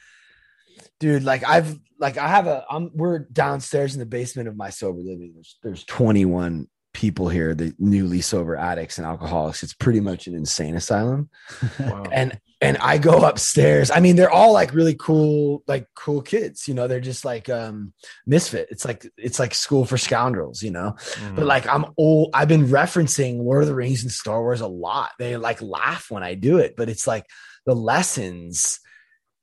dude 0.99 1.23
like 1.23 1.43
i've 1.47 1.79
like 1.99 2.17
i 2.17 2.27
have 2.27 2.45
a 2.47 2.65
i'm 2.69 2.91
we're 2.93 3.19
downstairs 3.19 3.93
in 3.93 3.99
the 3.99 4.05
basement 4.05 4.47
of 4.49 4.57
my 4.57 4.69
sober 4.69 4.99
living 4.99 5.31
there's 5.33 5.57
there's 5.63 5.83
21 5.85 6.67
people 6.95 7.27
here 7.29 7.53
the 7.53 7.75
newly 7.77 8.21
sober 8.21 8.55
addicts 8.55 8.97
and 8.97 9.05
alcoholics 9.05 9.61
it's 9.63 9.73
pretty 9.73 9.99
much 9.99 10.27
an 10.27 10.33
insane 10.33 10.75
asylum 10.75 11.29
wow. 11.79 12.03
and 12.11 12.39
and 12.61 12.77
I 12.77 12.97
go 12.99 13.19
upstairs. 13.27 13.91
I 13.91 13.99
mean, 13.99 14.15
they're 14.15 14.31
all 14.31 14.53
like 14.53 14.73
really 14.73 14.95
cool, 14.95 15.61
like 15.67 15.87
cool 15.93 16.21
kids. 16.21 16.69
You 16.69 16.73
know, 16.73 16.87
they're 16.87 17.01
just 17.01 17.25
like 17.25 17.49
um 17.49 17.93
misfit. 18.25 18.69
It's 18.71 18.85
like 18.85 19.05
it's 19.17 19.39
like 19.39 19.53
school 19.53 19.83
for 19.83 19.97
scoundrels. 19.97 20.63
You 20.63 20.71
know, 20.71 20.95
Mhm. 20.97 21.35
but 21.35 21.45
like 21.45 21.67
I'm 21.67 21.85
old. 21.97 22.29
I've 22.33 22.47
been 22.47 22.67
referencing 22.67 23.43
Lord 23.43 23.63
of 23.63 23.67
the 23.67 23.75
Rings 23.75 24.03
and 24.03 24.11
Star 24.11 24.41
Wars 24.41 24.61
a 24.61 24.67
lot. 24.67 25.11
They 25.19 25.35
like 25.35 25.61
laugh 25.61 26.09
when 26.09 26.23
I 26.23 26.33
do 26.35 26.57
it, 26.57 26.75
but 26.77 26.87
it's 26.87 27.05
like 27.05 27.25
the 27.65 27.75
lessons 27.75 28.79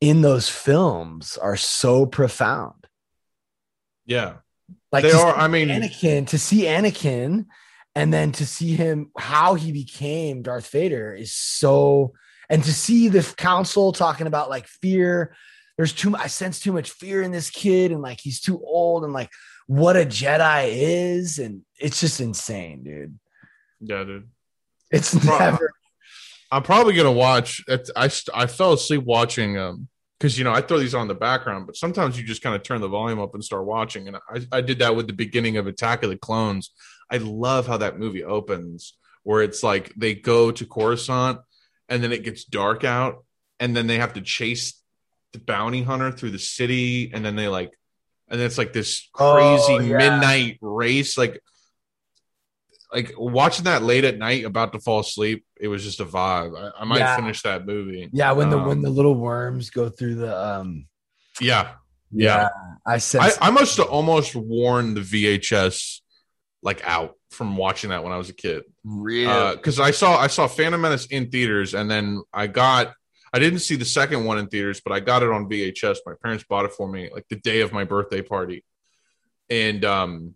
in 0.00 0.22
those 0.22 0.48
films 0.48 1.36
are 1.36 1.57
so 1.57 2.07
profound. 2.07 2.86
yeah 4.07 4.36
Like 4.93 5.05
they 5.05 5.12
are 5.12 5.34
i 5.34 5.49
mean 5.49 5.68
Anakin 5.68 6.26
to 6.28 6.38
see 6.38 6.64
Anakin 6.64 7.47
and 7.95 8.12
then 8.12 8.32
to 8.32 8.47
see 8.47 8.74
him 8.74 9.11
how 9.16 9.55
he 9.55 9.72
became 9.72 10.43
Darth 10.43 10.68
Vader 10.70 11.14
is 11.14 11.34
so 11.34 12.12
and 12.49 12.62
to 12.64 12.72
see 12.72 13.09
the 13.09 13.22
council 13.36 13.93
talking 13.93 14.26
about 14.26 14.51
like 14.51 14.66
fear. 14.66 15.34
There's 15.76 15.93
too 15.93 16.14
I 16.14 16.26
sense 16.26 16.61
too 16.61 16.72
much 16.72 16.90
fear 16.90 17.22
in 17.22 17.32
this 17.32 17.51
kid 17.51 17.93
and 17.93 18.03
like 18.03 18.20
he's 18.20 18.40
too 18.40 18.62
old 18.62 19.05
and 19.05 19.12
like 19.12 19.30
what 19.66 19.97
a 19.97 20.05
Jedi 20.05 20.68
is. 20.70 21.38
And 21.38 21.62
it's 21.78 22.01
just 22.01 22.20
insane 22.20 22.84
dude. 22.84 23.18
Yeah 23.80 24.05
dude. 24.05 24.28
It's 24.90 25.14
never 25.24 25.72
I'm 26.51 26.62
probably 26.62 26.95
gonna 26.95 27.12
watch. 27.12 27.62
It, 27.66 27.88
I 27.97 28.11
I 28.34 28.47
fell 28.47 28.74
asleep 28.74 29.05
watching 29.05 29.59
um 29.59 29.88
because 30.22 30.38
you 30.38 30.44
know 30.44 30.52
I 30.52 30.60
throw 30.60 30.78
these 30.78 30.94
on 30.94 31.08
the 31.08 31.16
background, 31.16 31.66
but 31.66 31.74
sometimes 31.76 32.16
you 32.16 32.24
just 32.24 32.42
kind 32.42 32.54
of 32.54 32.62
turn 32.62 32.80
the 32.80 32.86
volume 32.86 33.18
up 33.18 33.34
and 33.34 33.42
start 33.44 33.64
watching. 33.66 34.06
And 34.06 34.16
I 34.16 34.46
I 34.52 34.60
did 34.60 34.78
that 34.78 34.94
with 34.94 35.08
the 35.08 35.12
beginning 35.12 35.56
of 35.56 35.66
Attack 35.66 36.04
of 36.04 36.10
the 36.10 36.16
Clones. 36.16 36.70
I 37.10 37.16
love 37.16 37.66
how 37.66 37.78
that 37.78 37.98
movie 37.98 38.22
opens, 38.22 38.96
where 39.24 39.42
it's 39.42 39.64
like 39.64 39.92
they 39.96 40.14
go 40.14 40.52
to 40.52 40.64
Coruscant, 40.64 41.40
and 41.88 42.04
then 42.04 42.12
it 42.12 42.22
gets 42.22 42.44
dark 42.44 42.84
out, 42.84 43.24
and 43.58 43.74
then 43.74 43.88
they 43.88 43.99
have 43.99 44.12
to 44.14 44.20
chase 44.20 44.80
the 45.32 45.40
bounty 45.40 45.82
hunter 45.82 46.12
through 46.12 46.30
the 46.30 46.38
city, 46.38 47.11
and 47.12 47.24
then 47.24 47.34
they 47.34 47.49
like, 47.49 47.72
and 48.28 48.40
it's 48.40 48.58
like 48.58 48.72
this 48.72 49.08
crazy 49.12 49.72
Oh, 49.74 49.80
yeah. 49.80 49.99
midnight 49.99 50.58
race, 50.62 51.18
like. 51.18 51.42
Like 52.92 53.14
watching 53.16 53.64
that 53.64 53.82
late 53.82 54.04
at 54.04 54.18
night, 54.18 54.44
about 54.44 54.72
to 54.74 54.78
fall 54.78 55.00
asleep, 55.00 55.44
it 55.58 55.68
was 55.68 55.82
just 55.82 56.00
a 56.00 56.04
vibe. 56.04 56.58
I, 56.58 56.82
I 56.82 56.84
might 56.84 56.98
Yeah. 56.98 57.16
finish 57.16 57.42
that 57.42 57.64
movie. 57.66 58.10
yeah 58.12 58.32
when 58.32 58.50
the 58.50 58.58
Um, 58.58 58.66
when 58.68 58.82
the 58.82 58.90
little 58.90 59.14
worms 59.14 59.70
go 59.70 59.88
through 59.88 60.16
the 60.16 60.36
um 60.36 60.86
Yeah, 61.40 61.72
Yeah. 62.10 62.48
I 62.86 62.94
I, 62.94 62.98
sense 62.98 63.38
I 63.40 63.50
must 63.50 63.76
have 63.78 63.88
almost 63.88 64.34
worn 64.34 64.92
the 64.94 65.00
VHS 65.00 66.00
like 66.62 66.86
out 66.86 67.14
from 67.30 67.56
watching 67.56 67.90
that 67.90 68.04
when 68.04 68.12
I 68.12 68.18
was 68.18 68.28
a 68.28 68.34
kid. 68.34 68.64
real 68.84 69.56
Because 69.56 69.80
I 69.80 69.90
saw 69.90 70.18
I 70.18 70.26
saw 70.26 70.46
Phantom 70.46 70.80
Menace 70.80 71.06
in 71.06 71.30
theaters, 71.30 71.72
and 71.74 71.90
then 71.90 72.22
I 72.32 72.46
got 72.46 72.92
I 73.32 73.38
didn't 73.38 73.60
see 73.60 73.76
the 73.76 73.86
second 73.86 74.26
one 74.26 74.36
in 74.36 74.48
theaters, 74.48 74.82
but 74.84 74.92
I 74.92 75.00
got 75.00 75.22
it 75.22 75.30
on 75.30 75.48
VHS. 75.48 76.00
My 76.04 76.12
parents 76.22 76.44
bought 76.46 76.66
it 76.66 76.72
for 76.74 76.86
me 76.86 77.08
like 77.10 77.24
the 77.30 77.36
day 77.36 77.62
of 77.62 77.72
my 77.72 77.84
birthday 77.84 78.20
party, 78.20 78.62
and 79.48 79.82
um, 79.86 80.34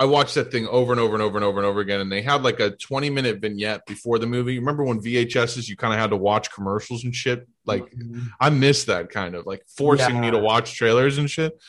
I 0.00 0.06
watched 0.06 0.34
that 0.36 0.50
thing 0.50 0.66
over 0.66 0.92
and 0.92 1.00
over 1.00 1.14
and 1.14 1.22
over 1.22 1.36
and 1.36 1.44
over 1.44 1.58
and 1.58 1.66
over 1.66 1.80
again. 1.80 2.00
And 2.00 2.10
they 2.10 2.22
had 2.22 2.42
like 2.42 2.58
a 2.58 2.70
twenty 2.70 3.10
minute 3.10 3.38
vignette 3.38 3.84
before 3.84 4.18
the 4.18 4.26
movie. 4.26 4.58
Remember 4.58 4.82
when 4.82 4.98
VHSs 4.98 5.68
you 5.68 5.76
kind 5.76 5.92
of 5.92 6.00
had 6.00 6.10
to 6.10 6.16
watch 6.16 6.50
commercials 6.50 7.04
and 7.04 7.14
shit? 7.14 7.46
Like 7.66 7.92
I 8.40 8.48
miss 8.48 8.84
that 8.84 9.10
kind 9.10 9.34
of 9.34 9.44
like 9.44 9.62
forcing 9.76 10.18
me 10.18 10.30
to 10.30 10.38
watch 10.38 10.74
trailers 10.74 11.18
and 11.18 11.30
shit. 11.30 11.60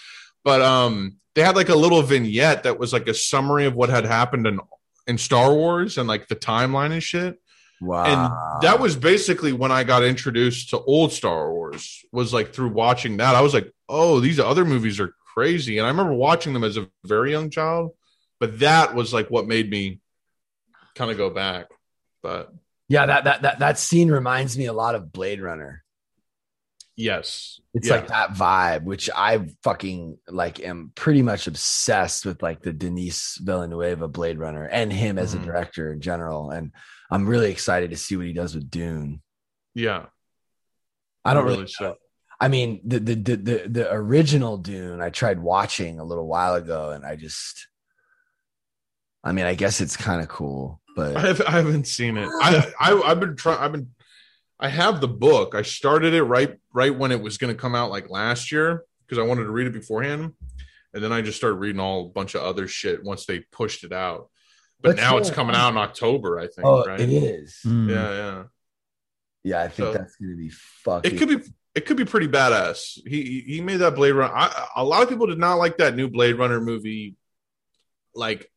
But 0.46 0.62
um, 0.62 1.18
they 1.36 1.44
had 1.44 1.58
like 1.58 1.68
a 1.68 1.76
little 1.76 2.02
vignette 2.02 2.64
that 2.64 2.80
was 2.80 2.94
like 2.94 3.10
a 3.10 3.14
summary 3.14 3.66
of 3.66 3.76
what 3.76 3.90
had 3.90 4.06
happened 4.06 4.48
in 4.48 4.62
in 5.08 5.18
Star 5.18 5.54
Wars 5.54 5.98
and 5.98 6.08
like 6.08 6.30
the 6.30 6.36
timeline 6.38 6.94
and 6.94 7.04
shit. 7.04 7.38
wow 7.82 8.06
And 8.06 8.64
that 8.64 8.80
was 8.80 8.96
basically 8.96 9.52
when 9.52 9.74
I 9.74 9.84
got 9.84 10.06
introduced 10.06 10.70
to 10.70 10.80
old 10.80 11.12
Star 11.12 11.52
Wars. 11.52 12.06
Was 12.14 12.34
like 12.34 12.54
through 12.54 12.70
watching 12.70 13.18
that. 13.18 13.36
I 13.36 13.42
was 13.42 13.54
like, 13.54 13.70
oh, 13.90 14.22
these 14.22 14.40
other 14.40 14.64
movies 14.64 15.02
are 15.02 15.14
crazy. 15.34 15.78
And 15.78 15.86
I 15.86 15.90
remember 15.90 16.14
watching 16.14 16.54
them 16.54 16.64
as 16.64 16.78
a 16.78 16.88
very 17.04 17.32
young 17.32 17.50
child, 17.50 17.92
but 18.42 18.60
that 18.60 18.94
was 18.96 19.14
like 19.14 19.30
what 19.30 19.48
made 19.48 19.70
me 19.70 20.02
kind 20.96 21.12
of 21.12 21.16
go 21.18 21.30
back. 21.30 21.68
But 22.24 22.52
Yeah, 22.90 23.06
that 23.06 23.24
that 23.24 23.42
that 23.44 23.60
that 23.60 23.80
scene 23.80 24.12
reminds 24.12 24.58
me 24.58 24.66
a 24.66 24.74
lot 24.74 24.96
of 24.96 25.14
Blade 25.14 25.42
Runner. 25.42 25.84
yes, 26.98 27.60
It's 27.74 27.88
Yeah. 27.88 27.96
like 27.96 28.08
that 28.08 28.32
vibe, 28.32 28.84
which 28.84 29.10
I 29.16 29.48
fucking 29.64 30.18
like 30.28 30.60
am 30.60 30.92
pretty 30.94 31.22
much 31.22 31.48
obsessed 31.48 32.26
with 32.26 32.44
like 32.44 32.62
the 32.62 32.74
Denis 32.74 33.38
Villeneuve 33.42 34.12
Blade 34.12 34.38
Runner 34.38 34.66
and 34.66 34.92
him 34.92 35.18
as 35.18 35.34
Mhm. 35.34 35.42
a 35.42 35.46
director 35.46 35.94
in 35.94 36.02
general. 36.02 36.52
And 36.52 36.74
I'm 37.10 37.28
really 37.28 37.50
excited 37.50 37.92
to 37.92 37.98
see 37.98 38.18
what 38.18 38.26
he 38.26 38.34
does 38.34 38.54
with 38.56 38.70
Dune. 38.70 39.22
yeah, 39.74 40.08
I 41.24 41.34
don't 41.34 41.46
really 41.46 41.60
really 41.60 41.68
so. 41.72 41.96
I 42.42 42.48
mean, 42.50 42.82
the, 42.84 43.00
the 43.00 43.16
the 43.16 43.36
the 43.38 43.58
the 43.70 43.94
original 43.94 44.58
Dune 44.58 45.00
I 45.02 45.12
tried 45.12 45.40
watching 45.40 46.00
a 46.00 46.04
little 46.04 46.28
while 46.28 46.56
ago, 46.56 46.90
and 46.92 47.06
I 47.06 47.16
just, 47.16 47.68
I 49.24 49.32
mean, 49.32 49.46
I 49.46 49.54
guess 49.56 49.82
it's 49.82 49.96
kind 49.98 50.22
of 50.22 50.28
cool, 50.28 50.82
but 50.96 51.16
I, 51.16 51.22
have, 51.22 51.42
I 51.42 51.52
haven't 51.52 51.88
seen 51.88 52.18
it. 52.18 52.28
I, 52.42 52.72
I 52.80 53.02
I've 53.02 53.20
been 53.20 53.36
trying. 53.36 53.60
I've 53.60 53.72
been. 53.72 53.92
I 54.60 54.68
have 54.70 55.02
the 55.02 55.08
book. 55.08 55.56
I 55.56 55.62
started 55.64 56.14
it 56.14 56.24
right 56.24 56.58
right 56.74 56.96
when 56.96 57.12
it 57.12 57.22
was 57.22 57.38
going 57.38 57.54
to 57.54 57.60
come 57.60 57.76
out, 57.76 57.90
like 57.92 58.10
last 58.10 58.52
year, 58.52 58.84
because 59.06 59.18
I 59.18 59.24
wanted 59.28 59.44
to 59.44 59.52
read 59.52 59.68
it 59.68 59.74
beforehand, 59.74 60.34
and 60.94 61.04
then 61.04 61.12
I 61.12 61.22
just 61.22 61.38
started 61.38 61.56
reading 61.56 61.80
all 61.80 62.06
a 62.08 62.10
bunch 62.10 62.36
of 62.36 62.42
other 62.44 62.68
shit 62.68 63.04
once 63.04 63.26
they 63.26 63.40
pushed 63.52 63.84
it 63.84 63.92
out. 63.94 64.30
But 64.82 64.90
What's 64.90 65.02
now 65.02 65.18
it's 65.18 65.30
coming 65.30 65.56
out 65.56 65.70
in 65.70 65.78
October, 65.78 66.40
I 66.40 66.48
think. 66.48 66.66
oh, 66.66 66.84
right? 66.86 67.00
it 67.00 67.10
is. 67.12 67.60
Mm. 67.66 67.90
Yeah, 67.90 68.10
yeah. 68.12 68.44
Yeah, 69.44 69.62
I 69.62 69.68
think 69.68 69.88
So- 69.88 69.94
that's 69.94 70.16
gonna 70.16 70.36
be 70.36 70.50
fucking. 70.50 71.12
It 71.14 71.18
could 71.18 71.30
be. 71.30 71.52
It 71.74 71.86
could 71.86 71.96
be 71.98 72.06
pretty 72.06 72.28
badass. 72.28 73.00
He 73.08 73.22
he- 73.24 73.42
he 73.56 73.62
made 73.62 73.78
that 73.78 73.96
Blade 73.96 74.12
Runner. 74.14 74.34
I, 74.36 74.68
a 74.76 74.84
lot 74.84 75.04
of 75.04 75.10
people 75.10 75.28
did 75.28 75.38
not 75.40 75.56
like 75.56 75.78
that 75.78 75.96
new 75.96 76.10
Blade 76.10 76.34
Runner 76.38 76.60
movie. 76.60 77.16
Like, 78.14 78.52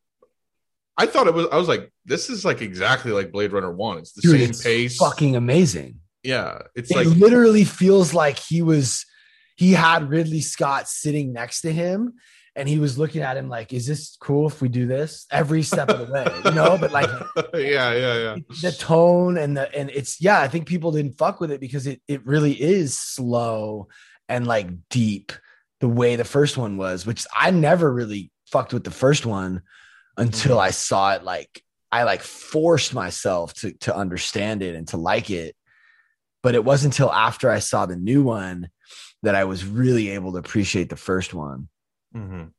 I 0.96 1.06
thought 1.06 1.26
it 1.26 1.34
was. 1.34 1.46
I 1.50 1.56
was 1.56 1.68
like, 1.68 1.92
this 2.04 2.30
is 2.30 2.44
like 2.44 2.62
exactly 2.62 3.12
like 3.12 3.32
Blade 3.32 3.52
Runner 3.52 3.72
One. 3.72 3.98
It's 3.98 4.12
the 4.12 4.22
Dude, 4.22 4.40
same 4.40 4.50
it's 4.50 4.62
pace. 4.62 4.96
fucking 4.96 5.36
amazing. 5.36 6.00
yeah, 6.22 6.58
it's 6.74 6.90
it 6.90 6.96
like 6.96 7.06
literally 7.06 7.64
feels 7.64 8.14
like 8.14 8.38
he 8.38 8.62
was 8.62 9.04
he 9.56 9.72
had 9.72 10.08
Ridley 10.08 10.40
Scott 10.40 10.88
sitting 10.88 11.32
next 11.32 11.62
to 11.62 11.72
him 11.72 12.14
and 12.56 12.68
he 12.68 12.78
was 12.78 12.98
looking 12.98 13.22
at 13.22 13.36
him 13.36 13.48
like, 13.48 13.72
is 13.72 13.86
this 13.86 14.16
cool 14.20 14.46
if 14.46 14.60
we 14.60 14.68
do 14.68 14.86
this 14.86 15.26
every 15.30 15.62
step 15.62 15.88
of 15.88 16.06
the 16.06 16.12
way? 16.12 16.26
You 16.44 16.52
know, 16.52 16.78
but 16.78 16.92
like 16.92 17.10
yeah, 17.54 17.92
yeah, 17.92 18.18
yeah. 18.18 18.36
the 18.62 18.72
tone 18.72 19.36
and 19.36 19.56
the 19.56 19.74
and 19.76 19.90
it's 19.90 20.20
yeah, 20.20 20.40
I 20.40 20.48
think 20.48 20.66
people 20.66 20.92
didn't 20.92 21.18
fuck 21.18 21.40
with 21.40 21.50
it 21.50 21.60
because 21.60 21.86
it 21.86 22.00
it 22.06 22.24
really 22.26 22.52
is 22.52 22.98
slow 22.98 23.88
and 24.28 24.46
like 24.46 24.68
deep 24.88 25.32
the 25.80 25.88
way 25.88 26.16
the 26.16 26.24
first 26.24 26.56
one 26.56 26.76
was, 26.76 27.04
which 27.04 27.26
I 27.34 27.50
never 27.50 27.92
really 27.92 28.30
fucked 28.46 28.72
with 28.72 28.84
the 28.84 28.90
first 28.90 29.26
one 29.26 29.62
until 30.16 30.58
I 30.60 30.70
saw 30.70 31.14
it 31.14 31.24
like 31.24 31.62
I 31.90 32.02
like 32.04 32.22
forced 32.22 32.92
myself 32.94 33.54
to 33.54 33.72
to 33.80 33.94
understand 33.94 34.62
it 34.62 34.74
and 34.74 34.86
to 34.88 34.96
like 34.96 35.30
it. 35.30 35.54
But 36.42 36.54
it 36.54 36.64
wasn't 36.64 36.94
until 36.94 37.12
after 37.12 37.50
I 37.50 37.60
saw 37.60 37.86
the 37.86 37.96
new 37.96 38.22
one 38.22 38.68
that 39.22 39.34
I 39.34 39.44
was 39.44 39.64
really 39.64 40.10
able 40.10 40.32
to 40.32 40.38
appreciate 40.38 40.90
the 40.90 40.96
first 40.96 41.32
one. 41.32 41.68
Mhm. 42.14 42.52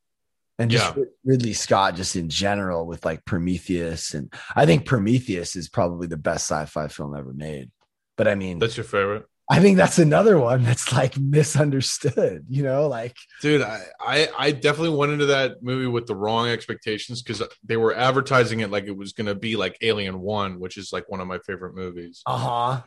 And 0.57 0.71
just 0.71 0.95
Yeah. 0.95 1.03
Ridley 1.25 1.53
Scott, 1.53 1.95
just 1.95 2.15
in 2.15 2.29
general, 2.29 2.87
with 2.87 3.03
like 3.05 3.25
Prometheus, 3.25 4.13
and 4.13 4.33
I 4.55 4.65
think 4.65 4.85
Prometheus 4.85 5.55
is 5.55 5.69
probably 5.69 6.07
the 6.07 6.17
best 6.17 6.45
sci-fi 6.49 6.87
film 6.87 7.15
ever 7.15 7.33
made. 7.33 7.71
But 8.17 8.27
I 8.29 8.35
mean, 8.35 8.59
That's 8.59 8.77
your 8.77 8.85
favorite, 8.85 9.27
I 9.47 9.59
think 9.59 9.77
that's 9.77 9.99
another 9.99 10.39
one 10.39 10.63
that's 10.63 10.91
like 10.91 11.17
misunderstood. 11.17 12.45
You 12.49 12.63
know, 12.63 12.87
like 12.87 13.15
dude. 13.41 13.61
I 13.61 13.83
I, 13.99 14.29
I 14.37 14.51
definitely 14.51 14.97
went 14.97 15.11
into 15.11 15.27
that 15.27 15.61
movie 15.61 15.87
with 15.87 16.07
the 16.07 16.15
wrong 16.15 16.49
expectations 16.49 17.21
because 17.21 17.43
they 17.63 17.77
were 17.77 17.95
advertising 17.95 18.61
it 18.61 18.71
like 18.71 18.85
it 18.85 18.97
was 18.97 19.13
going 19.13 19.27
to 19.27 19.35
be 19.35 19.55
like 19.55 19.77
Alien 19.81 20.19
One, 20.19 20.59
which 20.59 20.77
is 20.77 20.91
like 20.91 21.09
one 21.09 21.19
of 21.21 21.27
my 21.27 21.39
favorite 21.39 21.75
movies. 21.75 22.21
uh 22.25 22.37
huh, 22.37 22.81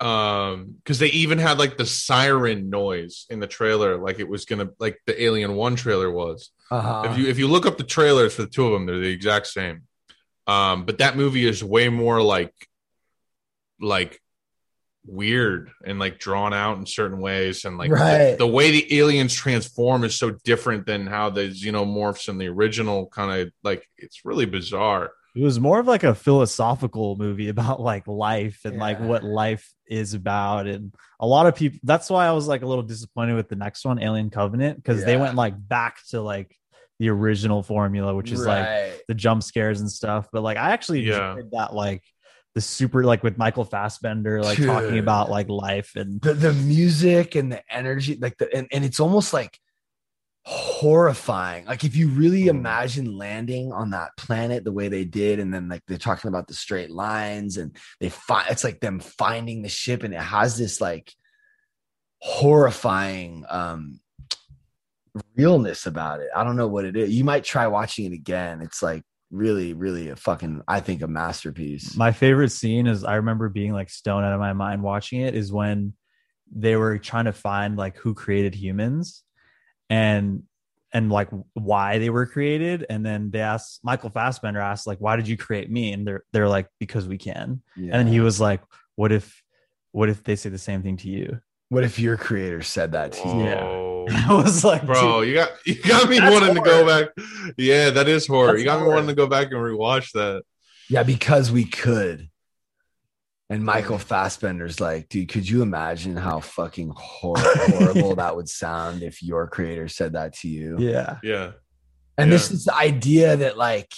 um 0.00 0.76
because 0.76 1.00
they 1.00 1.08
even 1.08 1.38
had 1.38 1.58
like 1.58 1.76
the 1.76 1.86
siren 1.86 2.70
noise 2.70 3.26
in 3.30 3.40
the 3.40 3.48
trailer 3.48 3.96
like 3.96 4.20
it 4.20 4.28
was 4.28 4.44
gonna 4.44 4.68
like 4.78 4.96
the 5.06 5.20
alien 5.20 5.56
one 5.56 5.74
trailer 5.74 6.08
was 6.08 6.50
uh 6.70 6.80
huh. 6.80 7.10
if 7.10 7.18
you 7.18 7.26
if 7.26 7.36
you 7.36 7.48
look 7.48 7.66
up 7.66 7.76
the 7.76 7.82
trailers 7.82 8.32
for 8.36 8.42
the 8.42 8.48
two 8.48 8.64
of 8.64 8.72
them 8.72 8.86
they're 8.86 9.00
the 9.00 9.08
exact 9.08 9.48
same 9.48 9.82
um 10.46 10.84
but 10.84 10.98
that 10.98 11.16
movie 11.16 11.44
is 11.44 11.64
way 11.64 11.88
more 11.88 12.22
like 12.22 12.54
like 13.80 14.22
weird 15.06 15.70
and 15.86 15.98
like 15.98 16.18
drawn 16.18 16.52
out 16.52 16.76
in 16.78 16.86
certain 16.86 17.18
ways 17.20 17.64
and 17.64 17.78
like 17.78 17.90
the- 17.90 17.96
Right. 17.96 18.38
the, 18.38 18.46
way 18.46 18.70
the 18.70 18.98
aliens 18.98 19.34
transform 19.34 20.04
is 20.04 20.14
so 20.18 20.30
different 20.44 20.86
than 20.86 21.06
how 21.06 21.30
the 21.30 21.48
xenomorphs 21.48 22.28
in 22.28 22.38
the 22.38 22.48
original 22.48 23.06
kind 23.06 23.40
of 23.42 23.52
like 23.64 23.88
it's 23.96 24.24
really 24.24 24.44
bizarre 24.46 25.10
It 25.34 25.42
was 25.42 25.58
more 25.60 25.78
of 25.80 25.86
like 25.86 26.02
a 26.04 26.14
philosophical 26.14 27.16
movie 27.16 27.48
about 27.48 27.80
like 27.80 28.06
life 28.06 28.60
and 28.64 28.76
like 28.78 29.00
what 29.00 29.22
life 29.24 29.72
is 29.86 30.12
about. 30.12 30.66
And 30.66 30.92
a 31.20 31.26
lot 31.26 31.46
of 31.46 31.54
people, 31.54 31.78
that's 31.84 32.10
why 32.10 32.26
I 32.26 32.32
was 32.32 32.46
like 32.48 32.62
a 32.62 32.66
little 32.66 32.82
disappointed 32.82 33.34
with 33.36 33.48
the 33.48 33.56
next 33.56 33.84
one, 33.86 34.02
Alien 34.02 34.28
Covenant, 34.30 34.76
because 34.76 35.04
they 35.04 35.16
went 35.16 35.34
like 35.36 35.54
back 35.56 35.98
to 36.10 36.20
like 36.20 36.54
the 36.98 37.08
original 37.10 37.62
formula, 37.62 38.14
which 38.14 38.32
is 38.32 38.44
like 38.44 39.04
the 39.06 39.14
jump 39.14 39.42
scares 39.42 39.80
and 39.80 39.90
stuff. 39.90 40.28
But 40.32 40.42
like 40.42 40.56
I 40.58 40.72
actually 40.72 41.00
Yeah. 41.02 41.30
enjoyed 41.32 41.52
that, 41.52 41.72
like 41.72 42.02
the 42.58 42.62
super, 42.62 43.04
like 43.04 43.22
with 43.22 43.38
Michael 43.38 43.64
Fassbender, 43.64 44.42
like 44.42 44.58
talking 44.60 44.98
about 44.98 45.30
like 45.30 45.48
life 45.48 45.94
and 45.94 46.20
the 46.20 46.34
the 46.34 46.52
music 46.52 47.36
and 47.36 47.52
the 47.52 47.62
energy, 47.72 48.18
like 48.20 48.36
the 48.36 48.52
and, 48.52 48.66
and 48.72 48.84
it's 48.84 48.98
almost 48.98 49.32
like 49.32 49.56
horrifying. 50.44 51.66
Like 51.66 51.84
if 51.84 51.94
you 51.94 52.08
really 52.08 52.46
Mm. 52.46 52.58
imagine 52.58 53.16
landing 53.16 53.72
on 53.72 53.90
that 53.90 54.16
planet 54.16 54.64
the 54.64 54.72
way 54.72 54.88
they 54.88 55.04
did, 55.04 55.38
and 55.38 55.54
then 55.54 55.68
like 55.68 55.82
they're 55.86 55.98
talking 55.98 56.26
about 56.28 56.48
the 56.48 56.54
straight 56.54 56.90
lines, 56.90 57.58
and 57.58 57.76
they 58.00 58.08
find 58.08 58.50
it's 58.50 58.64
like 58.64 58.80
them 58.80 58.98
finding 58.98 59.62
the 59.62 59.68
ship, 59.68 60.02
and 60.02 60.12
it 60.12 60.20
has 60.20 60.58
this 60.58 60.80
like 60.80 61.14
horrifying 62.20 63.44
um 63.48 64.00
realness 65.36 65.86
about 65.86 66.18
it. 66.18 66.28
I 66.34 66.42
don't 66.42 66.56
know 66.56 66.66
what 66.66 66.84
it 66.84 66.96
is. 66.96 67.10
You 67.10 67.22
might 67.22 67.44
try 67.44 67.68
watching 67.68 68.06
it 68.06 68.12
again. 68.12 68.62
It's 68.62 68.82
like 68.82 69.04
really, 69.30 69.74
really 69.74 70.08
a 70.08 70.16
fucking 70.16 70.62
I 70.66 70.80
think 70.80 71.02
a 71.02 71.08
masterpiece. 71.08 71.96
My 71.96 72.12
favorite 72.12 72.50
scene 72.50 72.86
is 72.86 73.04
I 73.04 73.16
remember 73.16 73.48
being 73.48 73.72
like 73.72 73.90
stoned 73.90 74.24
out 74.24 74.32
of 74.32 74.40
my 74.40 74.52
mind 74.52 74.82
watching 74.82 75.20
it 75.20 75.34
is 75.34 75.52
when 75.52 75.94
they 76.54 76.76
were 76.76 76.98
trying 76.98 77.26
to 77.26 77.32
find 77.32 77.76
like 77.76 77.96
who 77.98 78.14
created 78.14 78.54
humans 78.54 79.22
and 79.90 80.42
and 80.94 81.12
like 81.12 81.28
why 81.52 81.98
they 81.98 82.08
were 82.08 82.24
created 82.24 82.86
and 82.88 83.04
then 83.04 83.30
they 83.30 83.40
asked 83.40 83.80
Michael 83.82 84.08
Fassbender 84.08 84.60
asked 84.60 84.86
like 84.86 84.98
why 84.98 85.16
did 85.16 85.28
you 85.28 85.36
create 85.36 85.70
me 85.70 85.92
and 85.92 86.06
they're 86.06 86.24
they're 86.32 86.48
like 86.48 86.68
because 86.80 87.06
we 87.06 87.18
can 87.18 87.60
Yeah. 87.76 87.98
and 87.98 88.08
he 88.08 88.20
was 88.20 88.40
like 88.40 88.62
what 88.96 89.12
if 89.12 89.42
what 89.92 90.08
if 90.08 90.24
they 90.24 90.36
say 90.36 90.48
the 90.48 90.56
same 90.56 90.82
thing 90.82 90.96
to 90.98 91.08
you 91.10 91.40
what 91.68 91.84
if 91.84 91.98
your 91.98 92.16
creator 92.16 92.62
said 92.62 92.92
that 92.92 93.12
to 93.12 93.28
you? 93.28 93.44
Yeah. 93.44 93.97
Whoa. 94.10 94.34
I 94.40 94.42
was 94.42 94.64
like 94.64 94.84
bro 94.84 95.20
dude, 95.20 95.28
you 95.28 95.34
got 95.34 95.50
you 95.66 95.74
got 95.82 96.08
me 96.08 96.18
That's 96.18 96.32
wanting 96.32 96.54
to 96.54 96.60
go 96.60 96.86
back 96.86 97.08
yeah 97.56 97.90
that 97.90 98.08
is 98.08 98.26
horror 98.26 98.48
That's 98.48 98.60
you 98.60 98.64
got 98.64 98.82
me 98.82 98.88
wanting 98.88 99.08
to 99.08 99.14
go 99.14 99.26
back 99.26 99.46
and 99.46 99.56
rewatch 99.56 100.12
that 100.12 100.42
Yeah, 100.88 101.02
because 101.02 101.50
we 101.50 101.64
could. 101.64 102.28
And 103.50 103.64
Michael 103.64 103.96
Fassbender's 103.96 104.78
like, 104.78 105.08
dude, 105.08 105.30
could 105.30 105.48
you 105.48 105.62
imagine 105.62 106.16
how 106.16 106.40
fucking 106.40 106.92
hor- 106.94 107.34
horrible 107.38 108.14
that 108.16 108.36
would 108.36 108.48
sound 108.48 109.02
if 109.02 109.22
your 109.22 109.46
creator 109.46 109.88
said 109.88 110.12
that 110.12 110.34
to 110.40 110.48
you? 110.48 110.76
yeah 110.78 111.16
yeah 111.22 111.52
And 112.18 112.30
this 112.30 112.50
is 112.50 112.64
the 112.64 112.74
idea 112.74 113.36
that 113.36 113.56
like 113.56 113.90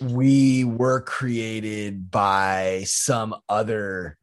we 0.00 0.64
were 0.64 1.00
created 1.00 2.10
by 2.10 2.82
some 2.86 3.34
other. 3.48 4.16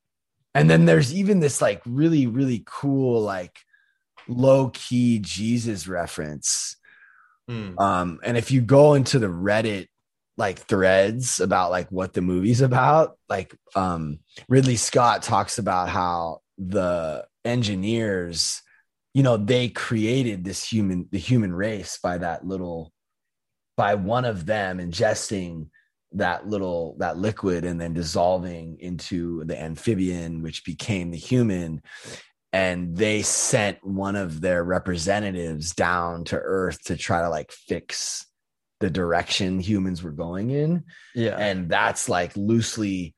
And 0.55 0.69
then 0.69 0.85
there's 0.85 1.13
even 1.13 1.39
this 1.39 1.61
like 1.61 1.81
really, 1.85 2.25
really 2.25 2.63
cool, 2.65 3.21
like 3.21 3.59
low 4.27 4.69
key 4.73 5.19
Jesus 5.19 5.87
reference 5.87 6.75
Hmm. 7.47 7.79
um 7.79 8.19
and 8.23 8.35
if 8.35 8.51
you 8.51 8.59
go 8.59 8.93
into 8.95 9.19
the 9.19 9.27
reddit 9.27 9.87
like 10.35 10.59
threads 10.59 11.39
about 11.39 11.71
like 11.71 11.89
what 11.89 12.11
the 12.11 12.21
movie's 12.21 12.59
about 12.59 13.17
like 13.29 13.55
um 13.73 14.19
ridley 14.49 14.75
scott 14.75 15.23
talks 15.23 15.57
about 15.57 15.87
how 15.87 16.41
the 16.57 17.25
engineers 17.45 18.61
you 19.13 19.23
know 19.23 19.37
they 19.37 19.69
created 19.69 20.43
this 20.43 20.61
human 20.61 21.07
the 21.11 21.17
human 21.17 21.53
race 21.53 21.97
by 22.03 22.17
that 22.17 22.45
little 22.45 22.91
by 23.77 23.95
one 23.95 24.25
of 24.25 24.45
them 24.45 24.79
ingesting 24.79 25.69
that 26.13 26.47
little 26.47 26.97
that 26.99 27.17
liquid 27.17 27.63
and 27.63 27.79
then 27.79 27.93
dissolving 27.93 28.77
into 28.81 29.45
the 29.45 29.57
amphibian 29.57 30.41
which 30.41 30.65
became 30.65 31.11
the 31.11 31.17
human 31.17 31.81
and 32.57 32.97
they 32.97 33.21
sent 33.21 33.77
one 33.85 34.15
of 34.15 34.41
their 34.41 34.63
representatives 34.63 35.73
down 35.75 36.23
to 36.23 36.37
earth 36.37 36.81
to 36.85 36.97
try 36.97 37.21
to 37.21 37.29
like 37.29 37.51
fix 37.51 38.25
the 38.79 38.89
direction 38.89 39.59
humans 39.59 40.01
were 40.01 40.11
going 40.11 40.49
in. 40.49 40.83
Yeah. 41.13 41.37
And 41.37 41.69
that's 41.69 42.09
like 42.09 42.35
loosely 42.35 43.13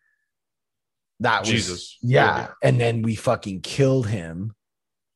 that 1.22 1.42
was 1.42 1.50
Jesus. 1.50 1.98
yeah. 2.02 2.50
And 2.62 2.82
then 2.82 3.02
we 3.02 3.16
fucking 3.16 3.62
killed 3.62 4.08
him 4.08 4.54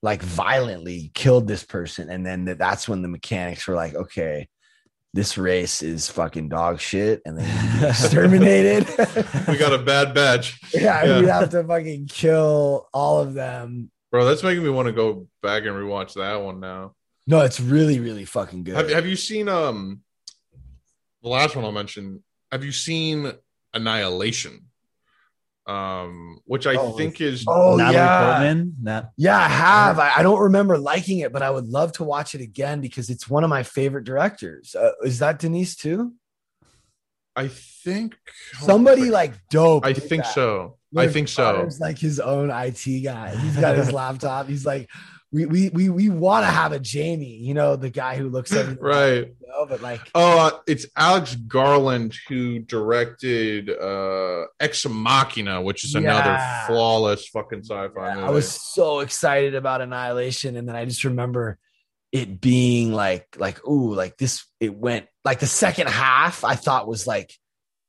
like 0.01 0.21
violently 0.21 1.11
killed 1.13 1.49
this 1.49 1.65
person. 1.65 2.09
And 2.09 2.25
then 2.25 2.45
th- 2.45 2.57
that's 2.57 2.87
when 2.87 3.01
the 3.01 3.09
mechanics 3.09 3.67
were 3.67 3.75
like 3.75 3.93
okay 3.93 4.47
this 5.15 5.37
race 5.37 5.83
is 5.83 6.09
fucking 6.09 6.47
dog 6.49 6.79
shit. 6.79 7.21
And 7.25 7.37
then 7.37 7.83
exterminated. 7.89 8.87
We 9.47 9.57
got 9.57 9.73
a 9.73 9.77
bad 9.83 10.13
batch. 10.15 10.59
yeah, 10.73 11.03
Yeah. 11.03 11.19
we'd 11.19 11.27
have 11.27 11.49
to 11.51 11.63
fucking 11.63 12.07
kill 12.07 12.87
all 12.93 13.19
of 13.19 13.33
them 13.35 13.91
Bro, 14.13 14.25
that's 14.25 14.43
making 14.43 14.63
me 14.63 14.69
want 14.69 14.85
to 14.85 14.91
go 14.93 15.27
back 15.41 15.63
and 15.63 15.71
rewatch 15.71 16.13
that 16.13 16.35
one 16.39 16.59
now. 16.59 16.93
no 17.25 17.39
it's 17.41 17.59
really 17.59 17.99
really 17.99 18.25
fucking 18.25 18.63
good 18.63 18.75
Have, 18.75 18.89
have 18.89 19.07
you 19.07 19.15
seen 19.15 19.49
um 19.49 20.01
the 21.23 21.29
last 21.29 21.55
one 21.55 21.65
I'll 21.65 21.71
mention? 21.71 22.23
Have 22.51 22.63
you 22.63 22.71
seen 22.71 23.31
Annihilation? 23.73 24.67
Um, 25.65 26.39
which 26.45 26.67
I 26.67 26.75
Oh, 26.75 26.91
think 26.91 27.21
is 27.21 27.43
oh 27.47 27.75
Natalie 27.77 27.93
yeah 27.95 28.19
Portman. 28.19 28.75
That 28.83 29.11
yeah 29.17 29.37
i 29.39 29.47
have 29.47 29.97
I, 29.97 30.11
I 30.17 30.21
don't 30.21 30.41
remember 30.41 30.77
liking 30.77 31.19
it 31.19 31.31
but 31.33 31.41
i 31.41 31.49
would 31.49 31.67
love 31.67 31.93
to 31.93 32.03
watch 32.03 32.35
it 32.35 32.41
again 32.41 32.81
because 32.81 33.09
it's 33.09 33.27
one 33.29 33.43
of 33.43 33.49
my 33.49 33.63
favorite 33.63 34.03
directors 34.03 34.75
uh, 34.75 34.91
is 35.03 35.19
that 35.19 35.39
denis 35.39 35.75
too 35.75 36.13
I 37.35 37.47
think 37.47 38.15
somebody 38.59 39.09
like 39.09 39.33
dope 39.49 39.85
I 39.85 39.93
think 39.93 40.23
that. 40.23 40.33
so. 40.33 40.77
I 40.95 41.07
think 41.07 41.27
so. 41.27 41.67
like 41.79 41.97
his 41.97 42.19
own 42.19 42.51
IT 42.51 43.03
guy. 43.03 43.35
He's 43.35 43.57
got 43.57 43.75
his 43.75 43.91
laptop. 44.01 44.47
He's 44.47 44.65
like, 44.65 44.89
we 45.31 45.47
we 45.47 45.69
we 45.69 45.89
we 45.89 46.09
want 46.09 46.45
to 46.45 46.51
have 46.51 46.71
a 46.73 46.79
Jamie, 46.79 47.37
you 47.37 47.55
know, 47.55 47.75
the 47.75 47.89
guy 47.89 48.15
who 48.15 48.29
looks 48.29 48.53
at 48.53 48.79
Right. 48.81 49.25
you 49.25 49.47
know, 49.47 49.65
but 49.65 49.81
like, 49.81 50.01
Oh, 50.13 50.47
uh, 50.47 50.51
it's 50.67 50.85
Alex 50.95 51.33
Garland 51.35 52.15
who 52.29 52.59
directed 52.59 53.71
uh 53.71 54.45
Ex 54.59 54.85
Machina, 54.87 55.59
which 55.63 55.83
is 55.83 55.95
another 55.95 56.37
flawless 56.67 57.27
fucking 57.29 57.63
sci-fi 57.63 58.13
movie. 58.13 58.27
I 58.27 58.29
was 58.29 58.47
so 58.51 58.99
excited 58.99 59.55
about 59.55 59.81
Annihilation, 59.81 60.55
and 60.55 60.69
then 60.69 60.75
I 60.75 60.85
just 60.85 61.03
remember 61.03 61.57
it 62.11 62.39
being 62.39 62.93
like 62.93 63.35
like 63.39 63.65
ooh, 63.67 63.95
like 63.95 64.17
this. 64.17 64.45
It 64.59 64.75
went 64.75 65.07
like 65.25 65.39
the 65.39 65.47
second 65.47 65.87
half. 65.89 66.43
I 66.43 66.55
thought 66.55 66.87
was 66.87 67.07
like 67.07 67.33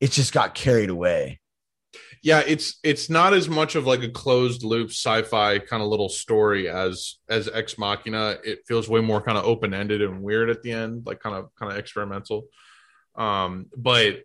it 0.00 0.10
just 0.12 0.32
got 0.32 0.54
carried 0.54 0.90
away. 0.90 1.40
yeah 2.22 2.42
it's 2.46 2.78
it's 2.82 3.08
not 3.08 3.32
as 3.32 3.48
much 3.48 3.74
of 3.76 3.86
like 3.86 4.02
a 4.02 4.08
closed 4.08 4.62
loop 4.64 4.90
sci-fi 4.90 5.58
kind 5.58 5.82
of 5.82 5.88
little 5.88 6.08
story 6.08 6.68
as 6.68 7.18
as 7.28 7.48
ex 7.52 7.78
machina 7.78 8.36
it 8.44 8.60
feels 8.66 8.88
way 8.88 9.00
more 9.00 9.20
kind 9.22 9.38
of 9.38 9.44
open-ended 9.44 10.02
and 10.02 10.22
weird 10.22 10.50
at 10.50 10.62
the 10.62 10.72
end 10.72 11.06
like 11.06 11.20
kind 11.20 11.36
of 11.36 11.50
kind 11.58 11.70
of 11.72 11.78
experimental 11.78 12.46
um 13.14 13.66
but 13.76 14.22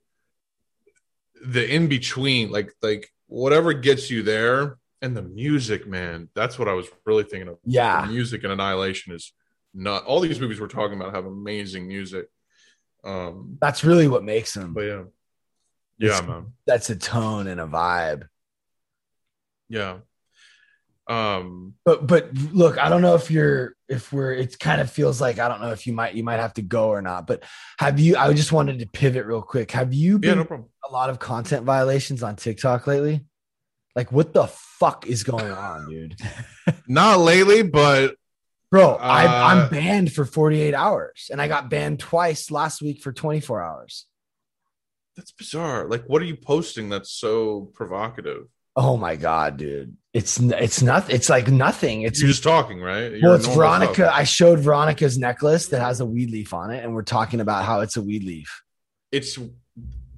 the 1.45 1.63
in 1.73 1.87
between 1.87 2.51
like 2.51 2.73
like 2.81 3.09
whatever 3.27 3.73
gets 3.73 4.09
you 4.09 4.23
there 4.23 4.77
and 5.01 5.15
the 5.15 5.21
music 5.21 5.87
man 5.87 6.27
that's 6.33 6.57
what 6.57 6.67
i 6.67 6.73
was 6.73 6.87
really 7.05 7.23
thinking 7.23 7.47
of 7.49 7.55
the 7.63 7.71
Yeah, 7.71 8.05
music 8.09 8.43
and 8.43 8.51
annihilation 8.51 9.13
is 9.13 9.33
not 9.73 10.03
all 10.05 10.19
these 10.19 10.39
movies 10.39 10.59
we're 10.59 10.67
talking 10.67 10.99
about 10.99 11.13
have 11.13 11.25
amazing 11.25 11.87
music 11.87 12.27
um 13.03 13.57
that's 13.61 13.83
really 13.83 14.07
what 14.07 14.23
makes 14.23 14.53
them. 14.53 14.73
but 14.73 14.81
yeah. 14.81 15.03
Yeah 15.97 16.07
It's- 16.09 16.27
man. 16.27 16.53
That's 16.65 16.89
a 16.89 16.95
tone 16.95 17.47
and 17.47 17.59
a 17.61 17.65
vibe. 17.67 18.27
yeah. 19.69 19.97
Um 21.07 21.73
but 21.85 22.05
but 22.05 22.31
look 22.53 22.77
i 22.77 22.87
don't 22.87 23.01
know 23.01 23.15
if 23.15 23.31
you're 23.31 23.73
if 23.87 24.13
we're 24.13 24.31
it 24.33 24.59
kind 24.59 24.79
of 24.79 24.91
feels 24.91 25.19
like 25.19 25.39
i 25.39 25.47
don't 25.47 25.59
know 25.59 25.71
if 25.71 25.87
you 25.87 25.93
might 25.93 26.13
you 26.13 26.23
might 26.23 26.39
have 26.39 26.53
to 26.53 26.61
go 26.61 26.89
or 26.89 27.01
not 27.01 27.25
but 27.25 27.43
have 27.79 27.99
you 27.99 28.15
i 28.15 28.31
just 28.31 28.51
wanted 28.51 28.77
to 28.77 28.85
pivot 28.85 29.25
real 29.25 29.41
quick. 29.41 29.71
Have 29.71 29.91
you 29.91 30.19
yeah 30.21 30.35
been 30.35 30.45
no 30.47 30.69
a 30.87 30.91
lot 30.91 31.09
of 31.09 31.17
content 31.17 31.63
violations 31.65 32.21
on 32.21 32.35
tiktok 32.35 32.85
lately? 32.85 33.25
Like 33.95 34.11
what 34.11 34.33
the 34.33 34.45
fuck 34.47 35.07
is 35.07 35.23
going 35.23 35.51
on 35.51 35.89
dude? 35.89 36.15
Not 36.87 37.19
lately, 37.19 37.63
but 37.63 38.15
bro 38.71 38.95
I, 38.95 39.25
Uh, 39.25 39.47
i'm 39.47 39.69
banned 39.69 40.11
for 40.13 40.25
48 40.25 40.73
hours 40.73 41.29
and 41.31 41.41
i 41.41 41.47
got 41.47 41.69
banned 41.69 41.99
twice 41.99 42.51
last 42.51 42.81
week 42.81 43.01
for 43.01 43.11
24 43.11 43.61
hours 43.61 44.05
that's 45.15 45.31
bizarre. 45.33 45.85
Like, 45.85 46.05
what 46.05 46.21
are 46.21 46.25
you 46.25 46.37
posting 46.37 46.87
that's 46.87 47.11
so 47.11 47.71
provocative? 47.73 48.43
oh 48.77 48.95
my 48.95 49.17
god 49.17 49.57
dude 49.57 49.97
it's 50.13 50.39
it's 50.39 50.81
nothing 50.81 51.13
it's 51.13 51.27
like 51.27 51.49
nothing 51.49 52.03
it's 52.03 52.21
You're 52.21 52.29
just 52.29 52.43
talking, 52.43 52.79
right? 52.81 53.11
You're 53.11 53.21
well, 53.23 53.35
it's 53.35 53.47
Veronica. 53.47 53.93
stuff. 53.95 54.13
I 54.15 54.23
showed 54.23 54.59
Veronica's 54.59 55.17
necklace 55.17 55.67
that 55.67 55.81
has 55.81 55.99
a 55.99 56.05
weed 56.05 56.29
leaf 56.31 56.53
on 56.53 56.71
it, 56.71 56.83
and 56.83 56.93
we're 56.95 57.01
talking 57.03 57.41
about 57.41 57.65
how 57.65 57.81
it's 57.81 57.97
a 57.97 58.01
weed 58.01 58.23
leaf. 58.23 58.61
It's 59.11 59.37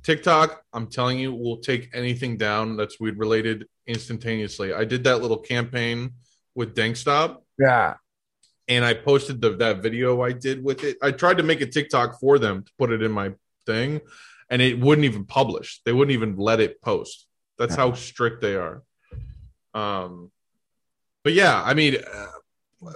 TikTok. 0.04 0.62
I'm 0.74 0.88
telling 0.88 1.18
you, 1.20 1.34
we'll 1.34 1.58
take 1.58 1.90
anything 1.96 2.38
down 2.38 2.78
that's 2.78 3.00
weed 3.00 3.18
related 3.18 3.66
instantaneously. 3.88 4.74
I 4.74 4.86
did 4.86 5.04
that 5.06 5.22
little 5.22 5.38
campaign 5.40 6.12
with 6.56 6.76
Dankstop, 6.76 7.38
Yeah. 7.60 7.96
And 8.68 8.86
I 8.86 8.94
posted 8.94 9.42
the, 9.42 9.56
that 9.58 9.82
video 9.82 10.22
I 10.22 10.32
did 10.32 10.64
with 10.64 10.84
it. 10.84 10.98
I 11.02 11.12
tried 11.12 11.38
to 11.38 11.44
make 11.44 11.62
a 11.62 11.66
TikTok 11.66 12.20
for 12.20 12.40
them 12.40 12.64
to 12.64 12.72
put 12.78 12.92
it 12.92 13.02
in 13.02 13.12
my 13.12 13.34
thing, 13.66 14.02
and 14.50 14.62
it 14.62 14.80
wouldn't 14.80 15.06
even 15.06 15.26
publish. 15.26 15.82
They 15.86 15.92
wouldn't 15.94 16.14
even 16.14 16.38
let 16.38 16.60
it 16.60 16.82
post. 16.82 17.28
That's 17.58 17.76
how 17.76 17.94
strict 17.94 18.42
they 18.42 18.56
are. 18.56 18.82
Um, 19.74 20.32
but 21.24 21.34
yeah, 21.34 21.62
I 21.64 21.74
mean, 21.74 21.98
uh, 21.98 22.92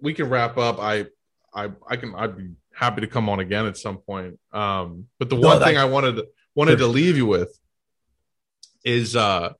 we 0.00 0.14
can 0.14 0.28
wrap 0.28 0.58
up. 0.58 0.78
I, 0.80 1.06
I, 1.54 1.70
I 1.88 1.96
can. 1.96 2.14
I'd 2.16 2.36
be 2.36 2.50
happy 2.74 3.02
to 3.02 3.06
come 3.06 3.28
on 3.28 3.38
again 3.40 3.66
at 3.66 3.76
some 3.76 3.98
point. 3.98 4.38
Um, 4.52 5.06
but 5.18 5.30
the 5.30 5.36
No, 5.36 5.48
one 5.48 5.58
that- 5.60 5.66
thing 5.66 5.76
I 5.76 5.84
wanted 5.84 6.20
wanted 6.54 6.76
to 6.78 6.86
leave 6.86 7.16
you 7.16 7.26
with 7.26 7.56
is 8.84 9.14
uh, 9.14 9.52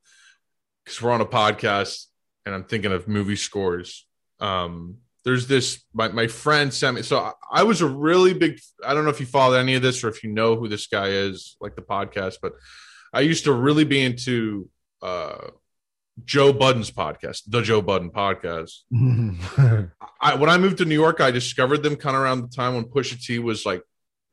because 0.85 1.01
we're 1.01 1.12
on 1.12 1.20
a 1.20 1.27
podcast 1.27 2.06
and 2.44 2.55
I'm 2.55 2.64
thinking 2.64 2.90
of 2.93 3.06
movie 3.06 3.36
scores. 3.36 4.06
Um, 4.40 4.97
there's 5.24 5.47
this 5.47 5.82
my, 5.93 6.09
my 6.09 6.27
friend 6.27 6.73
sent 6.73 6.97
me 6.97 7.03
so 7.03 7.19
I, 7.19 7.32
I 7.53 7.62
was 7.62 7.81
a 7.81 7.86
really 7.86 8.35
big 8.35 8.59
i 8.85 8.94
don't 8.94 9.05
know 9.05 9.11
if 9.11 9.20
you 9.20 9.27
follow 9.27 9.57
any 9.57 9.74
of 9.74 9.82
this 9.82 10.03
or 10.03 10.09
if 10.09 10.23
you 10.23 10.32
know 10.32 10.57
who 10.57 10.69
this 10.69 10.86
guy 10.86 11.09
is 11.09 11.57
like 11.61 11.77
the 11.77 11.82
podcast 11.82 12.36
but 12.43 12.53
i 13.12 13.20
used 13.20 13.44
to 13.44 13.53
really 13.53 13.85
be 13.85 14.03
into 14.03 14.69
uh 15.03 15.49
joe 16.24 16.53
budden's 16.53 16.90
podcast 16.90 17.43
the 17.49 17.62
joe 17.62 17.81
budden 17.81 18.11
podcast. 18.11 18.81
I, 20.20 20.35
when 20.35 20.51
i 20.51 20.59
moved 20.59 20.78
to 20.78 20.85
new 20.85 20.94
york 20.94 21.20
i 21.20 21.31
discovered 21.31 21.82
them 21.82 21.97
kind 21.97 22.16
of 22.16 22.23
around 22.23 22.43
the 22.43 22.49
time 22.49 22.74
when 22.74 22.85
pusha 22.85 23.23
t 23.23 23.39
was 23.39 23.65
like 23.65 23.82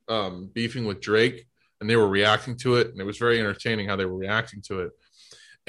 um 0.07 0.49
beefing 0.53 0.85
with 0.85 1.01
drake 1.01 1.45
and 1.79 1.89
they 1.89 1.95
were 1.95 2.07
reacting 2.07 2.57
to 2.57 2.75
it 2.75 2.87
and 2.87 2.99
it 2.99 3.05
was 3.05 3.17
very 3.17 3.39
entertaining 3.39 3.87
how 3.87 3.95
they 3.95 4.05
were 4.05 4.17
reacting 4.17 4.61
to 4.63 4.81
it 4.81 4.91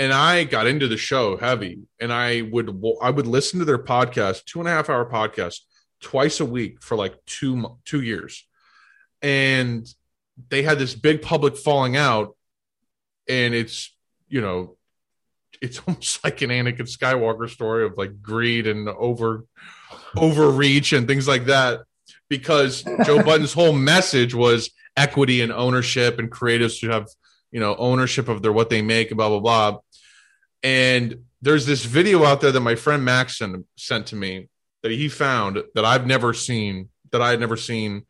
and 0.00 0.14
I 0.14 0.44
got 0.44 0.66
into 0.66 0.88
the 0.88 0.96
show 0.96 1.36
heavy, 1.36 1.80
and 2.00 2.10
I 2.10 2.40
would 2.40 2.82
I 3.02 3.10
would 3.10 3.26
listen 3.26 3.58
to 3.58 3.66
their 3.66 3.78
podcast, 3.78 4.46
two 4.46 4.58
and 4.58 4.66
a 4.66 4.72
half 4.72 4.88
hour 4.88 5.04
podcast, 5.04 5.58
twice 6.00 6.40
a 6.40 6.46
week 6.46 6.82
for 6.82 6.96
like 6.96 7.14
two 7.26 7.78
two 7.84 8.00
years, 8.00 8.48
and 9.20 9.86
they 10.48 10.62
had 10.62 10.78
this 10.78 10.94
big 10.94 11.20
public 11.20 11.54
falling 11.54 11.98
out, 11.98 12.34
and 13.28 13.52
it's 13.52 13.94
you 14.26 14.40
know, 14.40 14.78
it's 15.60 15.78
almost 15.86 16.24
like 16.24 16.40
an 16.40 16.48
Anakin 16.48 16.88
Skywalker 16.88 17.50
story 17.50 17.84
of 17.84 17.98
like 17.98 18.22
greed 18.22 18.66
and 18.66 18.88
over 18.88 19.44
overreach 20.16 20.94
and 20.94 21.06
things 21.06 21.28
like 21.28 21.44
that, 21.44 21.80
because 22.30 22.84
Joe 23.04 23.22
Budden's 23.22 23.52
whole 23.52 23.74
message 23.74 24.34
was 24.34 24.70
equity 24.96 25.42
and 25.42 25.52
ownership, 25.52 26.18
and 26.18 26.30
creatives 26.30 26.78
should 26.78 26.90
have 26.90 27.08
you 27.52 27.60
know 27.60 27.76
ownership 27.76 28.28
of 28.28 28.40
their 28.40 28.52
what 28.52 28.70
they 28.70 28.80
make 28.80 29.10
and 29.10 29.18
blah 29.18 29.28
blah 29.28 29.40
blah 29.40 29.78
and 30.62 31.24
there's 31.42 31.66
this 31.66 31.84
video 31.84 32.24
out 32.24 32.40
there 32.40 32.52
that 32.52 32.60
my 32.60 32.74
friend 32.74 33.04
Maxon 33.04 33.66
sent 33.76 34.08
to 34.08 34.16
me 34.16 34.48
that 34.82 34.92
he 34.92 35.08
found 35.08 35.62
that 35.74 35.84
I've 35.84 36.06
never 36.06 36.34
seen 36.34 36.88
that 37.12 37.22
I 37.22 37.30
had 37.30 37.40
never 37.40 37.56
seen. 37.56 38.06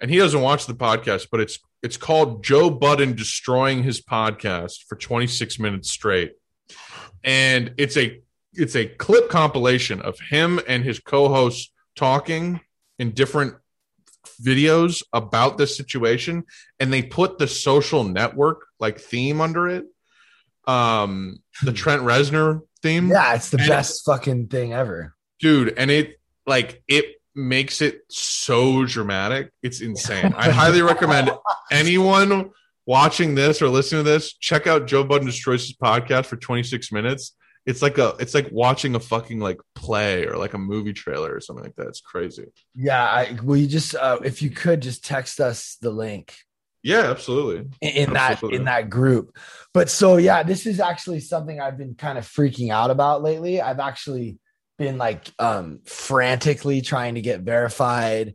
And 0.00 0.10
he 0.10 0.18
doesn't 0.18 0.40
watch 0.40 0.66
the 0.66 0.74
podcast 0.74 1.28
but 1.30 1.40
it's 1.40 1.58
it's 1.82 1.96
called 1.96 2.42
Joe 2.42 2.70
Budden 2.70 3.14
destroying 3.14 3.84
his 3.84 4.00
podcast 4.00 4.84
for 4.88 4.96
26 4.96 5.60
minutes 5.60 5.90
straight. 5.90 6.32
And 7.22 7.74
it's 7.78 7.96
a 7.96 8.20
it's 8.52 8.76
a 8.76 8.86
clip 8.86 9.28
compilation 9.28 10.00
of 10.00 10.18
him 10.18 10.60
and 10.66 10.84
his 10.84 10.98
co-hosts 10.98 11.72
talking 11.94 12.60
in 12.98 13.12
different 13.12 13.54
videos 14.42 15.02
about 15.12 15.58
this 15.58 15.76
situation. 15.76 16.44
And 16.80 16.92
they 16.92 17.02
put 17.02 17.38
the 17.38 17.48
social 17.48 18.04
network 18.04 18.66
like 18.80 18.98
theme 18.98 19.40
under 19.40 19.68
it 19.68 19.86
um 20.68 21.38
the 21.62 21.72
trent 21.80 22.02
reznor 22.02 22.60
theme. 22.82 23.08
Yeah, 23.08 23.34
it's 23.34 23.50
the 23.50 23.58
And- 23.58 23.68
best 23.68 24.04
fucking 24.06 24.48
thing 24.48 24.72
ever. 24.72 25.14
dude 25.40 25.74
and 25.76 25.90
it 25.90 26.20
like 26.46 26.82
it 26.88 27.06
makes 27.34 27.80
it 27.82 28.00
so 28.10 28.84
dramatic. 28.84 29.52
It's 29.62 29.80
insane. 29.80 30.32
I 30.36 30.50
highly 30.60 30.82
recommend 30.82 31.30
anyone 31.70 32.50
watching 32.86 33.34
this 33.34 33.60
or 33.62 33.68
listening 33.68 34.02
to 34.04 34.10
this 34.10 34.32
check 34.32 34.66
out 34.66 34.86
joe 34.86 35.04
budden 35.04 35.26
destroys 35.26 35.62
his 35.66 35.76
podcast 35.76 36.26
for 36.26 36.36
26 36.36 36.90
minutes. 36.92 37.34
It's 37.66 37.82
like 37.82 37.98
a 37.98 38.16
it's 38.18 38.32
like 38.34 38.48
watching 38.50 38.94
a 38.94 39.00
fucking 39.00 39.40
like 39.40 39.58
play 39.74 40.24
or 40.26 40.36
like 40.38 40.54
a 40.54 40.58
movie 40.58 40.94
trailer 40.94 41.34
or 41.34 41.40
something 41.40 41.64
like 41.64 41.76
that. 41.76 41.88
It's 41.88 42.00
crazy. 42.00 42.46
Yeah, 42.74 43.02
I, 43.04 43.38
will 43.42 43.58
you 43.58 43.66
just 43.66 43.94
uh, 43.94 44.18
if 44.24 44.40
you 44.42 44.48
could 44.50 44.80
just 44.80 45.04
text 45.04 45.38
us 45.38 45.76
the 45.82 45.90
link 45.90 46.34
yeah 46.82 47.10
absolutely 47.10 47.68
in, 47.80 48.08
in 48.08 48.12
that 48.12 48.42
in 48.42 48.64
that 48.64 48.88
group. 48.90 49.36
But 49.74 49.90
so 49.90 50.16
yeah, 50.16 50.42
this 50.42 50.66
is 50.66 50.80
actually 50.80 51.20
something 51.20 51.60
I've 51.60 51.78
been 51.78 51.94
kind 51.94 52.18
of 52.18 52.24
freaking 52.24 52.70
out 52.70 52.90
about 52.90 53.22
lately. 53.22 53.60
I've 53.60 53.80
actually 53.80 54.38
been 54.78 54.96
like 54.96 55.30
um 55.38 55.80
frantically 55.84 56.80
trying 56.80 57.16
to 57.16 57.20
get 57.20 57.40
verified 57.40 58.34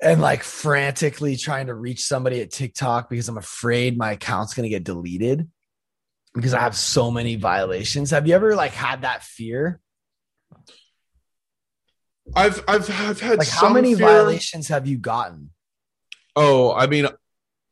and 0.00 0.20
like 0.20 0.42
frantically 0.42 1.36
trying 1.36 1.66
to 1.66 1.74
reach 1.74 2.04
somebody 2.04 2.40
at 2.40 2.50
TikTok 2.50 3.08
because 3.10 3.28
I'm 3.28 3.38
afraid 3.38 3.98
my 3.98 4.12
account's 4.12 4.54
going 4.54 4.64
to 4.64 4.68
get 4.68 4.84
deleted 4.84 5.48
because 6.34 6.54
I 6.54 6.60
have 6.60 6.76
so 6.76 7.10
many 7.10 7.36
violations. 7.36 8.10
Have 8.10 8.28
you 8.28 8.34
ever 8.34 8.54
like 8.54 8.72
had 8.72 9.02
that 9.02 9.22
fear? 9.22 9.80
I've 12.36 12.62
I've 12.68 12.88
I've 12.90 13.20
had 13.20 13.38
Like 13.38 13.48
how 13.48 13.72
many 13.72 13.94
fear- 13.94 14.06
violations 14.06 14.68
have 14.68 14.86
you 14.86 14.98
gotten? 14.98 15.50
Oh, 16.36 16.72
I 16.72 16.86
mean, 16.86 17.08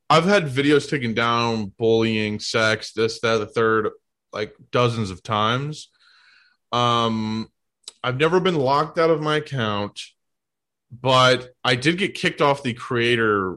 I've 0.09 0.25
had 0.25 0.45
videos 0.47 0.89
taken 0.89 1.15
down, 1.15 1.73
bullying, 1.79 2.39
sex, 2.39 2.93
this, 2.93 3.21
that, 3.21 3.39
the 3.39 3.47
third, 3.47 3.91
like 4.33 4.55
dozens 4.71 5.11
of 5.11 5.23
times. 5.23 5.89
Um, 6.73 7.49
I've 8.05 8.19
never 8.19 8.39
been 8.39 8.55
locked 8.57 8.99
out 8.99 9.11
of 9.11 9.21
my 9.21 9.37
account, 9.37 10.01
but 10.93 11.51
I 11.65 11.75
did 11.75 11.99
get 11.99 12.15
kicked 12.15 12.41
off 12.41 12.63
the 12.63 12.75
creator 12.75 13.57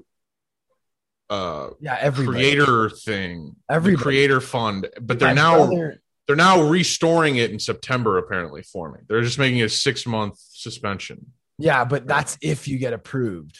uh 1.29 1.69
Yeah, 1.79 1.95
every 1.99 2.25
creator 2.25 2.89
thing, 2.89 3.55
every 3.69 3.95
creator 3.95 4.41
fund. 4.41 4.87
But 4.99 5.19
they're 5.19 5.27
My 5.29 5.33
now 5.35 5.67
brother- 5.67 6.01
they're 6.25 6.35
now 6.35 6.61
restoring 6.63 7.35
it 7.35 7.51
in 7.51 7.59
September 7.59 8.17
apparently 8.17 8.63
for 8.63 8.91
me. 8.91 8.99
They're 9.07 9.21
just 9.21 9.37
making 9.39 9.61
a 9.61 9.65
6-month 9.65 10.37
suspension. 10.39 11.33
yeah, 11.59 11.85
but 11.85 12.07
that's 12.07 12.37
if 12.41 12.67
you 12.67 12.77
get 12.79 12.93
approved. 12.93 13.59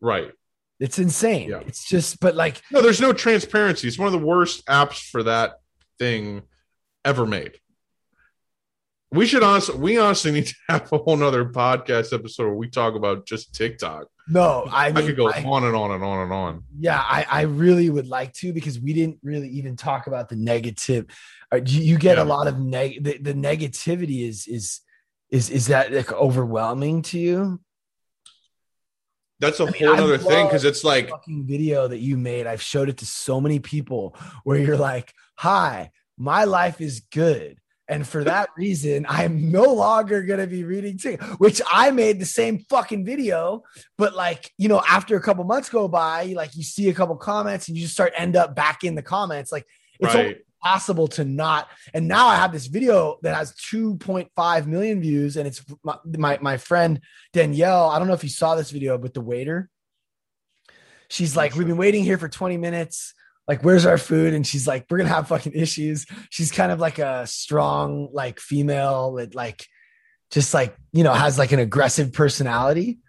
Right. 0.00 0.30
It's 0.82 0.98
insane. 0.98 1.50
Yeah. 1.50 1.60
It's 1.66 1.88
just, 1.88 2.18
but 2.20 2.34
like, 2.34 2.60
No, 2.70 2.82
there's 2.82 3.00
no 3.00 3.12
transparency. 3.12 3.86
It's 3.88 3.98
one 3.98 4.06
of 4.12 4.12
the 4.12 4.26
worst 4.26 4.66
apps 4.66 5.08
for 5.10 5.22
that 5.22 5.54
thing 5.98 6.42
ever 7.04 7.24
made. 7.26 7.52
We 9.12 9.26
should 9.26 9.42
honestly, 9.42 9.76
we 9.76 9.98
honestly 9.98 10.30
need 10.32 10.46
to 10.46 10.54
have 10.70 10.90
a 10.92 10.98
whole 10.98 11.16
nother 11.16 11.44
podcast 11.44 12.12
episode 12.14 12.44
where 12.46 12.54
we 12.54 12.68
talk 12.68 12.94
about 12.94 13.26
just 13.26 13.54
TikTok. 13.54 14.06
no, 14.26 14.66
I, 14.72 14.86
I, 14.86 14.92
could 14.92 15.16
go 15.16 15.28
I- 15.30 15.44
on 15.44 15.64
and 15.64 15.76
on 15.76 15.90
and 15.90 16.02
on 16.02 16.22
and 16.24 16.32
on. 16.32 16.64
yeah, 16.80 16.98
I, 16.98 17.26
I 17.30 17.40
really 17.42 17.90
would 17.90 18.06
like 18.08 18.32
to 18.34 18.52
because 18.54 18.80
we 18.80 18.92
didn't 18.94 19.18
really 19.22 19.48
even 19.50 19.76
talk 19.76 20.06
about 20.06 20.30
the 20.30 20.36
negative. 20.36 21.06
Uh, 21.52 21.60
you, 21.66 21.82
you 21.82 21.98
get 21.98 22.16
Yeah. 22.16 22.22
a 22.22 22.24
lot 22.24 22.46
of 22.46 22.58
neg. 22.58 23.04
The, 23.04 23.18
the 23.18 23.34
negativity 23.34 24.26
is 24.26 24.46
is 24.46 24.80
is 25.30 25.50
is 25.50 25.66
that 25.66 25.92
like 25.92 26.10
overwhelming 26.12 27.02
to 27.02 27.18
you? 27.18 27.60
That's 29.42 29.58
a 29.58 29.64
I 29.64 29.70
whole 29.76 29.94
I 29.94 29.98
other 29.98 30.18
thing 30.18 30.46
because 30.46 30.64
it's 30.64 30.84
like, 30.84 31.10
Fucking 31.10 31.44
video 31.44 31.88
that 31.88 31.98
you 31.98 32.16
made. 32.16 32.46
I've 32.46 32.62
showed 32.62 32.88
it 32.88 32.98
to 32.98 33.06
so 33.06 33.40
many 33.40 33.58
people 33.58 34.16
where 34.44 34.56
you're 34.56 34.76
like, 34.76 35.12
"Hi, 35.34 35.90
my 36.16 36.44
life 36.44 36.80
is 36.80 37.00
good." 37.10 37.58
And 37.88 38.06
for 38.06 38.22
that 38.22 38.50
reason, 38.56 39.04
I'm 39.08 39.50
no 39.50 39.64
longer 39.64 40.22
gonna 40.22 40.46
be 40.46 40.62
reading 40.62 40.96
which 41.38 41.60
I 41.70 41.90
made 41.90 42.20
the 42.20 42.24
same 42.24 42.60
fucking 42.70 43.04
video. 43.04 43.64
But 43.98 44.14
like, 44.14 44.52
you 44.58 44.68
know, 44.68 44.80
after 44.88 45.16
a 45.16 45.20
couple 45.20 45.42
months 45.42 45.68
go 45.68 45.88
by, 45.88 46.26
like 46.36 46.54
you 46.54 46.62
see 46.62 46.88
a 46.88 46.94
couple 46.94 47.16
comments 47.16 47.66
and 47.66 47.76
you 47.76 47.82
just 47.82 47.94
start 47.94 48.12
end 48.16 48.36
up 48.36 48.54
back 48.54 48.84
in 48.84 48.94
the 48.94 49.02
comments. 49.02 49.50
Like 49.50 49.66
it's 49.98 50.14
right. 50.14 50.38
Impossible 50.62 51.08
to 51.08 51.24
not. 51.24 51.68
And 51.94 52.08
now 52.08 52.28
I 52.28 52.36
have 52.36 52.52
this 52.52 52.66
video 52.66 53.18
that 53.22 53.36
has 53.36 53.52
2.5 53.54 54.66
million 54.66 55.00
views, 55.00 55.36
and 55.36 55.46
it's 55.46 55.64
my, 55.82 55.98
my 56.04 56.38
my 56.40 56.56
friend 56.56 57.00
Danielle. 57.32 57.88
I 57.88 57.98
don't 57.98 58.08
know 58.08 58.14
if 58.14 58.24
you 58.24 58.30
saw 58.30 58.54
this 58.54 58.70
video, 58.70 58.98
but 58.98 59.14
the 59.14 59.20
waiter. 59.20 59.68
She's 61.08 61.36
like, 61.36 61.54
we've 61.54 61.66
been 61.66 61.76
waiting 61.76 62.04
here 62.04 62.16
for 62.16 62.28
20 62.28 62.56
minutes. 62.56 63.12
Like, 63.46 63.62
where's 63.62 63.84
our 63.84 63.98
food? 63.98 64.32
And 64.32 64.46
she's 64.46 64.66
like, 64.66 64.86
we're 64.88 64.98
gonna 64.98 65.10
have 65.10 65.28
fucking 65.28 65.52
issues. 65.52 66.06
She's 66.30 66.50
kind 66.50 66.72
of 66.72 66.80
like 66.80 66.98
a 66.98 67.26
strong, 67.26 68.08
like 68.12 68.40
female 68.40 69.14
that 69.14 69.34
like 69.34 69.66
just 70.30 70.54
like 70.54 70.74
you 70.92 71.04
know 71.04 71.12
has 71.12 71.38
like 71.38 71.52
an 71.52 71.58
aggressive 71.58 72.12
personality. 72.12 73.00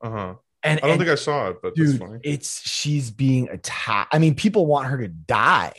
Uh 0.00 0.10
huh. 0.10 0.34
And, 0.64 0.78
I 0.78 0.82
don't 0.82 0.90
and 0.92 1.00
think 1.00 1.10
I 1.10 1.16
saw 1.16 1.48
it, 1.48 1.56
but 1.60 1.74
that's 1.74 1.90
dude, 1.90 2.00
funny. 2.00 2.20
it's 2.22 2.68
she's 2.68 3.10
being 3.10 3.48
attacked. 3.48 4.14
I 4.14 4.20
mean, 4.20 4.36
people 4.36 4.64
want 4.64 4.86
her 4.86 4.98
to 4.98 5.08
die 5.08 5.72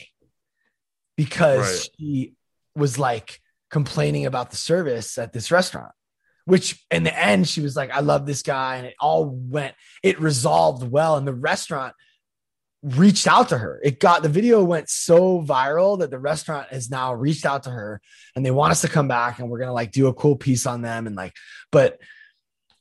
because 1.17 1.59
Right. 1.81 1.89
she 1.99 2.33
was 2.75 2.97
like 2.99 3.39
complaining 3.69 4.25
about 4.25 4.51
the 4.51 4.57
service 4.57 5.17
at 5.17 5.33
this 5.33 5.51
restaurant. 5.51 5.91
Which 6.45 6.83
in 6.91 7.03
the 7.03 7.17
end, 7.17 7.47
she 7.47 7.61
was 7.61 7.73
like, 7.75 7.89
I 7.91 8.01
love 8.01 8.25
this 8.25 8.41
guy. 8.41 8.75
And 8.75 8.85
it 8.87 8.95
all 8.99 9.25
went, 9.29 9.75
it 10.03 10.19
resolved 10.19 10.83
well. 10.83 11.15
And 11.15 11.25
the 11.25 11.33
restaurant 11.33 11.95
reached 12.81 13.27
out 13.27 13.49
to 13.49 13.57
her. 13.57 13.79
It 13.81 14.01
got 14.01 14.23
the 14.23 14.29
video 14.29 14.61
went 14.61 14.89
so 14.89 15.41
viral 15.41 15.99
that 15.99 16.11
the 16.11 16.19
restaurant 16.19 16.67
has 16.69 16.89
now 16.89 17.13
reached 17.13 17.45
out 17.45 17.63
to 17.63 17.69
her 17.69 18.01
and 18.35 18.45
they 18.45 18.51
want 18.51 18.71
us 18.71 18.81
to 18.81 18.89
come 18.89 19.07
back 19.07 19.39
and 19.39 19.49
we're 19.49 19.59
gonna 19.59 19.71
like 19.71 19.93
do 19.93 20.07
a 20.07 20.13
cool 20.13 20.35
piece 20.35 20.65
on 20.65 20.81
them. 20.81 21.07
And 21.07 21.15
like, 21.15 21.33
but 21.71 21.97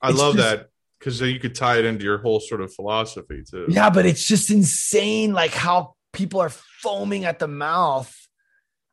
I 0.00 0.10
love 0.10 0.34
just- 0.34 0.48
that 0.48 0.68
because 0.98 1.20
you 1.20 1.38
could 1.38 1.54
tie 1.54 1.78
it 1.78 1.84
into 1.84 2.04
your 2.04 2.18
whole 2.18 2.40
sort 2.40 2.62
of 2.62 2.74
philosophy 2.74 3.42
too. 3.48 3.66
Yeah, 3.68 3.90
but 3.90 4.06
it's 4.06 4.24
just 4.26 4.50
insane, 4.50 5.32
like 5.32 5.52
how 5.52 5.94
people 6.12 6.40
are 6.40 6.48
foaming 6.50 7.24
at 7.24 7.38
the 7.38 7.48
mouth. 7.48 8.12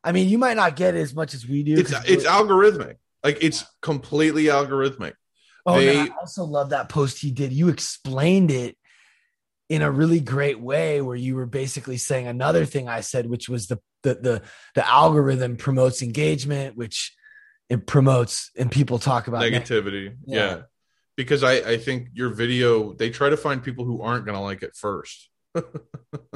I 0.02 0.12
mean, 0.12 0.28
you 0.28 0.38
might 0.38 0.56
not 0.56 0.76
get 0.76 0.94
it 0.94 1.00
as 1.00 1.14
much 1.14 1.34
as 1.34 1.46
we 1.46 1.62
do. 1.62 1.74
It's 1.78 1.92
it's 2.08 2.24
algorithmic. 2.24 2.96
Like 3.22 3.38
it's 3.42 3.64
completely 3.82 4.44
algorithmic. 4.44 5.12
oh, 5.66 5.78
they- 5.78 5.98
I 6.00 6.08
also 6.20 6.44
love 6.44 6.70
that 6.70 6.88
post 6.88 7.18
he 7.18 7.30
did. 7.30 7.52
You 7.52 7.68
explained 7.68 8.50
it 8.50 8.76
in 9.68 9.82
a 9.82 9.90
really 9.90 10.20
great 10.20 10.58
way, 10.58 11.00
where 11.00 11.14
you 11.16 11.36
were 11.36 11.46
basically 11.46 11.96
saying 11.96 12.26
another 12.26 12.64
thing 12.64 12.88
I 12.88 13.00
said, 13.02 13.26
which 13.26 13.48
was 13.48 13.66
the 13.68 13.78
the 14.02 14.14
the, 14.14 14.42
the 14.74 14.88
algorithm 14.88 15.56
promotes 15.56 16.02
engagement, 16.02 16.76
which 16.76 17.14
it 17.68 17.86
promotes, 17.86 18.50
and 18.58 18.70
people 18.70 18.98
talk 18.98 19.28
about 19.28 19.42
neg- 19.42 19.52
negativity 19.52 20.16
Yeah. 20.26 20.36
yeah. 20.36 20.60
because 21.16 21.44
I, 21.44 21.52
I 21.56 21.76
think 21.76 22.08
your 22.14 22.30
video 22.30 22.94
they 22.94 23.10
try 23.10 23.28
to 23.28 23.36
find 23.36 23.62
people 23.62 23.84
who 23.84 24.02
aren't 24.02 24.24
going 24.24 24.34
to 24.36 24.40
like 24.42 24.62
it 24.64 24.74
first 24.74 25.29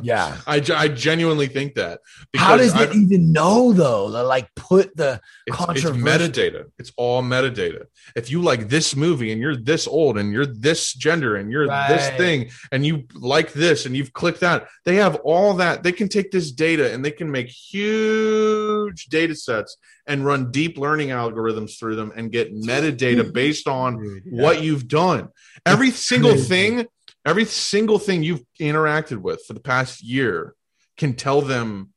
Yeah. 0.03 0.37
I, 0.47 0.63
I 0.75 0.89
genuinely 0.89 1.47
think 1.47 1.75
that 1.75 2.01
How 2.37 2.57
does 2.57 2.79
it 2.79 2.95
even 2.95 3.33
know 3.33 3.73
though? 3.73 4.11
To 4.11 4.23
like 4.23 4.49
put 4.55 4.97
the 4.97 5.21
it's, 5.47 5.57
it's 5.61 5.85
metadata 5.85 6.67
it's 6.79 6.93
all 6.97 7.23
metadata 7.23 7.87
if 8.17 8.31
you 8.31 8.43
like 8.43 8.69
this 8.69 8.95
movie 8.97 9.33
and 9.33 9.41
you're 9.41 9.57
this 9.57 9.87
old 9.87 10.19
and 10.19 10.33
you're 10.33 10.47
this 10.47 10.93
gender 10.93 11.37
and 11.37 11.51
you're 11.51 11.67
this 11.67 12.09
thing 12.17 12.51
and 12.73 12.85
you 12.85 13.05
like 13.15 13.53
this 13.53 13.87
and 13.87 13.97
you've 13.97 14.13
clicked 14.13 14.41
that 14.41 14.69
they 14.85 14.97
have 14.97 15.17
all 15.17 15.55
that 15.55 15.83
they 15.83 15.93
can 15.93 16.09
take 16.09 16.31
this 16.31 16.53
data 16.53 16.93
and 16.93 17.05
they 17.05 17.11
can 17.11 17.31
make 17.31 17.49
huge 17.49 19.07
data 19.07 19.35
sets 19.35 19.77
and 20.07 20.25
run 20.25 20.51
deep 20.51 20.79
learning 20.79 21.09
algorithms 21.09 21.79
through 21.79 21.97
them 21.97 22.13
and 22.15 22.31
get 22.31 22.55
metadata 22.55 23.33
based 23.33 23.67
on 23.67 24.23
what 24.27 24.63
you've 24.63 24.87
done. 24.87 25.29
Every 25.65 25.91
single 25.91 26.37
thing, 26.37 26.87
every 27.25 27.45
single 27.45 27.99
thing 27.99 28.23
you've 28.23 28.45
interacted 28.61 29.19
with 29.19 29.45
for 29.47 29.53
the 29.55 29.61
past 29.61 30.03
year 30.03 30.55
can 30.97 31.15
tell 31.15 31.41
them 31.41 31.93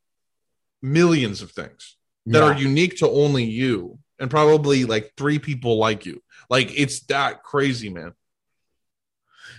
millions 0.82 1.42
of 1.42 1.52
things 1.52 1.98
that 2.26 2.40
Yeah. 2.40 2.46
are 2.46 2.58
unique 2.58 2.98
to 2.98 3.10
only 3.10 3.44
you 3.44 4.00
and 4.20 4.30
probably 4.30 4.86
like 4.86 5.14
three 5.18 5.40
people 5.40 5.78
like 5.78 6.06
you. 6.06 6.22
Like 6.50 6.72
it's 6.78 7.02
that 7.08 7.44
crazy, 7.44 7.90
man. 7.90 8.14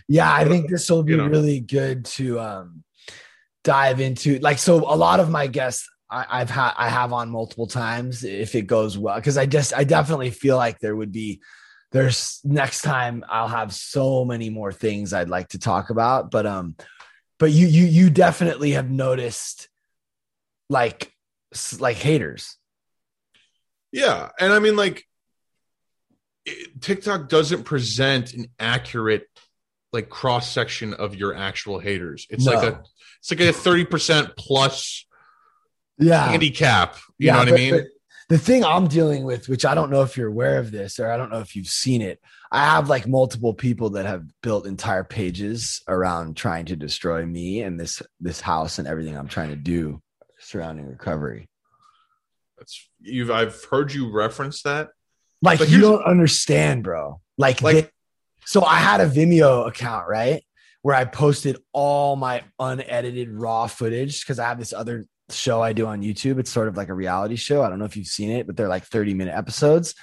Yeah, 0.08 0.32
I 0.32 0.44
think 0.44 0.70
this 0.70 0.88
will 0.90 1.02
be 1.02 1.12
You 1.12 1.18
know. 1.18 1.26
really 1.26 1.60
good 1.60 2.04
to 2.16 2.40
um 2.40 2.84
dive 3.64 4.00
into. 4.00 4.38
Like, 4.38 4.58
so 4.58 4.76
a 4.78 4.96
lot 4.96 5.20
of 5.20 5.30
my 5.30 5.46
guests 5.46 5.88
I, 6.10 6.24
I've 6.30 6.50
had 6.50 6.72
I 6.76 6.88
have 6.88 7.12
on 7.12 7.28
multiple 7.30 7.66
times 7.66 8.24
if 8.24 8.54
it 8.54 8.62
goes 8.62 8.96
well, 8.96 9.16
because 9.16 9.36
I 9.36 9.44
just 9.46 9.74
I 9.74 9.84
definitely 9.84 10.30
feel 10.30 10.56
like 10.56 10.78
there 10.78 10.96
would 10.96 11.12
be 11.12 11.40
there's 11.92 12.40
next 12.44 12.82
time 12.82 13.24
I'll 13.28 13.48
have 13.48 13.72
so 13.72 14.24
many 14.24 14.50
more 14.50 14.72
things 14.72 15.12
I'd 15.12 15.28
like 15.28 15.48
to 15.48 15.58
talk 15.58 15.90
about. 15.90 16.30
But 16.30 16.46
um, 16.46 16.76
but 17.38 17.50
you 17.50 17.66
you 17.66 17.84
you 17.84 18.10
definitely 18.10 18.72
have 18.72 18.90
noticed 18.90 19.68
like 20.68 21.12
like 21.80 21.96
haters. 21.96 22.56
Yeah. 23.90 24.28
And 24.38 24.52
I 24.52 24.58
mean, 24.58 24.76
like, 24.76 25.04
TikTok 26.80 27.28
doesn't 27.28 27.64
present 27.64 28.34
an 28.34 28.48
accurate, 28.58 29.26
like, 29.92 30.08
cross 30.10 30.50
section 30.50 30.92
of 30.94 31.14
your 31.14 31.34
actual 31.34 31.78
haters. 31.78 32.26
It's 32.30 32.44
like 32.44 32.62
a, 32.66 32.82
it's 33.20 33.30
like 33.30 33.40
a 33.40 33.44
30% 33.44 34.36
plus 34.36 35.06
Yeah. 35.98 36.28
handicap. 36.28 36.96
You 37.18 37.32
know 37.32 37.38
what 37.38 37.48
I 37.48 37.50
but- 37.52 37.56
mean? 37.56 37.86
The 38.28 38.38
thing 38.38 38.62
I'm 38.64 38.88
dealing 38.88 39.24
with, 39.24 39.48
which 39.48 39.64
I 39.64 39.74
don't 39.74 39.90
know 39.90 40.02
if 40.02 40.16
you're 40.16 40.28
aware 40.28 40.58
of 40.58 40.70
this 40.70 41.00
or 41.00 41.10
I 41.10 41.16
don't 41.16 41.30
know 41.30 41.38
if 41.40 41.56
you've 41.56 41.66
seen 41.66 42.02
it, 42.02 42.20
I 42.52 42.64
have 42.64 42.88
like 42.88 43.06
multiple 43.08 43.54
people 43.54 43.90
that 43.90 44.04
have 44.06 44.24
built 44.42 44.66
entire 44.66 45.04
pages 45.04 45.82
around 45.88 46.36
trying 46.36 46.66
to 46.66 46.76
destroy 46.76 47.24
me 47.24 47.62
and 47.62 47.80
this 47.80 48.02
this 48.20 48.40
house 48.40 48.78
and 48.78 48.86
everything 48.86 49.16
I'm 49.16 49.28
trying 49.28 49.50
to 49.50 49.56
do 49.56 50.02
surrounding 50.38 50.86
recovery. 50.86 51.48
That's 52.58 52.88
you've 53.00 53.30
I've 53.30 53.64
heard 53.64 53.92
you 53.92 54.10
reference 54.12 54.62
that. 54.62 54.88
Like 55.40 55.58
But 55.60 55.70
you 55.70 55.80
don't 55.80 56.02
understand, 56.04 56.84
bro. 56.84 57.20
Like, 57.38 57.62
Like- 57.62 57.74
they- 57.76 57.90
so 58.44 58.62
I 58.64 58.76
had 58.76 59.00
a 59.02 59.06
Vimeo 59.08 59.68
account, 59.68 60.08
right? 60.08 60.42
Where 60.82 60.94
I 60.94 61.04
posted 61.04 61.58
all 61.72 62.16
my 62.16 62.44
unedited 62.58 63.30
raw 63.30 63.66
footage 63.66 64.22
because 64.22 64.38
I 64.38 64.48
have 64.48 64.58
this 64.58 64.72
other 64.72 65.04
show 65.30 65.62
I 65.62 65.72
do 65.72 65.86
on 65.86 66.02
YouTube. 66.02 66.38
It's 66.38 66.50
sort 66.50 66.68
of 66.68 66.76
like 66.76 66.88
a 66.88 66.94
reality 66.94 67.36
show. 67.36 67.62
I 67.62 67.68
don't 67.68 67.78
know 67.78 67.84
if 67.84 67.96
you've 67.96 68.06
seen 68.06 68.30
it, 68.30 68.46
but 68.46 68.56
they're 68.56 68.68
like 68.68 68.84
30 68.84 69.14
minute 69.14 69.36
episodes. 69.36 69.94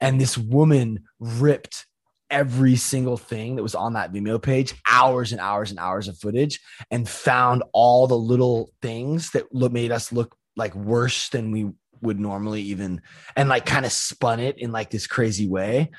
And 0.00 0.20
this 0.20 0.36
woman 0.36 1.04
ripped 1.18 1.86
every 2.30 2.76
single 2.76 3.16
thing 3.16 3.56
that 3.56 3.62
was 3.62 3.74
on 3.74 3.92
that 3.92 4.12
Vimeo 4.12 4.42
page, 4.42 4.74
hours 4.90 5.32
and 5.32 5.40
hours 5.40 5.70
and 5.70 5.78
hours 5.78 6.08
of 6.08 6.18
footage, 6.18 6.60
and 6.90 7.08
found 7.08 7.62
all 7.72 8.06
the 8.06 8.18
little 8.18 8.70
things 8.80 9.30
that 9.32 9.52
made 9.52 9.92
us 9.92 10.10
look 10.10 10.34
like 10.56 10.74
worse 10.74 11.28
than 11.28 11.52
we 11.52 11.70
would 12.00 12.18
normally 12.18 12.62
even, 12.62 13.00
and 13.36 13.48
like 13.48 13.66
kind 13.66 13.86
of 13.86 13.92
spun 13.92 14.40
it 14.40 14.58
in 14.58 14.72
like 14.72 14.90
this 14.90 15.06
crazy 15.06 15.46
way. 15.46 15.90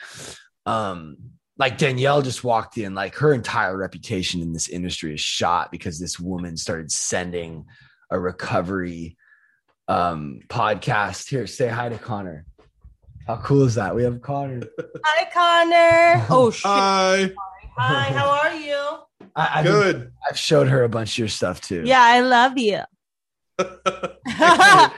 Um, 0.66 1.18
like 1.58 1.78
Danielle 1.78 2.24
just 2.24 2.44
walked 2.44 2.78
in, 2.78 2.96
like 2.96 3.16
her 3.16 3.34
entire 3.34 3.78
reputation 3.78 4.42
in 4.42 4.54
this 4.54 4.68
industry 4.68 5.14
is 5.14 5.22
shot 5.22 5.72
because 5.72 6.00
this 6.00 6.20
woman 6.20 6.58
started 6.58 6.92
sending 6.92 7.66
a 8.14 8.20
recovery 8.20 9.18
um 9.88 10.40
podcast. 10.48 11.30
Here, 11.30 11.48
say 11.48 11.68
hi 11.68 11.90
to 11.90 11.98
Connor. 11.98 12.46
How 13.28 13.38
cool 13.38 13.64
is 13.64 13.76
that? 13.76 13.96
We 13.96 14.04
have 14.04 14.22
Connor. 14.22 14.62
Hi, 15.06 15.30
Connor. 15.34 16.26
Oh, 16.30 16.52
shit. 16.52 16.66
Hi. 16.66 17.32
Hi, 17.78 18.04
how 18.12 18.30
are 18.30 18.54
you? 18.54 19.30
I, 19.36 19.60
I've, 19.60 19.64
been- 19.64 19.74
Good. 19.74 20.12
I've 20.30 20.38
showed 20.38 20.68
her 20.68 20.84
a 20.84 20.90
bunch 20.90 21.14
of 21.14 21.18
your 21.20 21.28
stuff 21.30 21.62
too. 21.62 21.84
Yeah, 21.86 22.02
I 22.02 22.20
love 22.20 22.58
you. 22.58 22.82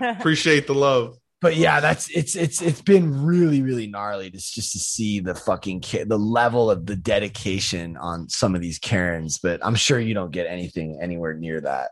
Appreciate 0.00 0.66
the 0.66 0.74
love. 0.74 1.16
but 1.40 1.56
yeah, 1.56 1.80
that's 1.80 2.08
it's 2.10 2.36
it's 2.36 2.60
it's 2.62 2.80
been 2.82 3.24
really 3.24 3.62
really 3.62 3.86
gnarly 3.86 4.30
just 4.30 4.54
just 4.54 4.72
to 4.72 4.78
see 4.78 5.20
the 5.20 5.34
fucking 5.34 5.80
ki- 5.80 6.04
the 6.04 6.18
level 6.18 6.70
of 6.70 6.86
the 6.86 6.96
dedication 6.96 7.96
on 7.96 8.28
some 8.28 8.54
of 8.54 8.60
these 8.60 8.78
Karens. 8.78 9.38
But 9.38 9.64
I'm 9.64 9.74
sure 9.74 9.98
you 10.00 10.14
don't 10.14 10.30
get 10.32 10.46
anything 10.46 10.98
anywhere 11.02 11.34
near 11.34 11.60
that. 11.60 11.90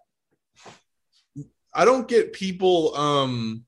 I 1.73 1.85
don't 1.85 2.09
get 2.09 2.33
people 2.33 2.97
um 2.97 3.65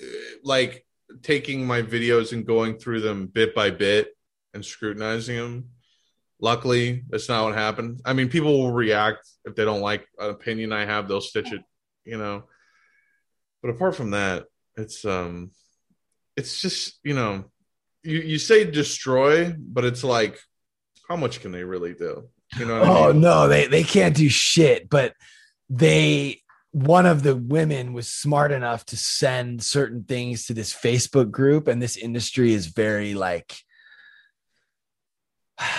eh, 0.00 0.04
like 0.44 0.84
taking 1.22 1.66
my 1.66 1.82
videos 1.82 2.32
and 2.32 2.46
going 2.46 2.78
through 2.78 3.00
them 3.00 3.26
bit 3.26 3.54
by 3.54 3.70
bit 3.70 4.16
and 4.54 4.64
scrutinizing 4.64 5.36
them. 5.36 5.68
Luckily, 6.40 7.04
that's 7.08 7.28
not 7.28 7.44
what 7.44 7.54
happened. 7.54 8.00
I 8.04 8.14
mean, 8.14 8.28
people 8.28 8.58
will 8.58 8.72
react 8.72 9.28
if 9.44 9.54
they 9.54 9.64
don't 9.64 9.80
like 9.80 10.06
an 10.18 10.30
opinion 10.30 10.72
I 10.72 10.84
have, 10.84 11.06
they'll 11.06 11.20
stitch 11.20 11.52
it, 11.52 11.62
you 12.04 12.18
know. 12.18 12.44
But 13.62 13.70
apart 13.70 13.94
from 13.94 14.10
that, 14.10 14.46
it's 14.76 15.04
um 15.04 15.52
it's 16.36 16.60
just, 16.60 16.98
you 17.04 17.14
know, 17.14 17.44
you 18.02 18.18
you 18.18 18.38
say 18.38 18.64
destroy, 18.68 19.54
but 19.56 19.84
it's 19.84 20.02
like 20.02 20.38
how 21.08 21.16
much 21.16 21.40
can 21.40 21.52
they 21.52 21.62
really 21.64 21.94
do? 21.94 22.28
You 22.58 22.66
know 22.66 22.80
what 22.80 22.88
I 22.88 22.92
Oh 22.92 23.12
mean? 23.12 23.20
no, 23.20 23.48
they 23.48 23.66
they 23.68 23.84
can't 23.84 24.16
do 24.16 24.28
shit. 24.28 24.88
But 24.90 25.14
they 25.70 26.41
one 26.72 27.06
of 27.06 27.22
the 27.22 27.36
women 27.36 27.92
was 27.92 28.08
smart 28.10 28.50
enough 28.50 28.84
to 28.86 28.96
send 28.96 29.62
certain 29.62 30.04
things 30.04 30.46
to 30.46 30.54
this 30.54 30.74
Facebook 30.74 31.30
group, 31.30 31.68
and 31.68 31.80
this 31.80 31.96
industry 31.96 32.52
is 32.52 32.66
very 32.66 33.14
like 33.14 33.54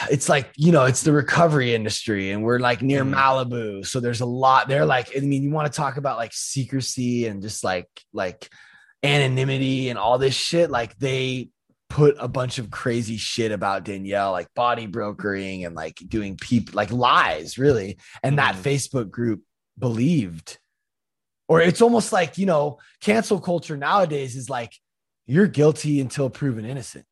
it's 0.10 0.30
like 0.30 0.50
you 0.56 0.72
know 0.72 0.86
it's 0.86 1.02
the 1.02 1.12
recovery 1.12 1.74
industry 1.76 2.32
and 2.32 2.44
we're 2.44 2.60
like 2.60 2.82
near 2.82 3.04
Mhm. 3.04 3.16
malibu 3.16 3.86
so 3.86 4.00
there's 4.00 4.22
a 4.22 4.26
lot 4.26 4.68
they're 4.68 4.86
like 4.86 5.10
i 5.18 5.20
mean 5.20 5.44
you 5.44 5.50
want 5.52 5.70
to 5.70 5.76
talk 5.76 5.98
about 5.98 6.16
like 6.16 6.32
secrecy 6.32 7.26
and 7.26 7.42
just 7.42 7.64
like 7.64 7.90
like 8.14 8.50
anonymity 9.02 9.90
and 9.90 9.98
all 10.00 10.18
this 10.20 10.36
shit 10.36 10.70
like 10.70 10.96
they 11.00 11.50
put 11.90 12.16
a 12.20 12.28
bunch 12.28 12.60
of 12.60 12.72
crazy 12.72 13.18
shit 13.18 13.52
about 13.52 13.84
Danielle, 13.84 14.32
like 14.32 14.48
body 14.56 14.88
brokering 14.88 15.64
and 15.66 15.76
like 15.76 15.96
doing 16.08 16.38
people 16.38 16.76
like 16.76 16.92
lies, 16.92 17.60
really. 17.60 17.98
And 18.24 18.40
that 18.40 18.56
Mhm. 18.56 18.62
Facebook 18.64 19.12
group 19.12 19.42
believed, 19.78 20.58
or 21.48 21.62
it's 21.62 21.82
almost 21.82 22.12
like, 22.14 22.38
you 22.38 22.46
know, 22.46 22.80
cancel 23.02 23.40
culture 23.40 23.78
nowadays 23.78 24.36
is 24.36 24.50
like 24.50 24.72
you're 25.26 25.48
guilty 25.48 26.00
until 26.02 26.30
proven 26.30 26.66
innocent. 26.66 27.06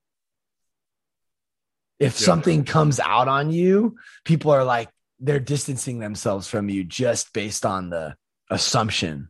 If 2.00 2.20
Yeah. 2.20 2.26
something 2.26 2.64
comes 2.66 3.00
out 3.00 3.28
on 3.28 3.52
you, 3.52 3.98
people 4.26 4.52
are 4.52 4.64
like, 4.64 4.90
they're 5.20 5.40
distancing 5.40 6.00
themselves 6.00 6.48
from 6.48 6.68
you 6.70 6.84
just 6.84 7.32
based 7.34 7.66
on 7.66 7.90
the 7.90 8.16
assumption 8.50 9.30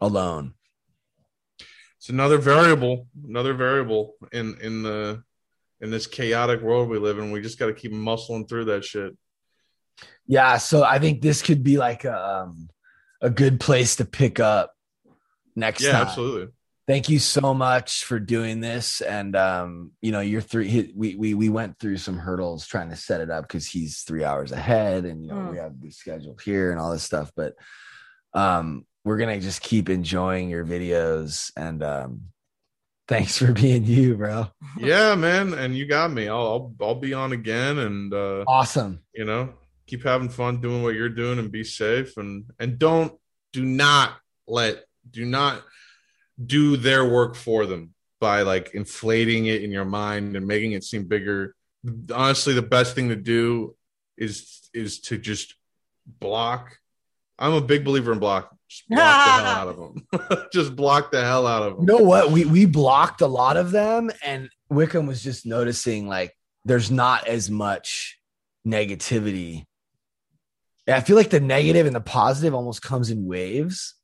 alone. 0.00 0.54
it's 1.98 2.08
another 2.08 2.38
variable 2.38 3.08
another 3.28 3.52
variable 3.54 4.14
in 4.32 4.56
in 4.62 4.82
the 4.82 5.22
in 5.80 5.90
this 5.90 6.06
chaotic 6.06 6.60
world 6.62 6.88
we 6.88 6.98
live 6.98 7.18
in 7.18 7.30
we 7.32 7.40
just 7.42 7.58
got 7.58 7.66
to 7.66 7.74
keep 7.74 7.92
muscling 7.92 8.48
through 8.48 8.64
that 8.64 8.84
shit 8.84 9.12
Yeah, 10.26 10.56
so 10.58 10.82
I 10.82 10.98
think 10.98 11.20
this 11.20 11.42
could 11.42 11.62
be 11.62 11.76
like 11.76 12.04
a 12.04 12.16
um, 12.42 12.68
a 13.20 13.30
good 13.30 13.60
place 13.60 13.96
to 13.96 14.04
pick 14.04 14.40
up 14.40 14.72
next 15.56 15.82
yeah 15.82 15.92
time. 15.92 16.02
absolutely 16.06 16.52
Thank 16.86 17.10
you 17.10 17.18
so 17.18 17.52
much 17.52 18.04
for 18.04 18.18
doing 18.18 18.60
this, 18.60 19.02
and 19.02 19.36
um, 19.36 19.92
you 20.00 20.10
know, 20.10 20.20
you're 20.20 20.40
three. 20.40 20.68
he- 20.68 20.90
We 20.96 21.16
we 21.16 21.34
we 21.34 21.50
went 21.50 21.78
through 21.78 21.98
some 21.98 22.16
hurdles 22.16 22.66
trying 22.66 22.88
to 22.88 22.96
set 22.96 23.20
it 23.20 23.28
up 23.28 23.42
because 23.46 23.66
he's 23.66 24.00
three 24.04 24.24
hours 24.24 24.52
ahead, 24.52 25.04
and 25.04 25.22
you 25.22 25.28
know 25.28 25.36
Mm. 25.36 25.50
we 25.50 25.58
have 25.58 25.78
the 25.82 25.90
schedule 25.90 26.38
here 26.42 26.70
and 26.70 26.80
all 26.80 26.90
this 26.90 27.02
stuff. 27.02 27.30
But 27.36 27.52
um, 28.32 28.86
we're 29.04 29.18
gonna 29.18 29.38
just 29.38 29.60
keep 29.60 29.90
enjoying 29.90 30.48
your 30.48 30.64
videos, 30.64 31.52
and 31.58 31.82
um, 31.82 32.20
thanks 33.06 33.36
for 33.36 33.52
being 33.52 33.84
you, 33.84 34.16
bro. 34.16 34.46
yeah 34.78 35.14
man 35.14 35.52
and 35.52 35.76
you 35.76 35.84
got 35.84 36.10
me 36.10 36.26
I'll, 36.28 36.46
I'll 36.46 36.74
i'll 36.80 36.94
be 36.94 37.12
on 37.12 37.32
again 37.32 37.78
and 37.78 38.14
uh 38.14 38.44
Awesome. 38.46 39.00
you 39.12 39.26
know 39.26 39.50
keep 39.88 40.04
having 40.04 40.28
fun 40.28 40.60
doing 40.60 40.82
what 40.82 40.94
you're 40.94 41.08
doing 41.08 41.38
and 41.38 41.50
be 41.50 41.64
safe 41.64 42.16
and 42.16 42.44
and 42.58 42.78
don't 42.78 43.12
do 43.52 43.64
not 43.64 44.12
let 44.46 44.84
do 45.10 45.24
not 45.24 45.62
do 46.44 46.76
their 46.76 47.04
work 47.04 47.34
for 47.34 47.66
them 47.66 47.94
by 48.20 48.42
like 48.42 48.70
inflating 48.74 49.46
it 49.46 49.62
in 49.62 49.70
your 49.70 49.84
mind 49.84 50.36
and 50.36 50.46
making 50.46 50.72
it 50.72 50.84
seem 50.84 51.04
bigger 51.04 51.54
honestly 52.14 52.52
the 52.54 52.62
best 52.62 52.94
thing 52.94 53.08
to 53.08 53.16
do 53.16 53.74
is 54.16 54.68
is 54.74 55.00
to 55.00 55.16
just 55.16 55.54
block 56.06 56.78
i'm 57.38 57.54
a 57.54 57.60
big 57.60 57.84
believer 57.84 58.12
in 58.12 58.18
block 58.18 58.54
just 58.68 58.88
block 58.88 59.26
the 59.26 59.32
hell 59.32 59.46
out 59.58 59.68
of 59.68 59.76
them 59.76 60.48
just 60.52 60.76
block 60.76 61.10
the 61.10 61.24
hell 61.24 61.46
out 61.46 61.62
of 61.62 61.76
them 61.76 61.88
You 61.88 61.98
know 61.98 62.04
what? 62.04 62.30
We 62.30 62.44
we 62.44 62.66
blocked 62.66 63.22
a 63.22 63.26
lot 63.26 63.56
of 63.56 63.70
them, 63.70 64.10
and 64.24 64.50
Wickham 64.68 65.06
was 65.06 65.22
just 65.22 65.46
noticing 65.46 66.06
like 66.06 66.36
there's 66.64 66.90
not 66.90 67.26
as 67.26 67.50
much 67.50 68.18
negativity. 68.66 69.64
Yeah, 70.88 70.96
I 70.96 71.00
feel 71.02 71.16
like 71.16 71.28
the 71.30 71.38
negative 71.38 71.86
and 71.86 71.94
the 71.94 72.00
positive 72.00 72.54
almost 72.54 72.80
comes 72.82 73.10
in 73.10 73.26
waves. 73.26 73.94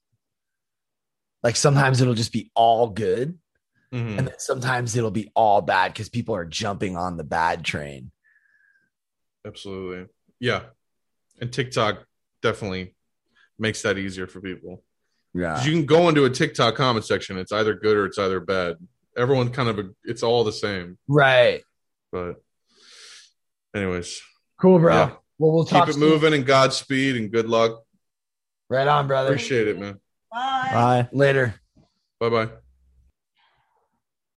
Like 1.43 1.57
sometimes 1.57 2.01
it'll 2.01 2.15
just 2.15 2.33
be 2.33 2.51
all 2.55 2.89
good, 2.91 3.39
Mhm. 3.93 4.19
and 4.19 4.29
then 4.29 4.35
sometimes 4.39 4.95
it'll 4.95 5.11
be 5.11 5.33
all 5.35 5.63
bad 5.63 5.93
because 5.93 6.09
people 6.11 6.35
are 6.37 6.45
jumping 6.45 6.97
on 6.97 7.17
the 7.17 7.25
bad 7.25 7.65
train. 7.65 8.11
Absolutely. 9.47 10.13
Yeah. 10.41 10.67
And 11.41 11.53
TikTok 11.53 12.07
definitely 12.43 12.95
makes 13.59 13.83
that 13.83 13.99
easier 13.99 14.27
for 14.27 14.41
people. 14.41 14.85
Yeah. 15.33 15.63
You 15.65 15.73
can 15.73 15.87
go 15.87 16.09
into 16.09 16.25
a 16.25 16.31
TikTok 16.31 16.77
comment 16.77 17.05
section. 17.05 17.39
It's 17.39 17.53
either 17.53 17.75
good 17.75 17.97
or 17.97 18.07
it's 18.07 18.19
either 18.19 18.41
bad. 18.41 18.77
Everyone 19.17 19.51
kind 19.51 19.69
of, 19.69 19.95
it's 20.05 20.23
all 20.23 20.45
the 20.45 20.53
same. 20.53 20.99
Right. 21.09 21.63
But, 22.13 22.43
anyways, 23.75 24.21
Cool, 24.61 24.79
bro. 24.79 24.95
Yeah. 24.95 25.17
Well, 25.39 25.53
we'll 25.53 25.65
talk. 25.65 25.87
keep 25.87 25.91
it 25.91 25.99
soon. 25.99 26.09
moving 26.09 26.35
and 26.35 26.47
Godspeed 26.47 27.17
and 27.17 27.31
good 27.31 27.49
luck. 27.49 27.83
Right 28.71 28.87
on, 28.87 29.07
brother. 29.07 29.31
Appreciate 29.31 29.69
it, 29.69 29.79
man. 29.79 30.01
Bye. 30.33 30.71
Bye. 30.73 31.09
Later. 31.13 31.55
Bye 32.21 32.29
bye. 32.31 32.49